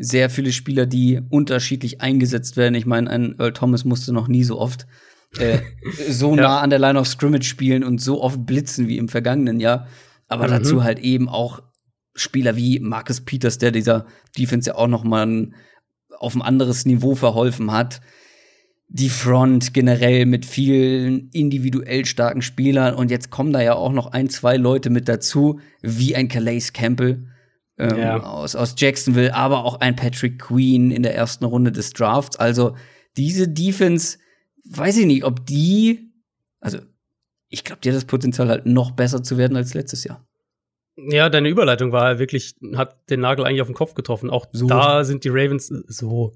Sehr 0.00 0.30
viele 0.30 0.52
Spieler, 0.52 0.86
die 0.86 1.20
unterschiedlich 1.28 2.00
eingesetzt 2.00 2.56
werden. 2.56 2.76
Ich 2.76 2.86
meine, 2.86 3.10
ein 3.10 3.34
Earl 3.38 3.52
Thomas 3.52 3.84
musste 3.84 4.12
noch 4.12 4.28
nie 4.28 4.44
so 4.44 4.58
oft 4.58 4.86
äh, 5.38 5.58
so 6.08 6.36
ja. 6.36 6.42
nah 6.42 6.60
an 6.60 6.70
der 6.70 6.78
Line 6.78 6.98
of 6.98 7.08
Scrimmage 7.08 7.44
spielen 7.44 7.82
und 7.82 8.00
so 8.00 8.22
oft 8.22 8.46
blitzen 8.46 8.88
wie 8.88 8.96
im 8.96 9.08
vergangenen 9.08 9.60
Jahr. 9.60 9.88
Aber 10.28 10.46
mhm. 10.46 10.50
dazu 10.50 10.84
halt 10.84 11.00
eben 11.00 11.28
auch 11.28 11.62
Spieler 12.20 12.56
wie 12.56 12.80
Marcus 12.80 13.20
Peters, 13.20 13.58
der 13.58 13.70
dieser 13.70 14.06
Defense 14.36 14.70
ja 14.70 14.76
auch 14.76 14.88
noch 14.88 15.04
mal 15.04 15.50
auf 16.18 16.34
ein 16.34 16.42
anderes 16.42 16.84
Niveau 16.84 17.14
verholfen 17.14 17.72
hat. 17.72 18.00
Die 18.88 19.10
Front 19.10 19.74
generell 19.74 20.24
mit 20.24 20.46
vielen 20.46 21.28
individuell 21.30 22.06
starken 22.06 22.40
Spielern 22.40 22.94
und 22.94 23.10
jetzt 23.10 23.30
kommen 23.30 23.52
da 23.52 23.60
ja 23.60 23.74
auch 23.74 23.92
noch 23.92 24.12
ein, 24.12 24.30
zwei 24.30 24.56
Leute 24.56 24.88
mit 24.88 25.08
dazu, 25.08 25.60
wie 25.82 26.16
ein 26.16 26.28
Calais 26.28 26.72
Campbell 26.72 27.26
ähm, 27.78 27.98
ja. 27.98 28.22
aus, 28.22 28.56
aus 28.56 28.74
Jacksonville, 28.78 29.34
aber 29.34 29.64
auch 29.64 29.80
ein 29.80 29.94
Patrick 29.94 30.38
Queen 30.38 30.90
in 30.90 31.02
der 31.02 31.14
ersten 31.14 31.44
Runde 31.44 31.70
des 31.70 31.92
Drafts. 31.92 32.36
Also 32.36 32.74
diese 33.16 33.46
Defense, 33.46 34.18
weiß 34.64 34.96
ich 34.98 35.06
nicht, 35.06 35.24
ob 35.24 35.46
die, 35.46 36.12
also 36.60 36.78
ich 37.48 37.64
glaube, 37.64 37.80
die 37.82 37.90
hat 37.90 37.96
das 37.96 38.04
Potenzial 38.04 38.48
halt 38.48 38.66
noch 38.66 38.92
besser 38.92 39.22
zu 39.22 39.38
werden 39.38 39.56
als 39.56 39.74
letztes 39.74 40.04
Jahr. 40.04 40.27
Ja, 41.06 41.28
deine 41.28 41.48
Überleitung 41.48 41.92
war 41.92 42.18
wirklich, 42.18 42.56
hat 42.74 42.96
den 43.08 43.20
Nagel 43.20 43.46
eigentlich 43.46 43.60
auf 43.60 43.68
den 43.68 43.74
Kopf 43.74 43.94
getroffen. 43.94 44.30
Auch 44.30 44.46
so. 44.50 44.66
da 44.66 45.04
sind 45.04 45.22
die 45.22 45.28
Ravens 45.28 45.68
so 45.68 46.32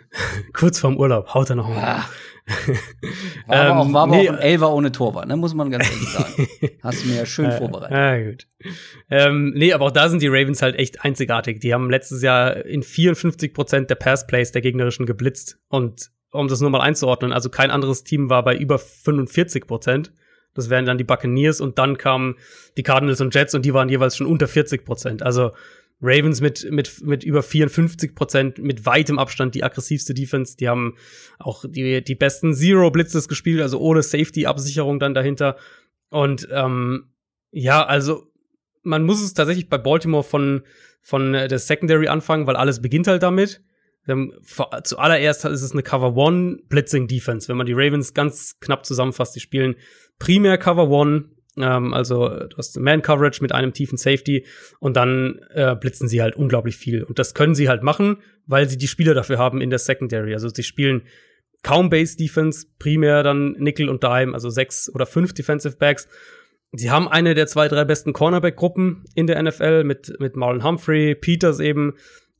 kurz 0.52 0.78
vorm 0.78 0.96
Urlaub. 0.96 1.34
Haut 1.34 1.50
er 1.50 1.56
noch 1.56 1.68
mal. 1.68 1.76
Ja. 1.76 2.08
War 3.46 3.56
aber 3.56 3.80
auch, 3.80 3.92
war 3.92 4.02
aber 4.02 4.16
nee, 4.16 4.28
auch 4.28 4.34
ein 4.34 4.38
Elfer 4.38 4.70
ohne 4.70 4.92
Torwart, 4.92 5.26
ne? 5.26 5.36
muss 5.36 5.54
man 5.54 5.70
ganz 5.70 5.90
ehrlich 5.90 6.08
sagen. 6.10 6.48
Hast 6.82 7.02
du 7.02 7.08
mir 7.08 7.16
ja 7.16 7.26
schön 7.26 7.46
äh, 7.46 7.56
vorbereitet. 7.56 7.96
Ja, 7.96 8.30
gut. 8.30 8.46
Ähm, 9.10 9.54
nee, 9.56 9.72
aber 9.72 9.86
auch 9.86 9.90
da 9.90 10.10
sind 10.10 10.20
die 10.20 10.28
Ravens 10.28 10.60
halt 10.60 10.76
echt 10.76 11.04
einzigartig. 11.04 11.60
Die 11.60 11.72
haben 11.72 11.88
letztes 11.88 12.22
Jahr 12.22 12.66
in 12.66 12.82
54 12.82 13.54
Prozent 13.54 13.88
der 13.88 13.94
Passplays 13.94 14.52
der 14.52 14.60
gegnerischen 14.60 15.06
geblitzt. 15.06 15.58
Und 15.68 16.10
um 16.32 16.48
das 16.48 16.60
nur 16.60 16.68
mal 16.68 16.82
einzuordnen, 16.82 17.32
also 17.32 17.48
kein 17.48 17.70
anderes 17.70 18.04
Team 18.04 18.28
war 18.28 18.44
bei 18.44 18.54
über 18.54 18.78
45 18.78 19.66
Prozent. 19.66 20.12
Das 20.54 20.70
wären 20.70 20.86
dann 20.86 20.98
die 20.98 21.04
Buccaneers 21.04 21.60
und 21.60 21.78
dann 21.78 21.98
kamen 21.98 22.36
die 22.76 22.82
Cardinals 22.82 23.20
und 23.20 23.34
Jets 23.34 23.54
und 23.54 23.64
die 23.64 23.74
waren 23.74 23.88
jeweils 23.88 24.16
schon 24.16 24.26
unter 24.26 24.48
40 24.48 24.84
Prozent. 24.84 25.22
Also 25.22 25.52
Ravens 26.00 26.40
mit, 26.40 26.70
mit, 26.70 27.02
mit 27.02 27.24
über 27.24 27.42
54 27.42 28.14
Prozent, 28.14 28.58
mit 28.58 28.84
weitem 28.86 29.18
Abstand 29.18 29.54
die 29.54 29.64
aggressivste 29.64 30.14
Defense. 30.14 30.56
Die 30.56 30.68
haben 30.68 30.96
auch 31.38 31.64
die, 31.66 32.02
die 32.02 32.14
besten 32.14 32.54
Zero-Blitzes 32.54 33.28
gespielt, 33.28 33.62
also 33.62 33.78
ohne 33.78 34.02
Safety-Absicherung 34.02 34.98
dann 34.98 35.14
dahinter. 35.14 35.56
Und 36.10 36.48
ähm, 36.50 37.10
ja, 37.50 37.84
also 37.84 38.26
man 38.82 39.04
muss 39.04 39.22
es 39.22 39.34
tatsächlich 39.34 39.68
bei 39.68 39.78
Baltimore 39.78 40.24
von, 40.24 40.62
von 41.00 41.32
der 41.32 41.58
Secondary 41.58 42.08
anfangen, 42.08 42.46
weil 42.46 42.56
alles 42.56 42.82
beginnt 42.82 43.06
halt 43.06 43.22
damit. 43.22 43.62
Zuallererst 44.82 45.44
ist 45.46 45.62
es 45.62 45.72
eine 45.72 45.82
Cover 45.82 46.14
One 46.16 46.58
Blitzing 46.68 47.06
Defense. 47.08 47.48
Wenn 47.48 47.56
man 47.56 47.66
die 47.66 47.72
Ravens 47.72 48.12
ganz 48.12 48.58
knapp 48.60 48.84
zusammenfasst, 48.84 49.34
die 49.34 49.40
spielen 49.40 49.76
primär 50.18 50.58
Cover 50.58 50.88
One, 50.90 51.30
ähm, 51.56 51.94
also 51.94 52.28
du 52.28 52.56
hast 52.56 52.78
Man 52.78 53.02
Coverage 53.02 53.40
mit 53.42 53.52
einem 53.52 53.72
tiefen 53.72 53.98
Safety 53.98 54.46
und 54.78 54.96
dann 54.96 55.40
äh, 55.54 55.74
blitzen 55.74 56.08
sie 56.08 56.22
halt 56.22 56.36
unglaublich 56.36 56.76
viel. 56.76 57.02
Und 57.02 57.18
das 57.18 57.34
können 57.34 57.54
sie 57.54 57.68
halt 57.68 57.82
machen, 57.82 58.18
weil 58.46 58.68
sie 58.68 58.78
die 58.78 58.88
Spieler 58.88 59.14
dafür 59.14 59.38
haben 59.38 59.60
in 59.60 59.70
der 59.70 59.78
Secondary. 59.78 60.34
Also 60.34 60.48
sie 60.48 60.62
spielen 60.62 61.02
kaum 61.62 61.88
Base 61.88 62.16
Defense, 62.16 62.66
primär 62.78 63.22
dann 63.22 63.52
Nickel 63.52 63.88
und 63.88 64.02
Dime, 64.02 64.34
also 64.34 64.50
sechs 64.50 64.92
oder 64.94 65.06
fünf 65.06 65.32
Defensive 65.32 65.76
Backs. 65.76 66.08
Sie 66.72 66.90
haben 66.90 67.08
eine 67.08 67.34
der 67.34 67.46
zwei, 67.46 67.68
drei 67.68 67.84
besten 67.84 68.12
Cornerback-Gruppen 68.12 69.04
in 69.14 69.26
der 69.26 69.40
NFL 69.40 69.84
mit, 69.84 70.18
mit 70.18 70.36
Marlon 70.36 70.64
Humphrey, 70.64 71.14
Peters 71.14 71.60
eben, 71.60 71.94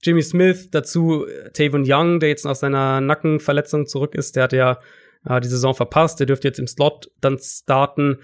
Jimmy 0.05 0.23
Smith, 0.23 0.71
dazu 0.71 1.27
Tavon 1.55 1.85
Young, 1.87 2.21
der 2.21 2.29
jetzt 2.29 2.45
nach 2.45 2.55
seiner 2.55 3.01
Nackenverletzung 3.01 3.87
zurück 3.87 4.15
ist. 4.15 4.37
Der 4.37 4.45
hat 4.45 4.53
ja 4.53 4.79
äh, 5.25 5.41
die 5.41 5.49
Saison 5.49 5.75
verpasst. 5.75 6.21
Der 6.21 6.27
dürfte 6.27 6.49
jetzt 6.49 6.59
im 6.59 6.67
Slot 6.67 7.11
dann 7.21 7.39
starten. 7.39 8.19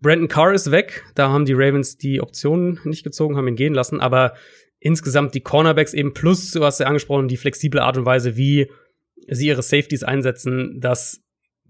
Brandon 0.00 0.28
Carr 0.28 0.52
ist 0.52 0.70
weg. 0.70 1.04
Da 1.14 1.30
haben 1.30 1.44
die 1.44 1.54
Ravens 1.54 1.96
die 1.96 2.20
Optionen 2.20 2.80
nicht 2.84 3.04
gezogen, 3.04 3.36
haben 3.36 3.48
ihn 3.48 3.56
gehen 3.56 3.74
lassen. 3.74 4.00
Aber 4.00 4.34
insgesamt 4.80 5.34
die 5.34 5.40
Cornerbacks 5.40 5.94
eben 5.94 6.14
plus, 6.14 6.50
du 6.50 6.64
hast 6.64 6.80
ja 6.80 6.86
angesprochen, 6.86 7.28
die 7.28 7.36
flexible 7.36 7.80
Art 7.80 7.96
und 7.96 8.04
Weise, 8.04 8.36
wie 8.36 8.70
sie 9.28 9.48
ihre 9.48 9.62
Safeties 9.62 10.02
einsetzen, 10.02 10.80
das 10.80 11.22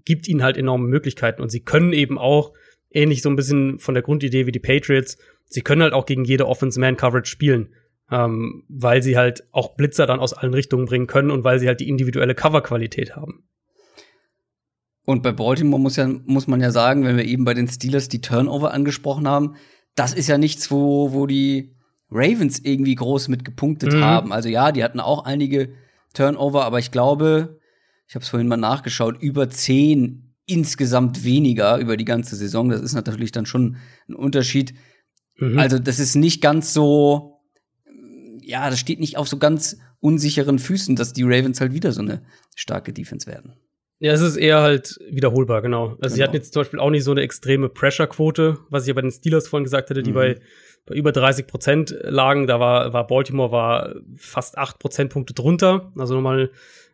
gibt 0.04 0.28
ihnen 0.28 0.42
halt 0.42 0.56
enorme 0.56 0.88
Möglichkeiten. 0.88 1.42
Und 1.42 1.50
sie 1.50 1.60
können 1.60 1.92
eben 1.92 2.18
auch, 2.18 2.52
ähnlich 2.90 3.20
so 3.20 3.28
ein 3.28 3.36
bisschen 3.36 3.78
von 3.78 3.94
der 3.94 4.02
Grundidee 4.02 4.46
wie 4.46 4.52
die 4.52 4.60
Patriots, 4.60 5.18
sie 5.46 5.60
können 5.60 5.82
halt 5.82 5.92
auch 5.92 6.06
gegen 6.06 6.24
jede 6.24 6.46
Offense-Man-Coverage 6.46 7.30
spielen. 7.30 7.74
Ähm, 8.10 8.64
weil 8.68 9.02
sie 9.02 9.18
halt 9.18 9.46
auch 9.52 9.76
Blitzer 9.76 10.06
dann 10.06 10.20
aus 10.20 10.32
allen 10.32 10.54
Richtungen 10.54 10.86
bringen 10.86 11.06
können 11.06 11.30
und 11.30 11.44
weil 11.44 11.58
sie 11.58 11.68
halt 11.68 11.80
die 11.80 11.88
individuelle 11.88 12.34
Coverqualität 12.34 13.16
haben. 13.16 13.44
Und 15.04 15.22
bei 15.22 15.32
Baltimore 15.32 15.80
muss, 15.80 15.96
ja, 15.96 16.06
muss 16.06 16.46
man 16.46 16.60
ja 16.60 16.70
sagen, 16.70 17.04
wenn 17.04 17.16
wir 17.16 17.24
eben 17.24 17.44
bei 17.44 17.54
den 17.54 17.68
Steelers 17.68 18.08
die 18.08 18.20
Turnover 18.20 18.72
angesprochen 18.72 19.26
haben, 19.26 19.56
das 19.94 20.14
ist 20.14 20.28
ja 20.28 20.38
nichts, 20.38 20.70
wo, 20.70 21.12
wo 21.12 21.26
die 21.26 21.74
Ravens 22.10 22.58
irgendwie 22.58 22.94
groß 22.94 23.28
mit 23.28 23.44
gepunktet 23.44 23.92
mhm. 23.92 24.04
haben. 24.04 24.32
Also 24.32 24.48
ja, 24.48 24.72
die 24.72 24.84
hatten 24.84 25.00
auch 25.00 25.24
einige 25.24 25.70
Turnover, 26.14 26.64
aber 26.64 26.78
ich 26.78 26.90
glaube, 26.90 27.58
ich 28.06 28.14
habe 28.14 28.22
es 28.22 28.28
vorhin 28.28 28.48
mal 28.48 28.56
nachgeschaut, 28.56 29.20
über 29.20 29.50
zehn 29.50 30.34
insgesamt 30.46 31.24
weniger 31.24 31.76
über 31.78 31.96
die 31.96 32.06
ganze 32.06 32.34
Saison. 32.34 32.70
Das 32.70 32.80
ist 32.80 32.94
natürlich 32.94 33.32
dann 33.32 33.46
schon 33.46 33.76
ein 34.08 34.14
Unterschied. 34.14 34.74
Mhm. 35.36 35.58
Also 35.58 35.78
das 35.78 35.98
ist 35.98 36.16
nicht 36.16 36.40
ganz 36.40 36.72
so, 36.72 37.37
ja, 38.48 38.70
das 38.70 38.80
steht 38.80 38.98
nicht 38.98 39.18
auf 39.18 39.28
so 39.28 39.36
ganz 39.36 39.78
unsicheren 40.00 40.58
Füßen, 40.58 40.96
dass 40.96 41.12
die 41.12 41.22
Ravens 41.22 41.60
halt 41.60 41.74
wieder 41.74 41.92
so 41.92 42.00
eine 42.00 42.22
starke 42.56 42.94
Defense 42.94 43.26
werden. 43.26 43.52
Ja, 44.00 44.12
es 44.12 44.22
ist 44.22 44.36
eher 44.36 44.62
halt 44.62 44.98
wiederholbar, 45.10 45.60
genau. 45.60 45.88
Also 45.88 45.98
genau. 45.98 46.14
sie 46.14 46.22
hatten 46.22 46.36
jetzt 46.36 46.54
zum 46.54 46.60
Beispiel 46.60 46.80
auch 46.80 46.88
nicht 46.88 47.04
so 47.04 47.10
eine 47.10 47.20
extreme 47.20 47.68
Pressure-Quote, 47.68 48.58
was 48.70 48.84
ich 48.84 48.88
ja 48.88 48.94
bei 48.94 49.02
den 49.02 49.10
Steelers 49.10 49.48
vorhin 49.48 49.64
gesagt 49.64 49.90
hatte, 49.90 50.02
die 50.02 50.12
mhm. 50.12 50.14
bei, 50.14 50.40
bei 50.86 50.94
über 50.94 51.12
30 51.12 51.46
Prozent 51.46 51.94
lagen. 52.00 52.46
Da 52.46 52.58
war, 52.58 52.92
war 52.94 53.06
Baltimore 53.06 53.52
war 53.52 53.96
fast 54.16 54.56
acht 54.56 54.78
Prozentpunkte 54.78 55.34
drunter. 55.34 55.92
Also 55.98 56.14
nochmal 56.14 56.50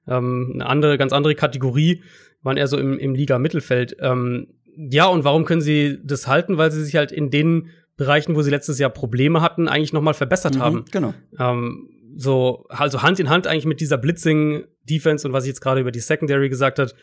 ähm, 0.09 0.53
eine 0.55 0.67
andere, 0.67 0.99
ganz 0.99 1.13
andere 1.13 1.37
Kategorie, 1.37 2.03
waren 2.43 2.57
eher 2.57 2.67
so 2.67 2.79
im, 2.79 2.99
im 2.99 3.15
Liga-Mittelfeld. 3.15 3.97
Ähm, 4.01 4.49
ja, 4.77 5.07
und 5.07 5.23
warum 5.23 5.45
können 5.45 5.61
sie 5.61 6.01
das 6.03 6.27
halten? 6.27 6.59
Weil 6.59 6.73
sie 6.73 6.83
sich 6.83 6.97
halt 6.97 7.13
in 7.13 7.31
den 7.31 7.69
Bereichen, 7.97 8.35
wo 8.35 8.43
sie 8.43 8.51
letztes 8.51 8.79
Jahr 8.79 8.91
Probleme 8.91 9.41
hatten, 9.41 9.69
eigentlich 9.69 9.93
nochmal 9.93 10.15
verbessert 10.15 10.57
mhm, 10.57 10.61
haben. 10.61 10.85
Genau. 10.91 11.15
Ähm, 11.39 11.91
so, 12.17 12.67
also 12.69 13.03
Hand 13.03 13.21
in 13.21 13.29
Hand 13.29 13.47
eigentlich 13.47 13.67
mit 13.67 13.81
dieser 13.81 13.99
Blitzing-Defense 13.99 15.27
und 15.27 15.33
was 15.33 15.45
ich 15.45 15.49
jetzt 15.49 15.61
gerade 15.61 15.81
über 15.81 15.91
die 15.91 16.01
Secondary 16.01 16.49
gesagt 16.49 16.79
hat, 16.79 16.95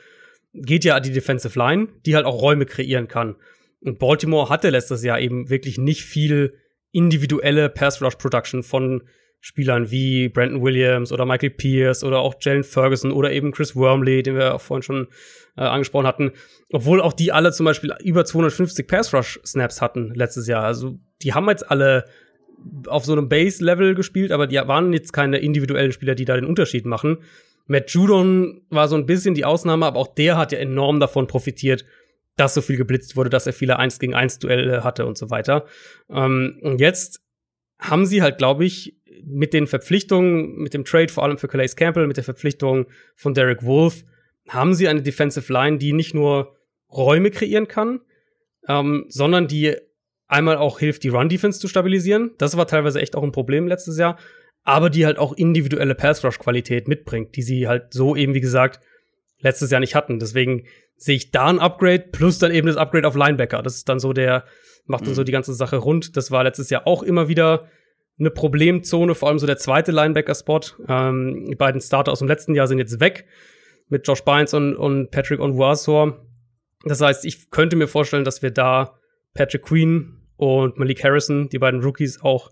geht 0.53 0.83
ja 0.83 0.99
die 0.99 1.11
Defensive 1.11 1.57
Line, 1.57 1.87
die 2.05 2.15
halt 2.15 2.25
auch 2.25 2.41
Räume 2.41 2.65
kreieren 2.65 3.07
kann. 3.07 3.35
Und 3.81 3.99
Baltimore 3.99 4.49
hatte 4.49 4.69
letztes 4.69 5.03
Jahr 5.03 5.19
eben 5.19 5.49
wirklich 5.49 5.77
nicht 5.77 6.03
viel 6.03 6.53
individuelle 6.91 7.69
Pass-Rush-Production 7.69 8.63
von 8.63 9.03
Spielern 9.41 9.89
wie 9.89 10.29
Brandon 10.29 10.61
Williams 10.61 11.11
oder 11.11 11.25
Michael 11.25 11.49
Pierce 11.49 12.03
oder 12.03 12.19
auch 12.19 12.35
Jalen 12.39 12.63
Ferguson 12.63 13.11
oder 13.11 13.31
eben 13.31 13.51
Chris 13.51 13.75
Wormley, 13.75 14.21
den 14.21 14.35
wir 14.35 14.53
auch 14.53 14.61
vorhin 14.61 14.83
schon 14.83 15.07
äh, 15.57 15.63
angesprochen 15.63 16.05
hatten. 16.05 16.31
Obwohl 16.71 17.01
auch 17.01 17.13
die 17.13 17.31
alle 17.31 17.51
zum 17.51 17.65
Beispiel 17.65 17.93
über 18.03 18.23
250 18.23 18.87
Pass-Rush-Snaps 18.87 19.81
hatten 19.81 20.13
letztes 20.13 20.47
Jahr. 20.47 20.63
Also 20.63 20.99
die 21.23 21.33
haben 21.33 21.49
jetzt 21.49 21.69
alle 21.69 22.05
auf 22.85 23.03
so 23.03 23.13
einem 23.13 23.29
Base-Level 23.29 23.95
gespielt, 23.95 24.31
aber 24.31 24.45
die 24.45 24.57
waren 24.57 24.93
jetzt 24.93 25.11
keine 25.11 25.39
individuellen 25.39 25.91
Spieler, 25.91 26.13
die 26.13 26.25
da 26.25 26.35
den 26.35 26.45
Unterschied 26.45 26.85
machen. 26.85 27.17
Matt 27.65 27.89
Judon 27.89 28.61
war 28.69 28.87
so 28.87 28.95
ein 28.95 29.07
bisschen 29.07 29.33
die 29.33 29.45
Ausnahme, 29.45 29.87
aber 29.87 29.99
auch 29.99 30.13
der 30.13 30.37
hat 30.37 30.51
ja 30.51 30.59
enorm 30.59 30.99
davon 30.99 31.25
profitiert, 31.25 31.83
dass 32.35 32.53
so 32.53 32.61
viel 32.61 32.77
geblitzt 32.77 33.15
wurde, 33.15 33.31
dass 33.31 33.47
er 33.47 33.53
viele 33.53 33.79
1 33.79 33.97
gegen 33.97 34.13
1 34.13 34.37
Duelle 34.39 34.83
hatte 34.83 35.05
und 35.07 35.17
so 35.17 35.31
weiter. 35.31 35.65
Ähm, 36.09 36.59
und 36.61 36.79
jetzt 36.79 37.21
haben 37.79 38.05
sie 38.05 38.21
halt, 38.21 38.37
glaube 38.37 38.63
ich, 38.63 39.00
mit 39.25 39.53
den 39.53 39.67
Verpflichtungen, 39.67 40.57
mit 40.57 40.73
dem 40.73 40.85
Trade 40.85 41.09
vor 41.09 41.23
allem 41.23 41.37
für 41.37 41.47
Calais 41.47 41.75
Campbell, 41.75 42.07
mit 42.07 42.17
der 42.17 42.23
Verpflichtung 42.23 42.87
von 43.15 43.33
Derek 43.33 43.63
Wolf, 43.63 44.03
haben 44.49 44.73
sie 44.73 44.87
eine 44.87 45.01
Defensive 45.01 45.51
Line, 45.51 45.77
die 45.77 45.93
nicht 45.93 46.13
nur 46.13 46.55
Räume 46.91 47.31
kreieren 47.31 47.67
kann, 47.67 48.01
ähm, 48.67 49.05
sondern 49.09 49.47
die 49.47 49.75
einmal 50.27 50.57
auch 50.57 50.79
hilft, 50.79 51.03
die 51.03 51.09
Run-Defense 51.09 51.59
zu 51.59 51.67
stabilisieren. 51.67 52.31
Das 52.37 52.57
war 52.57 52.67
teilweise 52.67 53.01
echt 53.01 53.15
auch 53.15 53.23
ein 53.23 53.31
Problem 53.31 53.67
letztes 53.67 53.97
Jahr. 53.97 54.17
Aber 54.63 54.89
die 54.89 55.05
halt 55.05 55.17
auch 55.17 55.33
individuelle 55.33 55.95
Pass-Rush-Qualität 55.95 56.87
mitbringt, 56.87 57.35
die 57.35 57.41
sie 57.41 57.67
halt 57.67 57.93
so 57.93 58.15
eben, 58.15 58.33
wie 58.33 58.41
gesagt, 58.41 58.79
letztes 59.39 59.71
Jahr 59.71 59.79
nicht 59.79 59.95
hatten. 59.95 60.19
Deswegen 60.19 60.65
sehe 60.95 61.15
ich 61.15 61.31
da 61.31 61.47
ein 61.47 61.59
Upgrade 61.59 62.05
plus 62.11 62.37
dann 62.37 62.51
eben 62.51 62.67
das 62.67 62.77
Upgrade 62.77 63.07
auf 63.07 63.15
Linebacker. 63.15 63.63
Das 63.63 63.75
ist 63.75 63.89
dann 63.89 63.99
so 63.99 64.13
der, 64.13 64.45
macht 64.85 65.01
dann 65.01 65.11
mhm. 65.11 65.15
so 65.15 65.23
die 65.23 65.31
ganze 65.31 65.53
Sache 65.53 65.77
rund. 65.77 66.15
Das 66.15 66.29
war 66.29 66.43
letztes 66.43 66.69
Jahr 66.69 66.85
auch 66.85 67.01
immer 67.01 67.27
wieder 67.27 67.67
eine 68.21 68.29
Problemzone, 68.29 69.15
vor 69.15 69.29
allem 69.29 69.39
so 69.39 69.47
der 69.47 69.57
zweite 69.57 69.91
Linebacker-Spot. 69.91 70.61
Ähm, 70.87 71.45
die 71.49 71.55
beiden 71.55 71.81
Starter 71.81 72.11
aus 72.11 72.19
dem 72.19 72.27
letzten 72.27 72.55
Jahr 72.55 72.67
sind 72.67 72.77
jetzt 72.77 72.99
weg 72.99 73.25
mit 73.89 74.07
Josh 74.07 74.23
Bynes 74.23 74.53
und, 74.53 74.75
und 74.75 75.11
Patrick 75.11 75.39
Onwuasor. 75.39 76.25
Das 76.85 77.01
heißt, 77.01 77.25
ich 77.25 77.49
könnte 77.51 77.75
mir 77.75 77.87
vorstellen, 77.87 78.23
dass 78.23 78.41
wir 78.41 78.51
da 78.51 78.97
Patrick 79.33 79.63
Queen 79.63 80.17
und 80.37 80.77
Malik 80.77 81.03
Harrison, 81.03 81.49
die 81.49 81.59
beiden 81.59 81.83
Rookies, 81.83 82.21
auch 82.21 82.51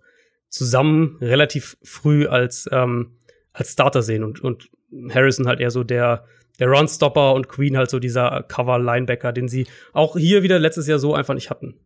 zusammen 0.50 1.18
relativ 1.22 1.78
früh 1.84 2.28
als, 2.28 2.68
ähm, 2.72 3.18
als 3.54 3.72
Starter 3.72 4.02
sehen 4.02 4.24
und, 4.24 4.42
und 4.42 4.70
Harrison 5.14 5.48
halt 5.48 5.60
eher 5.60 5.72
so 5.72 5.84
der, 5.84 6.26
der 6.60 6.68
Runstopper 6.68 7.34
und 7.34 7.48
Queen 7.48 7.78
halt 7.78 7.92
so 7.92 8.00
dieser 8.00 8.44
Cover-Linebacker, 8.48 9.32
den 9.32 9.48
sie 9.48 9.68
auch 9.94 10.18
hier 10.18 10.42
wieder 10.42 10.58
letztes 10.58 10.88
Jahr 10.88 11.00
so 11.00 11.14
einfach 11.14 11.36
nicht 11.36 11.52
hatten. 11.52 11.80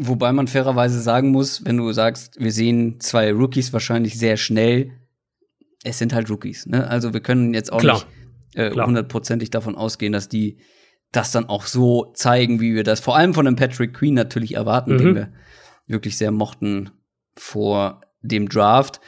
Wobei 0.00 0.32
man 0.32 0.46
fairerweise 0.46 1.00
sagen 1.00 1.32
muss, 1.32 1.64
wenn 1.64 1.76
du 1.76 1.90
sagst, 1.92 2.38
wir 2.38 2.52
sehen 2.52 3.00
zwei 3.00 3.32
Rookies 3.32 3.72
wahrscheinlich 3.72 4.16
sehr 4.16 4.36
schnell, 4.36 4.92
es 5.82 5.98
sind 5.98 6.12
halt 6.12 6.30
Rookies. 6.30 6.66
Ne? 6.66 6.88
Also 6.88 7.12
wir 7.12 7.20
können 7.20 7.52
jetzt 7.52 7.72
auch 7.72 7.80
Klar. 7.80 7.96
nicht 7.96 8.06
äh, 8.54 8.70
hundertprozentig 8.70 9.50
davon 9.50 9.74
ausgehen, 9.74 10.12
dass 10.12 10.28
die 10.28 10.58
das 11.10 11.32
dann 11.32 11.46
auch 11.48 11.66
so 11.66 12.12
zeigen, 12.14 12.60
wie 12.60 12.74
wir 12.74 12.84
das 12.84 13.00
vor 13.00 13.16
allem 13.16 13.34
von 13.34 13.44
dem 13.44 13.56
Patrick 13.56 13.94
Queen 13.94 14.14
natürlich 14.14 14.54
erwarten, 14.54 14.94
mhm. 14.94 14.98
den 14.98 15.14
wir 15.14 15.32
wirklich 15.86 16.16
sehr 16.16 16.30
mochten 16.30 16.90
vor 17.36 18.02
dem 18.20 18.48
Draft. 18.48 19.00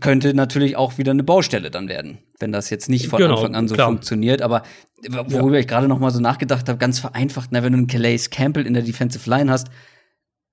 könnte 0.00 0.34
natürlich 0.34 0.76
auch 0.76 0.98
wieder 0.98 1.10
eine 1.10 1.24
Baustelle 1.24 1.70
dann 1.70 1.88
werden, 1.88 2.18
wenn 2.42 2.52
das 2.52 2.68
jetzt 2.68 2.90
nicht 2.90 3.08
von 3.08 3.18
Genau, 3.18 3.36
Anfang 3.36 3.54
an 3.54 3.68
so 3.68 3.74
klar. 3.74 3.86
funktioniert. 3.88 4.42
Aber 4.42 4.62
worüber 5.28 5.58
ich 5.58 5.66
gerade 5.66 5.88
noch 5.88 5.98
mal 5.98 6.10
so 6.10 6.20
nachgedacht 6.20 6.68
habe, 6.68 6.78
ganz 6.78 6.98
vereinfacht, 6.98 7.48
na, 7.52 7.62
wenn 7.62 7.72
du 7.72 7.78
einen 7.78 7.86
Calais 7.86 8.28
Campbell 8.30 8.66
in 8.66 8.74
der 8.74 8.82
Defensive 8.82 9.28
Line 9.30 9.50
hast, 9.50 9.68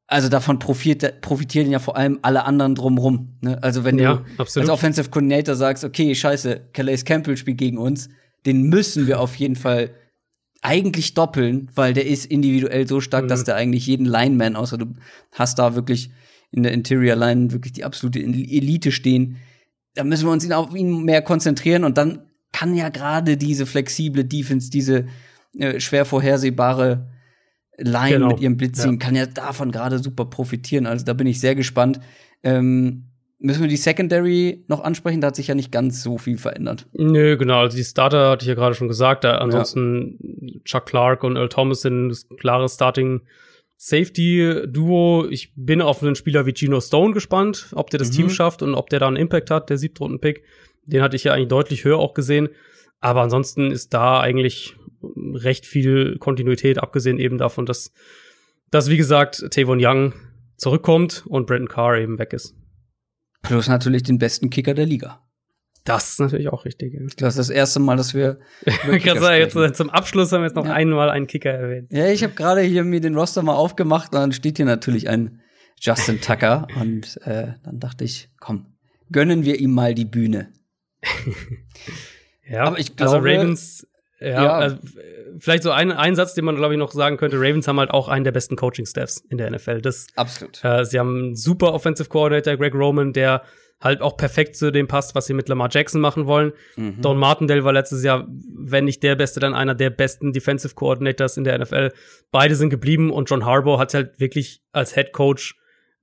also 0.07 0.29
davon 0.29 0.57
profitiert, 0.57 1.21
profitieren 1.21 1.69
ja 1.69 1.77
vor 1.79 1.95
allem 1.97 2.17
alle 2.23 2.45
anderen 2.45 2.73
drumrum. 2.73 3.37
Ne? 3.41 3.61
Also 3.61 3.83
wenn 3.83 3.99
Ja, 3.99 4.23
du 4.37 4.41
absolut. 4.41 4.69
als 4.69 4.73
Offensive 4.79 5.09
Coordinator 5.09 5.53
sagst, 5.55 5.83
okay, 5.83 6.15
scheiße, 6.15 6.69
Calais 6.73 7.03
Campbell 7.05 7.37
spielt 7.37 7.57
gegen 7.59 7.77
uns, 7.77 8.09
den 8.45 8.63
müssen 8.63 9.05
wir 9.05 9.19
auf 9.19 9.35
jeden 9.35 9.55
Fall 9.55 9.91
eigentlich 10.61 11.13
doppeln, 11.13 11.69
weil 11.75 11.93
der 11.93 12.05
ist 12.07 12.25
individuell 12.25 12.87
so 12.87 13.01
stark, 13.01 13.25
Mhm. 13.25 13.27
dass 13.29 13.43
der 13.43 13.55
eigentlich 13.55 13.85
jeden 13.85 14.05
Lineman, 14.05 14.55
außer 14.55 14.77
du 14.77 14.87
hast 15.31 15.59
da 15.59 15.75
wirklich 15.75 16.09
in 16.51 16.63
der 16.63 16.71
Interior 16.71 17.15
Line 17.15 17.51
wirklich 17.51 17.73
die 17.73 17.83
absolute 17.83 18.19
Elite 18.19 18.91
stehen. 18.91 19.37
Da 19.99 20.05
müssen 20.05 20.27
wir 20.27 20.31
uns 20.31 20.45
ihn 20.45 20.53
auf 20.53 20.73
ihn 20.73 21.03
mehr 21.03 21.21
konzentrieren 21.21 21.83
und 21.83 21.97
dann 21.97 22.21
kann 22.53 22.73
ja 22.73 22.87
gerade 22.87 23.35
diese 23.35 23.65
flexible 23.65 24.23
Defense, 24.23 24.69
diese 24.69 25.07
äh, 25.57 25.81
schwer 25.81 26.05
vorhersehbare 26.05 27.09
Line 27.77 28.13
Genau, 28.13 28.27
mit 28.29 28.39
ihrem 28.39 28.55
Blitzing, 28.55 28.93
ja. 28.93 28.97
kann 28.97 29.15
ja 29.17 29.25
davon 29.25 29.73
gerade 29.73 29.99
super 29.99 30.23
profitieren. 30.23 30.85
Also 30.85 31.03
da 31.03 31.11
bin 31.11 31.27
ich 31.27 31.41
sehr 31.41 31.53
gespannt. 31.53 31.99
Ähm, 32.43 33.09
müssen 33.39 33.59
wir 33.59 33.67
die 33.67 33.75
Secondary 33.75 34.63
noch 34.69 34.85
ansprechen? 34.85 35.19
Da 35.19 35.27
hat 35.27 35.35
sich 35.35 35.47
ja 35.47 35.55
nicht 35.55 35.69
ganz 35.69 36.01
so 36.01 36.17
viel 36.17 36.37
verändert. 36.37 36.87
Nö, 36.93 37.35
genau. 37.35 37.59
Also 37.59 37.75
die 37.75 37.83
Starter 37.83 38.29
hatte 38.29 38.43
ich 38.43 38.47
ja 38.47 38.55
gerade 38.55 38.75
schon 38.75 38.87
gesagt. 38.87 39.25
Da 39.25 39.39
ansonsten 39.39 40.61
Chuck 40.63 40.85
Clark 40.85 41.25
und 41.25 41.35
Earl 41.35 41.49
Thomas 41.49 41.81
sind 41.81 42.07
das 42.07 42.25
klare 42.37 42.69
Starting 42.69 43.19
Safety 43.81 44.63
Duo. 44.67 45.25
Ich 45.29 45.53
bin 45.55 45.81
auf 45.81 46.03
einen 46.03 46.15
Spieler 46.15 46.45
wie 46.45 46.51
Geno 46.51 46.81
Stone 46.81 47.13
gespannt, 47.13 47.69
ob 47.73 47.89
der 47.89 47.97
das 47.97 48.09
Mhm. 48.09 48.13
Team 48.15 48.29
schafft 48.29 48.61
und 48.61 48.75
ob 48.75 48.89
der 48.89 48.99
da 48.99 49.07
einen 49.07 49.15
Impact 49.15 49.49
hat, 49.49 49.69
der 49.69 49.77
siebtrunden 49.77 50.19
Pick. 50.19 50.43
Den 50.85 51.01
hatte 51.01 51.15
ich 51.15 51.23
ja 51.23 51.33
eigentlich 51.33 51.47
deutlich 51.47 51.85
höher 51.85 51.97
auch 51.97 52.13
gesehen. 52.13 52.49
Aber 52.99 53.21
ansonsten 53.21 53.71
ist 53.71 53.93
da 53.93 54.19
eigentlich 54.19 54.75
recht 55.01 55.65
viel 55.65 56.17
Kontinuität, 56.17 56.77
abgesehen 56.77 57.19
eben 57.19 57.37
davon, 57.37 57.65
dass, 57.65 57.93
dass 58.69 58.89
wie 58.89 58.97
gesagt, 58.97 59.45
Tavon 59.51 59.79
Young 59.81 60.11
zurückkommt 60.57 61.23
und 61.27 61.47
Brandon 61.47 61.69
Carr 61.69 61.97
eben 61.99 62.19
weg 62.19 62.33
ist. 62.33 62.55
Plus 63.43 63.69
natürlich 63.69 64.03
den 64.03 64.17
besten 64.17 64.49
Kicker 64.49 64.73
der 64.73 64.87
Liga. 64.87 65.25
Das 65.85 66.09
ist 66.11 66.19
natürlich 66.19 66.49
auch 66.49 66.65
richtig. 66.65 66.93
Ja. 66.93 66.99
Das 67.17 67.33
ist 67.33 67.39
das 67.39 67.49
erste 67.49 67.79
Mal, 67.79 67.95
dass 67.97 68.13
wir. 68.13 68.39
Ich 68.91 69.03
kann 69.03 69.19
sagen, 69.19 69.39
jetzt 69.39 69.77
zum 69.77 69.89
Abschluss 69.89 70.31
haben 70.31 70.41
wir 70.41 70.47
jetzt 70.47 70.55
noch 70.55 70.65
Ja. 70.65 70.73
einmal 70.73 71.09
einen 71.09 71.25
Kicker 71.27 71.51
erwähnt. 71.51 71.91
Ja, 71.91 72.07
ich 72.07 72.23
habe 72.23 72.33
gerade 72.33 72.61
hier 72.61 72.83
mir 72.83 72.99
den 73.01 73.15
Roster 73.15 73.41
mal 73.41 73.55
aufgemacht 73.55 74.13
und 74.13 74.19
dann 74.19 74.31
steht 74.31 74.57
hier 74.57 74.65
natürlich 74.65 75.09
ein 75.09 75.41
Justin 75.79 76.19
Tucker 76.21 76.67
und 76.79 77.19
äh, 77.23 77.53
dann 77.63 77.79
dachte 77.79 78.03
ich, 78.03 78.29
komm, 78.39 78.65
gönnen 79.11 79.45
wir 79.45 79.59
ihm 79.59 79.71
mal 79.73 79.93
die 79.95 80.05
Bühne. 80.05 80.51
Ja, 82.47 82.63
Aber 82.63 82.79
ich 82.79 82.91
also 82.99 83.19
glaube- 83.19 83.29
Ravens, 83.31 83.85
ja, 84.19 84.27
Ja. 84.43 84.53
Also, 84.57 84.75
äh, 84.77 85.37
vielleicht 85.37 85.61
so 85.63 85.69
ein, 85.71 85.91
ein 85.91 86.15
Satz, 86.15 86.33
den 86.33 86.45
man, 86.45 86.55
glaube 86.55 86.73
ich, 86.73 86.79
noch 86.79 86.91
sagen 86.91 87.17
könnte. 87.17 87.37
Ravens 87.37 87.67
haben 87.67 87.79
halt 87.79 87.91
auch 87.91 88.07
einen 88.07 88.23
der 88.23 88.31
besten 88.31 88.55
Coaching-Staffs 88.55 89.23
in 89.29 89.37
der 89.37 89.51
NFL. 89.51 89.81
Das, 89.81 90.07
Absolut. 90.15 90.59
äh, 90.63 90.83
sie 90.83 90.99
haben 90.99 91.15
einen 91.15 91.35
super 91.35 91.73
Offensive 91.73 92.09
Coordinator, 92.09 92.57
Greg 92.57 92.73
Roman, 92.73 93.13
der 93.13 93.43
halt 93.81 94.01
auch 94.01 94.17
perfekt 94.17 94.55
zu 94.55 94.71
dem 94.71 94.87
passt, 94.87 95.15
was 95.15 95.25
sie 95.25 95.33
mit 95.33 95.47
Lamar 95.47 95.69
Jackson 95.71 96.01
machen 96.01 96.25
wollen. 96.25 96.51
Mhm. 96.75 97.01
Don 97.01 97.17
Martindale 97.17 97.63
war 97.63 97.71
letztes 97.73 98.03
Jahr, 98.03 98.27
wenn 98.27 98.85
nicht 98.85 99.01
der 99.03 99.15
Beste, 99.15 99.39
dann 99.39 99.53
einer 99.53 99.75
der 99.75 99.89
besten 99.89 100.33
Defensive 100.33 100.75
Coordinators 100.75 101.37
in 101.37 101.45
der 101.45 101.57
NFL. 101.57 101.91
Beide 102.31 102.55
sind 102.55 102.69
geblieben 102.69 103.09
und 103.11 103.29
John 103.29 103.45
Harbaugh 103.45 103.79
hat 103.79 103.93
halt 103.93 104.19
wirklich 104.19 104.61
als 104.73 104.93
Head 104.95 105.13
Coach 105.13 105.55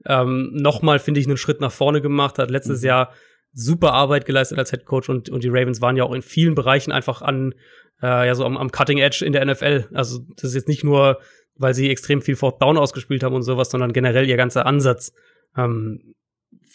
ähm, 0.06 0.50
nochmal, 0.54 0.98
finde 0.98 1.20
ich, 1.20 1.26
einen 1.26 1.36
Schritt 1.36 1.60
nach 1.60 1.72
vorne 1.72 2.00
gemacht, 2.00 2.38
hat 2.38 2.50
letztes 2.50 2.80
Mhm. 2.80 2.86
Jahr 2.86 3.12
super 3.52 3.92
Arbeit 3.92 4.26
geleistet 4.26 4.58
als 4.58 4.70
Head 4.70 4.84
Coach 4.84 5.08
und, 5.08 5.28
und 5.30 5.42
die 5.44 5.48
Ravens 5.48 5.80
waren 5.80 5.96
ja 5.96 6.04
auch 6.04 6.12
in 6.12 6.22
vielen 6.22 6.54
Bereichen 6.54 6.92
einfach 6.92 7.22
an, 7.22 7.54
äh, 8.02 8.26
ja, 8.26 8.34
so 8.34 8.44
am, 8.44 8.56
am 8.56 8.70
Cutting 8.70 8.98
Edge 8.98 9.24
in 9.24 9.32
der 9.32 9.44
NFL. 9.44 9.88
Also, 9.94 10.20
das 10.36 10.44
ist 10.44 10.54
jetzt 10.54 10.68
nicht 10.68 10.84
nur, 10.84 11.18
weil 11.56 11.74
sie 11.74 11.90
extrem 11.90 12.20
viel 12.22 12.36
Fourth 12.36 12.60
Down 12.60 12.76
ausgespielt 12.76 13.22
haben 13.22 13.34
und 13.34 13.42
sowas, 13.42 13.70
sondern 13.70 13.92
generell 13.92 14.28
ihr 14.28 14.36
ganzer 14.36 14.66
Ansatz 14.66 15.12
ähm, 15.56 16.14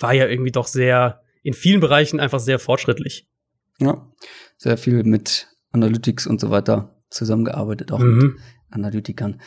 war 0.02 0.14
ja 0.14 0.28
irgendwie 0.28 0.52
doch 0.52 0.68
sehr, 0.68 1.22
in 1.44 1.54
vielen 1.54 1.80
Bereichen 1.80 2.20
einfach 2.20 2.40
sehr 2.40 2.60
fortschrittlich. 2.60 3.28
Ja, 3.80 4.08
sehr 4.58 4.78
viel 4.78 5.04
mit 5.04 5.48
Analytics 5.72 6.28
und 6.28 6.40
so 6.40 6.50
weiter 6.52 7.02
zusammengearbeitet, 7.10 7.92
auch 7.92 8.00
mit 8.00 8.24
Mhm. 8.24 8.40
Analytikern. 8.70 9.42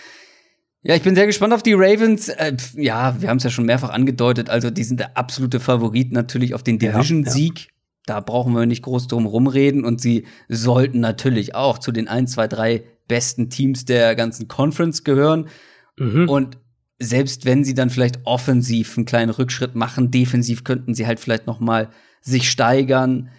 Ja, 0.83 0.95
ich 0.95 1.03
bin 1.03 1.15
sehr 1.15 1.27
gespannt 1.27 1.55
auf 1.55 1.63
die 1.63 1.73
Ravens. 1.73 2.29
Äh, 2.29 2.57
ja, 2.75 3.17
wir 3.21 3.31
haben 3.31 3.39
es 3.39 3.45
ja 3.45 3.51
schon 3.51 3.65
mehrfach 3.65 3.89
angedeutet. 3.89 4.51
Also, 4.51 4.69
die 4.71 4.85
sind 4.85 5.01
der 5.01 5.17
absolute 5.17 5.59
Favorit 5.61 6.13
natürlich 6.13 6.53
auf 6.53 6.63
den 6.63 6.79
Ja, 6.79 6.93
Division-Sieg. 6.93 7.69
Da 8.05 8.21
brauchen 8.21 8.53
wir 8.53 8.67
nicht 8.67 8.83
groß 8.83 9.07
drum 9.07 9.25
rumreden. 9.25 9.83
Und 9.85 10.03
sie 10.03 10.27
sollten 10.51 11.01
natürlich 11.01 11.55
auch 11.55 11.79
zu 11.79 11.91
den 11.91 12.07
1, 12.07 12.33
2, 12.33 12.49
3 12.49 12.85
besten 13.09 13.49
Teams 13.49 13.87
der 13.87 14.15
ganzen 14.15 14.47
Conference 14.47 15.05
gehören. 15.05 15.49
Mhm. 15.97 16.29
Und 16.29 16.59
selbst 16.99 17.45
wenn 17.45 17.65
sie 17.65 17.75
dann 17.75 17.91
vielleicht 17.91 18.21
offensiv 18.25 18.97
einen 18.97 19.07
kleinen 19.07 19.31
Rückschritt 19.31 19.75
machen, 19.75 20.11
defensiv 20.11 20.65
könnten 20.65 20.95
sie 20.95 21.07
halt 21.07 21.21
vielleicht 21.21 21.47
noch 21.47 21.61
mal 21.61 21.91
sich 22.21 22.51
steigern. 22.51 23.31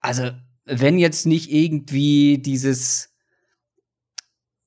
Also, 0.00 0.30
wenn 0.66 0.98
jetzt 0.98 1.26
nicht 1.26 1.52
irgendwie 1.52 2.38
dieses 2.38 3.10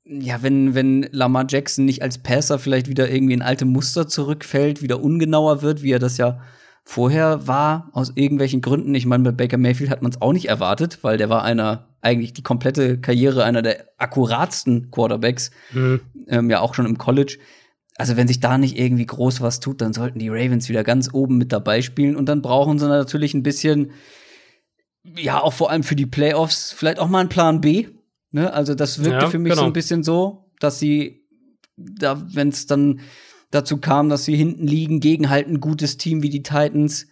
ja, 0.09 0.41
wenn, 0.41 0.73
wenn 0.73 1.07
Lamar 1.11 1.45
Jackson 1.49 1.85
nicht 1.85 2.01
als 2.01 2.17
Passer 2.19 2.59
vielleicht 2.59 2.87
wieder 2.87 3.09
irgendwie 3.09 3.33
in 3.33 3.41
alte 3.41 3.65
Muster 3.65 4.07
zurückfällt, 4.07 4.81
wieder 4.81 5.03
ungenauer 5.03 5.61
wird, 5.61 5.83
wie 5.83 5.91
er 5.91 5.99
das 5.99 6.17
ja 6.17 6.39
vorher 6.85 7.45
war, 7.47 7.89
aus 7.91 8.13
irgendwelchen 8.15 8.61
Gründen. 8.61 8.95
Ich 8.95 9.05
meine, 9.05 9.25
bei 9.25 9.31
Baker 9.31 9.57
Mayfield 9.57 9.89
hat 9.89 10.01
man 10.01 10.11
es 10.11 10.21
auch 10.21 10.31
nicht 10.31 10.47
erwartet, 10.47 10.99
weil 11.01 11.17
der 11.17 11.29
war 11.29 11.43
einer, 11.43 11.89
eigentlich 11.99 12.31
die 12.31 12.43
komplette 12.43 13.01
Karriere 13.01 13.43
einer 13.43 13.61
der 13.61 13.85
akkuratsten 13.97 14.91
Quarterbacks, 14.91 15.51
Mhm. 15.73 15.99
ähm, 16.27 16.49
ja 16.49 16.61
auch 16.61 16.73
schon 16.73 16.85
im 16.85 16.97
College. 16.97 17.37
Also 17.97 18.15
wenn 18.15 18.27
sich 18.27 18.39
da 18.39 18.57
nicht 18.57 18.77
irgendwie 18.77 19.05
groß 19.05 19.41
was 19.41 19.59
tut, 19.59 19.81
dann 19.81 19.93
sollten 19.93 20.19
die 20.19 20.29
Ravens 20.29 20.69
wieder 20.69 20.83
ganz 20.83 21.09
oben 21.13 21.37
mit 21.37 21.51
dabei 21.51 21.81
spielen 21.81 22.15
und 22.15 22.27
dann 22.27 22.41
brauchen 22.41 22.77
sie 22.77 22.87
natürlich 22.87 23.33
ein 23.33 23.43
bisschen, 23.43 23.91
ja, 25.17 25.41
auch 25.41 25.53
vor 25.53 25.71
allem 25.71 25.83
für 25.83 25.95
die 25.95 26.05
Playoffs, 26.05 26.71
vielleicht 26.71 26.99
auch 26.99 27.07
mal 27.07 27.21
einen 27.21 27.29
Plan 27.29 27.61
B. 27.61 27.87
Ne? 28.31 28.53
Also 28.53 28.75
das 28.75 28.99
wirkte 29.03 29.25
Ja, 29.25 29.29
für 29.29 29.39
mich 29.39 29.53
so 29.53 29.57
genau. 29.61 29.67
ein 29.67 29.73
bisschen 29.73 30.03
so, 30.03 30.51
dass 30.59 30.79
sie, 30.79 31.25
da, 31.75 32.21
wenn 32.33 32.49
es 32.49 32.67
dann 32.67 32.99
dazu 33.51 33.77
kam, 33.77 34.09
dass 34.09 34.25
sie 34.25 34.35
hinten 34.35 34.67
liegen 34.67 34.99
gegen 34.99 35.29
halt 35.29 35.47
ein 35.47 35.59
gutes 35.61 35.97
Team 35.97 36.21
wie 36.21 36.29
die 36.29 36.43
Titans, 36.43 37.07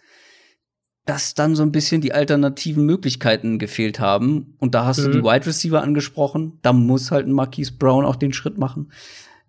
dass 1.04 1.34
dann 1.34 1.54
so 1.56 1.62
ein 1.62 1.72
bisschen 1.72 2.00
die 2.00 2.12
alternativen 2.12 2.84
Möglichkeiten 2.84 3.58
gefehlt 3.58 4.00
haben. 4.00 4.56
Und 4.58 4.74
da 4.74 4.84
hast 4.86 4.98
du 4.98 5.08
Mhm. 5.08 5.12
die 5.12 5.22
Wide 5.22 5.46
Receiver 5.46 5.82
angesprochen. 5.82 6.58
Da 6.62 6.72
muss 6.72 7.10
halt 7.10 7.26
ein 7.26 7.32
Marquise 7.32 7.72
Brown 7.78 8.04
auch 8.04 8.16
den 8.16 8.32
Schritt 8.32 8.58
machen. 8.58 8.92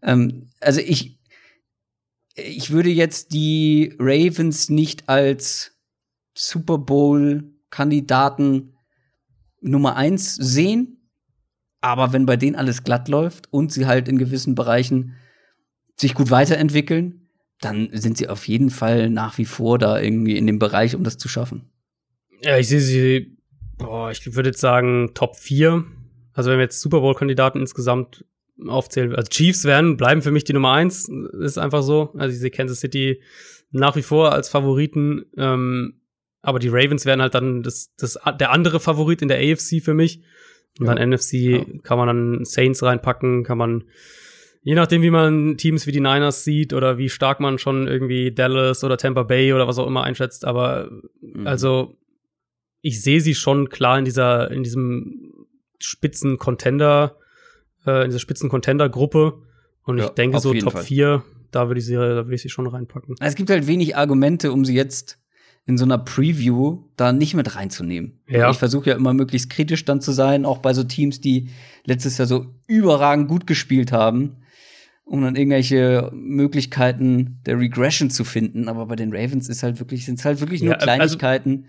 Ähm, 0.04 0.48
also 0.62 0.80
ich, 0.82 1.17
ich 2.38 2.72
würde 2.72 2.90
jetzt 2.90 3.34
die 3.34 3.96
Ravens 4.00 4.70
nicht 4.70 5.10
als 5.10 5.76
Super 6.36 6.78
Bowl-Kandidaten 6.78 8.74
Nummer 9.60 9.96
eins 9.96 10.36
sehen. 10.36 11.10
Aber 11.82 12.14
wenn 12.14 12.26
bei 12.26 12.38
denen 12.38 12.56
alles 12.56 12.84
glatt 12.84 13.08
läuft 13.08 13.52
und 13.52 13.72
sie 13.72 13.86
halt 13.86 14.08
in 14.08 14.18
gewissen 14.18 14.56
Bereichen 14.56 15.16
sich 15.96 16.14
gut 16.14 16.32
weiterentwickeln, 16.32 17.30
dann 17.60 17.90
sind 17.92 18.18
sie 18.18 18.30
auf 18.30 18.48
jeden 18.48 18.70
Fall 18.70 19.10
nach 19.10 19.38
wie 19.38 19.46
vor 19.46 19.80
da 19.80 20.00
irgendwie 20.00 20.38
in 20.38 20.46
dem 20.46 20.60
Bereich, 20.60 20.96
um 20.96 21.04
das 21.04 21.18
zu 21.18 21.28
schaffen. 21.28 21.72
Ja, 22.42 22.58
ich 22.58 22.68
sehe 22.68 22.82
sie, 22.82 23.38
boah, 23.78 24.12
ich 24.12 24.36
würde 24.36 24.50
jetzt 24.50 24.60
sagen 24.60 25.12
Top 25.16 25.36
4. 25.36 25.86
Also 26.34 26.52
wenn 26.52 26.60
wir 26.60 26.66
jetzt 26.66 26.82
Super 26.82 27.00
Bowl-Kandidaten 27.00 27.60
insgesamt 27.60 28.26
aufzählen, 28.66 29.16
also 29.16 29.30
Chiefs 29.30 29.66
werden, 29.66 29.98
bleiben 29.98 30.22
für 30.22 30.32
mich 30.32 30.44
die 30.44 30.54
Nummer 30.54 30.72
eins, 30.74 31.10
ist 31.40 31.58
einfach 31.58 31.84
so. 31.84 32.12
Also 32.18 32.34
ich 32.34 32.40
sehe 32.40 32.50
Kansas 32.52 32.80
City 32.80 33.22
nach 33.72 33.96
wie 33.96 34.02
vor 34.02 34.32
als 34.34 34.50
Favoriten, 34.50 35.26
ähm, 35.38 36.02
aber 36.42 36.60
die 36.60 36.70
Ravens 36.70 37.06
werden 37.06 37.22
halt 37.22 37.36
dann 37.36 37.62
das, 37.64 37.94
das, 37.98 38.18
der 38.40 38.52
andere 38.52 38.80
Favorit 38.80 39.22
in 39.22 39.28
der 39.28 39.38
AFC 39.40 39.82
für 39.84 39.94
mich. 39.94 40.22
Und 40.80 40.86
Ja. 40.88 40.96
dann 40.96 41.10
NFC 41.12 41.34
Ja. 41.34 41.66
kann 41.84 41.98
man 41.98 42.08
dann 42.08 42.46
Saints 42.46 42.82
reinpacken, 42.84 43.44
kann 43.44 43.58
man 43.58 43.84
Je 44.64 44.76
nachdem, 44.76 45.02
wie 45.02 45.12
man 45.12 45.56
Teams 45.56 45.88
wie 45.88 45.94
die 45.94 46.02
Niners 46.02 46.44
sieht 46.44 46.74
oder 46.74 46.98
wie 46.98 47.08
stark 47.08 47.40
man 47.40 47.58
schon 47.58 47.88
irgendwie 47.88 48.34
Dallas 48.34 48.84
oder 48.84 48.98
Tampa 48.98 49.24
Bay 49.24 49.54
oder 49.54 49.66
was 49.66 49.78
auch 49.80 49.88
immer 49.88 50.04
einschätzt, 50.04 50.44
aber 50.44 50.90
Mhm. 51.22 51.48
also 51.48 51.96
ich 52.82 53.02
sehe 53.02 53.22
sie 53.22 53.34
schon 53.34 53.70
klar 53.70 53.98
in 53.98 54.04
dieser, 54.04 54.52
in 54.52 54.64
diesem 54.64 55.32
spitzen 55.80 56.38
Contender, 56.38 57.16
äh, 57.88 58.02
in 58.04 58.10
dieser 58.10 58.20
spitzen 58.20 58.50
Contender-Gruppe. 58.50 59.42
Und 59.84 59.98
Ja, 59.98 60.06
ich 60.06 60.12
denke 60.12 60.40
so 60.40 60.54
Top 60.54 60.74
Fall. 60.74 60.84
4, 60.84 61.24
da 61.52 61.68
würde 61.68 61.80
ich 61.80 61.86
sie, 61.86 61.94
da 61.94 62.26
würde 62.26 62.36
ich 62.36 62.42
sie 62.42 62.50
schon 62.50 62.68
reinpacken. 62.68 63.16
Es 63.20 63.36
gibt 63.36 63.50
halt 63.50 63.68
wenig 63.68 63.96
Argumente, 63.96 64.52
um 64.52 64.66
sie 64.66 64.76
jetzt 64.76 65.18
in 65.66 65.78
so 65.78 65.86
einer 65.86 65.98
Preview 65.98 66.84
da 66.96 67.12
nicht 67.12 67.34
mit 67.34 67.56
reinzunehmen. 67.56 68.20
Ja. 68.28 68.50
Ich 68.52 68.58
versuche 68.58 68.90
ja 68.90 68.96
immer 68.96 69.14
möglichst 69.14 69.50
kritisch 69.50 69.84
dann 69.86 70.00
zu 70.02 70.12
sein, 70.12 70.46
auch 70.46 70.60
bei 70.60 70.74
so 70.74 70.84
Teams, 70.84 71.20
die 71.20 71.50
letztes 71.86 72.18
Jahr 72.18 72.28
so 72.28 72.54
überragend 72.68 73.28
gut 73.28 73.48
gespielt 73.48 73.92
haben. 73.92 74.38
um 75.10 75.22
dann 75.22 75.38
irgendwelche 75.38 76.12
Möglichkeiten 76.14 77.40
der 77.46 77.58
Regression 77.58 78.10
zu 78.10 78.26
finden. 78.26 78.68
Aber 78.68 78.88
bei 78.88 78.98
den 78.98 79.16
Ravens 79.16 79.48
ist 79.48 79.64
halt 79.64 79.80
wirklich, 79.80 80.06
sind 80.06 80.20
es 80.20 80.26
halt 80.26 80.42
wirklich 80.42 80.62
nur 80.62 80.72
ja, 80.72 80.76
also 80.80 80.86
Kleinigkeiten. 80.86 81.52
Also 81.52 81.68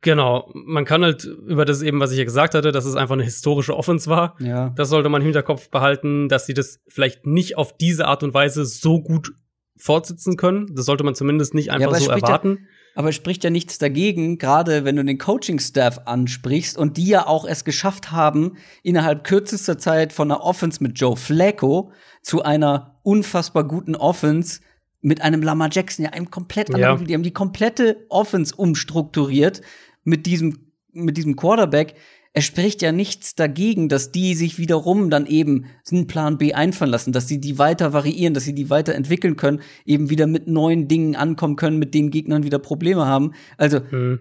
Genau, 0.00 0.52
man 0.54 0.84
kann 0.84 1.02
halt 1.02 1.24
über 1.24 1.64
das 1.64 1.82
eben, 1.82 1.98
was 1.98 2.12
ich 2.12 2.18
ja 2.18 2.24
gesagt 2.24 2.54
hatte, 2.54 2.70
dass 2.70 2.84
es 2.84 2.94
einfach 2.94 3.14
eine 3.14 3.24
historische 3.24 3.76
Offense 3.76 4.08
war. 4.08 4.36
Ja. 4.38 4.70
Das 4.76 4.90
sollte 4.90 5.08
man 5.08 5.22
im 5.22 5.26
Hinterkopf 5.26 5.70
behalten, 5.70 6.28
dass 6.28 6.46
sie 6.46 6.54
das 6.54 6.80
vielleicht 6.86 7.26
nicht 7.26 7.56
auf 7.56 7.76
diese 7.76 8.06
Art 8.06 8.22
und 8.22 8.32
Weise 8.32 8.64
so 8.64 9.00
gut 9.02 9.32
fortsetzen 9.76 10.36
können. 10.36 10.72
Das 10.74 10.86
sollte 10.86 11.04
man 11.04 11.14
zumindest 11.14 11.54
nicht 11.54 11.72
einfach 11.72 11.92
ja, 11.92 11.98
so 11.98 12.10
erwarten. 12.10 12.58
Ja, 12.60 12.66
aber 12.94 13.08
es 13.10 13.14
spricht 13.14 13.44
ja 13.44 13.50
nichts 13.50 13.78
dagegen, 13.78 14.38
gerade 14.38 14.84
wenn 14.84 14.96
du 14.96 15.04
den 15.04 15.18
Coaching-Staff 15.18 16.02
ansprichst 16.04 16.76
und 16.76 16.96
die 16.96 17.06
ja 17.06 17.26
auch 17.26 17.44
es 17.44 17.64
geschafft 17.64 18.10
haben, 18.10 18.56
innerhalb 18.82 19.24
kürzester 19.24 19.78
Zeit 19.78 20.12
von 20.12 20.30
einer 20.30 20.42
Offense 20.42 20.82
mit 20.82 20.98
Joe 20.98 21.16
Flacco 21.16 21.92
zu 22.22 22.42
einer 22.42 22.98
unfassbar 23.02 23.64
guten 23.64 23.94
Offense 23.94 24.60
mit 25.00 25.22
einem 25.22 25.42
Lamar 25.42 25.68
Jackson, 25.70 26.04
ja, 26.04 26.10
einem 26.10 26.30
komplett 26.30 26.74
anderen, 26.74 27.00
ja. 27.00 27.06
die 27.06 27.14
haben 27.14 27.22
die 27.22 27.32
komplette 27.32 28.04
Offense 28.08 28.54
umstrukturiert 28.56 29.62
mit 30.08 30.26
diesem, 30.26 30.72
mit 30.92 31.16
diesem 31.16 31.36
Quarterback, 31.36 31.94
es 32.32 32.44
spricht 32.44 32.82
ja 32.82 32.92
nichts 32.92 33.34
dagegen, 33.34 33.88
dass 33.88 34.12
die 34.12 34.34
sich 34.34 34.58
wiederum 34.58 35.10
dann 35.10 35.26
eben 35.26 35.66
einen 35.90 36.06
Plan 36.06 36.38
B 36.38 36.54
einfallen 36.54 36.90
lassen, 36.90 37.12
dass 37.12 37.26
sie 37.26 37.40
die 37.40 37.58
weiter 37.58 37.92
variieren, 37.92 38.34
dass 38.34 38.44
sie 38.44 38.54
die 38.54 38.70
weiter 38.70 38.94
entwickeln 38.94 39.36
können, 39.36 39.60
eben 39.84 40.10
wieder 40.10 40.26
mit 40.26 40.46
neuen 40.46 40.88
Dingen 40.88 41.16
ankommen 41.16 41.56
können, 41.56 41.78
mit 41.78 41.94
denen 41.94 42.10
Gegnern 42.10 42.44
wieder 42.44 42.58
Probleme 42.58 43.06
haben. 43.06 43.32
Also, 43.56 43.80
mhm. 43.90 44.20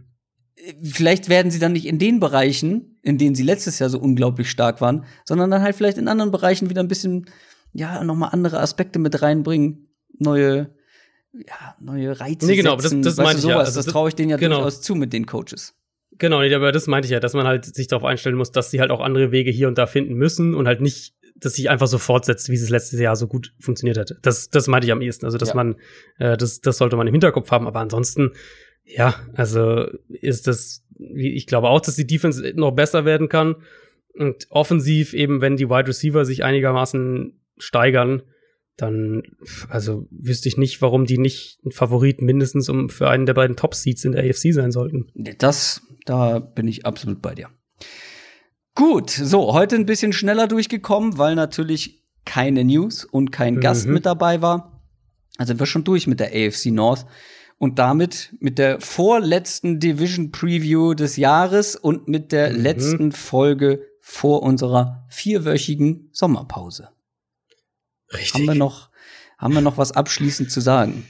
vielleicht 0.81 1.29
werden 1.29 1.51
sie 1.51 1.59
dann 1.59 1.73
nicht 1.73 1.85
in 1.85 1.99
den 1.99 2.19
Bereichen, 2.19 2.97
in 3.03 3.17
denen 3.17 3.35
sie 3.35 3.43
letztes 3.43 3.79
Jahr 3.79 3.89
so 3.89 3.99
unglaublich 3.99 4.49
stark 4.49 4.81
waren, 4.81 5.05
sondern 5.25 5.51
dann 5.51 5.61
halt 5.61 5.75
vielleicht 5.75 5.97
in 5.97 6.07
anderen 6.07 6.31
Bereichen 6.31 6.69
wieder 6.69 6.81
ein 6.81 6.87
bisschen, 6.87 7.29
ja, 7.73 8.03
nochmal 8.03 8.29
andere 8.31 8.59
Aspekte 8.61 8.99
mit 8.99 9.21
reinbringen, 9.21 9.89
neue, 10.17 10.73
ja, 11.33 11.75
neue 11.79 12.19
Reize. 12.19 12.47
Nee, 12.47 12.55
genau, 12.55 12.73
aber 12.73 12.83
das, 12.83 12.95
das 12.99 13.17
meine 13.17 13.35
ich 13.35 13.41
sowas. 13.41 13.53
ja. 13.53 13.59
Also, 13.59 13.79
das 13.79 13.85
traue 13.85 14.09
ich 14.09 14.15
denen 14.15 14.29
ja 14.29 14.37
genau. 14.37 14.55
durchaus 14.55 14.81
zu 14.81 14.95
mit 14.95 15.13
den 15.13 15.25
Coaches. 15.25 15.75
Genau, 16.19 16.41
aber 16.41 16.71
das 16.71 16.87
meinte 16.87 17.05
ich 17.05 17.11
ja, 17.11 17.19
dass 17.19 17.33
man 17.33 17.45
halt 17.45 17.65
sich 17.65 17.87
darauf 17.87 18.03
einstellen 18.03 18.35
muss, 18.35 18.51
dass 18.51 18.71
sie 18.71 18.79
halt 18.79 18.91
auch 18.91 19.01
andere 19.01 19.31
Wege 19.31 19.51
hier 19.51 19.67
und 19.67 19.77
da 19.77 19.85
finden 19.85 20.15
müssen 20.15 20.55
und 20.55 20.67
halt 20.67 20.81
nicht, 20.81 21.13
dass 21.35 21.53
sich 21.53 21.69
einfach 21.69 21.87
so 21.87 21.97
fortsetzt, 21.97 22.49
wie 22.49 22.55
es 22.55 22.69
letztes 22.69 22.99
Jahr 22.99 23.15
so 23.15 23.27
gut 23.27 23.53
funktioniert 23.59 23.97
hat. 23.97 24.15
Das, 24.21 24.49
das 24.49 24.67
meinte 24.67 24.87
ich 24.87 24.91
am 24.91 25.01
ehesten. 25.01 25.25
Also, 25.25 25.37
dass 25.37 25.49
ja. 25.49 25.55
man, 25.55 25.75
äh, 26.17 26.37
das, 26.37 26.61
das 26.61 26.77
sollte 26.77 26.95
man 26.95 27.07
im 27.07 27.13
Hinterkopf 27.13 27.51
haben, 27.51 27.67
aber 27.67 27.79
ansonsten, 27.79 28.31
ja, 28.83 29.15
also 29.35 29.85
ist 30.09 30.47
das, 30.47 30.83
ich 30.97 31.45
glaube 31.45 31.69
auch, 31.69 31.81
dass 31.81 31.95
die 31.95 32.07
Defense 32.07 32.53
noch 32.55 32.71
besser 32.71 33.05
werden 33.05 33.29
kann. 33.29 33.55
Und 34.13 34.47
offensiv 34.49 35.13
eben, 35.13 35.41
wenn 35.41 35.57
die 35.57 35.69
Wide 35.69 35.87
Receiver 35.87 36.25
sich 36.25 36.43
einigermaßen 36.43 37.39
steigern, 37.59 38.23
dann, 38.77 39.23
also 39.69 40.07
wüsste 40.11 40.47
ich 40.47 40.57
nicht, 40.57 40.81
warum 40.81 41.05
die 41.05 41.17
nicht 41.17 41.59
ein 41.65 41.71
Favorit 41.71 42.21
mindestens 42.21 42.69
um 42.69 42.89
für 42.89 43.09
einen 43.09 43.25
der 43.25 43.33
beiden 43.33 43.55
Top-Seeds 43.55 44.05
in 44.05 44.11
der 44.11 44.23
AFC 44.23 44.53
sein 44.53 44.71
sollten. 44.71 45.07
Das, 45.39 45.81
da 46.05 46.39
bin 46.39 46.67
ich 46.67 46.85
absolut 46.85 47.21
bei 47.21 47.33
dir. 47.33 47.49
Gut, 48.75 49.09
so, 49.09 49.53
heute 49.53 49.75
ein 49.75 49.87
bisschen 49.87 50.13
schneller 50.13 50.47
durchgekommen, 50.47 51.17
weil 51.17 51.33
natürlich 51.33 52.05
keine 52.25 52.63
News 52.63 53.03
und 53.03 53.31
kein 53.31 53.55
mhm. 53.55 53.61
Gast 53.61 53.87
mit 53.87 54.05
dabei 54.05 54.41
war. 54.41 54.83
Also 55.37 55.49
sind 55.49 55.59
wir 55.59 55.65
schon 55.65 55.83
durch 55.83 56.05
mit 56.05 56.19
der 56.19 56.27
AFC 56.27 56.67
North 56.67 57.07
und 57.57 57.79
damit 57.79 58.35
mit 58.39 58.59
der 58.59 58.79
vorletzten 58.79 59.79
Division 59.79 60.31
Preview 60.31 60.93
des 60.93 61.17
Jahres 61.17 61.75
und 61.75 62.07
mit 62.07 62.31
der 62.31 62.51
mhm. 62.51 62.61
letzten 62.61 63.11
Folge 63.11 63.81
vor 64.01 64.43
unserer 64.43 65.05
vierwöchigen 65.09 66.09
Sommerpause. 66.11 66.89
Richtig. 68.13 68.33
Haben 68.33 68.47
wir 68.47 68.55
noch, 68.55 68.89
haben 69.37 69.53
wir 69.53 69.61
noch 69.61 69.77
was 69.77 69.91
abschließend 69.91 70.51
zu 70.51 70.61
sagen? 70.61 71.05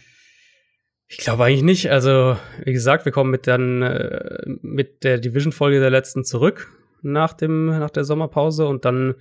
Ich 1.08 1.18
glaube 1.18 1.46
eigentlich 1.46 1.64
nicht. 1.64 1.90
Also, 1.90 2.38
wie 2.64 2.74
gesagt, 2.74 3.06
wir 3.06 3.12
kommen 3.12 3.32
mit 3.32 3.48
dann 3.48 3.82
äh, 3.82 4.44
mit 4.62 5.04
der 5.04 5.20
Division-Folge 5.20 5.80
der 5.80 5.90
letzten 5.90 6.26
zurück 6.26 6.70
nach 7.02 7.34
dem, 7.34 7.68
nach 7.68 7.90
der 7.90 8.04
Sommerpause 8.04 8.66
und 8.66 8.84
dann, 8.84 9.16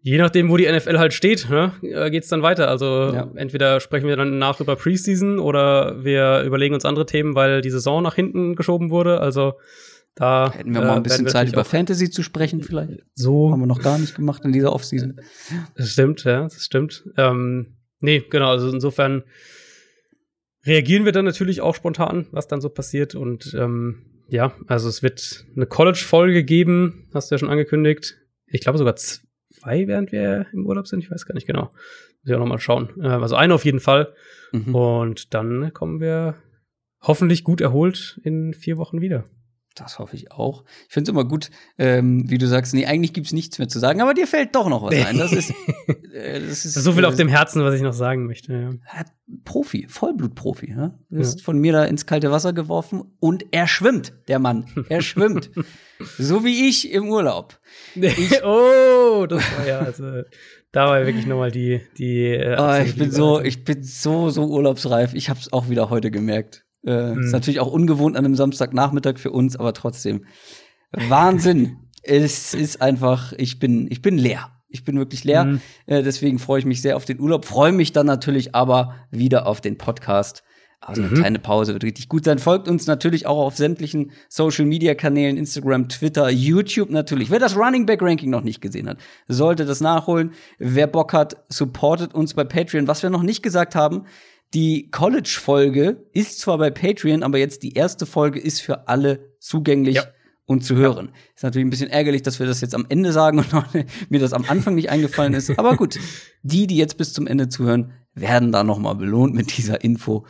je 0.00 0.18
nachdem, 0.18 0.50
wo 0.50 0.56
die 0.58 0.70
NFL 0.70 0.98
halt 0.98 1.14
steht, 1.14 1.48
ne, 1.48 1.72
äh, 1.82 2.10
geht's 2.10 2.28
dann 2.28 2.42
weiter. 2.42 2.68
Also 2.68 3.12
ja. 3.14 3.30
entweder 3.34 3.80
sprechen 3.80 4.08
wir 4.08 4.16
dann 4.16 4.38
nach 4.38 4.60
über 4.60 4.76
Preseason 4.76 5.38
oder 5.38 6.04
wir 6.04 6.42
überlegen 6.42 6.74
uns 6.74 6.84
andere 6.84 7.06
Themen, 7.06 7.34
weil 7.34 7.62
die 7.62 7.70
Saison 7.70 8.02
nach 8.02 8.14
hinten 8.14 8.54
geschoben 8.54 8.90
wurde. 8.90 9.20
Also 9.20 9.54
da 10.14 10.52
hätten 10.52 10.74
wir 10.74 10.82
mal 10.82 10.92
ein 10.92 10.98
äh, 10.98 11.02
bisschen 11.02 11.26
Zeit 11.26 11.50
über 11.50 11.64
Fantasy 11.64 12.10
zu 12.10 12.22
sprechen, 12.22 12.62
vielleicht. 12.62 13.02
So 13.14 13.50
haben 13.50 13.60
wir 13.60 13.66
noch 13.66 13.82
gar 13.82 13.98
nicht 13.98 14.14
gemacht 14.14 14.44
in 14.44 14.52
dieser 14.52 14.72
Offseason. 14.72 15.20
Das 15.74 15.90
stimmt, 15.90 16.24
ja, 16.24 16.42
das 16.42 16.64
stimmt. 16.64 17.04
Ähm, 17.16 17.78
nee, 18.00 18.22
genau. 18.28 18.50
Also 18.50 18.68
insofern 18.70 19.24
reagieren 20.66 21.04
wir 21.04 21.12
dann 21.12 21.24
natürlich 21.24 21.60
auch 21.62 21.74
spontan, 21.74 22.26
was 22.30 22.46
dann 22.46 22.60
so 22.60 22.68
passiert. 22.68 23.14
Und 23.14 23.54
ähm, 23.58 24.04
ja, 24.28 24.54
also 24.66 24.88
es 24.88 25.02
wird 25.02 25.46
eine 25.56 25.66
College-Folge 25.66 26.44
geben, 26.44 27.08
hast 27.14 27.30
du 27.30 27.34
ja 27.34 27.38
schon 27.38 27.50
angekündigt. 27.50 28.18
Ich 28.46 28.60
glaube 28.60 28.78
sogar 28.78 28.96
zwei, 28.96 29.86
während 29.86 30.12
wir 30.12 30.46
im 30.52 30.66
Urlaub 30.66 30.86
sind. 30.86 31.02
Ich 31.02 31.10
weiß 31.10 31.24
gar 31.24 31.34
nicht 31.34 31.46
genau. 31.46 31.72
Muss 32.22 32.30
ich 32.30 32.34
auch 32.34 32.38
noch 32.38 32.46
mal 32.46 32.60
schauen. 32.60 32.90
Äh, 33.00 33.08
also 33.08 33.34
eine 33.34 33.54
auf 33.54 33.64
jeden 33.64 33.80
Fall. 33.80 34.12
Mhm. 34.52 34.74
Und 34.74 35.34
dann 35.34 35.72
kommen 35.72 36.00
wir 36.00 36.36
hoffentlich 37.00 37.44
gut 37.44 37.62
erholt 37.62 38.20
in 38.22 38.52
vier 38.52 38.76
Wochen 38.76 39.00
wieder. 39.00 39.24
Das 39.74 39.98
hoffe 39.98 40.16
ich 40.16 40.32
auch. 40.32 40.64
Ich 40.86 40.92
finde 40.92 41.10
es 41.10 41.14
immer 41.14 41.24
gut, 41.24 41.50
ähm, 41.78 42.28
wie 42.28 42.38
du 42.38 42.46
sagst, 42.46 42.74
nee, 42.74 42.86
eigentlich 42.86 43.12
gibt's 43.12 43.32
nichts 43.32 43.58
mehr 43.58 43.68
zu 43.68 43.78
sagen, 43.78 44.00
aber 44.00 44.14
dir 44.14 44.26
fällt 44.26 44.54
doch 44.54 44.68
noch 44.68 44.82
was 44.82 44.94
ein. 44.94 45.18
Das 45.18 45.32
ist, 45.32 45.50
äh, 46.12 46.40
das 46.40 46.64
ist 46.64 46.74
so 46.74 46.92
viel 46.92 47.04
äh, 47.04 47.06
auf 47.06 47.16
dem 47.16 47.28
Herzen, 47.28 47.62
was 47.64 47.74
ich 47.74 47.82
noch 47.82 47.94
sagen 47.94 48.26
möchte. 48.26 48.52
Ja. 48.52 49.04
Profi, 49.44 49.86
Vollblutprofi. 49.88 50.70
Ja? 50.70 50.98
Du 51.08 51.18
bist 51.18 51.40
ja. 51.40 51.44
von 51.44 51.58
mir 51.58 51.72
da 51.72 51.84
ins 51.84 52.06
kalte 52.06 52.30
Wasser 52.30 52.52
geworfen 52.52 53.02
und 53.18 53.46
er 53.50 53.66
schwimmt, 53.66 54.12
der 54.28 54.38
Mann. 54.38 54.66
Er 54.88 55.00
schwimmt. 55.02 55.50
so 56.18 56.44
wie 56.44 56.68
ich 56.68 56.92
im 56.92 57.08
Urlaub. 57.08 57.58
Ich, 57.94 58.42
oh, 58.44 59.26
das 59.26 59.42
war 59.56 59.66
ja, 59.66 59.78
also, 59.78 60.22
da 60.70 60.86
war 60.86 61.06
wirklich 61.06 61.26
nochmal 61.26 61.50
die, 61.50 61.80
die. 61.96 62.28
Äh, 62.28 62.56
oh, 62.58 62.84
ich 62.84 62.96
bin 62.96 63.10
so, 63.10 63.40
ich 63.40 63.64
bin 63.64 63.82
so, 63.82 64.30
so 64.30 64.46
urlaubsreif. 64.46 65.14
Ich 65.14 65.30
habe 65.30 65.40
es 65.40 65.52
auch 65.52 65.68
wieder 65.68 65.90
heute 65.90 66.10
gemerkt. 66.10 66.64
Äh, 66.84 67.14
mhm. 67.14 67.22
Ist 67.22 67.32
natürlich 67.32 67.60
auch 67.60 67.70
ungewohnt 67.70 68.16
an 68.16 68.24
einem 68.24 68.34
Samstagnachmittag 68.34 69.18
für 69.18 69.30
uns, 69.30 69.56
aber 69.56 69.72
trotzdem. 69.72 70.24
Wahnsinn. 70.92 71.76
es 72.02 72.54
ist 72.54 72.82
einfach, 72.82 73.32
ich 73.36 73.58
bin, 73.58 73.88
ich 73.90 74.02
bin 74.02 74.18
leer. 74.18 74.50
Ich 74.68 74.84
bin 74.84 74.96
wirklich 74.96 75.24
leer. 75.24 75.44
Mhm. 75.44 75.60
Äh, 75.86 76.02
deswegen 76.02 76.38
freue 76.38 76.58
ich 76.58 76.64
mich 76.64 76.80
sehr 76.82 76.96
auf 76.96 77.04
den 77.04 77.20
Urlaub. 77.20 77.44
Freue 77.44 77.72
mich 77.72 77.92
dann 77.92 78.06
natürlich 78.06 78.54
aber 78.54 78.94
wieder 79.10 79.46
auf 79.46 79.60
den 79.60 79.76
Podcast. 79.76 80.42
Also 80.84 81.02
eine 81.02 81.12
mhm. 81.12 81.14
kleine 81.14 81.38
Pause 81.38 81.74
wird 81.74 81.84
richtig 81.84 82.08
gut 82.08 82.24
sein. 82.24 82.40
Folgt 82.40 82.66
uns 82.66 82.88
natürlich 82.88 83.26
auch 83.26 83.38
auf 83.38 83.56
sämtlichen 83.56 84.10
Social 84.28 84.64
Media 84.64 84.96
Kanälen, 84.96 85.36
Instagram, 85.36 85.88
Twitter, 85.88 86.28
YouTube 86.28 86.90
natürlich. 86.90 87.30
Wer 87.30 87.38
das 87.38 87.56
Running 87.56 87.86
Back 87.86 88.02
Ranking 88.02 88.30
noch 88.30 88.42
nicht 88.42 88.60
gesehen 88.60 88.88
hat, 88.88 88.98
sollte 89.28 89.64
das 89.64 89.80
nachholen. 89.80 90.32
Wer 90.58 90.88
Bock 90.88 91.12
hat, 91.12 91.44
supportet 91.48 92.14
uns 92.14 92.34
bei 92.34 92.42
Patreon. 92.42 92.88
Was 92.88 93.04
wir 93.04 93.10
noch 93.10 93.22
nicht 93.22 93.44
gesagt 93.44 93.76
haben, 93.76 94.06
die 94.54 94.90
College-Folge 94.90 96.04
ist 96.12 96.40
zwar 96.40 96.58
bei 96.58 96.70
Patreon, 96.70 97.22
aber 97.22 97.38
jetzt 97.38 97.62
die 97.62 97.74
erste 97.74 98.06
Folge 98.06 98.38
ist 98.38 98.60
für 98.60 98.88
alle 98.88 99.34
zugänglich 99.38 99.96
ja. 99.96 100.04
und 100.44 100.64
zu 100.64 100.76
hören. 100.76 101.06
Ja. 101.06 101.12
Ist 101.34 101.42
natürlich 101.42 101.66
ein 101.66 101.70
bisschen 101.70 101.90
ärgerlich, 101.90 102.22
dass 102.22 102.38
wir 102.38 102.46
das 102.46 102.60
jetzt 102.60 102.74
am 102.74 102.86
Ende 102.88 103.12
sagen 103.12 103.38
und 103.38 103.48
mir 104.10 104.20
das 104.20 104.32
am 104.32 104.44
Anfang 104.46 104.74
nicht 104.74 104.90
eingefallen 104.90 105.34
ist. 105.34 105.58
Aber 105.58 105.76
gut, 105.76 105.98
die, 106.42 106.66
die 106.66 106.76
jetzt 106.76 106.98
bis 106.98 107.12
zum 107.12 107.26
Ende 107.26 107.48
zuhören, 107.48 107.92
werden 108.14 108.52
da 108.52 108.62
noch 108.62 108.78
mal 108.78 108.94
belohnt 108.94 109.34
mit 109.34 109.56
dieser 109.56 109.82
Info. 109.82 110.26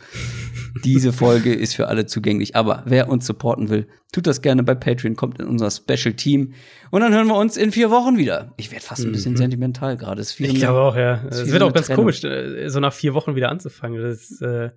Diese 0.83 1.13
Folge 1.13 1.53
ist 1.53 1.75
für 1.75 1.87
alle 1.87 2.05
zugänglich. 2.05 2.55
Aber 2.55 2.83
wer 2.85 3.09
uns 3.09 3.25
supporten 3.25 3.69
will, 3.69 3.87
tut 4.11 4.25
das 4.25 4.41
gerne 4.41 4.63
bei 4.63 4.75
Patreon, 4.75 5.15
kommt 5.15 5.39
in 5.39 5.47
unser 5.47 5.69
Special 5.69 6.13
Team. 6.13 6.53
Und 6.91 7.01
dann 7.01 7.13
hören 7.13 7.27
wir 7.27 7.35
uns 7.35 7.57
in 7.57 7.71
vier 7.71 7.91
Wochen 7.91 8.17
wieder. 8.17 8.53
Ich 8.57 8.71
werde 8.71 8.85
fast 8.85 9.03
ein 9.03 9.11
bisschen 9.11 9.33
mhm. 9.33 9.37
sentimental 9.37 9.97
gerade. 9.97 10.21
Ich 10.21 10.37
glaube 10.37 10.79
auch, 10.79 10.95
ja. 10.95 11.23
Es 11.29 11.51
wird 11.51 11.61
auch 11.61 11.73
ganz 11.73 11.87
Trennung. 11.87 12.05
komisch, 12.05 12.23
äh, 12.23 12.69
so 12.69 12.79
nach 12.79 12.93
vier 12.93 13.13
Wochen 13.13 13.35
wieder 13.35 13.49
anzufangen. 13.49 14.01
Das, 14.01 14.41
äh, 14.41 14.71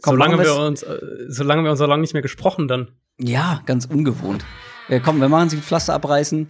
komm, 0.00 0.14
solange 0.14 0.38
wir 0.38 0.56
uns, 0.56 0.82
äh, 0.82 0.98
solange 1.28 1.64
wir 1.64 1.70
uns 1.70 1.78
so 1.78 1.86
lange 1.86 2.02
nicht 2.02 2.12
mehr 2.12 2.22
gesprochen 2.22 2.68
dann. 2.68 2.88
Ja, 3.18 3.62
ganz 3.66 3.86
ungewohnt. 3.86 4.44
Äh, 4.88 5.00
komm, 5.00 5.20
wir 5.20 5.28
machen 5.28 5.48
sie 5.48 5.58
Pflaster 5.58 5.94
abreißen. 5.94 6.46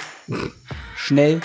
Schnell 0.97 1.41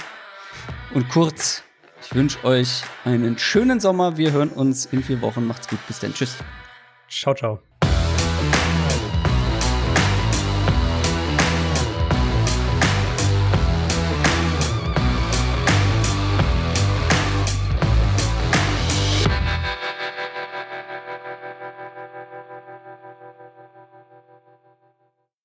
und 0.94 1.10
kurz. 1.10 1.64
Ich 2.10 2.16
wünsche 2.16 2.42
euch 2.46 2.84
einen 3.04 3.38
schönen 3.38 3.82
Sommer. 3.82 4.16
Wir 4.16 4.32
hören 4.32 4.48
uns 4.48 4.86
in 4.86 5.04
vier 5.04 5.22
Wochen. 5.22 5.46
Macht's 5.46 5.68
gut. 5.68 5.80
Bis 5.88 6.00
dann. 6.00 6.14
Tschüss. 6.14 6.38
Ciao, 7.10 7.34
ciao. 7.36 7.67